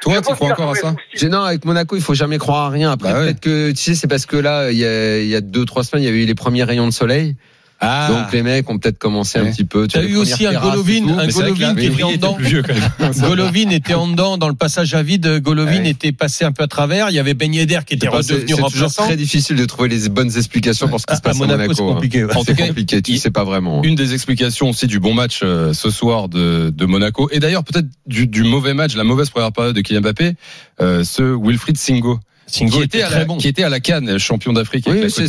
Toi, 0.01 0.13
je 0.15 0.19
tu 0.27 0.33
crois 0.33 0.49
encore 0.49 0.71
à 0.71 0.75
ça 0.75 0.95
Non, 1.29 1.41
avec 1.41 1.65
Monaco, 1.65 1.95
il 1.95 2.01
faut 2.01 2.13
jamais 2.13 2.37
croire 2.37 2.65
à 2.65 2.69
rien. 2.69 2.91
Après, 2.91 3.11
Bah 3.11 3.19
ouais. 3.19 3.25
peut-être 3.25 3.39
que, 3.39 3.71
tu 3.71 3.77
sais, 3.77 3.95
c'est 3.95 4.07
parce 4.07 4.25
que 4.25 4.37
là, 4.37 4.71
il 4.71 4.77
y 4.77 4.85
a, 4.85 5.19
il 5.19 5.27
y 5.27 5.35
a 5.35 5.41
deux, 5.41 5.65
trois 5.65 5.83
semaines, 5.83 6.03
il 6.03 6.05
y 6.07 6.09
avait 6.09 6.23
eu 6.23 6.25
les 6.25 6.35
premiers 6.35 6.63
rayons 6.63 6.85
de 6.87 6.91
soleil. 6.93 7.35
Ah. 7.81 8.07
Donc 8.09 8.31
les 8.33 8.41
mecs 8.41 8.69
ont 8.69 8.77
peut-être 8.79 8.97
commencé 8.97 9.37
un 9.37 9.51
petit 9.51 9.65
peu. 9.65 9.87
tu 9.87 9.99
les 9.99 10.07
eu 10.07 10.15
aussi 10.15 10.45
un 10.47 10.53
Golovin, 10.59 11.17
un 11.19 11.29
c'est 11.29 11.33
Golovin 11.33 11.75
qui 11.75 11.85
était 11.87 12.03
en 12.03 12.11
dedans. 12.13 12.37
vieux. 12.39 12.63
Golovin 13.19 13.69
était 13.69 13.93
en 13.93 14.07
dedans 14.07 14.37
dans 14.37 14.47
le 14.47 14.55
passage 14.55 14.93
à 14.93 15.03
vide. 15.03 15.39
Golovin 15.41 15.65
Ouais. 15.81 15.89
était 15.89 16.11
passé 16.13 16.45
un 16.45 16.51
peu 16.51 16.63
à 16.63 16.67
travers. 16.67 17.09
Il 17.09 17.15
y 17.15 17.19
avait 17.19 17.33
Ben 17.33 17.53
Yedder 17.53 17.79
qui 17.85 17.95
était 17.95 18.07
C'est 18.07 18.11
c'est- 18.11 18.17
redevenu 18.33 18.39
c'est 18.47 18.53
toujours 18.55 18.65
remplaçant. 18.69 19.03
très 19.03 19.17
difficile 19.17 19.55
de 19.57 19.65
trouver 19.65 19.89
les 19.89 20.07
bonnes 20.09 20.31
explications 20.37 20.87
pour 20.87 20.99
ce 21.01 21.05
qui 21.05 21.15
se 21.15 21.21
passe 21.21 21.35
à 21.35 21.39
Monaco, 21.39 21.73
c'est 21.73 21.81
hein. 21.83 21.85
compliqué, 21.87 22.23
ouais. 22.23 22.31
En 22.35 22.39
tout 22.39 22.45
C'est 22.47 22.55
cas, 22.55 22.67
compliqué, 22.67 23.01
tu 23.01 23.11
il- 23.13 23.19
sais 23.19 23.31
pas 23.31 23.43
vraiment. 23.43 23.83
Une 23.83 23.95
des 23.95 24.13
explications 24.13 24.69
aussi 24.69 24.87
du 24.87 24.99
bon 24.99 25.13
match 25.13 25.41
euh, 25.43 25.73
ce 25.73 25.89
soir 25.89 26.29
de, 26.29 26.69
de 26.75 26.85
Monaco 26.85 27.29
et 27.31 27.39
d'ailleurs 27.39 27.63
peut-être 27.63 27.87
du, 28.07 28.25
du 28.27 28.43
mauvais 28.43 28.73
match, 28.73 28.95
la 28.95 29.03
mauvaise 29.03 29.29
première 29.29 29.51
période 29.51 29.75
de 29.75 29.81
Kylian 29.81 30.01
Mbappé, 30.01 30.33
euh, 30.81 31.03
ce 31.03 31.21
Wilfried 31.23 31.77
Singo. 31.77 32.19
Singo 32.47 32.77
qui 32.77 32.83
était 32.83 33.01
à 33.01 33.09
la, 33.09 33.25
bon. 33.25 33.37
qui 33.37 33.47
était 33.47 33.63
à 33.63 33.69
la 33.69 33.79
Cannes, 33.79 34.17
champion 34.19 34.53
d'Afrique 34.53 34.85
Oui, 34.87 35.09
c'est 35.09 35.23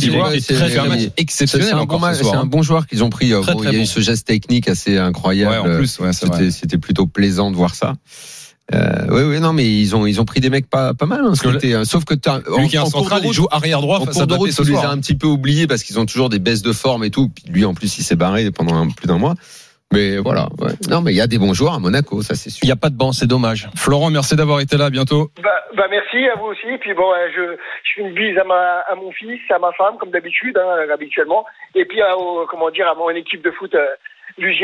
un 0.79 0.85
match 0.85 0.99
c'est- 0.99 1.13
exceptionnel 1.17 1.67
c'est 1.67 1.73
un, 1.73 1.85
bon, 1.85 2.03
un 2.03 2.11
hein. 2.33 2.45
bon 2.45 2.61
joueur 2.61 2.85
qu'ils 2.87 3.03
ont 3.03 3.09
pris. 3.09 3.29
Très, 3.31 3.53
Bon, 3.53 3.59
très 3.59 3.69
il 3.69 3.73
y 3.73 3.75
a 3.75 3.79
eu 3.79 3.81
bon. 3.81 3.85
ce 3.87 3.99
geste 4.01 4.27
technique 4.27 4.67
assez 4.69 4.97
incroyable. 4.97 5.51
Ouais, 5.67 5.73
en 5.75 5.77
plus, 5.77 5.99
ouais. 5.99 6.11
C'était 6.13 6.77
plutôt 6.77 7.07
plaisant 7.07 7.49
de 7.51 7.55
voir 7.55 7.73
ça. 7.75 7.95
Euh, 8.73 9.07
oui, 9.09 9.21
oui, 9.23 9.39
non, 9.39 9.53
mais 9.53 9.65
ils 9.65 9.95
ont 9.95 10.05
ils 10.05 10.19
ont 10.19 10.25
pris 10.25 10.41
des 10.41 10.49
mecs 10.49 10.69
pas 10.69 10.93
pas 10.93 11.05
mal. 11.05 11.21
hein, 11.23 11.31
que 11.41 11.65
euh, 11.67 11.85
sauf 11.85 12.03
que 12.03 12.15
en, 12.29 12.59
Lui 12.59 12.67
qui 12.67 12.75
est 12.75 12.79
un 12.79 12.85
central, 12.85 13.21
il 13.23 13.31
joue 13.31 13.47
arrière 13.49 13.79
droit 13.79 13.99
en 13.99 14.05
face 14.05 14.17
à 14.17 14.25
de 14.25 14.25
Mbappé 14.25 14.39
route, 14.39 14.51
ce 14.51 14.61
tu 14.61 14.71
les 14.71 14.77
as 14.77 14.89
un 14.89 14.97
petit 14.97 15.15
peu 15.15 15.25
oubliés 15.27 15.67
parce 15.67 15.83
qu'ils 15.83 15.97
ont 15.99 16.05
toujours 16.05 16.27
des 16.27 16.39
baisses 16.39 16.63
de 16.63 16.73
forme 16.73 17.05
et 17.05 17.09
tout. 17.09 17.29
Puis 17.29 17.45
lui, 17.49 17.63
en 17.63 17.73
plus, 17.73 17.97
il 17.97 18.03
s'est 18.03 18.17
barré 18.17 18.51
pendant 18.51 18.75
un- 18.75 18.89
plus 18.89 19.07
d'un 19.07 19.17
mois. 19.17 19.35
Mais 19.93 20.17
voilà. 20.17 20.49
ouais. 20.59 20.73
Non, 20.89 21.01
mais 21.01 21.13
il 21.13 21.15
y 21.17 21.21
a 21.21 21.27
des 21.27 21.37
bons 21.37 21.53
joueurs 21.53 21.73
à 21.75 21.79
Monaco, 21.79 22.21
ça 22.21 22.35
c'est 22.35 22.49
sûr. 22.49 22.59
Il 22.63 22.67
n'y 22.67 22.71
a 22.73 22.75
pas 22.75 22.89
de 22.89 22.95
banc, 22.97 23.13
c'est 23.13 23.25
dommage. 23.27 23.69
Florent, 23.75 24.09
merci 24.09 24.35
d'avoir 24.35 24.59
été 24.59 24.75
là. 24.77 24.85
À 24.85 24.89
bientôt. 24.89 25.31
Bah, 25.41 25.49
bah 25.77 25.85
merci 25.89 26.17
à 26.27 26.35
vous 26.37 26.47
aussi. 26.47 26.67
Et 26.67 26.77
puis 26.77 26.93
bon, 26.93 27.09
euh, 27.09 27.27
je, 27.35 27.41
je 27.55 27.89
fais 27.95 28.01
une 28.07 28.13
bise 28.13 28.37
à, 28.37 28.43
ma, 28.43 28.81
à 28.91 28.95
mon 28.95 29.11
fils, 29.13 29.39
à 29.49 29.59
ma 29.59 29.71
femme, 29.77 29.95
comme 29.99 30.11
d'habitude, 30.11 30.57
hein, 30.57 30.91
habituellement. 30.93 31.45
Et 31.75 31.85
puis 31.85 32.01
à, 32.01 32.17
au- 32.17 32.45
comment 32.49 32.69
dire, 32.69 32.87
à 32.87 32.95
mon 32.95 33.09
équipe 33.11 33.41
de 33.43 33.51
foot, 33.51 33.73
euh, 33.75 33.85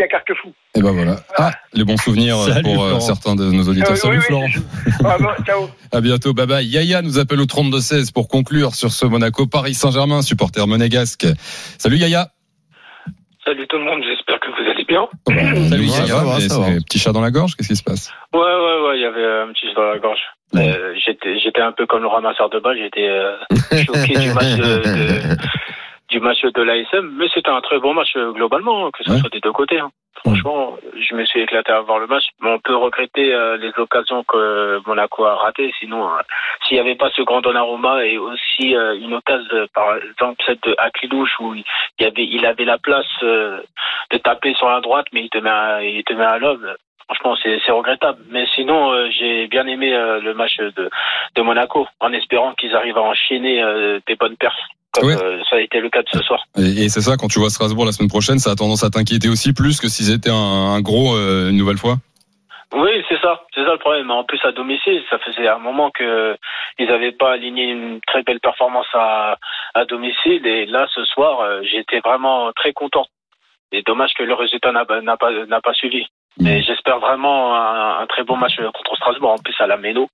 à 0.03 0.07
Carquefou. 0.07 0.51
Et 0.75 0.81
ben 0.81 0.91
voilà. 0.91 1.15
Ah, 1.37 1.51
les 1.73 1.83
bons 1.85 1.97
souvenirs 1.97 2.37
euh, 2.37 2.47
Salut, 2.51 2.63
pour 2.63 2.83
euh, 2.83 2.87
Florent. 2.89 2.99
certains 2.99 3.35
de 3.35 3.45
nos 3.45 3.63
auditeurs. 3.63 3.91
Euh, 3.93 3.95
Salut 3.95 4.17
oui, 4.17 4.23
oui, 4.29 4.51
Florent. 4.51 4.65
Ah, 5.05 5.17
bon, 5.19 5.43
ciao. 5.45 5.69
À 5.93 6.01
bientôt. 6.01 6.33
Bye 6.33 6.47
bye. 6.47 6.65
Yaya 6.65 7.01
nous 7.01 7.17
appelle 7.17 7.39
au 7.39 7.45
32-16 7.45 8.11
pour 8.11 8.27
conclure 8.27 8.75
sur 8.75 8.91
ce 8.91 9.05
Monaco 9.05 9.47
Paris 9.47 9.73
Saint-Germain, 9.73 10.21
supporter 10.21 10.67
monégasque. 10.67 11.25
Salut 11.79 11.97
Yaya. 11.97 12.29
Salut 13.45 13.67
tout 13.67 13.77
le 13.77 13.83
monde, 13.83 14.01
j'espère 14.07 14.39
que 14.39 14.47
vous 14.51 14.69
allez 14.71 14.85
bien. 14.85 15.07
Salut 15.69 15.87
ça 15.87 16.03
Yaya. 16.03 16.23
va, 16.23 16.39
ça 16.39 16.59
va. 16.59 16.67
Petit 16.87 16.97
chat 16.99 17.11
dans 17.11 17.19
la 17.21 17.31
gorge, 17.31 17.55
qu'est-ce 17.55 17.67
qui 17.69 17.75
se 17.75 17.83
passe? 17.83 18.09
Ouais, 18.33 18.39
ouais, 18.39 18.87
ouais, 18.87 18.97
il 18.97 19.01
y 19.01 19.05
avait 19.05 19.25
un 19.25 19.51
petit 19.51 19.67
jeu 19.67 19.73
dans 19.75 19.83
la 19.89 19.99
gorge. 19.99 20.21
Euh, 20.55 20.93
j'étais, 21.03 21.39
j'étais 21.39 21.61
un 21.61 21.71
peu 21.73 21.85
comme 21.85 22.03
le 22.03 22.07
ramasseur 22.07 22.49
de 22.49 22.59
balles, 22.59 22.77
j'étais 22.77 23.07
euh, 23.09 23.35
choqué 23.85 24.17
du 24.17 24.31
match 24.33 24.55
de, 24.55 24.77
de- 24.83 25.37
du 26.13 26.19
match 26.19 26.41
de 26.43 26.61
l'ASM, 26.61 27.07
mais 27.17 27.27
c'était 27.33 27.49
un 27.49 27.61
très 27.61 27.79
bon 27.79 27.93
match 27.95 28.15
euh, 28.15 28.31
globalement, 28.33 28.85
hein, 28.85 28.91
que 28.93 29.03
ce 29.03 29.09
Ouais. 29.11 29.17
soit 29.19 29.31
des 29.31 29.39
deux 29.39 29.51
côtés. 29.51 29.79
hein. 29.79 29.89
Franchement, 30.23 30.77
je 30.95 31.15
me 31.15 31.25
suis 31.25 31.41
éclaté 31.41 31.71
à 31.71 31.81
voir 31.81 31.97
le 31.97 32.05
match, 32.05 32.25
mais 32.39 32.51
on 32.51 32.59
peut 32.59 32.75
regretter 32.75 33.33
euh, 33.33 33.57
les 33.57 33.71
occasions 33.77 34.23
que 34.23 34.79
Monaco 34.85 35.25
a 35.25 35.35
ratées. 35.35 35.73
Sinon, 35.79 36.07
euh, 36.07 36.21
s'il 36.63 36.75
n'y 36.75 36.81
avait 36.81 36.95
pas 37.03 37.09
ce 37.15 37.23
grand 37.23 37.41
Donnarumma 37.41 38.05
et 38.05 38.19
aussi 38.19 38.75
euh, 38.75 38.95
une 38.95 39.15
occasion, 39.15 39.65
par 39.73 39.95
exemple 39.97 40.41
celle 40.45 40.59
de 40.63 40.75
Akilouche 40.77 41.33
où 41.39 41.55
il 41.55 41.65
avait, 42.05 42.25
il 42.25 42.45
avait 42.45 42.63
la 42.65 42.77
place 42.77 43.09
de 43.23 44.17
taper 44.23 44.53
sur 44.53 44.69
la 44.69 44.81
droite, 44.81 45.07
mais 45.13 45.21
il 45.23 45.29
te 45.29 45.39
met, 45.39 45.49
à, 45.49 45.83
il 45.83 46.03
te 46.03 46.13
met 46.13 46.23
à 46.25 46.37
l'homme. 46.37 46.73
Franchement, 47.05 47.35
c'est 47.43 47.71
regrettable. 47.71 48.19
Mais 48.29 48.45
sinon, 48.55 48.91
euh, 48.91 49.09
j'ai 49.11 49.47
bien 49.47 49.67
aimé 49.67 49.93
euh, 49.93 50.21
le 50.21 50.33
match 50.33 50.57
de, 50.57 50.89
de 51.35 51.41
Monaco, 51.41 51.87
en 51.99 52.13
espérant 52.13 52.53
qu'ils 52.53 52.75
arrivent 52.75 52.97
à 52.97 53.01
enchaîner 53.01 53.61
euh, 53.61 53.99
des 54.07 54.15
bonnes 54.15 54.37
perfs, 54.37 54.53
comme 54.93 55.11
ça 55.49 55.57
a 55.57 55.59
été 55.59 55.79
le 55.79 55.89
cas 55.89 56.01
de 56.01 56.09
ce 56.11 56.19
soir. 56.19 56.43
Et, 56.57 56.85
et 56.85 56.89
c'est 56.89 57.01
ça, 57.01 57.17
quand 57.17 57.27
tu 57.27 57.39
vois 57.39 57.49
Strasbourg 57.49 57.85
la 57.85 57.91
semaine 57.91 58.09
prochaine, 58.09 58.39
ça 58.39 58.51
a 58.51 58.55
tendance 58.55 58.83
à 58.83 58.89
t'inquiéter 58.89 59.27
aussi 59.27 59.53
plus 59.53 59.79
que 59.81 59.87
s'ils 59.87 60.11
étaient 60.13 60.31
un, 60.31 60.75
un 60.75 60.81
gros 60.81 61.15
une 61.17 61.57
nouvelle 61.57 61.77
fois. 61.77 61.95
Oui, 62.73 63.03
c'est 63.07 63.19
ça, 63.21 63.41
c'est 63.53 63.63
ça 63.63 63.73
le 63.73 63.77
problème. 63.77 64.09
En 64.09 64.23
plus, 64.23 64.39
à 64.43 64.51
domicile, 64.51 65.03
ça 65.09 65.19
faisait 65.19 65.47
un 65.47 65.59
moment 65.59 65.91
que 65.91 66.35
ils 66.79 66.87
n'avaient 66.87 67.11
pas 67.11 67.33
aligné 67.33 67.65
une 67.65 67.99
très 68.07 68.23
belle 68.23 68.39
performance 68.39 68.87
à, 68.93 69.37
à 69.75 69.85
domicile. 69.85 70.47
Et 70.47 70.65
là, 70.65 70.87
ce 70.95 71.03
soir, 71.05 71.61
j'étais 71.63 71.99
vraiment 71.99 72.51
très 72.53 72.73
content. 72.73 73.05
Et 73.71 73.81
dommage 73.83 74.13
que 74.13 74.23
le 74.23 74.33
résultat 74.33 74.71
n'a 74.71 74.85
n'a 75.01 75.17
pas, 75.17 75.31
n'a 75.45 75.61
pas 75.61 75.73
suivi. 75.73 76.07
Mais 76.39 76.63
j'espère 76.63 76.99
vraiment 76.99 77.55
un, 77.55 78.01
un 78.01 78.07
très 78.07 78.23
bon 78.23 78.37
match 78.37 78.55
contre 78.57 78.95
Strasbourg. 78.95 79.31
En 79.31 79.37
plus, 79.37 79.55
à 79.59 79.67
la 79.67 79.77
Méno, 79.77 80.09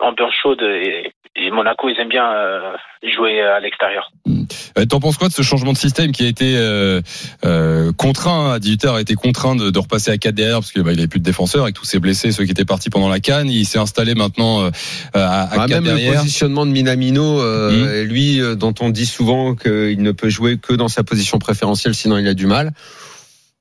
ambiance 0.00 0.32
chaude 0.42 0.62
et, 0.62 1.12
et 1.36 1.50
Monaco, 1.50 1.88
ils 1.88 2.00
aiment 2.00 2.08
bien 2.08 2.30
euh, 2.32 2.74
jouer 3.02 3.40
à 3.42 3.60
l'extérieur. 3.60 4.10
Euh, 4.78 4.84
T'en 4.86 5.00
penses 5.00 5.16
quoi 5.16 5.28
de 5.28 5.32
ce 5.32 5.42
changement 5.42 5.72
de 5.72 5.78
système 5.78 6.12
qui 6.12 6.24
a 6.24 6.28
été 6.28 6.56
euh, 6.56 7.00
euh, 7.44 7.92
contraint 7.92 8.52
à 8.52 8.58
18h 8.58 8.96
a 8.96 9.00
été 9.00 9.14
contraint 9.14 9.54
de, 9.54 9.70
de 9.70 9.78
repasser 9.78 10.10
à 10.10 10.18
4 10.18 10.34
derrière 10.34 10.58
parce 10.58 10.72
qu'il 10.72 10.82
bah, 10.82 10.92
il 10.92 10.98
avait 10.98 11.08
plus 11.08 11.20
de 11.20 11.24
défenseurs 11.24 11.64
avec 11.64 11.74
tous 11.74 11.84
ses 11.84 11.98
blessés, 11.98 12.32
ceux 12.32 12.44
qui 12.44 12.50
étaient 12.50 12.64
partis 12.64 12.90
pendant 12.90 13.08
la 13.08 13.20
canne. 13.20 13.48
Il 13.48 13.64
s'est 13.66 13.78
installé 13.78 14.14
maintenant 14.14 14.62
euh, 14.62 14.70
à, 15.14 15.42
à 15.42 15.48
Ah, 15.62 15.66
4 15.68 15.82
même 15.82 15.96
le 15.96 16.12
positionnement 16.14 16.66
de 16.66 16.70
Minamino, 16.72 17.40
euh, 17.40 18.04
lui, 18.04 18.40
euh, 18.40 18.54
dont 18.54 18.74
on 18.80 18.88
dit 18.90 19.06
souvent 19.06 19.54
qu'il 19.54 20.02
ne 20.02 20.12
peut 20.12 20.28
jouer 20.30 20.58
que 20.58 20.72
dans 20.72 20.88
sa 20.88 21.04
position 21.04 21.38
préférentielle, 21.38 21.94
sinon 21.94 22.18
il 22.18 22.26
a 22.26 22.34
du 22.34 22.46
mal. 22.46 22.72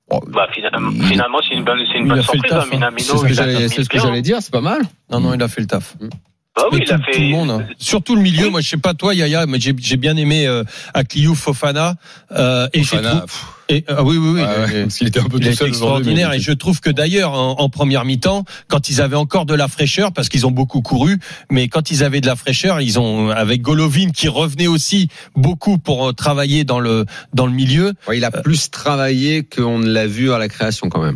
Oh, 0.10 0.22
Bah, 0.28 0.48
finalement, 0.54 0.92
finalement, 1.06 1.40
c'est 1.48 1.56
une 1.56 1.64
bonne, 1.64 1.80
c'est 1.92 1.98
une 2.00 2.06
Il 2.06 2.10
bonne 2.10 2.20
a 2.20 2.24
fait 2.24 2.38
le 2.38 2.40
surprise. 2.40 2.52
taf, 2.52 2.64
hein. 2.64 2.68
hein. 2.72 2.76
Minamino, 2.76 2.98
c'est 3.04 3.18
ce 3.18 3.24
que 3.26 3.34
j'allais 3.34 3.68
ce 3.68 3.82
que 3.82 3.98
bien. 3.98 4.02
j'allais 4.02 4.22
dire, 4.22 4.38
c'est 4.42 4.52
pas 4.54 4.62
mal. 4.62 4.82
Non, 5.12 5.20
non, 5.20 5.34
il 5.34 5.44
a 5.44 5.48
fait 5.48 5.62
le 5.62 5.68
taf. 5.68 5.96
Bah 6.00 6.64
oui, 6.72 6.80
Mais 6.80 6.86
il 6.88 6.92
a 6.94 6.98
tout, 6.98 7.04
fait. 7.04 7.12
tout 7.12 7.20
le 7.22 7.28
monde. 7.28 7.52
hein. 7.52 7.66
Surtout 7.78 8.16
le 8.16 8.22
milieu. 8.22 8.50
Moi, 8.50 8.62
je 8.62 8.70
sais 8.70 8.78
pas 8.78 8.94
toi, 8.94 9.14
Yaya, 9.14 9.46
mais 9.46 9.60
j'ai 9.60 9.76
j'ai 9.78 9.98
bien 9.98 10.16
aimé 10.18 10.48
euh, 10.48 10.64
Akliou 10.94 11.36
Fofana. 11.36 11.96
Euh, 12.32 12.68
et 12.74 12.80
j'ai 12.80 12.86
Fofana, 12.98 13.26
et, 13.70 13.84
ah 13.88 14.04
oui, 14.04 14.18
oui, 14.18 14.30
oui. 14.36 14.42
Ouais, 14.42 14.48
ouais, 14.48 14.66
il- 14.76 14.82
parce 14.84 14.98
qu'il 14.98 15.08
était 15.08 15.20
un 15.20 15.24
peu 15.26 15.38
il 15.40 15.48
tout 15.48 15.54
seul 15.54 15.70
extraordinaire 15.70 16.34
et 16.34 16.40
je 16.40 16.52
trouve 16.52 16.80
que 16.82 16.90
d'ailleurs 16.90 17.34
en, 17.34 17.60
en 17.60 17.70
première 17.70 18.06
mi-temps, 18.06 18.46
quand 18.68 18.90
ils 18.90 19.02
avaient 19.02 19.16
encore 19.16 19.46
de 19.46 19.54
la 19.54 19.68
fraîcheur, 19.68 20.12
parce 20.14 20.30
qu'ils 20.30 20.46
ont 20.46 20.52
beaucoup 20.52 20.82
couru, 20.82 21.20
mais 21.52 21.68
quand 21.68 21.92
ils 21.92 22.04
avaient 22.04 22.22
de 22.22 22.28
la 22.28 22.36
fraîcheur, 22.36 22.82
ils 22.82 23.00
ont 23.00 23.30
avec 23.30 23.62
Golovin 23.62 24.12
qui 24.12 24.28
revenait 24.28 24.68
aussi 24.68 25.10
beaucoup 25.36 25.78
pour 25.78 26.08
euh, 26.10 26.14
travailler 26.14 26.64
dans 26.64 26.80
le 26.80 27.06
dans 27.34 27.46
le 27.46 27.54
milieu. 27.54 27.94
Ouais, 28.08 28.18
il 28.18 28.26
a 28.26 28.32
plus 28.32 28.70
travaillé 28.72 29.44
qu'on 29.44 29.80
ne 29.80 29.88
l'a 29.90 30.08
vu 30.08 30.32
à 30.32 30.38
la 30.38 30.48
création 30.48 30.90
quand 30.90 31.02
même. 31.02 31.16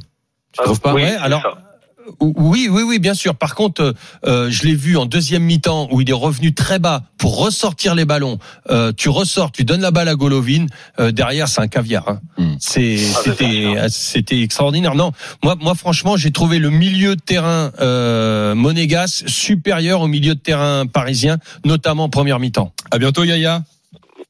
Tu 0.53 0.59
Ah, 0.59 0.63
trouves 0.65 0.81
pas? 0.81 0.93
oui, 0.93 1.03
Ouais, 1.03 1.15
alors- 1.19 1.41
ça. 1.41 1.60
Oui, 2.19 2.67
oui, 2.69 2.83
oui, 2.83 2.99
bien 2.99 3.13
sûr. 3.13 3.35
Par 3.35 3.55
contre, 3.55 3.93
euh, 4.25 4.49
je 4.49 4.63
l'ai 4.63 4.75
vu 4.75 4.97
en 4.97 5.05
deuxième 5.05 5.43
mi-temps 5.43 5.87
où 5.91 6.01
il 6.01 6.09
est 6.09 6.13
revenu 6.13 6.53
très 6.53 6.79
bas 6.79 7.03
pour 7.17 7.37
ressortir 7.37 7.95
les 7.95 8.05
ballons. 8.05 8.37
Euh, 8.69 8.91
tu 8.95 9.09
ressors, 9.09 9.51
tu 9.51 9.63
donnes 9.63 9.81
la 9.81 9.91
balle 9.91 10.07
à 10.07 10.15
Golovin. 10.15 10.65
euh, 10.99 11.11
derrière, 11.11 11.47
c'est 11.47 11.61
un 11.61 11.67
caviar. 11.67 12.07
hein. 12.09 12.19
Hmm. 12.37 12.55
C'est, 12.59 12.97
Ah, 13.15 13.21
c'était, 13.23 13.75
c'était 13.89 14.41
extraordinaire. 14.41 14.95
Non, 14.95 15.11
moi, 15.43 15.55
moi, 15.59 15.75
franchement, 15.75 16.17
j'ai 16.17 16.31
trouvé 16.31 16.59
le 16.59 16.69
milieu 16.69 17.15
de 17.15 17.21
terrain 17.21 17.71
euh, 17.79 18.55
monégasque 18.55 19.29
supérieur 19.29 20.01
au 20.01 20.07
milieu 20.07 20.35
de 20.35 20.39
terrain 20.39 20.85
parisien, 20.87 21.37
notamment 21.65 22.05
en 22.05 22.09
première 22.09 22.39
mi-temps. 22.39 22.73
À 22.91 22.97
bientôt 22.97 23.23
Yaya. 23.23 23.63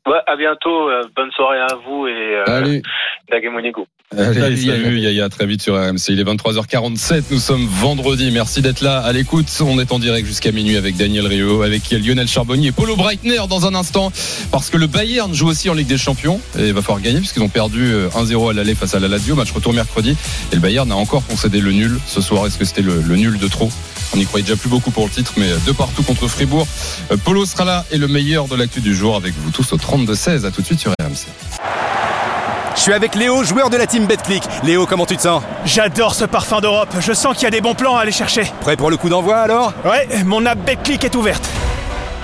Ouais, 0.07 0.17
à 0.27 0.35
bientôt. 0.35 0.89
euh, 0.89 1.03
bonne 1.15 1.31
soirée 1.31 1.59
à 1.59 1.75
vous 1.87 2.07
et 2.07 2.11
euh, 2.11 2.45
Salut. 2.45 2.81
Dagemonigo. 3.31 3.87
Allez, 4.17 4.33
Salut, 4.41 4.57
salut 4.57 4.99
Yaya, 4.99 5.29
très 5.29 5.45
vite 5.45 5.61
sur 5.61 5.73
RMC. 5.75 6.09
Il 6.09 6.19
est 6.19 6.23
23h47, 6.25 7.23
nous 7.31 7.39
sommes 7.39 7.65
vendredi. 7.65 8.29
Merci 8.31 8.61
d'être 8.61 8.81
là 8.81 8.99
à 8.99 9.13
l'écoute. 9.13 9.47
On 9.61 9.79
est 9.79 9.93
en 9.93 9.99
direct 9.99 10.27
jusqu'à 10.27 10.51
minuit 10.51 10.75
avec 10.75 10.97
Daniel 10.97 11.25
Rio, 11.27 11.61
avec 11.61 11.89
Lionel 11.91 12.27
Charbonnier 12.27 12.69
et 12.69 12.71
Paulo 12.73 12.97
Breitner 12.97 13.37
dans 13.49 13.67
un 13.67 13.73
instant. 13.75 14.11
Parce 14.51 14.69
que 14.69 14.75
le 14.75 14.87
Bayern 14.87 15.33
joue 15.33 15.47
aussi 15.47 15.69
en 15.69 15.73
Ligue 15.73 15.87
des 15.87 15.97
Champions 15.97 16.41
et 16.59 16.67
il 16.67 16.73
va 16.73 16.81
falloir 16.81 16.99
gagner 17.01 17.19
puisqu'ils 17.19 17.41
ont 17.43 17.47
perdu 17.47 17.85
euh, 17.93 18.09
1-0 18.09 18.49
à 18.49 18.53
l'aller 18.53 18.75
face 18.75 18.95
à 18.95 18.99
la 18.99 19.07
Lazio. 19.07 19.35
Match 19.35 19.51
retour 19.53 19.71
mercredi. 19.73 20.17
Et 20.51 20.55
le 20.55 20.61
Bayern 20.61 20.91
a 20.91 20.95
encore 20.95 21.25
concédé 21.25 21.61
le 21.61 21.71
nul 21.71 21.97
ce 22.05 22.19
soir. 22.19 22.45
Est-ce 22.47 22.57
que 22.57 22.65
c'était 22.65 22.81
le, 22.81 22.99
le 23.01 23.15
nul 23.15 23.37
de 23.37 23.47
trop? 23.47 23.69
On 24.13 24.17
n'y 24.17 24.25
croyait 24.25 24.43
déjà 24.43 24.57
plus 24.57 24.67
beaucoup 24.69 24.91
pour 24.91 25.05
le 25.05 25.09
titre, 25.09 25.35
mais 25.37 25.47
de 25.65 25.71
partout 25.71 26.03
contre 26.03 26.27
Fribourg. 26.27 26.67
Euh, 27.13 27.17
Polo 27.23 27.45
sera 27.45 27.63
là 27.63 27.85
et 27.91 27.97
le 27.97 28.09
meilleur 28.09 28.49
de 28.49 28.55
l'actu 28.57 28.81
du 28.81 28.93
jour 28.93 29.15
avec 29.15 29.33
vous 29.35 29.51
tous 29.51 29.71
au 29.71 29.77
32-16. 29.91 30.45
À 30.45 30.51
tout 30.51 30.61
de 30.61 30.65
suite 30.65 30.79
sur 30.79 30.91
RMC. 31.01 31.27
Je 32.75 32.79
suis 32.79 32.93
avec 32.93 33.15
Léo, 33.15 33.43
joueur 33.43 33.69
de 33.69 33.77
la 33.77 33.85
team 33.85 34.07
BetClick. 34.07 34.43
Léo, 34.63 34.85
comment 34.85 35.05
tu 35.05 35.17
te 35.17 35.21
sens? 35.21 35.43
J'adore 35.65 36.15
ce 36.15 36.25
parfum 36.25 36.61
d'Europe. 36.61 36.89
Je 36.99 37.13
sens 37.13 37.35
qu'il 37.35 37.43
y 37.43 37.47
a 37.47 37.51
des 37.51 37.61
bons 37.61 37.75
plans 37.75 37.97
à 37.97 38.01
aller 38.01 38.11
chercher. 38.11 38.51
Prêt 38.61 38.77
pour 38.77 38.89
le 38.89 38.97
coup 38.97 39.09
d'envoi 39.09 39.37
alors? 39.37 39.73
Ouais, 39.85 40.07
mon 40.23 40.45
app 40.45 40.59
BetClick 40.65 41.03
est 41.03 41.15
ouverte. 41.15 41.47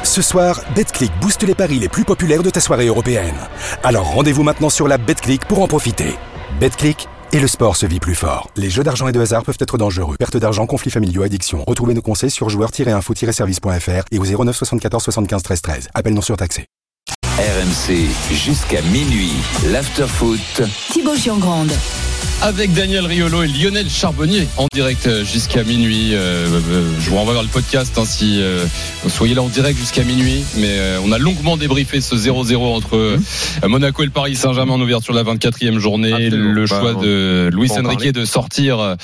Ce 0.03 0.22
soir, 0.22 0.61
BetClick 0.74 1.11
booste 1.20 1.43
les 1.43 1.53
paris 1.53 1.80
les 1.80 1.89
plus 1.89 2.05
populaires 2.05 2.43
de 2.43 2.49
ta 2.49 2.61
soirée 2.61 2.88
européenne. 2.88 3.36
Alors 3.84 4.05
rendez-vous 4.05 4.43
maintenant 4.43 4.70
sur 4.70 4.88
la 4.88 4.97
BetClick 4.97 5.45
pour 5.45 5.61
en 5.61 5.68
profiter. 5.68 6.15
BetClick, 6.61 7.09
et 7.34 7.39
le 7.41 7.47
sport 7.47 7.76
se 7.76 7.86
vit 7.86 7.99
plus 7.99 8.15
fort. 8.15 8.49
Les 8.55 8.70
jeux 8.70 8.84
d'argent 8.84 9.09
et 9.09 9.11
de 9.11 9.20
hasard 9.20 9.43
peuvent 9.43 9.57
être 9.59 9.78
dangereux. 9.78 10.15
Perte 10.18 10.38
d'argent, 10.38 10.65
conflits 10.65 10.91
familiaux, 10.91 11.24
addiction. 11.24 11.65
Retrouvez 11.68 11.93
nos 11.93 12.01
conseils 12.01 12.32
sur 12.32 12.49
joueurs-info-service.fr 12.49 14.05
et 14.11 14.18
au 14.18 14.26
09 14.26 14.55
74 14.55 15.03
75 15.03 15.43
13 15.43 15.61
13. 15.61 15.88
Appel 15.93 16.13
non 16.13 16.22
surtaxé. 16.22 16.68
RMC 17.38 18.08
jusqu'à 18.34 18.82
minuit. 18.82 19.32
L'afterfoot. 19.72 20.40
Thibaut 20.92 21.16
Giangrande. 21.16 21.72
Avec 22.40 22.72
Daniel 22.74 23.04
Riolo 23.08 23.42
et 23.42 23.48
Lionel 23.48 23.90
Charbonnier 23.90 24.48
en 24.58 24.68
direct 24.72 25.08
euh, 25.08 25.26
jusqu'à 25.26 25.64
minuit. 25.64 26.12
Euh, 26.14 26.46
euh, 26.70 26.92
je 27.00 27.10
vous 27.10 27.16
renvoie 27.16 27.34
vers 27.34 27.42
le 27.42 27.48
podcast 27.50 27.98
hein, 27.98 28.06
si 28.06 28.40
euh, 28.44 28.64
vous 29.04 29.10
soyez 29.10 29.34
là 29.34 29.42
en 29.42 29.48
direct 29.50 29.80
jusqu'à 29.80 30.04
minuit. 30.04 30.44
Mais 30.58 30.78
euh, 30.78 31.00
on 31.04 31.12
a 31.12 31.18
longuement 31.18 31.58
débriefé 31.58 32.00
ce 32.00 32.14
0-0 32.14 32.56
entre 32.58 32.96
euh, 32.96 33.18
Monaco 33.68 34.04
et 34.04 34.06
le 34.06 34.12
Paris 34.12 34.36
Saint-Germain 34.36 34.74
en 34.74 34.82
ouverture 34.82 35.16
de 35.16 35.20
la 35.20 35.24
24e 35.34 35.80
journée. 35.80 36.14
Absolument 36.14 36.52
le 36.52 36.66
choix 36.68 36.94
de 36.94 37.50
Luis 37.52 37.72
Enrique 37.72 38.12
de 38.14 38.24
sortir 38.24 38.96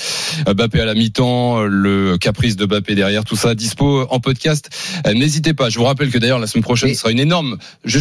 Bappé 0.56 0.82
à 0.82 0.86
la 0.86 0.94
mi-temps, 0.94 1.64
le 1.64 2.18
caprice 2.20 2.56
de 2.56 2.68
Bappé 2.68 2.94
derrière, 2.94 3.24
tout 3.26 3.36
ça 3.36 3.56
dispo 3.56 4.06
en 4.12 4.20
podcast. 4.20 4.70
N'hésitez 5.12 5.56
pas. 5.56 5.70
Je 5.72 5.80
vous 5.80 5.86
rappelle 5.86 6.12
que 6.12 6.20
d'ailleurs 6.20 6.40
la 6.40 6.46
semaine 6.48 6.64
prochaine 6.64 6.90
ce 6.94 7.00
sera 7.00 7.10
une 7.12 7.20
énorme 7.20 7.58
je- 7.84 7.98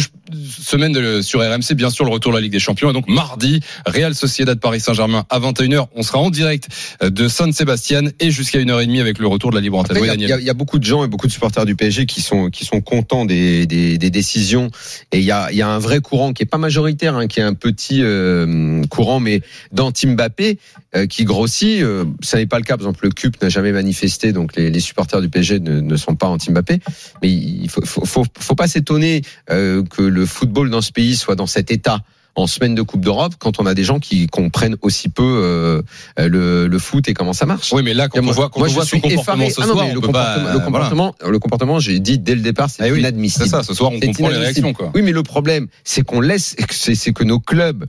semaine 0.61 0.91
de- 0.91 1.21
sur 1.21 1.39
RMC, 1.41 1.73
bien 1.75 1.89
sûr 1.89 2.05
le 2.05 2.11
retour 2.11 2.31
de 2.31 2.37
la 2.37 2.41
Ligue 2.41 2.51
des 2.51 2.59
Champions. 2.59 2.89
Et 2.89 2.93
donc 2.93 3.07
mardi, 3.07 3.59
Real 3.85 4.13
Sociedad 4.15 4.59
Paris 4.59 4.79
Saint-Germain 4.79 5.25
à 5.29 5.39
21h. 5.39 5.87
On 5.95 6.03
sera 6.03 6.19
en 6.19 6.29
direct 6.29 6.67
euh, 7.01 7.09
de 7.09 7.27
San 7.27 7.51
Sebastian 7.53 8.03
et 8.19 8.31
jusqu'à 8.31 8.59
1h30 8.59 8.99
avec 9.01 9.19
le 9.19 9.27
retour 9.27 9.49
de 9.51 9.55
la 9.55 9.61
Libre 9.61 9.77
Antenne. 9.79 9.97
Il 9.97 10.21
y, 10.27 10.31
a- 10.33 10.39
y 10.39 10.45
y 10.49 10.53
beaucoup 10.53 10.79
de 10.79 10.83
gens 10.83 11.03
et 11.03 11.07
beaucoup 11.07 11.27
de 11.27 11.31
supporters 11.31 11.65
du 11.65 11.75
PSG 11.75 12.05
qui 12.05 12.21
sont 12.21 12.49
qui 12.49 12.65
sont 12.65 12.81
contents 12.81 13.25
des, 13.25 13.65
des, 13.65 13.97
des 13.97 14.09
décisions 14.09 14.69
et 15.11 15.19
il 15.19 15.23
y 15.25 15.31
a, 15.31 15.51
y 15.51 15.61
a 15.61 15.67
un 15.67 15.79
vrai 15.79 15.99
courant 16.01 16.33
qui 16.33 16.43
est 16.43 16.47
pas 16.47 16.57
majoritaire, 16.57 17.15
hein, 17.15 17.27
qui 17.27 17.39
est 17.39 17.43
un 17.43 17.53
petit 17.53 18.01
euh, 18.01 18.83
courant 18.89 19.19
mais 19.19 19.41
d'anti 19.71 20.07
Mbappé 20.07 20.59
euh, 20.95 21.05
qui 21.07 21.23
grossit. 21.23 21.81
Euh, 21.81 22.05
ça 22.21 22.37
n'est 22.37 22.45
pas 22.45 22.57
le 22.57 22.63
cas. 22.63 22.77
Par 22.77 22.87
exemple, 22.87 23.05
le 23.05 23.11
CUP 23.11 23.41
n'a 23.41 23.49
jamais 23.49 23.71
manifesté, 23.71 24.31
donc 24.33 24.55
les, 24.55 24.69
les 24.69 24.79
supporters 24.79 25.21
du 25.21 25.29
PSG 25.29 25.59
ne, 25.59 25.79
ne 25.81 25.95
sont 25.97 26.15
pas 26.15 26.27
anti 26.27 26.51
Mbappé. 26.51 26.79
Mais 27.21 27.29
il 27.31 27.69
faut 27.69 27.81
faut, 27.85 28.05
faut, 28.05 28.25
faut 28.39 28.55
pas 28.55 28.67
s'étonner 28.67 29.21
que 29.47 30.01
le 30.01 30.22
football 30.25 30.69
dans 30.69 30.81
ce 30.81 30.91
pays 30.91 31.15
soit 31.15 31.35
dans 31.35 31.47
cet 31.47 31.71
état 31.71 32.01
en 32.35 32.47
semaine 32.47 32.73
de 32.73 32.81
Coupe 32.81 33.01
d'Europe 33.01 33.33
quand 33.37 33.59
on 33.59 33.67
a 33.67 33.75
des 33.75 33.83
gens 33.83 33.99
qui 33.99 34.25
comprennent 34.25 34.75
aussi 34.81 35.07
peu 35.09 35.21
euh, 35.23 35.81
le, 36.17 36.65
le 36.67 36.79
foot 36.79 37.07
et 37.07 37.13
comment 37.13 37.33
ça 37.33 37.45
marche. 37.45 37.71
Oui, 37.73 37.83
mais 37.83 37.93
là, 37.93 38.07
quand 38.09 38.19
on 38.19 38.31
voit- 38.31 38.49
quand 38.49 38.61
on 38.61 38.67
je 38.67 38.73
voit 38.73 38.85
son 38.85 38.99
comportement 38.99 39.47
ce 39.49 39.61
Ah 39.61 39.65
soir, 39.65 39.85
on 39.85 39.93
le 39.93 40.01
peut 40.01 40.07
comportement, 40.07 40.51
le 40.53 40.59
comportement, 40.59 41.15
le 41.29 41.39
comportement, 41.39 41.79
j'ai 41.79 41.99
dit 41.99 42.17
dès 42.17 42.33
le 42.33 42.41
départ, 42.41 42.71
c'est 42.71 42.83
Ah 42.83 42.91
oui, 42.91 43.01
inadmissible. 43.01 43.43
c'est 43.45 43.51
ça, 43.51 43.61
ce 43.61 43.75
soir, 43.75 43.91
on 43.93 43.99
comprend 43.99 44.29
les 44.29 44.37
réactions, 44.37 44.73
quoi. 44.73 44.91
Oui, 44.95 45.03
mais 45.03 45.11
le 45.11 45.21
problème, 45.21 45.67
c'est 45.83 46.03
qu'on 46.03 46.21
laisse, 46.21 46.55
c'est 46.71 47.13
que 47.13 47.23
nos 47.23 47.39
clubs 47.39 47.85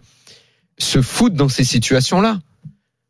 se 0.79 1.01
foutent 1.01 1.35
dans 1.35 1.49
ces 1.49 1.65
situations-là. 1.65 2.41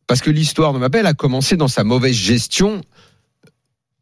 Parce 0.06 0.20
que 0.20 0.30
l'histoire 0.30 0.72
de 0.72 0.78
Mbappé, 0.78 0.98
elle 0.98 1.06
a 1.06 1.14
commencé 1.14 1.56
dans 1.56 1.66
sa 1.66 1.82
mauvaise 1.82 2.14
gestion 2.14 2.82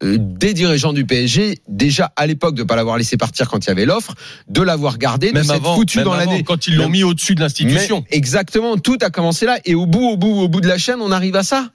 des 0.03 0.53
dirigeants 0.53 0.93
du 0.93 1.05
PSG, 1.05 1.59
déjà 1.67 2.11
à 2.15 2.27
l'époque 2.27 2.55
de 2.55 2.63
ne 2.63 2.67
pas 2.67 2.75
l'avoir 2.75 2.97
laissé 2.97 3.17
partir 3.17 3.49
quand 3.49 3.65
il 3.65 3.67
y 3.69 3.71
avait 3.71 3.85
l'offre, 3.85 4.13
de 4.49 4.61
l'avoir 4.61 4.97
gardé, 4.97 5.29
de 5.29 5.35
Même 5.35 5.43
s'être 5.43 5.55
avant, 5.55 5.75
foutu 5.75 5.99
même 5.99 6.05
dans 6.05 6.13
l'année. 6.15 6.43
quand 6.43 6.67
ils 6.67 6.75
l'ont 6.75 6.89
mis 6.89 7.03
au-dessus 7.03 7.35
de 7.35 7.41
l'institution. 7.41 8.03
Exactement, 8.11 8.77
tout 8.77 8.97
a 9.01 9.09
commencé 9.09 9.45
là. 9.45 9.57
Et 9.65 9.75
au 9.75 9.85
bout, 9.85 10.09
au 10.09 10.17
bout, 10.17 10.41
au 10.41 10.47
bout 10.47 10.61
de 10.61 10.67
la 10.67 10.77
chaîne, 10.77 10.99
on 11.01 11.11
arrive 11.11 11.35
à 11.35 11.43
ça. 11.43 11.69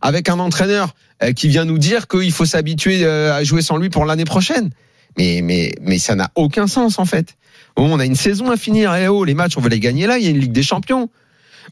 Avec 0.00 0.28
un 0.28 0.38
entraîneur 0.38 0.94
euh, 1.22 1.32
qui 1.32 1.48
vient 1.48 1.64
nous 1.64 1.78
dire 1.78 2.08
qu'il 2.08 2.32
faut 2.32 2.46
s'habituer 2.46 3.04
euh, 3.04 3.34
à 3.34 3.44
jouer 3.44 3.62
sans 3.62 3.76
lui 3.76 3.88
pour 3.88 4.04
l'année 4.04 4.24
prochaine. 4.24 4.70
Mais, 5.18 5.40
mais, 5.42 5.74
mais 5.80 5.98
ça 5.98 6.14
n'a 6.14 6.30
aucun 6.34 6.66
sens 6.66 6.98
en 6.98 7.04
fait. 7.04 7.36
Bon, 7.76 7.92
on 7.92 7.98
a 7.98 8.04
une 8.04 8.16
saison 8.16 8.50
à 8.50 8.56
finir. 8.56 8.94
Eh 8.94 9.08
oh, 9.08 9.24
les 9.24 9.34
matchs, 9.34 9.56
on 9.56 9.60
veut 9.60 9.68
les 9.68 9.80
gagner 9.80 10.06
là. 10.06 10.18
Il 10.18 10.24
y 10.24 10.26
a 10.26 10.30
une 10.30 10.38
Ligue 10.38 10.52
des 10.52 10.62
Champions. 10.62 11.08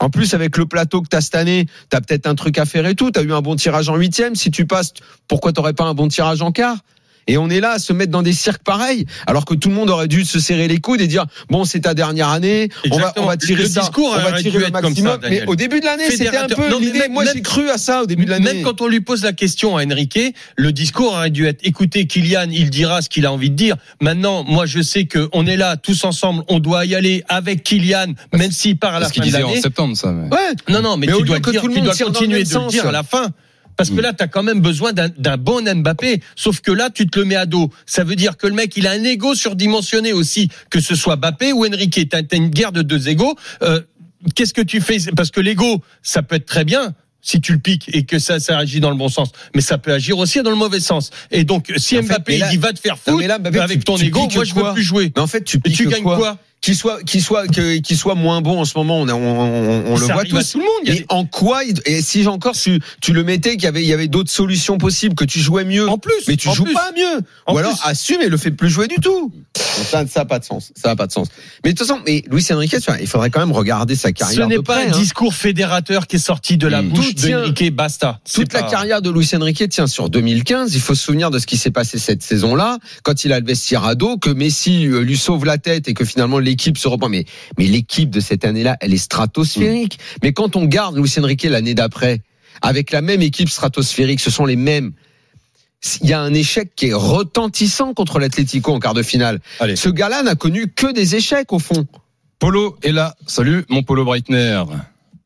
En 0.00 0.08
plus, 0.08 0.34
avec 0.34 0.56
le 0.56 0.66
plateau 0.66 1.02
que 1.02 1.08
tu 1.08 1.16
as 1.16 1.20
cette 1.20 1.34
année, 1.34 1.66
tu 1.90 1.96
as 1.96 2.00
peut-être 2.00 2.26
un 2.26 2.34
truc 2.34 2.58
à 2.58 2.64
faire 2.64 2.86
et 2.86 2.94
tout. 2.94 3.10
Tu 3.10 3.20
as 3.20 3.22
eu 3.22 3.32
un 3.32 3.42
bon 3.42 3.54
tirage 3.54 3.88
en 3.90 3.96
huitième. 3.96 4.34
Si 4.34 4.50
tu 4.50 4.66
passes, 4.66 4.94
pourquoi 5.28 5.52
t'aurais 5.52 5.74
pas 5.74 5.84
un 5.84 5.94
bon 5.94 6.08
tirage 6.08 6.40
en 6.40 6.52
quart? 6.52 6.78
Et 7.30 7.38
on 7.38 7.48
est 7.48 7.60
là 7.60 7.72
à 7.72 7.78
se 7.78 7.92
mettre 7.92 8.10
dans 8.12 8.22
des 8.22 8.32
cirques 8.32 8.62
pareils, 8.62 9.06
alors 9.26 9.44
que 9.44 9.54
tout 9.54 9.68
le 9.68 9.74
monde 9.74 9.90
aurait 9.90 10.08
dû 10.08 10.24
se 10.24 10.38
serrer 10.40 10.68
les 10.68 10.78
coudes 10.78 11.00
et 11.00 11.06
dire 11.06 11.26
bon 11.48 11.64
c'est 11.64 11.80
ta 11.80 11.94
dernière 11.94 12.28
année, 12.28 12.68
on 12.86 12.88
va, 12.88 12.94
Exactement. 12.96 13.24
on 13.26 13.28
va 13.28 13.36
tirer 13.36 13.62
Le 13.62 13.68
ça, 13.68 13.80
discours 13.80 14.14
on 14.18 14.30
va 14.30 14.40
tirer 14.40 14.58
le 14.58 14.70
maximum. 14.70 15.20
ça, 15.22 15.28
mais 15.28 15.46
au 15.46 15.56
début 15.56 15.80
de 15.80 15.84
l'année, 15.84 16.10
c'était 16.10 16.36
un 16.36 16.46
peu 16.48 16.68
l'idée. 16.78 17.08
Moi 17.10 17.24
j'ai 17.32 17.42
cru 17.42 17.70
à 17.70 17.78
ça 17.78 18.02
au 18.02 18.06
début 18.06 18.24
de 18.24 18.30
l'année. 18.30 18.54
Même 18.54 18.62
quand 18.62 18.80
on 18.80 18.86
lui 18.88 19.00
pose 19.00 19.22
la 19.22 19.32
question 19.32 19.76
à 19.76 19.84
Enrique, 19.84 20.18
le 20.56 20.72
discours 20.72 21.12
aurait 21.12 21.30
dû 21.30 21.46
être 21.46 21.60
écoutez 21.62 22.06
Kylian, 22.06 22.48
il 22.50 22.70
dira 22.70 23.02
ce 23.02 23.08
qu'il 23.08 23.26
a 23.26 23.32
envie 23.32 23.50
de 23.50 23.56
dire. 23.56 23.76
Maintenant, 24.00 24.44
moi 24.44 24.66
je 24.66 24.80
sais 24.82 25.04
que 25.04 25.28
on 25.32 25.46
est 25.46 25.56
là 25.56 25.76
tous 25.76 26.04
ensemble, 26.04 26.42
on 26.48 26.58
doit 26.58 26.84
y 26.86 26.94
aller 26.94 27.22
avec 27.28 27.62
Kylian, 27.62 28.14
même 28.32 28.50
s'il 28.50 28.76
part 28.78 28.90
à 28.94 29.00
la 29.00 29.06
Parce 29.06 29.14
fin 29.14 29.20
de 29.22 29.26
disait 29.26 29.42
en 29.42 29.48
l'année. 29.48 29.60
septembre, 29.60 29.96
ça. 29.96 30.10
mais- 30.12 30.28
Ouais. 30.34 30.38
Non, 30.68 30.82
non, 30.82 30.96
mais, 30.96 31.06
Mais 31.06 31.12
tu 31.14 31.22
dois, 31.24 31.40
que 31.40 31.50
dire- 31.50 31.60
tout 31.62 31.68
le 31.68 31.74
tu 31.74 31.80
dois 31.80 31.94
continuer 31.94 32.44
de 32.44 32.54
le 32.54 32.68
dire 32.70 32.86
à 32.86 32.92
la 32.92 33.02
fin. 33.02 33.30
Parce 33.80 33.90
que 33.96 34.00
là, 34.02 34.12
tu 34.12 34.22
as 34.22 34.28
quand 34.28 34.42
même 34.42 34.60
besoin 34.60 34.92
d'un 34.92 35.36
bon 35.38 35.62
Mbappé. 35.62 36.20
Sauf 36.36 36.60
que 36.60 36.70
là, 36.70 36.90
tu 36.90 37.06
te 37.06 37.18
le 37.18 37.24
mets 37.24 37.36
à 37.36 37.46
dos. 37.46 37.70
Ça 37.86 38.04
veut 38.04 38.14
dire 38.14 38.36
que 38.36 38.46
le 38.46 38.52
mec, 38.52 38.76
il 38.76 38.86
a 38.86 38.90
un 38.90 39.02
ego 39.04 39.34
surdimensionné 39.34 40.12
aussi, 40.12 40.50
que 40.68 40.80
ce 40.80 40.94
soit 40.94 41.16
Mbappé 41.16 41.54
ou 41.54 41.64
Enrique. 41.64 42.06
Tu 42.10 42.14
as, 42.14 42.36
une 42.36 42.50
guerre 42.50 42.72
de 42.72 42.82
deux 42.82 43.08
égos. 43.08 43.36
Euh, 43.62 43.80
Qu'est-ce 44.34 44.52
que 44.52 44.60
tu 44.60 44.82
fais? 44.82 44.98
Parce 45.16 45.30
que 45.30 45.40
l'ego, 45.40 45.80
ça 46.02 46.22
peut 46.22 46.36
être 46.36 46.44
très 46.44 46.64
bien 46.66 46.92
si 47.22 47.40
tu 47.40 47.52
le 47.52 47.58
piques 47.58 47.88
et 47.94 48.04
que 48.04 48.18
ça, 48.18 48.38
ça 48.38 48.58
agit 48.58 48.80
dans 48.80 48.90
le 48.90 48.96
bon 48.96 49.08
sens. 49.08 49.30
Mais 49.54 49.62
ça 49.62 49.78
peut 49.78 49.92
agir 49.92 50.18
aussi 50.18 50.42
dans 50.42 50.50
le 50.50 50.56
mauvais 50.56 50.80
sens. 50.80 51.10
Et 51.30 51.44
donc, 51.44 51.72
si 51.78 51.96
En 51.96 52.02
Mbappé 52.02 52.36
là- 52.36 52.48
il 52.48 52.50
dit 52.50 52.56
va 52.58 52.74
te 52.74 52.80
faire 52.80 52.98
foutre, 52.98 53.26
là, 53.26 53.38
Mbappé, 53.38 53.60
avec 53.60 53.78
tu- 53.78 53.84
ton 53.84 53.96
tu 53.96 54.06
ego, 54.06 54.28
moi 54.34 54.44
je 54.44 54.54
veux 54.54 54.72
plus 54.74 54.82
jouer. 54.82 55.10
Mais 55.16 55.22
en 55.22 55.26
fait, 55.26 55.42
tu 55.42 55.56
Et 55.56 55.60
piques 55.60 55.76
tu 55.76 55.86
gagnes 55.88 56.02
quoi, 56.02 56.16
quoi? 56.16 56.38
Qu'il 56.60 56.76
soit, 56.76 57.02
qu'il 57.04 57.22
soit, 57.22 57.46
qu'il 57.48 57.96
soit 57.96 58.14
moins 58.14 58.42
bon 58.42 58.60
en 58.60 58.64
ce 58.66 58.76
moment, 58.76 58.98
on, 59.00 59.08
on, 59.08 59.14
on- 59.14 59.92
on 59.92 59.96
Ça 59.96 60.06
le 60.08 60.12
voit 60.12 60.24
tous. 60.24 60.52
tout 60.52 60.58
le 60.58 60.64
monde, 60.64 60.94
Et 60.98 61.06
en 61.08 61.24
quoi 61.24 61.62
Et 61.86 62.02
si 62.02 62.26
encore 62.26 62.54
tu, 62.54 62.80
tu 63.00 63.14
le 63.14 63.24
mettais 63.24 63.52
qu'il 63.52 63.62
y 63.64 63.66
avait, 63.66 63.82
il 63.82 63.88
y 63.88 63.94
avait 63.94 64.08
d'autres 64.08 64.30
solutions 64.30 64.76
possibles, 64.76 65.14
que 65.14 65.24
tu 65.24 65.40
jouais 65.40 65.64
mieux. 65.64 65.88
En 65.88 65.96
plus, 65.96 66.12
mais 66.28 66.36
tu 66.36 66.50
joues 66.52 66.64
plus. 66.64 66.74
pas 66.74 66.92
mieux. 66.94 67.22
En 67.46 67.54
Ou 67.54 67.58
alors 67.58 67.78
assume 67.84 68.20
et 68.20 68.28
le 68.28 68.36
fait 68.36 68.50
plus 68.50 68.68
jouer 68.68 68.88
du 68.88 68.96
tout. 68.96 69.32
Ça, 69.56 70.06
ça 70.06 70.20
a 70.20 70.24
pas 70.26 70.38
de 70.38 70.44
sens. 70.44 70.72
Ça 70.76 70.90
a 70.90 70.96
pas 70.96 71.06
de 71.06 71.12
sens. 71.12 71.28
Mais 71.64 71.72
de 71.72 71.78
toute 71.78 71.86
façon, 71.86 72.00
mais 72.06 72.22
Luis 72.30 72.44
Enrique, 72.50 72.76
il 73.00 73.06
faudrait 73.06 73.30
quand 73.30 73.40
même 73.40 73.52
regarder 73.52 73.94
sa 73.96 74.08
Ce 74.08 74.12
carrière. 74.12 74.46
n'est 74.46 74.56
de 74.56 74.60
pas 74.60 74.74
près, 74.80 74.86
un 74.88 74.92
hein. 74.92 74.98
discours 74.98 75.32
fédérateur 75.34 76.06
qui 76.06 76.16
est 76.16 76.18
sorti 76.18 76.58
de 76.58 76.66
la 76.68 76.82
Mm. 76.82 76.88
bouche 76.90 77.14
tient- 77.14 77.40
d'Enrique, 77.40 77.74
basta. 77.74 78.20
Toute 78.30 78.52
la 78.52 78.62
carrière 78.64 79.00
de 79.00 79.08
Luis 79.10 79.28
Enrique 79.34 79.66
tient 79.70 79.86
sur 79.86 80.10
2015. 80.10 80.74
Il 80.74 80.80
faut 80.82 80.94
se 80.94 81.02
souvenir 81.04 81.30
de 81.30 81.38
ce 81.38 81.46
qui 81.46 81.56
s'est 81.56 81.70
passé 81.70 81.98
cette 81.98 82.22
saison-là, 82.22 82.78
quand 83.02 83.24
il 83.24 83.32
a 83.32 83.40
le 83.40 83.46
vestiaire 83.46 83.84
à 83.84 83.94
dos, 83.94 84.18
que 84.18 84.28
Messi 84.30 84.86
euh, 84.86 85.00
lui 85.00 85.16
sauve 85.16 85.46
la 85.46 85.56
tête 85.56 85.88
et 85.88 85.94
que 85.94 86.04
finalement 86.04 86.38
l'équipe 86.50 86.76
se 86.76 86.88
reprend. 86.88 87.08
Mais, 87.08 87.24
mais 87.58 87.66
l'équipe 87.66 88.10
de 88.10 88.20
cette 88.20 88.44
année-là, 88.44 88.76
elle 88.80 88.92
est 88.92 88.98
stratosphérique. 88.98 89.98
Mais 90.22 90.32
quand 90.32 90.56
on 90.56 90.64
garde 90.66 90.96
Luis 90.96 91.12
Enrique 91.18 91.44
l'année 91.44 91.74
d'après, 91.74 92.20
avec 92.62 92.90
la 92.92 93.00
même 93.00 93.22
équipe 93.22 93.48
stratosphérique, 93.48 94.20
ce 94.20 94.30
sont 94.30 94.44
les 94.44 94.56
mêmes. 94.56 94.92
Il 96.02 96.10
y 96.10 96.12
a 96.12 96.20
un 96.20 96.34
échec 96.34 96.72
qui 96.76 96.88
est 96.88 96.94
retentissant 96.94 97.94
contre 97.94 98.18
l'Atlético 98.18 98.72
en 98.74 98.80
quart 98.80 98.92
de 98.92 99.02
finale. 99.02 99.40
Allez. 99.60 99.76
Ce 99.76 99.88
gars-là 99.88 100.22
n'a 100.22 100.34
connu 100.34 100.68
que 100.68 100.92
des 100.92 101.16
échecs 101.16 101.52
au 101.52 101.58
fond. 101.58 101.86
Polo 102.38 102.76
est 102.82 102.92
là. 102.92 103.14
Salut, 103.26 103.64
mon 103.70 103.82
Polo 103.82 104.04
Breitner. 104.04 104.62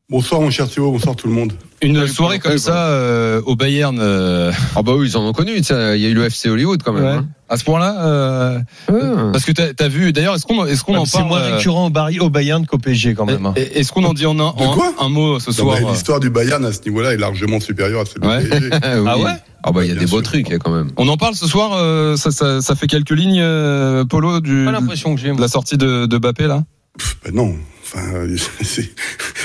Bonsoir 0.07 0.39
mon 0.39 0.51
cher 0.51 0.69
Thibaut, 0.69 0.91
bonsoir 0.91 1.15
tout 1.15 1.27
le 1.27 1.33
monde. 1.33 1.53
Une 1.81 1.95
Salut, 1.95 2.07
soirée 2.09 2.39
comme 2.39 2.59
ça 2.59 2.89
euh, 2.89 3.41
au 3.47 3.55
Bayern. 3.55 3.97
euh, 3.99 4.51
Ah 4.75 4.83
bah 4.83 4.91
oui, 4.95 5.07
ils 5.09 5.17
en 5.17 5.23
ont 5.25 5.33
connu. 5.33 5.53
Il 5.57 5.63
y 5.67 6.05
a 6.05 6.09
eu 6.09 6.13
le 6.13 6.25
FC 6.25 6.47
Hollywood 6.47 6.83
quand 6.83 6.93
même. 6.93 7.03
ouais. 7.03 7.09
hein. 7.09 7.27
À 7.49 7.57
ce 7.57 7.63
point-là, 7.63 8.05
euh, 8.05 8.59
Ouais. 8.91 9.31
parce 9.31 9.45
que 9.45 9.51
t'as 9.51 9.83
as 9.83 9.87
vu. 9.87 10.13
D'ailleurs, 10.13 10.35
est-ce 10.35 10.45
qu'on 10.45 10.63
est-ce 10.65 10.83
qu'on 10.83 10.95
en 10.95 11.05
C'est 11.05 11.17
parle 11.17 11.29
moins 11.29 11.41
euh, 11.41 11.55
récurrent 11.55 11.87
au, 11.91 12.23
au 12.23 12.29
Bayern 12.29 12.67
qu'au 12.67 12.77
PSG 12.77 13.15
quand 13.15 13.25
même. 13.25 13.47
hein. 13.47 13.53
Est-ce 13.55 13.91
qu'on 13.91 14.03
en 14.03 14.13
dit 14.13 14.27
en 14.27 14.37
un, 14.39 14.43
en 14.43 14.73
quoi 14.73 14.93
un 14.99 15.09
mot 15.09 15.39
ce 15.39 15.51
soir 15.51 15.75
L'histoire 15.91 16.19
du 16.19 16.29
Bayern 16.29 16.63
à 16.65 16.71
ce 16.71 16.81
niveau-là 16.85 17.13
est 17.13 17.17
largement 17.17 17.59
supérieure 17.59 18.01
à 18.01 18.05
celle 18.05 18.21
du. 18.21 18.47
PSG. 18.49 18.69
Ah 18.83 18.99
oui. 19.01 19.07
Ah 19.09 19.17
ouais 19.17 19.31
Ah 19.63 19.71
bah 19.71 19.83
il 19.83 19.87
y 19.87 19.91
a 19.91 19.95
Bien 19.95 20.03
des 20.05 20.09
beaux 20.11 20.21
trucs 20.21 20.49
quand 20.59 20.71
même. 20.71 20.91
On 20.97 21.07
en 21.07 21.17
parle 21.17 21.33
ce 21.33 21.47
soir. 21.47 21.71
euh, 21.77 22.15
ça, 22.15 22.29
ça, 22.29 22.61
ça 22.61 22.75
fait 22.75 22.87
quelques 22.87 23.09
lignes, 23.11 23.41
euh, 23.41 24.05
Polo, 24.05 24.39
du 24.39 24.65
Pas 24.65 24.71
l'impression 24.71 25.15
que 25.15 25.21
j'ai. 25.21 25.33
la 25.33 25.47
sortie 25.47 25.77
de, 25.77 26.05
de 26.05 26.17
Bappé 26.19 26.45
là? 26.45 26.63
Pff, 26.97 27.17
ben 27.25 27.33
non. 27.33 27.55
Enfin, 27.85 28.13
euh, 28.15 28.35
c'est- 28.61 28.89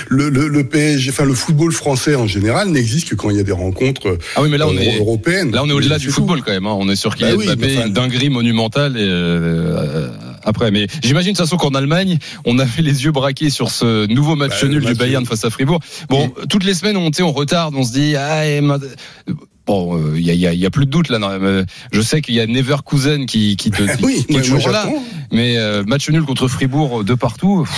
le, 0.08 0.28
le, 0.30 0.48
le 0.48 0.64
PSG, 0.66 1.10
enfin 1.10 1.24
le 1.24 1.34
football 1.34 1.72
français 1.72 2.14
en 2.14 2.26
général 2.26 2.68
n'existe 2.70 3.10
que 3.10 3.14
quand 3.14 3.30
il 3.30 3.36
y 3.36 3.40
a 3.40 3.42
des 3.44 3.52
rencontres 3.52 4.16
Ah 4.34 4.42
oui, 4.42 4.48
mais 4.50 4.56
là 4.58 4.66
on 4.66 4.74
euh, 4.76 4.80
est 4.80 4.98
européennes. 4.98 5.52
là 5.52 5.62
on 5.62 5.68
est 5.68 5.72
au-delà 5.72 5.98
du 5.98 6.06
tout. 6.06 6.12
football 6.12 6.42
quand 6.42 6.50
même. 6.52 6.66
hein. 6.66 6.74
On 6.78 6.88
est 6.88 6.96
sur 6.96 7.10
Bah 7.10 7.16
Kylian 7.18 7.36
oui, 7.36 7.46
Mbappé, 7.46 7.66
mais 7.66 7.76
enfin- 7.76 7.86
une 7.86 7.92
dinguerie 7.92 8.30
monumentale. 8.30 8.96
Et, 8.96 9.00
euh, 9.06 10.08
après, 10.42 10.70
mais 10.70 10.86
j'imagine 11.02 11.32
de 11.32 11.36
toute 11.36 11.44
façon 11.46 11.58
qu'en 11.58 11.74
Allemagne, 11.74 12.18
on 12.46 12.58
avait 12.58 12.80
les 12.82 13.04
yeux 13.04 13.12
braqués 13.12 13.50
sur 13.50 13.70
ce 13.70 14.06
nouveau 14.06 14.36
match 14.36 14.62
Bah, 14.62 14.68
nul 14.68 14.84
du 14.84 14.94
Bayern 14.94 15.26
face 15.26 15.44
à 15.44 15.50
Fribourg. 15.50 15.80
Bon, 16.08 16.32
toutes 16.48 16.64
les 16.64 16.72
semaines 16.74 16.96
on, 16.96 17.10
on 17.22 17.32
retarde, 17.32 17.74
on 17.76 17.84
se 17.84 17.92
dit 17.92 18.16
ah. 18.16 18.46
et 18.48 18.60
ma- 18.62 18.78
Bon, 19.66 19.96
euh, 19.96 20.14
il 20.16 20.22
y, 20.24 20.30
a, 20.30 20.32
il 20.34 20.40
y 20.40 20.46
a- 20.48 20.54
y 20.54 20.66
a 20.66 20.70
plus 20.70 20.86
de 20.86 20.90
doute 20.90 21.10
là. 21.10 21.18
non, 21.18 21.28
euh, 21.30 21.64
Je 21.92 22.00
sais 22.00 22.22
qu'il 22.22 22.34
y 22.34 22.40
a 22.40 22.46
Neverkusen 22.46 23.26
qui, 23.26 23.56
qui, 23.56 23.70
te, 23.70 23.82
qui, 23.82 24.02
Oui, 24.04 24.24
qui 24.28 24.36
est 24.38 24.40
toujours 24.42 24.70
là. 24.70 24.88
Mais 25.30 25.58
euh, 25.58 25.84
match 25.84 26.08
nul 26.08 26.22
contre 26.24 26.48
Fribourg 26.48 27.04
de 27.04 27.14
partout. 27.14 27.68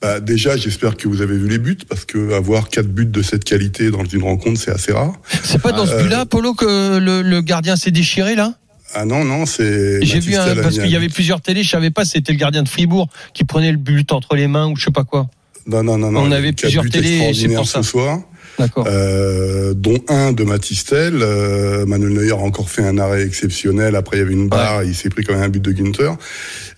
Bah, 0.00 0.20
déjà, 0.20 0.56
j'espère 0.56 0.96
que 0.96 1.08
vous 1.08 1.20
avez 1.22 1.36
vu 1.36 1.48
les 1.48 1.58
buts 1.58 1.78
parce 1.88 2.04
que 2.04 2.32
avoir 2.32 2.68
quatre 2.68 2.88
buts 2.88 3.06
de 3.06 3.22
cette 3.22 3.44
qualité 3.44 3.90
dans 3.90 4.04
une 4.04 4.22
rencontre, 4.22 4.60
c'est 4.60 4.70
assez 4.70 4.92
rare. 4.92 5.12
C'est 5.44 5.60
pas 5.60 5.72
dans 5.72 5.86
ce 5.86 5.92
Euh, 5.92 6.02
but-là, 6.02 6.26
Polo, 6.26 6.54
que 6.54 6.98
le, 6.98 7.22
le 7.22 7.40
gardien 7.42 7.76
s'est 7.76 7.90
déchiré 7.90 8.34
là? 8.34 8.54
Ah 8.94 9.04
non, 9.04 9.24
non, 9.24 9.46
c'est. 9.46 10.02
J'ai 10.02 10.18
vu 10.20 10.34
un, 10.34 10.54
parce 10.56 10.78
qu'il 10.78 10.90
y 10.90 10.96
avait 10.96 11.08
plusieurs 11.08 11.40
télés, 11.40 11.62
je 11.62 11.68
savais 11.70 11.90
pas 11.90 12.04
si 12.04 12.12
c'était 12.12 12.32
le 12.32 12.38
gardien 12.38 12.62
de 12.62 12.68
Fribourg 12.68 13.08
qui 13.34 13.44
prenait 13.44 13.70
le 13.70 13.76
but 13.78 14.10
entre 14.12 14.34
les 14.34 14.48
mains 14.48 14.66
ou 14.68 14.76
je 14.76 14.84
sais 14.84 14.90
pas 14.90 15.04
quoi. 15.04 15.28
Non, 15.66 15.82
non, 15.84 15.96
non, 15.98 16.10
non. 16.10 16.22
On 16.22 16.32
avait 16.32 16.52
plusieurs 16.52 16.88
télés, 16.88 17.32
c'est 17.34 17.48
pour 17.48 17.68
ça. 17.68 17.82
ce 17.82 17.90
soir. 17.90 18.18
D'accord. 18.58 18.86
Euh, 18.88 19.74
dont 19.74 19.98
un 20.08 20.32
de 20.32 20.42
Matistel. 20.42 21.20
Euh, 21.22 21.86
Manuel 21.86 22.12
Neuer 22.14 22.32
a 22.32 22.36
encore 22.36 22.68
fait 22.68 22.82
un 22.84 22.98
arrêt 22.98 23.22
exceptionnel. 23.22 23.94
Après, 23.94 24.16
il 24.16 24.20
y 24.20 24.22
avait 24.22 24.32
une 24.32 24.48
barre. 24.48 24.82
Il 24.82 24.94
s'est 24.94 25.08
pris 25.08 25.22
quand 25.24 25.34
même 25.34 25.44
un 25.44 25.48
but 25.48 25.62
de 25.62 25.70
Günther. 25.72 26.16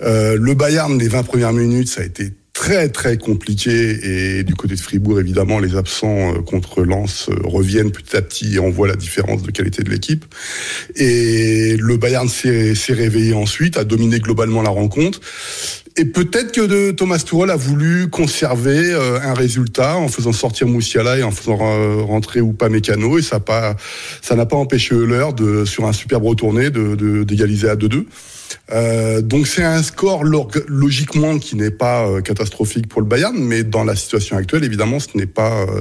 Euh, 0.03 0.37
le 0.39 0.55
Bayern, 0.55 0.99
les 0.99 1.09
20 1.09 1.23
premières 1.23 1.53
minutes, 1.53 1.89
ça 1.89 2.03
a 2.03 2.05
été 2.05 2.33
très 2.63 2.89
très 2.91 3.19
compliqué 3.19 4.39
et 4.39 4.45
du 4.45 4.55
côté 4.55 4.77
de 4.77 4.81
Fribourg 4.81 5.19
évidemment 5.19 5.59
les 5.59 5.75
absents 5.75 6.33
euh, 6.33 6.43
contre 6.43 6.85
Lens 6.85 7.29
euh, 7.29 7.35
reviennent 7.43 7.91
petit 7.91 8.17
à 8.17 8.23
petit 8.23 8.55
et 8.55 8.59
on 8.61 8.71
voit 8.71 8.87
la 8.87 8.95
différence 8.95 9.43
de 9.43 9.51
qualité 9.51 9.83
de 9.83 9.91
l'équipe 9.91 10.25
et 10.95 11.77
le 11.77 11.97
Bayern 11.97 12.29
s'est 12.29 12.77
réveillé 12.91 13.35
ensuite 13.35 13.77
a 13.79 13.83
dominé 13.83 14.21
globalement 14.21 14.63
la 14.63 14.71
rencontre 14.71 15.21
et 15.97 16.05
peut-être 16.05 16.53
que 16.53 16.93
Thomas 16.93 17.19
Tuchel 17.19 17.51
a 17.51 17.57
voulu 17.57 18.09
conserver 18.09 18.93
euh, 18.93 19.19
un 19.21 19.35
résultat 19.35 19.97
en 19.97 20.07
faisant 20.07 20.33
sortir 20.33 20.69
Moussiala 20.69 21.19
et 21.19 21.25
en 21.25 21.33
faisant 21.33 21.57
rentrer 22.07 22.41
ou 22.41 22.53
pas 22.53 22.69
Mécano 22.69 23.19
et 23.19 23.23
ça 23.23 23.41
n'a 23.41 24.47
pas 24.47 24.57
empêché 24.57 24.95
Euler 24.95 25.31
de 25.37 25.65
sur 25.65 25.87
un 25.87 25.93
superbe 25.93 26.27
retourné 26.27 26.71
d'égaliser 26.71 27.69
à 27.69 27.75
2-2. 27.75 28.05
Euh, 28.73 29.21
donc 29.21 29.47
c'est 29.47 29.63
un 29.65 29.83
score 29.83 30.25
log- 30.25 30.65
logiquement 30.69 31.39
qui 31.39 31.57
n'est 31.57 31.71
pas 31.71 32.07
euh, 32.07 32.21
catastrophique 32.21 32.89
pour 32.89 33.01
le 33.01 33.07
Bayern, 33.07 33.37
mais 33.37 33.63
dans 33.65 33.85
la 33.85 33.97
situation 33.97 34.37
actuelle, 34.37 34.65
évidemment, 34.65 34.99
ce 35.01 35.09
n'est 35.15 35.27
pas 35.27 35.63
euh, 35.69 35.81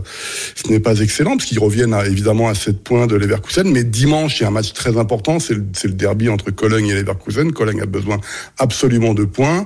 ce 0.56 0.70
n'est 0.70 0.80
pas 0.80 1.00
excellent 1.00 1.38
parce 1.38 1.46
qu'ils 1.46 1.60
reviennent 1.60 1.94
à, 1.94 2.06
évidemment 2.06 2.50
à 2.50 2.56
7 2.56 2.84
points 2.84 3.08
de 3.08 3.16
Leverkusen. 3.16 3.70
Mais 3.72 3.84
dimanche, 3.84 4.40
il 4.40 4.44
y 4.44 4.46
a 4.46 4.50
un 4.50 4.52
match 4.52 4.74
très 4.74 4.98
important, 4.98 5.40
c'est 5.40 5.54
le, 5.54 5.66
le 5.84 5.92
derby 5.94 6.30
entre 6.30 6.52
Cologne 6.52 6.88
et 6.88 6.94
Leverkusen. 6.96 7.52
Cologne 7.54 7.82
a 7.82 7.86
besoin 7.86 8.20
absolument 8.58 9.14
de 9.14 9.26
points 9.26 9.66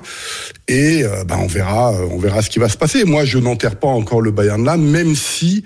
et 0.68 1.04
ben, 1.28 1.38
on 1.40 1.46
verra 1.46 1.92
on 2.10 2.18
verra 2.18 2.42
ce 2.42 2.50
qui 2.50 2.58
va 2.58 2.68
se 2.68 2.76
passer. 2.76 3.04
Moi, 3.04 3.24
je 3.24 3.38
n'enterre 3.38 3.76
pas 3.76 3.88
encore 3.88 4.20
le 4.20 4.30
Bayern 4.30 4.64
là, 4.64 4.76
même 4.76 5.14
si 5.14 5.64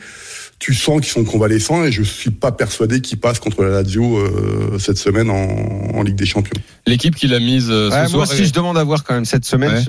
tu 0.60 0.74
sens 0.74 1.00
qu'ils 1.00 1.10
sont 1.10 1.24
convalescents 1.24 1.82
et 1.84 1.90
je 1.90 2.02
suis 2.02 2.30
pas 2.30 2.52
persuadé 2.52 3.00
qu'ils 3.00 3.18
passent 3.18 3.40
contre 3.40 3.64
la 3.64 3.70
Lazio 3.70 4.18
euh, 4.18 4.78
cette 4.78 4.98
semaine 4.98 5.28
en, 5.30 5.34
en 5.96 6.02
Ligue 6.02 6.14
des 6.16 6.26
Champions. 6.26 6.60
L'équipe 6.86 7.16
qu'il 7.16 7.34
a 7.34 7.40
mise 7.40 7.68
euh, 7.70 7.90
ce 7.90 7.94
Ouais, 7.96 8.06
soir. 8.06 8.26
moi 8.26 8.32
aussi, 8.32 8.44
je 8.44 8.52
demande 8.52 8.78
à 8.78 8.84
voir 8.84 9.02
quand 9.02 9.14
même 9.14 9.24
cette 9.24 9.44
semaine. 9.46 9.82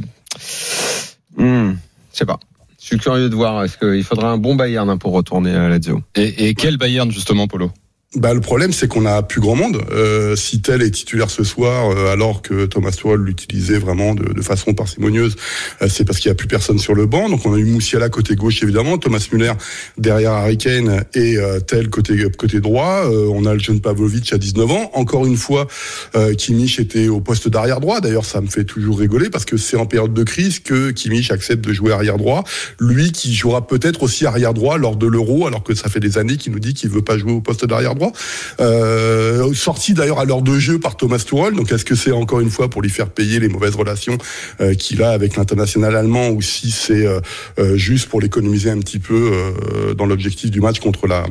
Je... 1.37 1.43
Hmm, 1.43 1.77
je 2.13 2.17
sais 2.17 2.25
pas. 2.25 2.39
Je 2.79 2.85
suis 2.87 2.97
curieux 2.97 3.29
de 3.29 3.35
voir. 3.35 3.63
Est-ce 3.63 3.77
qu'il 3.77 4.03
faudra 4.03 4.31
un 4.31 4.37
bon 4.37 4.55
Bayern 4.55 4.89
hein, 4.89 4.97
pour 4.97 5.11
retourner 5.13 5.53
à 5.53 5.69
Lazio? 5.69 6.01
Et, 6.15 6.47
et 6.47 6.53
quel 6.55 6.77
Bayern 6.77 7.11
justement, 7.11 7.47
Polo? 7.47 7.71
Bah, 8.17 8.33
le 8.33 8.41
problème, 8.41 8.73
c'est 8.73 8.89
qu'on 8.89 9.05
a 9.05 9.23
plus 9.23 9.39
grand 9.39 9.55
monde. 9.55 9.81
Euh, 9.89 10.35
si 10.35 10.61
tel 10.61 10.81
est 10.81 10.91
titulaire 10.91 11.29
ce 11.29 11.45
soir, 11.45 11.91
euh, 11.91 12.11
alors 12.11 12.41
que 12.41 12.65
Thomas 12.65 12.91
Tuchel 12.91 13.21
l'utilisait 13.21 13.77
vraiment 13.77 14.13
de, 14.13 14.33
de 14.33 14.41
façon 14.41 14.73
parcimonieuse, 14.73 15.37
euh, 15.81 15.87
c'est 15.89 16.03
parce 16.03 16.19
qu'il 16.19 16.27
n'y 16.27 16.33
a 16.33 16.35
plus 16.35 16.49
personne 16.49 16.77
sur 16.77 16.93
le 16.93 17.05
banc. 17.05 17.29
Donc, 17.29 17.45
on 17.45 17.53
a 17.53 17.57
eu 17.57 17.63
Moussiala 17.63 18.09
côté 18.09 18.35
gauche, 18.35 18.61
évidemment, 18.63 18.97
Thomas 18.97 19.25
Müller 19.31 19.53
derrière 19.97 20.33
Harry 20.33 20.57
Kane 20.57 21.05
et 21.13 21.37
euh, 21.37 21.61
tel 21.61 21.89
côté 21.89 22.25
côté 22.37 22.59
droit. 22.59 23.05
Euh, 23.05 23.29
on 23.31 23.45
a 23.45 23.53
le 23.53 23.59
jeune 23.59 23.79
Pavlovic 23.79 24.33
à 24.33 24.37
19 24.37 24.71
ans. 24.71 24.91
Encore 24.93 25.25
une 25.25 25.37
fois, 25.37 25.67
euh, 26.15 26.33
Kimmich 26.33 26.81
était 26.81 27.07
au 27.07 27.21
poste 27.21 27.47
d'arrière 27.47 27.79
droit. 27.79 28.01
D'ailleurs, 28.01 28.25
ça 28.25 28.41
me 28.41 28.47
fait 28.47 28.65
toujours 28.65 28.99
rigoler 28.99 29.29
parce 29.29 29.45
que 29.45 29.55
c'est 29.55 29.77
en 29.77 29.85
période 29.85 30.13
de 30.13 30.23
crise 30.23 30.59
que 30.59 30.91
Kimmich 30.91 31.31
accepte 31.31 31.65
de 31.65 31.71
jouer 31.71 31.93
arrière 31.93 32.17
droit. 32.17 32.43
Lui 32.77 33.13
qui 33.13 33.33
jouera 33.33 33.65
peut-être 33.65 34.03
aussi 34.03 34.25
arrière 34.25 34.53
droit 34.53 34.77
lors 34.77 34.97
de 34.97 35.07
l'Euro, 35.07 35.47
alors 35.47 35.63
que 35.63 35.75
ça 35.75 35.87
fait 35.87 36.01
des 36.01 36.17
années 36.17 36.35
qu'il 36.35 36.51
nous 36.51 36.59
dit 36.59 36.73
qu'il 36.73 36.89
veut 36.89 37.01
pas 37.01 37.17
jouer 37.17 37.31
au 37.31 37.41
poste 37.41 37.65
d'arrière 37.65 37.95
droit. 37.95 38.00
Euh, 38.59 39.53
sorti 39.53 39.93
d'ailleurs 39.93 40.19
à 40.19 40.25
l'heure 40.25 40.41
de 40.41 40.57
jeu 40.57 40.79
par 40.79 40.97
Thomas 40.97 41.19
Tuchel. 41.19 41.53
Donc 41.53 41.71
est-ce 41.71 41.85
que 41.85 41.95
c'est 41.95 42.11
encore 42.11 42.39
une 42.39 42.49
fois 42.49 42.69
pour 42.69 42.81
lui 42.81 42.89
faire 42.89 43.09
payer 43.09 43.39
les 43.39 43.47
mauvaises 43.47 43.75
relations 43.75 44.17
euh, 44.59 44.73
qu'il 44.73 45.03
a 45.03 45.11
avec 45.11 45.35
l'international 45.35 45.95
allemand 45.95 46.29
ou 46.29 46.41
si 46.41 46.71
c'est 46.71 47.05
euh, 47.05 47.19
juste 47.77 48.09
pour 48.09 48.21
l'économiser 48.21 48.69
un 48.69 48.79
petit 48.79 48.99
peu 48.99 49.31
dans 49.97 50.05
l'objectif 50.05 50.51
du 50.51 50.61
match 50.61 50.79
contre 50.79 51.07
la 51.07 51.25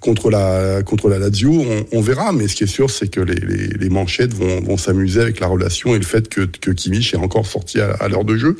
contre 0.00 0.30
la 0.30 0.82
contre 0.82 1.08
la 1.08 1.18
Lazio? 1.18 1.64
On, 1.92 2.00
verra. 2.00 2.32
Mais 2.32 2.48
ce 2.48 2.54
qui 2.54 2.64
est 2.64 2.68
sûr, 2.68 2.90
c'est 2.90 3.08
que 3.08 3.20
les, 3.20 3.88
manchettes 3.88 4.34
vont, 4.34 4.76
s'amuser 4.76 5.20
avec 5.20 5.40
la 5.40 5.46
relation 5.46 5.94
et 5.94 5.98
le 5.98 6.04
fait 6.04 6.28
que, 6.28 6.42
que 6.42 6.70
Kimmich 6.70 7.14
est 7.14 7.18
encore 7.18 7.46
sorti 7.46 7.80
à, 7.80 7.92
à 7.94 8.08
l'heure 8.08 8.24
de 8.24 8.36
jeu. 8.36 8.56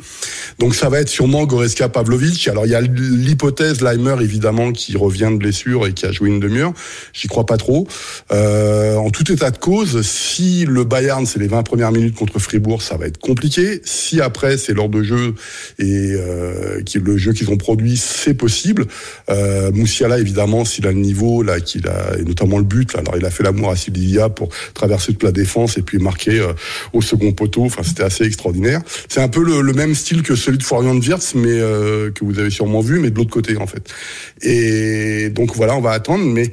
Donc 0.58 0.74
ça 0.74 0.88
va 0.88 1.00
être 1.00 1.08
sûrement 1.08 1.44
Goreska 1.44 1.88
Pavlovic. 1.88 2.48
Alors 2.48 2.66
il 2.66 2.72
y 2.72 2.74
a 2.74 2.80
l'hypothèse 2.80 3.82
Leimer 3.82 4.16
évidemment 4.20 4.72
qui 4.72 4.96
revient 4.96 5.28
de 5.30 5.36
blessure 5.36 5.86
et 5.86 5.92
qui 5.92 6.06
a 6.06 6.12
joué 6.12 6.28
une 6.28 6.40
demi-heure. 6.40 6.72
J'y 7.12 7.28
crois 7.28 7.46
pas 7.46 7.55
trop. 7.56 7.86
Euh, 8.32 8.96
en 8.96 9.10
tout 9.10 9.30
état 9.32 9.50
de 9.50 9.58
cause, 9.58 10.02
si 10.02 10.64
le 10.66 10.84
Bayern 10.84 11.26
c'est 11.26 11.38
les 11.38 11.48
20 11.48 11.62
premières 11.62 11.92
minutes 11.92 12.14
contre 12.14 12.38
Fribourg, 12.38 12.82
ça 12.82 12.96
va 12.96 13.06
être 13.06 13.18
compliqué. 13.18 13.80
Si 13.84 14.20
après 14.20 14.58
c'est 14.58 14.72
l'heure 14.72 14.88
de 14.88 15.02
jeu 15.02 15.34
et 15.78 16.12
euh, 16.14 16.82
qui 16.82 16.98
le 16.98 17.16
jeu 17.16 17.32
qu'ils 17.32 17.50
ont 17.50 17.56
produit, 17.56 17.96
c'est 17.96 18.34
possible. 18.34 18.86
Euh, 19.30 19.70
Moussiala 19.72 20.18
évidemment, 20.18 20.64
s'il 20.64 20.86
a 20.86 20.92
le 20.92 20.98
niveau 20.98 21.42
là, 21.42 21.60
qu'il 21.60 21.86
a 21.88 22.18
et 22.18 22.24
notamment 22.24 22.58
le 22.58 22.64
but. 22.64 22.94
Alors 22.96 23.16
il 23.16 23.24
a 23.24 23.30
fait 23.30 23.42
l'amour 23.42 23.70
à 23.70 23.76
Silvia 23.76 24.28
pour 24.28 24.48
traverser 24.74 25.12
toute 25.12 25.22
la 25.22 25.32
défense 25.32 25.78
et 25.78 25.82
puis 25.82 25.98
marquer 25.98 26.40
euh, 26.40 26.52
au 26.92 27.02
second 27.02 27.32
poteau. 27.32 27.64
Enfin 27.64 27.82
c'était 27.82 28.02
assez 28.02 28.24
extraordinaire. 28.24 28.80
C'est 29.08 29.20
un 29.20 29.28
peu 29.28 29.42
le, 29.42 29.60
le 29.60 29.72
même 29.72 29.94
style 29.94 30.22
que 30.22 30.34
celui 30.34 30.58
de 30.58 30.62
Florian 30.62 30.96
Wirtz, 30.96 31.34
mais 31.34 31.50
euh, 31.50 32.10
que 32.10 32.24
vous 32.24 32.38
avez 32.38 32.50
sûrement 32.50 32.80
vu, 32.80 33.00
mais 33.00 33.10
de 33.10 33.16
l'autre 33.16 33.30
côté 33.30 33.56
en 33.56 33.66
fait. 33.66 33.88
Et 34.42 35.30
donc 35.30 35.54
voilà, 35.54 35.76
on 35.76 35.80
va 35.80 35.92
attendre, 35.92 36.24
mais 36.24 36.50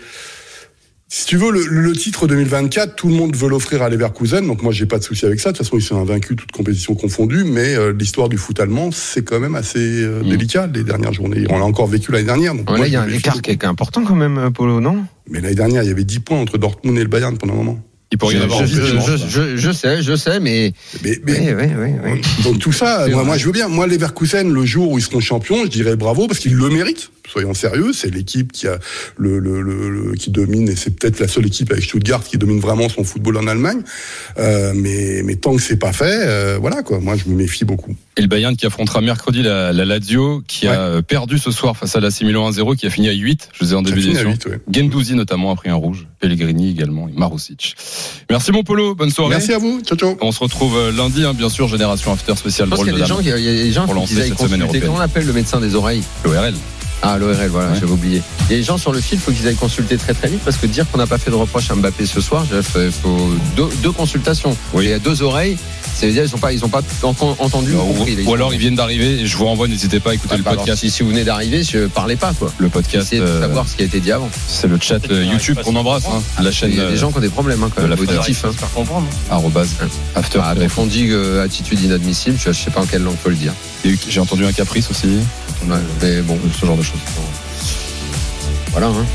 si 1.16 1.28
tu 1.28 1.38
veux, 1.38 1.52
le, 1.52 1.64
le, 1.68 1.92
titre 1.92 2.26
2024, 2.26 2.96
tout 2.96 3.08
le 3.08 3.14
monde 3.14 3.36
veut 3.36 3.48
l'offrir 3.48 3.84
à 3.84 3.90
Leverkusen, 3.90 4.48
donc 4.48 4.64
moi 4.64 4.74
j'ai 4.74 4.88
pas 4.88 4.98
de 4.98 5.04
souci 5.04 5.28
avec 5.28 5.40
ça. 5.40 5.52
De 5.52 5.58
toute 5.58 5.64
façon, 5.64 5.78
ils 5.78 5.84
sont 5.84 6.02
invaincus, 6.02 6.36
toutes 6.36 6.52
compétitions 6.52 6.96
confondues, 6.96 7.44
mais 7.44 7.76
euh, 7.76 7.94
l'histoire 7.94 8.30
du 8.30 8.38
foot 8.38 8.60
allemand, 8.60 8.90
c'est 8.92 9.22
quand 9.22 9.40
même 9.40 9.54
assez 9.54 9.78
euh, 9.78 10.24
délicat 10.24 10.66
les 10.74 10.84
dernières 10.84 11.14
journées. 11.14 11.46
On 11.52 11.60
l'a 11.60 11.66
encore 11.66 11.86
vécu 11.86 12.12
l'année 12.12 12.26
dernière. 12.26 12.56
Donc 12.56 12.68
Ouais, 12.68 12.78
moi, 12.78 12.86
là, 12.86 12.88
il 12.88 12.94
y 12.94 12.96
a 12.96 13.04
un 13.04 13.10
écart 13.10 13.44
qui 13.44 13.52
est 13.52 13.64
important 13.64 14.04
quand 14.04 14.16
même, 14.16 14.50
Polo, 14.52 14.82
non? 14.82 15.06
Mais 15.30 15.40
l'année 15.40 15.54
dernière, 15.54 15.84
il 15.84 15.90
y 15.90 15.92
avait 15.92 16.04
10 16.04 16.22
points 16.22 16.40
entre 16.40 16.58
Dortmund 16.58 16.98
et 16.98 17.04
le 17.04 17.10
Bayern 17.10 17.38
pendant 17.38 17.54
un 17.54 17.58
moment. 17.58 17.80
Il 18.14 18.18
pourrait 18.20 18.36
y 18.36 18.38
en 18.38 18.42
je, 18.42 18.46
avoir 18.46 18.66
je, 18.68 18.96
en 18.96 19.04
plus, 19.04 19.18
je, 19.18 19.28
je- 19.28 19.58
je 19.58 19.72
sais, 19.72 20.04
je 20.04 20.16
sais, 20.16 20.40
mais. 20.40 20.72
Mais, 21.04 21.20
mais- 21.26 21.40
Oui, 21.40 21.54
oui, 21.58 21.90
oui, 22.04 22.12
oui. 22.14 22.44
Donc 22.44 22.60
tout 22.60 22.72
ça, 22.72 23.08
moi, 23.10 23.38
je 23.38 23.46
veux 23.48 23.52
bien. 23.52 23.68
Moi, 23.68 23.88
Leverkusen, 23.88 24.52
le 24.54 24.66
jour 24.66 24.92
où 24.92 25.00
ils 25.00 25.02
seront 25.04 25.20
champions, 25.20 25.64
je 25.64 25.70
dirais 25.70 25.96
bravo 25.96 26.28
parce 26.28 26.40
qu'ils 26.40 26.54
le 26.56 26.70
méritent. 26.70 27.10
Soyons 27.32 27.54
sérieux, 27.56 27.92
c'est 27.94 28.14
l'équipe 28.14 28.52
qui 28.52 28.68
a 28.68 28.78
le, 29.18 29.40
le, 29.40 29.62
le- 29.62 29.90
le- 29.90 30.14
qui 30.14 30.30
domine 30.30 30.68
et 30.70 30.76
c'est 30.76 30.92
peut-être 30.96 31.20
la 31.20 31.28
seule 31.28 31.48
équipe 31.48 31.72
avec 31.72 31.84
Stuttgart 31.84 32.22
qui 32.24 32.38
domine 32.38 32.60
vraiment 32.60 32.90
son 32.90 33.04
football 33.04 33.38
en 33.38 33.48
Allemagne. 33.48 33.82
Euh, 34.38 34.74
mais 34.76 35.22
mais 35.24 35.36
tant 35.38 35.56
que 35.56 35.62
c'est 35.62 35.78
pas 35.78 35.94
fait, 35.94 36.06
euh, 36.28 36.58
voilà 36.60 36.84
quoi. 36.84 37.00
Moi, 37.00 37.16
je 37.16 37.30
me 37.32 37.36
méfie 37.36 37.66
beaucoup. 37.66 37.96
Et 38.18 38.22
le 38.22 38.28
Bayern 38.28 38.56
qui 38.56 38.66
affrontera 38.68 39.02
mercredi 39.02 39.42
la, 39.42 39.74
la 39.74 39.86
Lazio, 39.86 40.44
qui 40.48 40.68
a 40.68 41.02
perdu 41.02 41.40
ce 41.40 41.50
soir 41.50 41.76
face 41.78 41.96
à 41.96 42.00
la 42.00 42.10
Milan 42.22 42.52
1-0, 42.52 42.76
qui 42.76 42.86
a 42.86 42.90
fini 42.92 43.10
à 43.10 43.14
8. 43.14 43.50
Je 43.54 43.66
vous 43.66 43.74
ai 43.74 43.76
en 43.76 43.82
début 43.82 44.02
d'émission. 44.02 44.30
8, 44.30 44.46
ouais. 44.46 44.60
Gendouzi 44.72 45.16
notamment 45.16 45.52
a 45.52 45.56
pris 45.56 45.70
un 45.70 45.76
rouge. 45.76 46.06
Pellegrini 46.20 46.70
également 46.70 47.08
et 47.10 47.14
Marusic. 47.14 47.76
Merci 48.30 48.52
mon 48.52 48.64
Polo, 48.64 48.96
bonne 48.96 49.10
soirée. 49.12 49.30
Merci 49.32 49.54
à 49.54 49.58
vous. 49.58 49.82
Ciao 49.82 49.98
ciao. 49.98 50.18
On 50.22 50.32
se 50.32 50.40
retrouve 50.40 50.76
euh, 50.78 50.92
lundi, 50.92 51.24
hein, 51.26 51.34
bien 51.34 51.50
sûr, 51.50 51.68
Génération 51.68 52.12
After 52.14 52.36
spécial 52.36 52.70
drôle 52.70 52.86
qu'il 52.88 52.96
y 52.96 52.98
de 52.98 53.04
a 53.04 53.06
des 53.06 53.10
dame. 53.10 53.18
gens, 53.18 53.24
qui- 53.24 53.30
il 53.44 53.46
y 53.46 53.50
a 53.62 53.64
des 53.64 53.72
gens 53.72 53.86
Pour 53.86 53.94
qui 53.96 54.00
lancer 54.00 54.14
aillent 54.22 54.30
cette 54.30 54.38
semaine 54.40 54.50
consulter. 54.62 54.64
européenne. 54.64 54.84
Comment 54.86 54.98
on 54.98 55.02
appelle 55.02 55.26
le 55.26 55.34
médecin 55.34 55.60
des 55.60 55.76
oreilles 55.76 56.04
L'ORL. 56.24 56.54
Ah, 57.06 57.18
l'ORL, 57.18 57.48
voilà, 57.50 57.70
Ouais. 57.72 57.76
j'avais 57.80 57.92
oublié. 57.92 58.22
Il 58.50 58.52
y 58.54 58.56
a 58.56 58.58
des 58.60 58.64
gens 58.64 58.78
sur 58.78 58.92
le 58.94 59.02
fil, 59.02 59.18
il 59.18 59.22
faut 59.22 59.32
qu'ils 59.32 59.46
aillent 59.48 59.56
consulter 59.56 59.98
très 59.98 60.14
très 60.14 60.30
vite 60.30 60.40
parce 60.46 60.56
que 60.58 60.68
dire 60.68 60.86
qu'on 60.90 60.98
n'a 60.98 61.08
pas 61.08 61.18
fait 61.18 61.32
de 61.32 61.36
reproche 61.36 61.70
à 61.70 61.76
Mbappé 61.76 62.06
ce 62.06 62.22
soir, 62.22 62.46
il 62.52 62.92
faut 62.92 63.30
deux, 63.58 63.68
deux 63.84 63.92
consultations. 63.92 64.56
Oui. 64.74 64.86
Il 64.86 64.90
y 64.90 64.94
a 64.94 65.00
deux 65.00 65.22
oreilles, 65.22 65.58
ça 65.94 66.06
veut 66.08 66.12
dire 66.12 66.24
qu'ils 66.24 66.32
n'ont 66.34 66.38
pas, 66.40 66.52
ils 66.54 66.66
ont 66.66 66.70
pas 66.70 66.82
enten- 67.04 67.36
entendu 67.40 67.74
ou 67.74 67.78
compris. 67.94 68.18
Ou, 68.26 68.30
ou 68.30 68.34
alors 68.34 68.54
ils 68.54 68.60
viennent 68.60 68.76
d'arriver 68.76 69.22
et 69.22 69.26
je 69.28 69.38
vous 69.38 69.46
renvoie, 69.46 69.68
n'hésitez 69.68 70.00
pas 70.00 70.12
à 70.12 70.14
écouter 70.16 70.34
Ah, 70.34 70.38
le 70.38 70.44
bah 70.44 70.52
alors, 70.52 70.64
podcast. 70.64 70.82
si, 70.82 70.90
si 70.92 71.04
vous 71.04 71.10
venez 71.10 71.24
d'arriver, 71.24 71.64
je 71.64 71.88
parlez 71.88 72.16
pas 72.16 72.34
quoi. 72.34 72.52
Le 72.58 72.70
podcast, 72.70 73.08
Essayez 73.08 73.22
de 73.22 73.28
euh, 73.28 73.42
savoir 73.42 73.68
ce 73.68 73.76
qui 73.76 73.84
a 73.84 73.86
été 73.86 74.00
dit 74.00 74.12
avant. 74.12 74.30
c'est 74.48 74.68
le 74.68 74.78
chat 74.82 75.00
euh, 75.12 75.24
YouTube 75.24 75.60
qu'on 75.64 75.76
embrasse, 75.76 76.06
hein, 76.08 76.22
la 76.42 76.52
chaîne 76.52 76.72
Il 76.72 76.78
y 76.78 76.80
a 76.80 76.84
euh, 76.86 76.92
des 76.92 76.98
gens 76.98 77.12
qui 77.12 77.18
ont 77.18 77.22
des 77.22 77.30
problèmes 77.30 77.64
hein, 77.64 77.70
quand 77.76 77.82
de 77.84 77.88
même, 77.88 77.98
l'after. 77.98 78.16
auditifs. 78.18 78.46
Hein. 78.46 78.52
arrobase, 79.30 79.70
after. 80.16 80.40
Ah, 80.44 80.56
donc 80.56 80.70
on 80.78 80.86
dit 80.86 81.08
euh, 81.10 81.44
attitude 81.44 81.82
inadmissible, 81.82 82.38
je, 82.44 82.52
je 82.52 82.60
sais 82.64 82.72
pas 82.72 82.82
en 82.82 82.86
quelle 82.86 83.04
langue 83.04 83.18
faut 83.22 83.30
le 83.30 83.36
dire. 83.36 83.54
J'ai 84.08 84.20
entendu 84.20 84.46
un 84.46 84.52
caprice 84.54 84.90
aussi, 84.90 85.08
Ouais, 85.68 85.78
mais 86.02 86.22
bon, 86.22 86.38
ce 86.60 86.66
genre 86.66 86.76
de 86.78 86.84
choses. 86.84 87.00
Voilà. 88.74 88.88
Hein. 88.88 89.06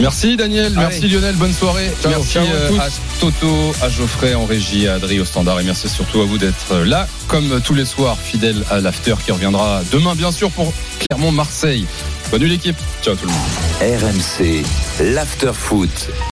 Merci 0.00 0.36
Daniel, 0.36 0.72
merci. 0.76 1.08
Lionel, 1.08 1.36
bonne 1.36 1.52
soirée. 1.52 1.90
Ciao, 2.02 2.12
merci 2.12 2.32
ciao 2.32 2.44
à 2.44 2.48
euh, 2.48 2.78
à 2.78 2.88
Toto, 3.20 3.72
à 3.82 3.88
Geoffrey 3.88 4.34
en 4.34 4.46
régie, 4.46 4.88
à 4.88 4.94
Adrien 4.94 5.22
au 5.22 5.24
standard 5.24 5.60
et 5.60 5.64
merci 5.64 5.88
surtout 5.88 6.20
à 6.20 6.24
vous 6.24 6.38
d'être 6.38 6.72
euh, 6.72 6.84
là 6.84 7.06
comme 7.28 7.60
tous 7.60 7.74
les 7.74 7.84
soirs 7.84 8.16
fidèle 8.18 8.64
à 8.70 8.80
l'after 8.80 9.14
qui 9.24 9.32
reviendra 9.32 9.82
demain 9.92 10.14
bien 10.14 10.32
sûr 10.32 10.50
pour 10.50 10.72
Clermont-Marseille. 11.00 11.86
Bonne 12.30 12.42
nuit 12.42 12.48
l'équipe. 12.48 12.76
Ciao 13.02 13.14
tout 13.14 13.26
le 13.26 13.32
monde. 13.32 14.00
RMC, 14.00 14.64
l'after 15.12 15.52
foot. 15.52 16.08